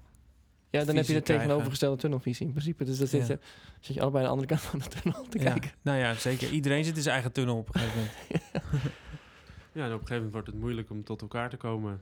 Ja, 0.70 0.84
dan 0.84 0.96
heb 0.96 1.06
je 1.06 1.14
de 1.14 1.22
krijgen. 1.22 1.46
tegenovergestelde 1.46 1.98
tunnelvisie 1.98 2.46
in 2.46 2.52
principe. 2.52 2.84
Dus 2.84 2.98
dan 2.98 3.08
zit, 3.08 3.28
Ja. 3.28 3.34
je, 3.34 3.40
zit 3.80 3.96
je 3.96 4.02
allebei 4.02 4.26
aan 4.26 4.30
de 4.32 4.36
andere 4.42 4.48
kant 4.60 4.62
van 4.70 4.80
de 4.80 5.02
tunnel 5.02 5.26
te 5.30 5.40
Ja, 5.40 5.44
kijken. 5.52 5.72
nou 5.82 5.98
ja, 6.00 6.14
zeker. 6.14 6.50
Iedereen 6.50 6.84
zit 6.84 6.96
in 6.96 7.02
zijn 7.02 7.14
eigen 7.14 7.32
tunnel 7.32 7.58
op 7.58 7.68
een 7.76 7.80
gegeven 7.82 7.98
moment. 8.00 8.46
Ja, 9.74 9.84
en 9.86 9.94
op 9.94 10.02
een 10.02 10.08
gegeven 10.08 10.16
moment 10.16 10.32
wordt 10.34 10.48
het 10.48 10.60
moeilijk 10.60 10.90
om 10.90 11.04
tot 11.04 11.22
elkaar 11.22 11.50
te 11.50 11.58
komen. 11.58 12.02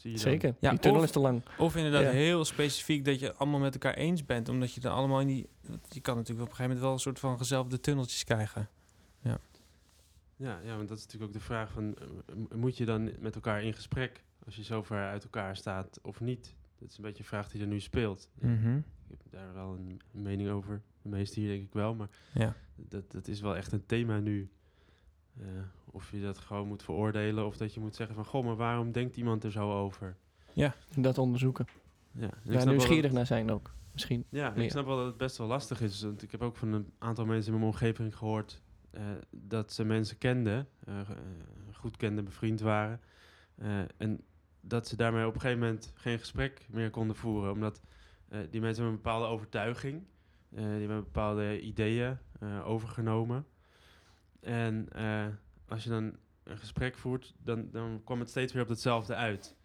Zie 0.00 0.10
je 0.10 0.16
dan. 0.16 0.26
Zeker. 0.32 0.54
Ja, 0.60 0.70
die 0.70 0.78
tunnel 0.78 1.00
of- 1.00 1.06
is 1.06 1.12
te 1.12 1.20
lang. 1.20 1.42
Of 1.58 1.76
inderdaad 1.76 2.02
Ja. 2.02 2.10
heel 2.10 2.44
specifiek 2.44 3.04
dat 3.04 3.20
je 3.20 3.26
het 3.26 3.38
allemaal 3.38 3.60
met 3.60 3.72
elkaar 3.72 3.94
eens 3.94 4.24
bent. 4.24 4.48
Omdat 4.48 4.72
je 4.72 4.80
dan 4.80 4.92
allemaal 4.92 5.20
in 5.20 5.26
die... 5.26 5.48
Je 5.88 6.00
kan 6.00 6.16
natuurlijk 6.16 6.46
op 6.46 6.50
een 6.50 6.56
gegeven 6.56 6.62
moment 6.64 6.80
wel 6.80 6.92
een 6.92 6.98
soort 6.98 7.18
van 7.18 7.38
gezelfde 7.38 7.80
tunneltjes 7.80 8.24
krijgen. 8.24 8.68
Ja, 10.38 10.60
ja, 10.64 10.76
want 10.76 10.88
dat 10.88 10.98
is 10.98 11.04
natuurlijk 11.04 11.32
ook 11.32 11.38
de 11.38 11.44
vraag 11.44 11.70
van... 11.72 11.94
eh, 11.94 12.56
moet 12.56 12.76
je 12.76 12.84
dan 12.84 13.10
met 13.20 13.34
elkaar 13.34 13.62
in 13.62 13.74
gesprek 13.74 14.22
als 14.44 14.56
je 14.56 14.62
zo 14.64 14.82
ver 14.82 15.06
uit 15.06 15.22
elkaar 15.24 15.56
staat 15.56 15.98
of 16.02 16.20
niet? 16.20 16.54
Dat 16.78 16.90
is 16.90 16.96
een 16.96 17.02
beetje 17.02 17.18
een 17.22 17.28
vraag 17.28 17.48
die 17.50 17.60
er 17.60 17.66
nu 17.66 17.80
speelt. 17.80 18.28
Ja, 18.40 18.46
Mhm. 18.48 18.76
Ik 19.08 19.18
heb 19.22 19.32
daar 19.32 19.54
wel 19.54 19.74
een 19.74 20.00
mening 20.10 20.50
over. 20.50 20.82
De 21.02 21.08
meeste 21.08 21.40
hier 21.40 21.48
denk 21.48 21.62
ik 21.62 21.72
wel, 21.72 21.94
maar 21.94 22.08
Ja. 22.34 22.54
dat, 22.76 23.12
dat 23.12 23.28
is 23.28 23.40
wel 23.40 23.56
echt 23.56 23.72
een 23.72 23.86
thema 23.86 24.18
nu. 24.18 24.48
Eh, 25.40 25.46
of 25.84 26.10
je 26.10 26.20
dat 26.20 26.38
gewoon 26.38 26.66
moet 26.68 26.82
veroordelen 26.82 27.46
of 27.46 27.56
dat 27.56 27.74
je 27.74 27.80
moet 27.80 27.94
zeggen 27.96 28.14
van... 28.16 28.24
Goh, 28.24 28.44
maar 28.44 28.56
waarom 28.56 28.92
denkt 28.92 29.16
iemand 29.16 29.44
er 29.44 29.50
zo 29.52 29.72
over? 29.72 30.16
Dat 30.96 31.18
onderzoeken. 31.18 31.66
Ja, 32.12 32.20
Ja, 32.22 32.28
snap 32.28 32.44
wel 32.52 32.58
dat- 32.58 32.66
nieuwsgierig 32.66 33.12
naar 33.12 33.26
zijn 33.26 33.50
ook. 33.50 33.74
Misschien. 33.92 34.24
Ja, 34.28 34.50
meer. 34.50 34.64
ik 34.64 34.70
snap 34.70 34.86
wel 34.86 34.96
dat 34.96 35.06
het 35.06 35.16
best 35.16 35.36
wel 35.36 35.46
lastig 35.46 35.80
is. 35.80 36.02
Want 36.02 36.22
ik 36.22 36.30
heb 36.30 36.42
ook 36.42 36.56
van 36.56 36.72
een 36.72 36.92
aantal 36.98 37.24
mensen 37.26 37.52
in 37.52 37.58
mijn 37.58 37.70
omgeving 37.72 38.16
gehoord... 38.16 38.62
eh, 38.90 39.02
dat 39.30 39.72
ze 39.72 39.84
mensen 39.84 40.18
kenden, 40.18 40.68
eh, 40.84 41.00
goed 41.72 41.96
kenden, 41.96 42.24
bevriend 42.24 42.60
waren. 42.60 43.00
en 43.96 44.20
dat 44.60 44.88
ze 44.88 44.96
daarmee 44.96 45.26
op 45.26 45.34
een 45.34 45.40
gegeven 45.40 45.62
moment 45.62 45.92
geen 45.94 46.18
gesprek 46.18 46.66
meer 46.70 46.90
konden 46.90 47.16
voeren. 47.16 47.52
Omdat 47.52 47.80
die 48.28 48.60
mensen 48.60 48.82
hebben 48.82 48.86
een 48.86 49.02
bepaalde 49.02 49.26
overtuiging. 49.26 50.02
die 50.48 50.64
hebben 50.64 51.02
bepaalde 51.04 51.60
ideeën 51.60 52.18
overgenomen. 52.64 53.46
En 54.46 54.88
eh, 54.92 55.26
als 55.68 55.84
je 55.84 55.90
dan 55.90 56.16
een 56.44 56.58
gesprek 56.58 56.94
voert, 56.96 57.34
dan, 57.42 57.68
dan 57.70 58.00
kwam 58.04 58.20
het 58.20 58.28
steeds 58.28 58.52
weer 58.52 58.62
op 58.62 58.68
hetzelfde 58.68 59.14
uit. 59.14 59.56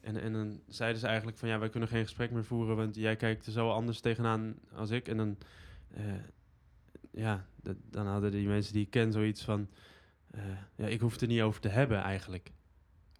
En, 0.00 0.20
en 0.20 0.32
dan 0.32 0.60
zeiden 0.66 1.00
ze 1.00 1.06
eigenlijk 1.06 1.38
van 1.38 1.48
ja, 1.48 1.58
wij 1.58 1.68
kunnen 1.68 1.88
geen 1.88 2.02
gesprek 2.02 2.30
meer 2.30 2.44
voeren, 2.44 2.76
want 2.76 2.94
jij 2.94 3.16
kijkt 3.16 3.46
er 3.46 3.52
zo 3.52 3.70
anders 3.70 4.00
tegenaan 4.00 4.54
als 4.72 4.90
ik. 4.90 5.08
En 5.08 5.16
dan, 5.16 5.38
eh, 5.90 6.04
ja, 7.12 7.46
dat- 7.62 7.76
dan 7.90 8.06
hadden 8.06 8.30
die 8.30 8.48
mensen 8.48 8.72
die 8.72 8.84
ik 8.84 8.90
ken 8.90 9.12
zoiets 9.12 9.44
van, 9.44 9.68
eh, 10.30 10.42
ja, 10.76 10.86
ik 10.86 11.00
hoef 11.00 11.12
het 11.12 11.20
er 11.20 11.28
niet 11.28 11.40
over 11.42 11.60
te 11.60 11.68
hebben 11.68 11.98
eigenlijk. 11.98 12.52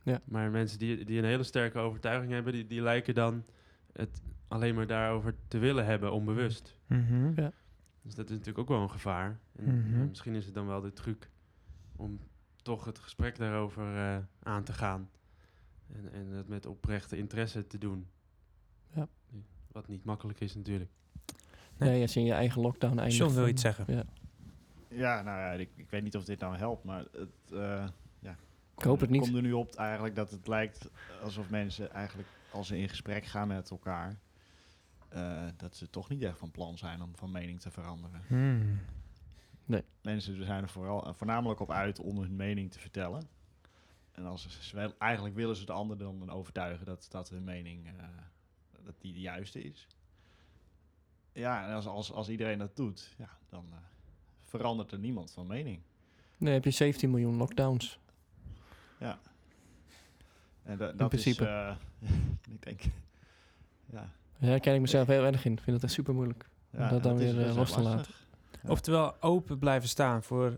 Ja. 0.03 0.21
Maar 0.25 0.51
mensen 0.51 0.79
die, 0.79 1.05
die 1.05 1.19
een 1.19 1.25
hele 1.25 1.43
sterke 1.43 1.79
overtuiging 1.79 2.33
hebben, 2.33 2.53
die, 2.53 2.67
die 2.67 2.83
lijken 2.83 3.15
dan 3.15 3.45
het 3.93 4.23
alleen 4.49 4.75
maar 4.75 4.87
daarover 4.87 5.35
te 5.49 5.59
willen 5.59 5.85
hebben, 5.85 6.13
onbewust. 6.13 6.77
Mhm. 6.87 7.33
Ja. 7.41 7.53
Dus 8.03 8.15
dat 8.15 8.25
is 8.25 8.31
natuurlijk 8.31 8.59
ook 8.59 8.69
wel 8.69 8.83
een 8.83 8.91
gevaar. 8.91 9.39
En 9.57 9.79
Mhm. 9.89 10.09
misschien 10.09 10.35
is 10.35 10.45
het 10.45 10.55
dan 10.55 10.67
wel 10.67 10.81
de 10.81 10.93
truc 10.93 11.31
om 11.97 12.21
toch 12.63 12.85
het 12.85 12.99
gesprek 12.99 13.37
daarover 13.37 13.97
eh, 13.97 14.17
aan 14.43 14.65
te 14.65 14.73
gaan. 14.73 15.11
En, 15.93 16.13
en 16.13 16.27
het 16.27 16.49
met 16.49 16.67
oprechte 16.67 17.17
interesse 17.17 17.67
te 17.67 17.79
doen. 17.79 18.07
Ja. 18.95 19.09
Wat 19.73 19.89
niet 19.89 20.05
makkelijk 20.05 20.41
is 20.41 20.55
natuurlijk. 20.55 20.91
Nee. 21.77 21.95
Ja, 21.97 22.03
als 22.03 22.15
je 22.15 22.21
in 22.21 22.27
je 22.27 22.33
eigen 22.33 22.61
lockdown 22.63 22.99
eindigt. 22.99 23.17
John 23.19 23.35
wil 23.35 23.49
iets 23.49 23.63
zeggen. 23.63 23.85
Ja. 23.89 24.05
Ja, 24.89 25.23
nou 25.23 25.39
ja, 25.39 25.53
ik, 25.53 25.71
ik 25.77 25.91
weet 25.91 26.03
niet 26.03 26.17
of 26.17 26.25
dit 26.25 26.41
nou 26.41 26.57
helpt, 26.57 26.85
maar 26.85 27.05
het, 27.13 27.53
eh, 27.53 27.89
ja, 28.19 28.37
Ik 28.77 28.83
hoop 28.85 29.01
het 29.01 29.11
niet. 29.11 29.21
komt 29.21 29.35
er 29.35 29.43
nu 29.43 29.53
op 29.53 29.75
eigenlijk 29.75 30.15
dat 30.15 30.31
het 30.31 30.47
lijkt 30.47 30.91
alsof 31.23 31.51
mensen 31.51 31.93
eigenlijk 31.93 32.29
als 32.53 32.67
ze 32.67 32.79
in 32.79 32.89
gesprek 32.89 33.25
gaan 33.25 33.49
met 33.49 33.71
elkaar, 33.71 34.17
eh, 35.11 35.47
dat 35.57 35.77
ze 35.77 35.91
toch 35.91 36.09
niet 36.09 36.23
echt 36.23 36.39
van 36.39 36.51
plan 36.51 36.79
zijn 36.79 37.03
om 37.03 37.17
van 37.17 37.31
mening 37.31 37.61
te 37.61 37.71
veranderen. 37.71 38.23
Hmm. 38.27 38.81
Mensen 40.03 40.45
zijn 40.45 40.63
er 40.63 40.69
vooral, 40.69 41.07
eh, 41.07 41.15
voornamelijk 41.15 41.61
op 41.61 41.71
uit 41.71 41.99
om 41.99 42.19
hun 42.19 42.37
mening 42.37 42.71
te 42.73 42.79
vertellen. 42.79 43.29
En 44.13 44.25
als 44.27 44.61
ze, 44.69 44.77
wel- 44.77 44.95
eigenlijk 44.99 45.35
willen 45.35 45.57
ze 45.57 45.65
de 45.67 45.73
ander 45.73 45.99
dan 45.99 46.31
overtuigen 46.31 46.87
dat, 46.87 47.07
dat 47.11 47.29
hun 47.31 47.45
mening 47.45 47.87
eh, 47.87 47.93
dat 48.85 48.95
die 49.01 49.13
de 49.13 49.21
juiste 49.21 49.63
is. 49.63 49.87
Ja, 51.33 51.67
en 51.69 51.75
als, 51.75 51.87
als, 51.87 52.13
als 52.13 52.29
iedereen 52.29 52.59
dat 52.59 52.77
doet, 52.77 53.15
ja, 53.19 53.29
dan 53.49 53.67
eh, 53.71 53.77
verandert 54.45 54.93
er 54.93 54.99
niemand 54.99 55.33
van 55.33 55.47
mening. 55.47 55.81
Nee, 56.37 56.53
heb 56.53 56.65
je 56.65 56.71
17 56.71 57.11
miljoen 57.11 57.37
lockdowns. 57.37 57.99
Ja. 58.99 59.19
En 60.63 60.79
da- 60.79 60.93
dat 60.93 61.09
principe. 61.09 61.43
is, 61.43 61.49
eh, 61.49 61.77
ik 62.55 62.63
denk, 62.63 62.83
ja. 63.97 64.11
Daar 64.41 64.51
herken 64.51 64.75
ik 64.75 64.81
mezelf 64.81 65.07
heel 65.07 65.25
erg 65.25 65.45
in. 65.45 65.53
Ik 65.53 65.61
vind 65.61 65.77
het 65.77 65.85
echt 65.85 65.93
super 65.93 66.15
moeilijk. 66.15 66.49
ja 66.71 66.89
dat 66.89 67.03
dan 67.03 67.17
weer, 67.17 67.39
eh, 67.39 67.45
best 67.45 67.57
los 67.57 67.73
te 67.73 67.81
laten. 67.81 68.13
Ja. 68.63 68.71
Oftewel 68.71 69.23
open 69.23 69.59
blijven 69.59 69.89
staan 69.89 70.23
voor... 70.23 70.57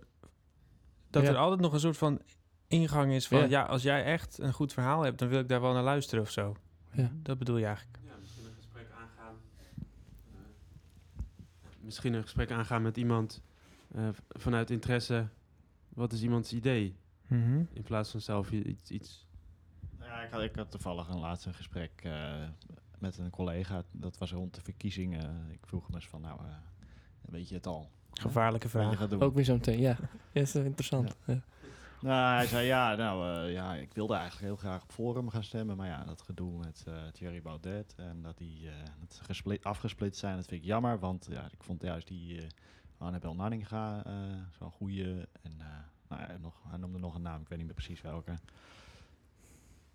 Dat 1.10 1.22
Ja. 1.22 1.28
er 1.28 1.36
altijd 1.36 1.60
nog 1.60 1.72
een 1.72 1.80
soort 1.80 1.96
van 1.96 2.20
ingang 2.68 3.12
is 3.12 3.28
van... 3.28 3.38
Ja. 3.38 3.44
Ja. 3.44 3.62
als 3.62 3.82
jij 3.82 4.04
echt 4.04 4.38
een 4.38 4.52
goed 4.52 4.72
verhaal 4.72 5.02
hebt, 5.02 5.18
dan 5.18 5.28
wil 5.28 5.40
ik 5.40 5.48
daar 5.48 5.60
wel 5.60 5.72
naar 5.72 5.82
luisteren 5.82 6.24
of 6.24 6.30
zo. 6.30 6.56
Ja. 6.92 7.10
Dat 7.22 7.38
bedoel 7.38 7.56
je 7.56 7.66
eigenlijk. 7.66 7.98
Ja, 8.04 8.12
misschien 8.20 8.44
een 8.44 8.54
gesprek 8.56 8.86
aangaan. 8.98 9.34
Eh, 11.62 11.68
misschien 11.80 12.12
een 12.12 12.22
gesprek 12.22 12.50
aangaan 12.50 12.82
met 12.82 12.96
iemand 12.96 13.42
eh, 13.94 14.08
vanuit 14.28 14.70
interesse. 14.70 15.28
Wat 15.88 16.12
is 16.12 16.22
iemands 16.22 16.52
idee? 16.52 16.96
Mhm. 17.26 17.62
In 17.72 17.82
plaats 17.82 18.10
van 18.10 18.20
zelf 18.20 18.50
iets. 18.50 18.90
iets 18.90 19.26
Ja, 20.00 20.22
ik 20.22 20.30
had, 20.30 20.42
ik 20.42 20.56
had 20.56 20.70
toevallig 20.70 21.08
een 21.08 21.18
laatste 21.18 21.52
gesprek 21.52 21.90
eh, 22.04 22.42
met 23.02 23.18
een 23.18 23.30
collega. 23.30 23.82
Dat 23.90 24.18
was 24.18 24.32
rond 24.32 24.54
de 24.54 24.60
verkiezingen. 24.60 25.50
Ik 25.50 25.66
vroeg 25.66 25.86
hem 25.86 25.94
eens 25.94 26.08
van, 26.08 26.20
nou, 26.20 26.40
eh, 26.40 26.54
weet 27.20 27.48
je 27.48 27.54
het 27.54 27.66
al? 27.66 27.90
Gevaarlijke 28.12 28.68
vraag. 28.68 29.12
Ook 29.12 29.34
weer 29.34 29.44
zo'n 29.44 29.60
thema. 29.60 29.80
Ja, 29.80 29.96
ja 30.32 30.40
is 30.40 30.52
wel 30.52 30.64
interessant. 30.64 31.16
Ja. 31.26 31.40
Nou, 32.00 32.36
hij 32.36 32.46
zei 32.46 32.66
ja, 32.66 32.94
nou 32.94 33.46
eh, 33.46 33.52
ja, 33.52 33.74
ik 33.74 33.94
wilde 33.94 34.14
eigenlijk 34.14 34.44
heel 34.44 34.56
graag 34.56 34.82
op 34.82 34.92
Forum 34.92 35.30
gaan 35.30 35.44
stemmen. 35.44 35.76
Maar 35.76 35.86
ja, 35.86 36.04
dat 36.04 36.22
gedoe 36.22 36.58
met 36.58 36.84
eh, 36.86 36.94
Thierry 37.12 37.42
Baudet 37.42 37.94
en 37.96 38.22
dat 38.22 38.38
die 38.38 38.68
eh, 38.68 38.74
het 39.00 39.20
gesplit, 39.22 39.64
afgesplitst 39.64 40.20
zijn, 40.20 40.36
dat 40.36 40.46
vind 40.46 40.60
ik 40.60 40.66
jammer. 40.66 40.98
Want 40.98 41.26
ja, 41.30 41.44
ik 41.44 41.62
vond 41.62 41.82
juist 41.82 42.08
die 42.08 42.40
eh 42.40 42.46
Annabel 43.02 43.34
Nanninga 43.34 44.04
eh, 44.04 44.12
zo'n 44.58 44.70
goede. 44.70 45.28
En 45.42 45.52
eh, 45.58 45.66
nou 46.08 46.22
ja, 46.22 46.38
nog, 46.40 46.54
hij 46.68 46.78
noemde 46.78 46.98
nog 46.98 47.14
een 47.14 47.22
naam, 47.22 47.40
ik 47.40 47.48
weet 47.48 47.58
niet 47.58 47.66
meer 47.66 47.76
precies 47.76 48.00
welke. 48.00 48.38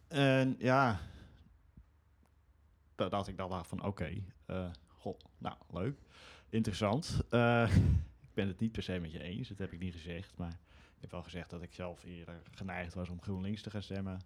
En 0.07 0.55
ja, 0.59 0.99
dacht 2.97 3.27
ik 3.27 3.37
dan 3.37 3.65
van 3.65 3.83
oké, 3.83 4.13
eh, 4.45 4.65
goh, 4.87 5.19
nou 5.37 5.55
leuk, 5.71 5.97
interessant. 6.49 7.21
Eh, 7.29 7.75
ik 8.27 8.33
ben 8.33 8.47
het 8.47 8.59
niet 8.59 8.71
per 8.71 8.83
se 8.83 8.99
met 8.99 9.11
je 9.11 9.21
eens, 9.23 9.47
dat 9.49 9.57
heb 9.57 9.71
ik 9.73 9.79
niet 9.79 9.93
gezegd, 9.93 10.37
maar 10.37 10.51
ik 10.95 11.01
heb 11.01 11.11
wel 11.11 11.23
gezegd 11.23 11.49
dat 11.49 11.61
ik 11.61 11.73
zelf 11.73 12.03
eerder 12.03 12.41
geneigd 12.51 12.93
was 12.93 13.09
om 13.09 13.21
GroenLinks 13.21 13.61
te 13.61 13.69
gaan 13.69 13.81
stemmen. 13.83 14.19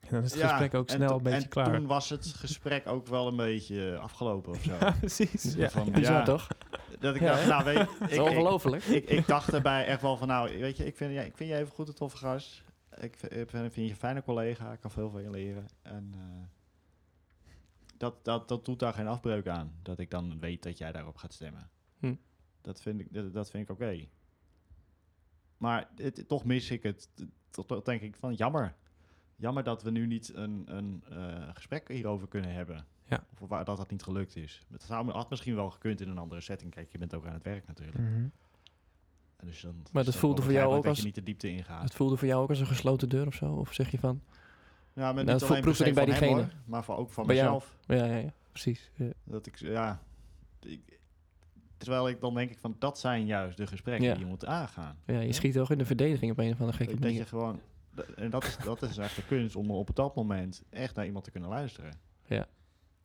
Dan 0.10 0.22
is 0.22 0.30
het 0.30 0.40
Ja, 0.40 0.48
gesprek 0.48 0.74
ook 0.74 0.88
en 0.88 0.94
snel 0.94 1.16
een 1.16 1.22
beetje 1.22 1.42
en 1.42 1.48
klaar. 1.48 1.76
toen 1.76 1.86
was 1.86 2.08
het 2.08 2.26
gesprek 2.26 2.86
ook 2.86 3.06
wel 3.06 3.26
een 3.26 3.36
beetje 3.36 3.98
afgelopen 3.98 4.52
of 4.52 4.62
zo. 4.62 4.72
Ja, 4.80 4.92
precies. 4.92 5.54
Ja. 5.54 5.70
Van, 5.70 5.92
ja, 5.94 6.22
toch? 6.22 6.48
Dat 6.98 7.14
ik 7.14 7.20
Ja, 7.20 7.34
dacht, 7.34 7.46
nou 7.46 7.64
weet 7.64 7.88
Dat 8.00 8.10
ik, 8.10 8.20
ongelooflijk. 8.20 8.84
ik, 8.84 9.08
ik 9.08 9.26
dacht 9.26 9.52
erbij 9.52 9.86
echt 9.86 10.02
wel 10.02 10.16
van, 10.16 10.28
nou 10.28 10.58
weet 10.58 10.76
je, 10.76 10.86
ik 10.86 10.96
vind, 10.96 11.12
ja, 11.12 11.22
ik 11.22 11.36
vind 11.36 11.50
je 11.50 11.56
even 11.56 11.72
goed 11.72 11.88
een 11.88 11.94
toffe 11.94 12.16
gast. 12.16 12.62
Ik 12.96 13.16
vind, 13.16 13.32
ik 13.32 13.50
vind 13.50 13.74
je 13.74 13.82
een 13.82 13.96
fijne 13.96 14.22
collega, 14.22 14.72
ik 14.72 14.80
kan 14.80 14.90
veel 14.90 15.10
van 15.10 15.22
je 15.22 15.30
leren. 15.30 15.68
En 15.82 16.14
eh, 16.14 16.42
dat, 17.96 18.24
dat, 18.24 18.48
dat 18.48 18.64
doet 18.64 18.78
daar 18.78 18.92
geen 18.92 19.06
afbreuk 19.06 19.46
aan, 19.46 19.72
dat 19.82 19.98
ik 19.98 20.10
dan 20.10 20.38
weet 20.38 20.62
dat 20.62 20.78
jij 20.78 20.92
daarop 20.92 21.16
gaat 21.16 21.32
stemmen. 21.32 21.70
Hm. 21.98 22.14
Dat 22.60 22.80
vind 22.80 23.00
ik, 23.00 23.12
dat, 23.12 23.32
dat 23.32 23.50
vind 23.50 23.62
ik 23.62 23.70
oké. 23.70 24.08
Maar 25.56 25.88
het, 25.96 26.28
toch 26.28 26.44
mis 26.44 26.70
ik 26.70 26.82
het. 26.82 27.08
Toch, 27.50 27.82
denk 27.82 28.00
ik 28.00 28.16
van 28.16 28.34
jammer. 28.34 28.74
Jammer 29.36 29.62
dat 29.62 29.82
we 29.82 29.90
nu 29.90 30.06
niet 30.06 30.34
een, 30.34 30.76
een 30.76 31.04
eh, 31.08 31.48
gesprek 31.54 31.88
hierover 31.88 32.28
kunnen 32.28 32.52
hebben. 32.52 32.86
Ja. 33.08 33.26
Of 33.40 33.48
waar, 33.48 33.64
dat 33.64 33.76
dat 33.76 33.90
niet 33.90 34.02
gelukt 34.02 34.36
is. 34.36 34.66
Het 34.70 34.82
zou, 34.82 35.10
had 35.10 35.30
misschien 35.30 35.54
wel 35.54 35.70
gekund 35.70 36.00
in 36.00 36.08
een 36.08 36.18
andere 36.18 36.40
setting. 36.40 36.70
Kijk, 36.70 36.92
je 36.92 36.98
bent 36.98 37.14
ook 37.14 37.26
aan 37.26 37.32
het 37.32 37.42
werk 37.42 37.66
natuurlijk. 37.66 37.98
Mhm. 37.98 38.26
En 39.40 39.46
dus 39.46 39.60
dan, 39.60 39.74
Maar 39.92 40.04
dat 40.04 40.16
voelde 40.16 40.42
voor 40.42 40.52
jou 40.52 40.66
ook 40.74 40.82
dat 40.82 40.86
als- 40.86 40.98
je 40.98 41.04
niet 41.04 41.14
de 41.14 41.22
diepte 41.22 41.48
ingaat. 41.48 41.82
Het 41.82 41.94
voelde 41.94 42.16
voor 42.16 42.28
jou 42.28 42.42
ook 42.42 42.48
als 42.48 42.60
een 42.60 42.66
gesloten 42.66 43.08
deur 43.08 43.26
of 43.26 43.34
zo? 43.34 43.52
Of 43.52 43.72
zeg 43.72 43.90
je 43.90 43.98
van... 43.98 44.20
Ja, 44.92 45.02
maar 45.02 45.14
Nou, 45.14 45.26
niet 45.26 45.40
dat 45.40 45.50
alleen 45.50 45.62
proefde 45.62 45.84
ik 45.84 45.94
bij 45.94 46.04
diegene. 46.04 46.34
hoor, 46.34 46.48
maar 46.64 46.84
voor, 46.84 46.96
ook 46.96 47.10
van 47.10 47.26
Bij 47.26 47.36
mezelf. 47.36 47.76
Ja, 47.86 48.04
ja, 48.04 48.16
ja. 48.16 48.32
Precies. 48.52 48.90
Ja. 48.94 49.10
Dat 49.24 49.46
ik, 49.46 49.56
ja, 49.58 50.02
ik, 50.60 50.98
terwijl 51.76 52.08
ik 52.08 52.20
dan 52.20 52.34
denk 52.34 52.50
ik 52.50 52.58
van, 52.58 52.76
dat 52.78 52.98
zijn 52.98 53.26
juist 53.26 53.56
de 53.56 53.66
gesprekken 53.66 54.04
Ja. 54.06 54.12
die 54.14 54.22
je 54.24 54.28
moet 54.30 54.46
aangaan. 54.46 54.96
Ja, 55.06 55.20
je 55.20 55.32
schiet 55.32 55.58
ook 55.58 55.70
in 55.70 55.78
de 55.78 55.84
verdediging 55.86 56.30
op 56.32 56.38
een 56.38 56.52
of 56.52 56.60
andere 56.60 56.76
gekke 56.78 56.96
dat 57.00 57.14
je 57.14 57.26
gewoon, 57.26 57.60
en 58.16 58.30
dat 58.30 58.44
is, 58.44 58.56
dat 58.64 58.82
is 58.82 58.98
echt 58.98 59.16
de 59.16 59.24
kunst 59.24 59.56
om 59.56 59.70
op 59.70 59.90
dat 59.94 60.14
moment 60.14 60.62
echt 60.70 60.94
naar 60.94 61.06
iemand 61.06 61.24
te 61.24 61.30
kunnen 61.30 61.48
luisteren. 61.50 61.92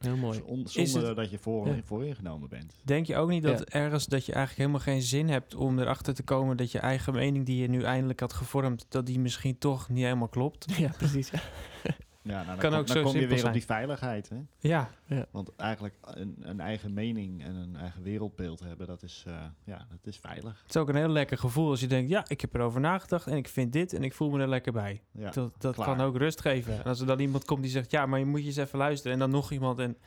Heel 0.05 0.15
mooi. 0.17 0.41
Zon- 0.47 0.67
Zonder 0.87 1.07
het- 1.07 1.15
dat 1.17 1.29
je 1.31 1.37
voor, 1.37 1.67
Ja. 1.67 1.75
vooringenomen 1.83 2.49
bent. 2.49 2.75
Denk 2.83 3.05
je 3.05 3.15
ook 3.17 3.29
niet 3.29 3.43
dat 3.43 3.59
Ja. 3.59 3.65
ergens 3.79 4.05
dat 4.05 4.25
je 4.25 4.33
eigenlijk 4.33 4.67
helemaal 4.69 4.93
geen 4.93 5.01
zin 5.07 5.29
hebt 5.29 5.55
om 5.55 5.79
erachter 5.79 6.13
te 6.13 6.23
komen 6.23 6.57
dat 6.57 6.71
je 6.71 6.79
eigen 6.79 7.13
mening 7.13 7.45
die 7.45 7.61
je 7.61 7.67
nu 7.69 7.81
eindelijk 7.83 8.19
had 8.19 8.33
gevormd, 8.33 8.85
dat 8.89 9.05
die 9.05 9.19
misschien 9.19 9.57
toch 9.57 9.89
niet 9.89 10.03
helemaal 10.03 10.27
klopt? 10.27 10.65
Ja, 10.77 10.91
precies. 10.97 11.31
Ja. 12.25 12.31
Ja, 12.31 12.43
nou, 12.43 12.45
dan 12.45 12.57
Kan 12.57 12.69
kom, 12.69 12.79
ook 12.79 12.87
dan 12.87 12.95
zo 12.95 13.03
kom 13.03 13.19
je 13.19 13.27
weer 13.27 13.37
zijn. 13.37 13.47
op 13.47 13.53
die 13.53 13.65
veiligheid. 13.65 14.29
Hè? 14.29 14.37
Ja, 14.59 14.89
Want 15.31 15.55
eigenlijk 15.55 15.95
een, 16.01 16.35
een 16.39 16.59
eigen 16.59 16.93
mening 16.93 17.43
en 17.43 17.55
een 17.55 17.75
eigen 17.75 18.03
wereldbeeld 18.03 18.59
hebben, 18.59 18.87
dat 18.87 19.03
is, 19.03 19.23
eh, 19.27 19.33
ja, 19.63 19.87
dat 19.89 19.99
is 20.03 20.17
veilig. 20.17 20.61
het 20.61 20.75
is 20.75 20.81
ook 20.81 20.89
een 20.89 20.95
heel 20.95 21.09
lekker 21.09 21.37
gevoel 21.37 21.69
als 21.69 21.79
je 21.79 21.87
denkt... 21.87 22.09
ja, 22.09 22.25
ik 22.27 22.41
heb 22.41 22.53
erover 22.53 22.81
nagedacht 22.81 23.27
en 23.27 23.37
ik 23.37 23.47
vind 23.47 23.73
dit 23.73 23.93
en 23.93 24.03
ik 24.03 24.13
voel 24.13 24.29
me 24.29 24.39
er 24.39 24.47
lekker 24.47 24.71
bij. 24.71 25.01
Ja. 25.11 25.29
dat 25.31 25.53
dat 25.57 25.75
klaar. 25.75 25.87
kan 25.87 26.01
ook 26.01 26.17
rust 26.17 26.41
geven. 26.41 26.77
En 26.77 26.83
als 26.83 26.99
er 26.99 27.07
dan 27.07 27.19
iemand 27.19 27.45
komt 27.45 27.61
die 27.61 27.71
zegt... 27.71 27.91
ja, 27.91 28.05
maar 28.05 28.19
je 28.19 28.25
moet 28.25 28.41
je 28.41 28.45
eens 28.45 28.57
even 28.57 28.77
luisteren. 28.77 29.13
En 29.13 29.19
dan 29.19 29.29
nog 29.29 29.51
iemand 29.51 29.79
en... 29.79 29.97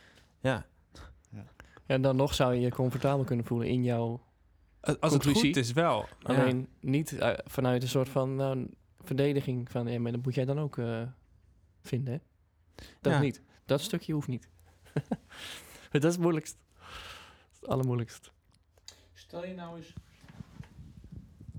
ja, 0.40 0.66
En 1.86 2.02
dan 2.02 2.16
nog 2.16 2.34
zou 2.34 2.54
je 2.54 2.60
je 2.60 2.70
comfortabel 2.70 3.24
kunnen 3.24 3.44
voelen 3.44 3.68
in 3.68 3.82
jouw... 3.82 4.20
als 5.00 5.12
het 5.12 5.26
goed 5.26 5.56
is 5.56 5.72
wel. 5.72 6.06
Ja. 6.18 6.34
Alleen 6.34 6.68
niet 6.80 7.18
eh, 7.18 7.32
vanuit 7.44 7.82
een 7.82 7.88
soort 7.88 8.08
van 8.08 8.34
nou, 8.36 8.70
verdediging 9.02 9.70
van... 9.70 9.86
Ja, 9.86 10.00
maar 10.00 10.12
dat 10.12 10.24
moet 10.24 10.34
jij 10.34 10.44
dan 10.44 10.60
ook 10.60 10.78
eh, 10.78 11.02
vinden, 11.82 12.12
hè? 12.14 12.20
Dat 13.00 13.12
Ja. 13.12 13.20
niet. 13.20 13.42
Dat 13.64 13.80
stukje 13.80 14.12
hoeft 14.12 14.28
niet. 14.28 14.48
dat 15.90 16.04
is 16.04 16.12
het 16.12 16.18
moeilijkst. 16.20 16.56
Dat 16.78 16.88
is 17.52 17.60
het 17.60 17.68
allermoeilijkst. 17.68 18.32
Stel 19.14 19.46
je 19.46 19.54
nou 19.54 19.76
eens 19.76 19.92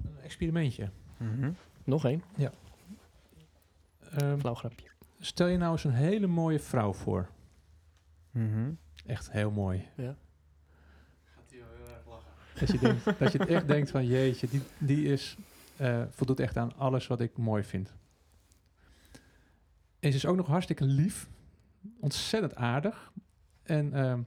een 0.03 0.19
experimentje. 0.21 0.89
Mhm. 1.17 1.51
Nog 1.83 2.05
één. 2.05 2.23
Ehm, 4.11 4.37
Flauw 4.39 4.53
grapje. 4.53 4.87
stel 5.19 5.47
je 5.47 5.57
nou 5.57 5.71
eens 5.71 5.83
een 5.83 5.91
hele 5.93 6.27
mooie 6.27 6.59
vrouw 6.59 6.93
voor. 6.93 7.29
Mhm. 8.31 8.71
Echt 9.05 9.31
heel 9.31 9.51
mooi. 9.51 9.87
Ja. 9.95 10.15
Gaat 11.25 11.43
hij 11.49 11.59
wel 11.59 11.67
heel 11.85 11.95
erg 11.95 12.05
lachen. 12.07 12.31
Dat 12.59 12.69
je, 12.71 12.79
denkt, 12.79 13.03
dat 13.19 13.31
je 13.31 13.37
het 13.37 13.47
echt 13.49 13.67
denkt 13.67 13.91
van 13.91 14.05
jeetje, 14.05 14.47
die, 14.47 14.61
die 14.77 15.05
is, 15.11 15.35
eh, 15.77 16.03
voldoet 16.09 16.39
echt 16.39 16.57
aan 16.57 16.75
alles 16.75 17.07
wat 17.07 17.19
ik 17.19 17.37
mooi 17.37 17.63
vind. 17.63 17.93
En 19.99 20.11
ze 20.11 20.17
is 20.17 20.25
ook 20.25 20.35
nog 20.35 20.47
hartstikke 20.47 20.85
lief. 20.85 21.29
Ontzettend 21.99 22.55
aardig. 22.55 23.11
En 23.63 23.93
ehm, 23.93 24.21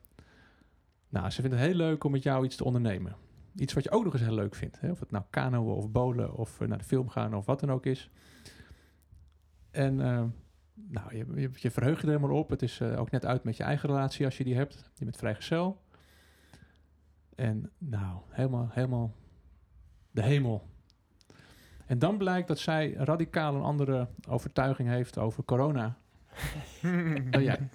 nou, 1.09 1.31
ze 1.31 1.41
vindt 1.41 1.57
het 1.57 1.67
heel 1.67 1.75
leuk 1.75 2.05
om 2.05 2.11
met 2.13 2.23
jou 2.23 2.45
iets 2.45 2.57
te 2.57 2.65
ondernemen. 2.65 3.17
Iets 3.57 3.73
wat 3.73 3.85
je 3.85 3.91
ook 3.91 4.05
nog 4.05 4.13
eens 4.13 4.23
heel 4.23 4.35
leuk 4.35 4.55
vindt. 4.55 4.81
Hè? 4.81 4.91
Of 4.91 5.01
het 5.01 5.11
nou 5.11 5.25
kanoën 5.31 5.75
of 5.75 5.91
bowlen 5.91 6.35
of 6.35 6.61
eh, 6.61 6.69
naar 6.69 6.79
de 6.79 6.85
film 6.85 7.09
gaan 7.09 7.35
of 7.35 7.47
wat 7.47 7.61
dan 7.61 7.71
ook 7.71 7.87
is. 7.87 8.11
En 9.71 10.01
ehm, 10.01 10.29
nou, 10.75 11.17
je, 11.17 11.27
je, 11.35 11.51
je 11.55 11.71
verheugt 11.71 12.03
er 12.03 12.09
helemaal 12.09 12.39
op. 12.39 12.51
Het 12.51 12.63
is 12.63 12.81
eh, 12.81 13.01
ook 13.01 13.11
net 13.11 13.27
uit 13.27 13.45
met 13.45 13.57
je 13.57 13.63
eigen 13.63 13.89
relatie 13.89 14.25
als 14.25 14.37
je 14.37 14.45
die 14.45 14.55
hebt. 14.55 14.91
Je 14.95 15.05
bent 15.05 15.17
vrijgezel. 15.17 15.83
En 17.35 17.71
nou, 17.79 18.21
helemaal, 18.29 18.69
helemaal 18.71 19.15
de 20.11 20.23
hemel. 20.23 20.72
En 21.93 21.99
dan 21.99 22.17
blijkt 22.17 22.49
dat 22.49 22.59
zij 22.59 22.93
radicaal 22.97 23.55
een 23.55 23.63
andere 23.63 24.09
overtuiging 24.29 24.89
heeft 24.89 25.19
over 25.19 25.45
corona 25.45 25.97
dan 27.31 27.43
jij. 27.43 27.69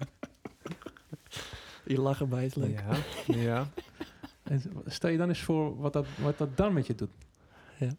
Je 1.84 2.00
lachen 2.00 2.28
bij 2.28 2.44
is 2.44 2.54
leuk. 2.54 2.80
Ja, 3.26 3.34
ja. 3.34 3.66
En 4.42 4.62
stel 4.86 5.10
je 5.10 5.16
dan 5.18 5.28
eens 5.28 5.42
voor 5.42 5.76
wat 5.76 5.92
dat, 5.92 6.06
wat 6.22 6.38
dat 6.38 6.56
dan 6.56 6.72
met 6.72 6.86
je 6.86 6.94
doet. 6.94 7.10
Ja. 7.78 7.90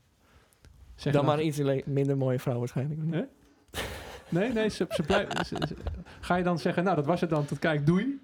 Zeg 0.95 1.13
dan 1.13 1.25
maar 1.25 1.39
een 1.39 1.45
iets 1.45 1.61
minder 1.85 2.17
mooie 2.17 2.39
vrouw 2.39 2.59
waarschijnlijk. 2.59 2.99
Hè? 3.11 3.23
Nee, 4.29 4.53
nee, 4.53 4.69
ze, 4.69 4.85
ze 4.89 5.03
blijft, 5.03 5.47
ze- 5.47 5.63
ze- 5.67 5.75
ga 6.19 6.35
je 6.35 6.43
dan 6.43 6.59
zeggen, 6.59 6.83
nou 6.83 6.95
dat 6.95 7.05
was 7.05 7.21
het 7.21 7.29
dan, 7.29 7.45
tot 7.45 7.59
kijk, 7.59 7.85
doei. 7.85 8.19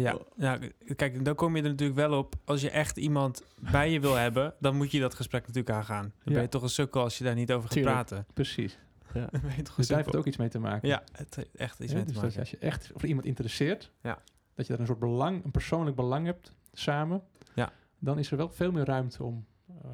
Ja, 0.00 0.18
ja, 0.36 0.56
k- 0.58 0.96
kijk, 0.96 1.24
dan 1.24 1.34
kom 1.34 1.56
je 1.56 1.62
er 1.62 1.68
natuurlijk 1.68 1.98
wel 1.98 2.18
op. 2.18 2.34
Als 2.44 2.60
je 2.60 2.70
echt 2.70 2.96
iemand 2.96 3.42
bij 3.72 3.90
je 3.90 4.00
wil 4.00 4.14
hebben, 4.14 4.54
dan 4.60 4.76
moet 4.76 4.90
je 4.90 5.00
dat 5.00 5.14
gesprek 5.14 5.40
natuurlijk 5.46 5.74
aangaan. 5.76 6.02
Dan 6.02 6.12
Ja. 6.24 6.32
ben 6.32 6.42
je 6.42 6.48
toch 6.48 6.62
een 6.62 6.68
sukkel 6.68 7.02
als 7.02 7.18
je 7.18 7.24
daar 7.24 7.34
niet 7.34 7.52
over 7.52 7.62
gaat 7.68 7.72
Tuurlijk. 7.76 7.94
praten. 7.94 8.26
Precies. 8.34 8.78
Dan 9.12 9.28
ben 9.30 9.40
je 9.56 9.62
toch 9.62 9.68
een 9.68 9.72
Dus 9.76 9.86
daar 9.88 9.96
heeft 10.02 10.16
ook 10.16 10.26
iets 10.26 10.36
mee 10.36 10.48
te 10.48 10.58
maken. 10.58 10.88
Ja, 10.88 11.02
het 11.12 11.34
heeft 11.34 11.54
echt 11.56 11.80
iets 11.80 11.92
mee 11.92 12.04
te 12.04 12.12
dus 12.12 12.22
maken. 12.22 12.38
als 12.38 12.50
je 12.50 12.58
echt 12.58 12.90
voor 12.94 13.06
iemand 13.08 13.26
interesseert, 13.26 13.90
Ja. 14.02 14.18
dat 14.54 14.66
je 14.66 14.72
daar 14.72 14.80
een 14.80 14.86
soort 14.86 14.98
belang, 14.98 15.44
een 15.44 15.50
persoonlijk 15.50 15.96
belang 15.96 16.26
hebt 16.26 16.54
samen, 16.72 17.22
Ja. 17.54 17.72
dan 17.98 18.18
is 18.18 18.30
er 18.30 18.36
wel 18.36 18.48
veel 18.48 18.72
meer 18.72 18.84
ruimte 18.84 19.22
om 19.22 19.46
eh, 19.68 19.90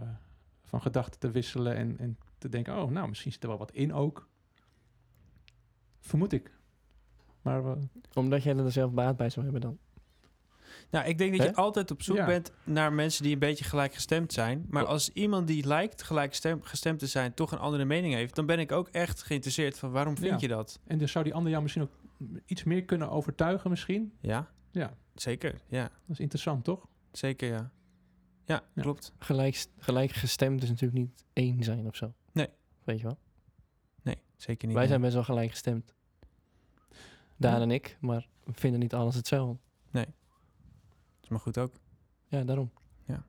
van 0.64 0.80
gedachten 0.82 1.20
te 1.20 1.30
wisselen 1.30 1.76
en, 1.76 1.98
en 1.98 2.18
te 2.38 2.48
denken, 2.48 2.82
oh, 2.82 2.90
nou, 2.90 3.09
misschien 3.09 3.32
zit 3.32 3.42
er 3.42 3.48
wel 3.48 3.59
wat 3.59 3.72
in 3.72 3.94
ook. 3.94 4.28
Vermoed 6.00 6.32
ik. 6.32 6.54
Maar 7.42 7.62
Omdat 8.14 8.42
jij 8.42 8.57
er 8.57 8.72
zelf 8.72 8.92
baat 8.92 9.16
bij 9.16 9.30
zou 9.30 9.44
hebben 9.44 9.62
dan. 9.62 9.78
Nou, 10.91 11.07
ik 11.07 11.18
denk 11.18 11.30
dat 11.30 11.41
Hè? 11.41 11.47
je 11.47 11.55
altijd 11.55 11.91
op 11.91 12.03
zoek 12.03 12.16
Ja. 12.16 12.26
bent 12.26 12.53
naar 12.64 12.93
mensen 12.93 13.22
die 13.22 13.32
een 13.32 13.39
beetje 13.39 13.64
gelijkgestemd 13.64 14.32
zijn. 14.32 14.66
Maar 14.68 14.84
als 14.84 15.12
iemand 15.12 15.47
die 15.47 15.66
lijkt 15.66 16.03
gelijkgestemd 16.03 16.66
gestemd 16.66 16.99
te 16.99 17.07
zijn, 17.07 17.34
toch 17.34 17.53
een 17.53 17.59
andere 17.59 17.84
mening 17.84 18.14
heeft, 18.14 18.34
dan 18.34 18.47
ben 18.47 18.59
ik 18.59 18.72
ook 18.72 18.89
echt 18.89 19.22
geïnteresseerd 19.22 19.78
van 19.78 19.91
waarom 19.91 20.16
vind 20.16 20.30
Ja. 20.30 20.37
je 20.41 20.49
dat? 20.55 20.80
en 20.87 20.99
dus 20.99 21.12
zou 21.12 21.24
die 21.24 21.34
ander 21.34 21.51
jou 21.51 21.62
misschien 21.62 21.82
ook 21.82 21.93
iets 22.47 22.64
meer 22.64 22.84
kunnen 22.84 23.11
overtuigen 23.11 23.70
misschien? 23.70 24.12
Ja? 24.20 24.51
Ja. 24.70 24.97
Zeker, 25.14 25.61
ja. 25.66 25.82
Dat 25.82 25.91
is 26.09 26.20
interessant, 26.20 26.64
toch? 26.64 26.87
Zeker, 27.12 27.49
ja. 27.49 27.70
Ja, 28.45 28.62
Ja. 28.74 28.82
klopt. 28.82 29.12
Gelijk, 29.18 29.66
gelijk 29.78 30.11
gestemd 30.11 30.62
is 30.62 30.68
natuurlijk 30.68 30.99
niet 31.01 31.24
één 31.32 31.62
zijn 31.62 31.87
of 31.87 31.97
zo. 31.97 32.14
Nee. 32.32 32.49
Weet 32.84 32.99
je 32.99 33.05
wel? 33.05 33.18
Nee, 34.03 34.16
zeker 34.37 34.66
niet. 34.66 34.76
Wij 34.76 34.87
nee. 34.87 34.89
zijn 34.89 35.01
best 35.01 35.14
wel 35.14 35.24
gelijk 35.24 35.51
gestemd. 35.51 35.95
Daan 37.37 37.55
Ja. 37.57 37.61
en 37.61 37.70
ik, 37.70 37.97
maar 38.01 38.28
we 38.45 38.53
vinden 38.55 38.80
niet 38.80 38.95
alles 38.95 39.14
hetzelfde. 39.14 39.59
Is 41.27 41.33
maar 41.33 41.41
goed 41.41 41.59
ook. 41.59 41.72
Ja, 42.29 42.43
daarom. 42.45 42.70
Ja. 43.05 43.24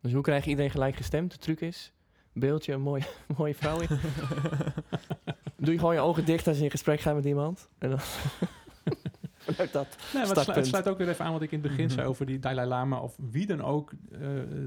Dus 0.00 0.12
hoe 0.12 0.22
krijg 0.22 0.44
je 0.44 0.50
iedereen 0.50 0.70
gelijk 0.70 0.96
gestemd? 0.96 1.30
De 1.32 1.38
truc 1.38 1.60
is, 1.60 1.92
beeld 2.32 2.64
je 2.64 2.72
een 2.72 2.80
mooie, 2.80 3.02
mooie 3.38 3.54
vrouw 3.54 3.80
in. 3.80 3.88
Doe 5.56 5.72
je 5.72 5.78
gewoon 5.78 5.94
je 5.94 6.00
ogen 6.00 6.24
dicht 6.24 6.46
als 6.46 6.56
je 6.58 6.64
in 6.64 6.70
gesprek 6.70 7.00
gaat 7.00 7.14
met 7.14 7.24
iemand. 7.24 7.68
En 7.78 7.88
dan 7.90 7.98
dat. 9.46 9.56
Nee, 9.56 9.66
maar 9.72 9.86
het 9.86 9.96
sluit, 10.12 10.28
Startpunt. 10.28 10.56
het 10.56 10.66
sluit 10.66 10.88
ook 10.88 10.98
weer 10.98 11.08
even 11.08 11.24
aan 11.24 11.32
wat 11.32 11.42
ik 11.42 11.52
in 11.52 11.58
het 11.60 11.68
begin 11.68 11.84
Mhm. 11.84 11.94
zei 11.94 12.06
over 12.06 12.26
die 12.26 12.38
Dalai 12.38 12.68
Lama 12.68 13.00
of 13.00 13.16
wie 13.30 13.46
dan 13.46 13.62
ook, 13.62 13.92
eh, 14.12 14.20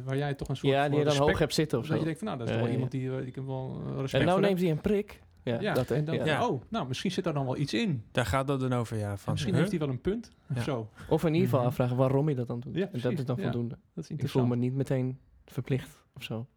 waar 0.03 0.18
jij 0.18 0.34
toch 0.34 0.47
een 0.49 0.55
soort 0.55 0.74
Ja, 0.74 0.82
van 0.82 0.89
die 0.91 0.99
je 0.99 1.05
dan 1.05 1.18
hoog 1.18 1.39
hebt 1.39 1.53
zitten 1.53 1.78
of 1.80 1.84
Dat 1.84 1.94
zo. 1.94 1.99
je 1.99 2.06
denkt 2.06 2.19
van, 2.19 2.27
nou, 2.27 2.40
dat 2.40 2.49
is 2.49 2.56
wel 2.56 2.65
ja. 2.65 2.72
iemand 2.72 2.91
die, 2.91 3.11
eh, 3.11 3.27
ik 3.27 3.36
heb 3.36 3.45
wel 3.45 3.81
respect 3.86 4.14
En 4.14 4.19
nou 4.26 4.31
voor 4.31 4.48
neemt 4.48 4.60
hij 4.60 4.69
een 4.69 4.81
prik. 4.81 5.22
Ja, 5.44 5.74
dat 5.74 5.91
en 5.91 6.06
dan, 6.06 6.16
Ja. 6.16 6.48
Oh, 6.48 6.61
nou, 6.70 6.88
misschien 6.88 7.11
zit 7.11 7.26
er 7.26 7.34
dan 7.34 7.45
wel 7.45 7.57
iets 7.57 7.74
in. 7.74 8.03
Daar 8.11 8.26
gaat 8.26 8.48
dat 8.48 8.60
dan 8.60 8.74
over, 8.74 8.98
ja. 8.98 9.18
Van, 9.18 9.32
misschien 9.34 9.53
huh? 9.53 9.61
heeft 9.61 9.78
hij 9.78 9.86
wel 9.86 9.90
een 9.95 10.02
punt. 10.02 10.32
Of 10.56 10.64
zo. 10.64 10.90
Of 11.10 11.24
in 11.24 11.30
ieder 11.34 11.44
geval 11.44 11.60
Mhm. 11.60 11.70
afvragen 11.70 11.95
waarom 11.98 12.30
je 12.30 12.36
dat 12.36 12.48
dan 12.48 12.60
doet. 12.60 12.76
Ja, 12.76 12.90
en 12.91 12.99
dat 13.02 13.11
is 13.11 13.26
dan 13.26 13.36
ja. 13.36 13.41
voldoende. 13.44 13.78
Dat 13.94 14.03
is 14.03 14.10
Ik 14.10 14.30
voel 14.30 14.45
me 14.45 14.56
niet 14.56 14.74
meteen 14.74 15.20
verplicht 15.45 16.06
of 16.16 16.24
zo. 16.24 16.48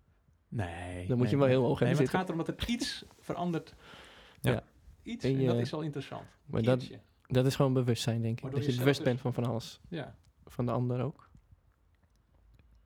Nee. 0.48 1.06
Dan 1.06 1.18
moet 1.18 1.30
je 1.30 1.36
wel 1.36 1.46
heel 1.46 1.62
hoog 1.64 1.80
Nee, 1.80 1.88
hebben 1.88 1.96
maar 2.06 2.12
het 2.14 2.28
gaat 2.28 2.36
erom 2.38 2.46
dat 2.54 2.60
er 2.60 2.68
iets 2.68 3.04
verandert. 3.20 3.74
Ja. 4.40 4.62
Iets, 5.02 5.24
en 5.24 5.40
je- 5.40 5.46
dat 5.46 5.56
is 5.58 5.72
al 5.72 5.80
interessant. 5.80 6.24
Maar 6.46 6.62
dat, 6.62 6.90
dat 7.26 7.46
is 7.46 7.56
gewoon 7.56 7.72
bewustzijn, 7.72 8.22
denk 8.22 8.36
ik. 8.36 8.42
Waardoor 8.42 8.60
Dat 8.60 8.70
je 8.72 8.76
bewust 8.78 8.96
zelf 8.96 9.08
bent 9.08 9.20
van 9.20 9.32
van 9.32 9.44
alles. 9.44 9.80
Ja. 9.88 10.14
Van 10.46 10.66
de 10.66 10.72
ander 10.72 11.02
ook. 11.04 11.30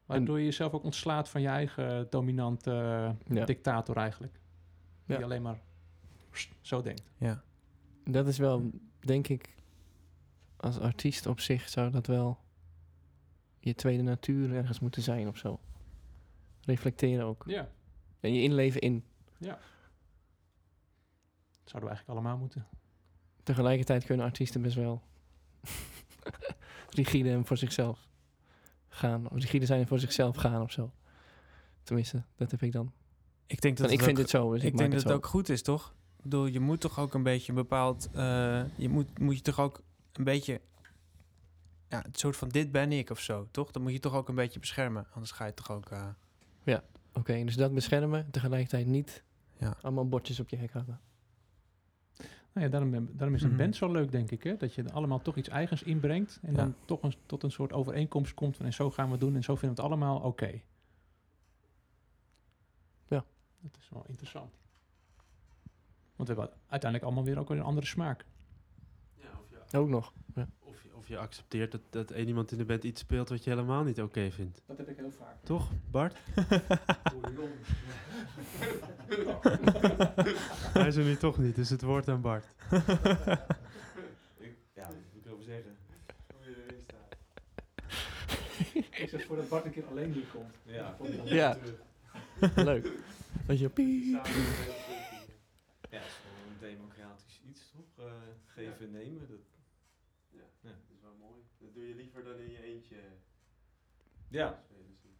Waardoor 0.07 0.39
je 0.39 0.45
jezelf 0.45 0.73
ook 0.73 0.85
ontslaat 0.85 1.29
van 1.29 1.41
je 1.43 1.49
eigen 1.49 2.07
dominante 2.11 2.71
Ja. 3.25 3.45
dictator 3.45 3.97
eigenlijk. 3.97 4.41
Die 5.07 5.17
Ja. 5.19 5.23
alleen 5.25 5.43
maar 5.43 5.61
zo 6.61 6.83
denkt. 6.83 7.03
Ja. 7.19 7.43
Dat 8.05 8.27
is 8.27 8.39
wel, 8.39 8.71
denk 9.01 9.29
ik, 9.29 9.55
als 10.57 10.79
artiest 10.79 11.27
op 11.27 11.41
zich 11.41 11.69
zou 11.69 11.91
dat 11.91 12.07
wel 12.07 12.39
je 13.61 13.75
tweede 13.75 14.03
natuur 14.03 14.55
ergens 14.55 14.81
moeten 14.81 15.03
zijn 15.03 15.29
of 15.29 15.37
zo. 15.37 15.61
Reflecteren 16.61 17.25
ook. 17.25 17.43
Ja. 17.47 17.69
En 18.21 18.35
je 18.35 18.43
inleven 18.43 18.81
in. 18.81 19.05
Dat 19.39 19.59
zouden 21.65 21.91
we 21.91 21.97
eigenlijk 21.97 22.09
allemaal 22.09 22.39
moeten. 22.39 22.67
Tegelijkertijd 23.43 24.05
kunnen 24.05 24.27
artiesten 24.27 24.63
best 24.63 24.75
wel 24.77 25.03
rigide 26.91 27.31
en 27.31 27.47
voor 27.47 27.57
zichzelf 27.57 28.09
gaan. 28.89 29.29
Of 29.31 29.39
rigide 29.39 29.67
zijn 29.67 29.81
en 29.81 29.87
voor 29.87 29.99
zichzelf 29.99 30.37
gaan 30.37 30.63
of 30.63 30.73
zo. 30.73 30.93
Tenminste, 31.83 32.23
dat 32.37 32.51
heb 32.51 32.63
ik 32.63 32.73
dan. 32.73 32.93
Ik 33.47 33.61
denk 33.61 33.77
dat 33.77 33.87
En 33.87 33.93
ik 33.93 33.99
het 33.99 34.07
vind 34.07 34.19
ook- 34.19 34.23
het 34.23 34.33
zo, 34.33 34.53
dus 34.53 34.63
ik, 34.63 34.77
denk 34.77 34.93
dat 34.93 35.03
het 35.03 35.13
ook 35.13 35.27
goed 35.27 35.49
is, 35.49 35.63
toch? 35.63 35.95
Ik 36.27 36.33
bedoel, 36.33 36.47
je 36.47 36.61
moet 36.61 36.81
toch 36.81 36.99
ook 36.99 37.15
een 37.15 37.23
beetje 37.23 37.49
een 37.49 37.55
bepaald... 37.59 38.09
eh, 38.13 38.63
je 38.77 38.89
moet, 38.89 39.19
moet 39.19 39.37
je 39.37 39.43
toch 39.43 39.61
ook 39.61 39.83
een 40.13 40.25
beetje... 40.25 40.61
Ja, 41.89 42.03
het 42.03 42.19
soort 42.19 42.37
van 42.37 42.49
dit 42.49 42.73
ben 42.73 42.93
ik 42.93 43.11
of 43.11 43.21
zo, 43.21 43.49
toch? 43.51 43.71
Dan 43.71 43.83
moet 43.83 43.93
je 43.93 43.99
toch 43.99 44.15
ook 44.15 44.29
een 44.29 44.35
beetje 44.35 44.59
beschermen. 44.59 45.07
Anders 45.13 45.31
ga 45.33 45.45
je 45.47 45.55
toch 45.55 45.71
ook... 45.71 45.91
eh, 45.91 46.79
Oké, 47.13 47.45
dus 47.45 47.57
dat 47.57 47.75
beschermen, 47.75 48.31
tegelijkertijd 48.31 48.87
niet 48.87 49.23
Ja. 49.59 49.77
allemaal 49.81 50.09
bordjes 50.09 50.41
op 50.41 50.49
je 50.49 50.57
hek 50.57 50.73
hangen. 50.73 51.01
Nou 52.53 52.67
ja, 52.67 52.69
daarom, 52.69 53.09
daarom 53.17 53.35
is 53.37 53.43
een 53.43 53.49
Mhm. 53.49 53.59
band 53.59 53.77
zo 53.77 53.93
leuk, 53.93 54.11
denk 54.11 54.31
ik. 54.31 54.43
Hè? 54.43 54.57
Dat 54.57 54.75
je 54.75 54.83
er 54.83 54.93
allemaal 54.93 55.23
toch 55.23 55.37
iets 55.37 55.49
eigens 55.49 55.83
inbrengt. 55.83 56.39
En 56.43 56.51
Ja. 56.51 56.57
dan 56.57 56.75
toch 56.85 57.03
een, 57.03 57.15
tot 57.27 57.43
een 57.43 57.51
soort 57.51 57.73
overeenkomst 57.73 58.35
komt. 58.35 58.57
Van, 58.57 58.67
en 58.67 58.73
zo 58.73 58.91
gaan 58.91 59.11
we 59.11 59.19
doen. 59.19 59.35
En 59.35 59.43
zo 59.43 59.55
vinden 59.57 59.77
we 59.77 59.83
het 59.83 59.91
allemaal 59.93 60.21
oké. 60.21 60.61
Ja. 63.09 63.25
Dat 63.61 63.77
is 63.81 63.89
wel 63.89 64.05
interessant. 64.09 64.55
Want 66.17 66.29
we 66.29 66.35
hebben 66.35 66.55
uiteindelijk 66.69 67.03
allemaal 67.03 67.25
weer 67.25 67.39
ook 67.39 67.49
weer 67.49 67.59
een 67.59 67.65
andere 67.65 67.87
smaak. 67.87 68.25
Ja, 69.15 69.29
of, 69.43 69.47
ja, 69.71 69.79
Ook 69.79 69.89
nog. 69.89 70.13
of, 70.35 70.83
je, 70.83 70.89
of 70.93 70.95
Of 70.95 71.09
je 71.09 71.19
accepteert 71.19 71.73
dat, 71.73 71.81
dat 71.91 72.11
één 72.11 72.27
iemand 72.29 72.53
in 72.53 72.59
de 72.59 72.65
band 72.65 72.85
iets 72.85 73.01
speelt 73.01 73.29
wat 73.29 73.45
je 73.45 73.51
helemaal 73.51 73.85
niet 73.85 74.01
oké 74.03 74.31
vindt. 74.31 74.63
Dat 74.67 74.79
heb 74.79 74.89
ik 74.89 74.97
heel 74.97 75.11
vaak. 75.11 75.37
Toch, 75.43 75.71
Bart? 75.91 76.17
Hij 80.73 80.87
is 80.87 80.97
er 80.97 81.05
nu 81.05 81.17
toch 81.17 81.39
niet, 81.39 81.55
dus 81.55 81.71
het 81.71 81.83
woord 81.83 82.09
aan 82.09 82.21
Bart. 82.21 82.45
ja, 84.75 84.87
wat 84.87 84.95
moet 84.95 85.15
ik 85.15 85.25
erover 85.25 85.45
zeggen? 85.45 85.77
Hoe 86.37 86.51
je 86.51 86.65
erin 86.67 86.83
staat. 86.83 87.17
Ik 89.01 89.09
zeg 89.09 89.25
voordat 89.25 89.49
Bart 89.49 89.65
een 89.65 89.71
keer 89.71 89.87
alleen 89.87 90.13
hier 90.13 90.27
komt. 90.33 90.55
Ja. 90.63 90.97
Ja. 91.25 91.57
Leuk. 92.55 92.93
Dat 93.47 93.59
je 93.59 93.69
piep. 93.69 94.27
Ja, 95.97 96.03
het 96.03 96.11
is 96.11 96.19
gewoon 96.23 96.53
een 96.53 96.59
democratisch 96.59 97.41
iets, 97.49 97.71
toch? 97.71 98.07
Eh, 98.07 98.13
geven 98.45 98.87
en 98.87 98.91
nemen. 98.93 99.29
Dat, 99.29 99.39
Ja, 100.31 100.43
Ja. 100.61 100.71
dat 100.71 100.91
is 100.97 101.01
wel 101.03 101.17
mooi. 101.21 101.41
Dat 101.59 101.75
doe 101.75 101.89
je 101.89 101.95
liever 101.95 102.25
dan 102.25 102.39
in 102.39 102.51
je 102.51 102.63
eentje 102.63 102.97
ja. 104.29 104.61
spelen. 104.65 104.97
zien. 105.03 105.17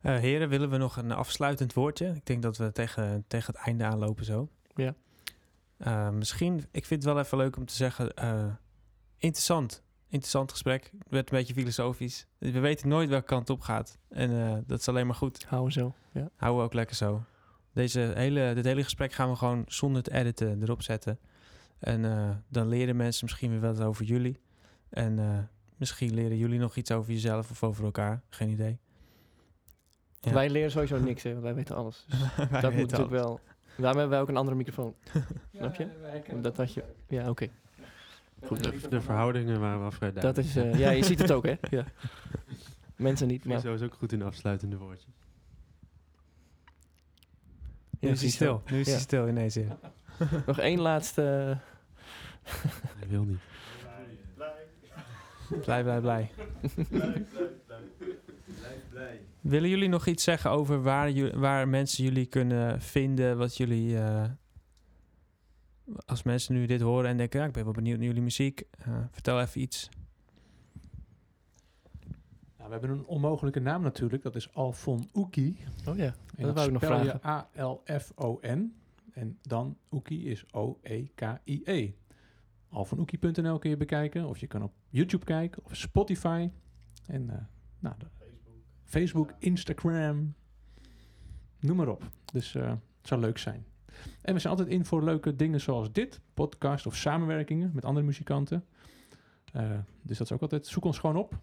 Eh, 0.00 0.18
heren, 0.18 0.48
willen 0.48 0.70
we 0.70 0.76
nog 0.76 0.96
een 0.96 1.12
afsluitend 1.12 1.72
woordje? 1.72 2.06
Ik 2.14 2.26
denk 2.26 2.42
dat 2.42 2.56
we 2.56 2.72
tegen, 2.72 3.24
tegen 3.26 3.54
het 3.54 3.62
einde 3.64 3.84
aanlopen 3.84 4.24
zo. 4.24 4.48
Ja. 4.74 4.94
Eh, 5.76 6.10
misschien, 6.10 6.66
ik 6.70 6.84
vind 6.86 7.02
het 7.04 7.12
wel 7.12 7.22
even 7.22 7.38
leuk 7.38 7.56
om 7.56 7.66
te 7.66 7.74
zeggen, 7.74 8.14
eh, 8.14 8.54
interessant. 9.18 9.82
Interessant 10.16 10.50
gesprek. 10.50 10.90
Het 10.98 11.10
werd 11.10 11.30
een 11.30 11.38
beetje 11.38 11.54
filosofisch. 11.54 12.26
We 12.38 12.58
weten 12.60 12.88
nooit 12.88 13.08
welke 13.08 13.26
kant 13.26 13.50
op 13.50 13.60
gaat. 13.60 13.98
En 14.08 14.30
eh, 14.30 14.56
dat 14.66 14.78
is 14.80 14.88
alleen 14.88 15.06
maar 15.06 15.14
goed. 15.14 15.44
Houden 15.44 15.72
zo. 15.72 15.94
Ja. 16.12 16.30
Houden 16.36 16.60
we 16.60 16.66
ook 16.66 16.74
lekker 16.74 16.96
zo. 16.96 17.24
Deze 17.72 18.12
hele, 18.14 18.52
dit 18.54 18.64
hele 18.64 18.82
gesprek 18.82 19.12
gaan 19.12 19.30
we 19.30 19.36
gewoon 19.36 19.64
zonder 19.66 20.02
te 20.02 20.12
editen 20.12 20.62
erop 20.62 20.82
zetten. 20.82 21.18
En 21.78 22.04
eh, 22.04 22.30
dan 22.48 22.68
leren 22.68 22.96
mensen 22.96 23.24
misschien 23.24 23.50
weer 23.50 23.60
wat 23.60 23.80
over 23.80 24.04
jullie. 24.04 24.40
En 24.88 25.18
eh, 25.18 25.38
misschien 25.76 26.14
leren 26.14 26.36
jullie 26.36 26.58
nog 26.58 26.76
iets 26.76 26.90
over 26.90 27.12
jezelf 27.12 27.50
of 27.50 27.62
over 27.62 27.84
elkaar. 27.84 28.22
Geen 28.28 28.50
idee. 28.50 28.78
Ja. 30.20 30.32
Wij 30.32 30.50
leren 30.50 30.70
sowieso 30.70 30.98
niks, 30.98 31.22
hè, 31.22 31.30
want 31.30 31.42
wij 31.42 31.54
weten 31.54 31.76
alles. 31.76 32.06
Dus 32.08 32.48
Wij 32.48 32.60
dat 32.60 32.72
moet 32.72 32.80
natuurlijk 32.90 33.10
alles. 33.10 33.10
wel. 33.10 33.40
Daarom 33.76 33.98
hebben 33.98 34.08
wij 34.08 34.20
ook 34.20 34.28
een 34.28 34.36
andere 34.36 34.56
microfoon. 34.56 34.94
Snap 35.56 35.74
je? 35.74 35.88
Dat 36.40 36.56
had 36.56 36.72
je. 36.72 36.84
Ja, 37.08 37.30
oké. 37.30 37.48
Goed, 38.42 38.62
De, 38.64 38.88
de 38.88 39.00
verhoudingen 39.00 39.60
waren 39.60 39.80
wel 39.80 39.90
vrij 39.90 40.12
Dat 40.12 40.22
duidelijk. 40.22 40.48
is, 40.54 40.56
eh, 40.56 40.78
ja, 40.78 40.90
je 40.90 41.04
ziet 41.04 41.18
het 41.18 41.32
ook, 41.32 41.44
hè? 41.46 41.54
Ja. 41.70 41.84
Mensen 42.96 43.28
niet, 43.28 43.44
maar... 43.44 43.60
Friso 43.60 43.74
is 43.74 43.82
ook 43.82 43.94
goed 43.94 44.12
in 44.12 44.22
afsluitende 44.22 44.76
woordjes. 44.76 45.12
Nu 48.00 48.08
is 48.10 48.20
hij 48.20 48.30
stil. 48.30 48.62
Nu 48.70 48.78
is 48.80 48.86
Ja. 48.86 48.92
hij 48.92 49.00
stil 49.00 49.28
ineens. 49.28 49.54
Ja. 49.54 49.78
Nog 50.46 50.58
één 50.58 50.80
laatste... 50.80 51.22
Hij 52.96 53.08
wil 53.08 53.22
niet. 53.24 53.38
Blij, 55.64 55.82
blij, 55.82 56.00
blij. 56.00 56.30
Blijf 56.88 58.82
blij. 58.90 59.20
Willen 59.40 59.68
jullie 59.68 59.88
nog 59.88 60.06
iets 60.06 60.24
zeggen 60.24 60.50
over 60.50 60.82
waar, 60.82 61.38
waar 61.40 61.68
mensen 61.68 62.04
jullie 62.04 62.26
kunnen 62.26 62.80
vinden? 62.82 63.38
Wat 63.38 63.56
jullie... 63.56 63.98
eh, 63.98 64.24
als 66.06 66.22
mensen 66.22 66.54
nu 66.54 66.66
dit 66.66 66.80
horen 66.80 67.10
en 67.10 67.16
denken... 67.16 67.40
Ja, 67.40 67.46
ik 67.46 67.52
ben 67.52 67.64
wel 67.64 67.72
benieuwd 67.72 67.96
naar 67.98 68.06
jullie 68.06 68.22
muziek. 68.22 68.62
eh, 68.78 68.98
vertel 69.10 69.40
even 69.40 69.60
iets. 69.60 69.88
Nou, 72.56 72.68
we 72.70 72.72
hebben 72.86 72.90
een 72.90 73.06
onmogelijke 73.06 73.60
naam 73.60 73.82
natuurlijk. 73.82 74.22
Dat 74.22 74.36
is 74.36 74.54
Alfon 74.54 75.08
Oeki. 75.14 75.58
Oh 75.88 75.96
ja, 75.96 76.14
En 76.36 76.44
dat 76.46 76.54
wou 76.54 76.66
ik 76.66 76.72
nog 76.72 76.82
spel 76.84 77.02
je 77.02 77.18
vragen. 77.18 77.48
A-L-F-O-N. 77.58 78.74
En 79.12 79.38
dan 79.42 79.76
Oeki 79.92 80.28
is 80.30 80.52
O-E-K-I-E. 80.52 81.90
Alvanoekie.nl 82.68 83.58
kun 83.58 83.70
je 83.70 83.76
bekijken. 83.76 84.26
Of 84.28 84.38
je 84.38 84.46
kan 84.46 84.62
op 84.62 84.72
YouTube 84.88 85.24
kijken. 85.24 85.64
Of 85.64 85.76
Spotify. 85.76 86.50
En 87.06 87.30
eh, 87.30 87.36
nou, 87.78 87.94
de- 87.98 88.06
Facebook, 88.84 89.32
Instagram. 89.38 90.34
Noem 91.60 91.76
maar 91.76 91.88
op. 91.88 92.10
Dus 92.32 92.54
eh, 92.54 92.68
het 92.70 92.78
zou 93.08 93.20
leuk 93.20 93.38
zijn. 93.38 93.66
En 94.22 94.34
we 94.34 94.40
zijn 94.40 94.52
altijd 94.56 94.72
in 94.72 94.84
voor 94.84 95.02
leuke 95.04 95.36
dingen 95.36 95.60
zoals 95.60 95.92
dit. 95.92 96.20
Podcast 96.34 96.86
of 96.86 96.96
samenwerkingen 96.96 97.70
met 97.74 97.84
andere 97.84 98.06
muzikanten. 98.06 98.64
Eh, 99.52 99.70
dus 100.02 100.18
dat 100.18 100.26
is 100.26 100.32
ook 100.32 100.42
altijd... 100.42 100.66
Zoek 100.66 100.84
ons 100.84 100.98
gewoon 100.98 101.16
op. 101.16 101.38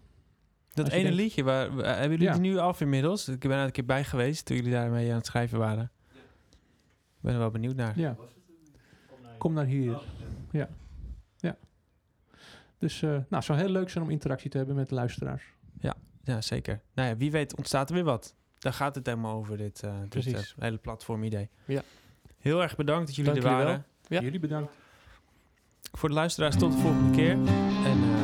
Dat 0.72 0.88
ene 0.88 1.02
denkt- 1.02 1.16
liedje, 1.16 1.42
waar, 1.42 1.74
waar- 1.74 1.84
hebben 1.86 2.10
jullie 2.10 2.26
Ja. 2.26 2.32
die 2.32 2.40
nu 2.50 2.56
af 2.58 2.80
inmiddels? 2.80 3.28
Ik 3.28 3.38
ben 3.40 3.50
er 3.58 3.64
een 3.64 3.70
keer 3.70 3.84
bij 3.84 4.04
geweest 4.04 4.44
toen 4.44 4.56
jullie 4.56 4.72
daarmee 4.72 5.10
aan 5.10 5.16
het 5.16 5.26
schrijven 5.26 5.58
waren. 5.58 5.90
Ik 6.14 7.20
ben 7.20 7.32
er 7.32 7.38
wel 7.38 7.50
benieuwd 7.50 7.76
naar. 7.76 7.98
Ja. 7.98 8.16
Kom 9.38 9.52
naar 9.52 9.64
hier. 9.66 10.00
Ja. 10.50 10.68
Ja. 11.36 11.56
Dus 12.78 13.02
eh, 13.02 13.10
nou, 13.10 13.24
het 13.28 13.44
zou 13.44 13.58
heel 13.58 13.68
leuk 13.68 13.90
zijn 13.90 14.04
om 14.04 14.10
interactie 14.10 14.50
te 14.50 14.56
hebben 14.56 14.76
met 14.76 14.88
de 14.88 14.94
luisteraars. 14.94 15.52
Ja, 16.26 16.40
zeker. 16.40 16.80
Nou 16.94 17.08
ja, 17.08 17.16
wie 17.16 17.30
weet 17.30 17.56
ontstaat 17.56 17.88
er 17.88 17.94
weer 17.94 18.04
wat. 18.04 18.34
Daar 18.58 18.72
gaat 18.72 18.94
het 18.94 19.06
helemaal 19.06 19.36
over, 19.36 19.56
dit, 19.56 19.82
eh 19.82 19.94
dit 20.08 20.26
eh, 20.26 20.40
hele 20.58 20.76
platform-idee. 20.76 21.48
Ja. 21.64 21.82
Heel 22.44 22.62
erg 22.62 22.76
bedankt 22.76 23.06
dat 23.06 23.16
jullie 23.16 23.32
Dank 23.32 23.44
er 23.44 23.50
jullie 23.50 23.64
waren. 23.66 23.84
Ja. 24.08 24.20
Jullie 24.20 24.40
bedankt. 24.40 24.72
Voor 25.92 26.08
de 26.08 26.14
luisteraars 26.14 26.56
tot 26.56 26.72
de 26.72 26.78
volgende 26.78 27.16
keer. 27.16 27.30
En 27.30 27.46
eh, 27.84 28.23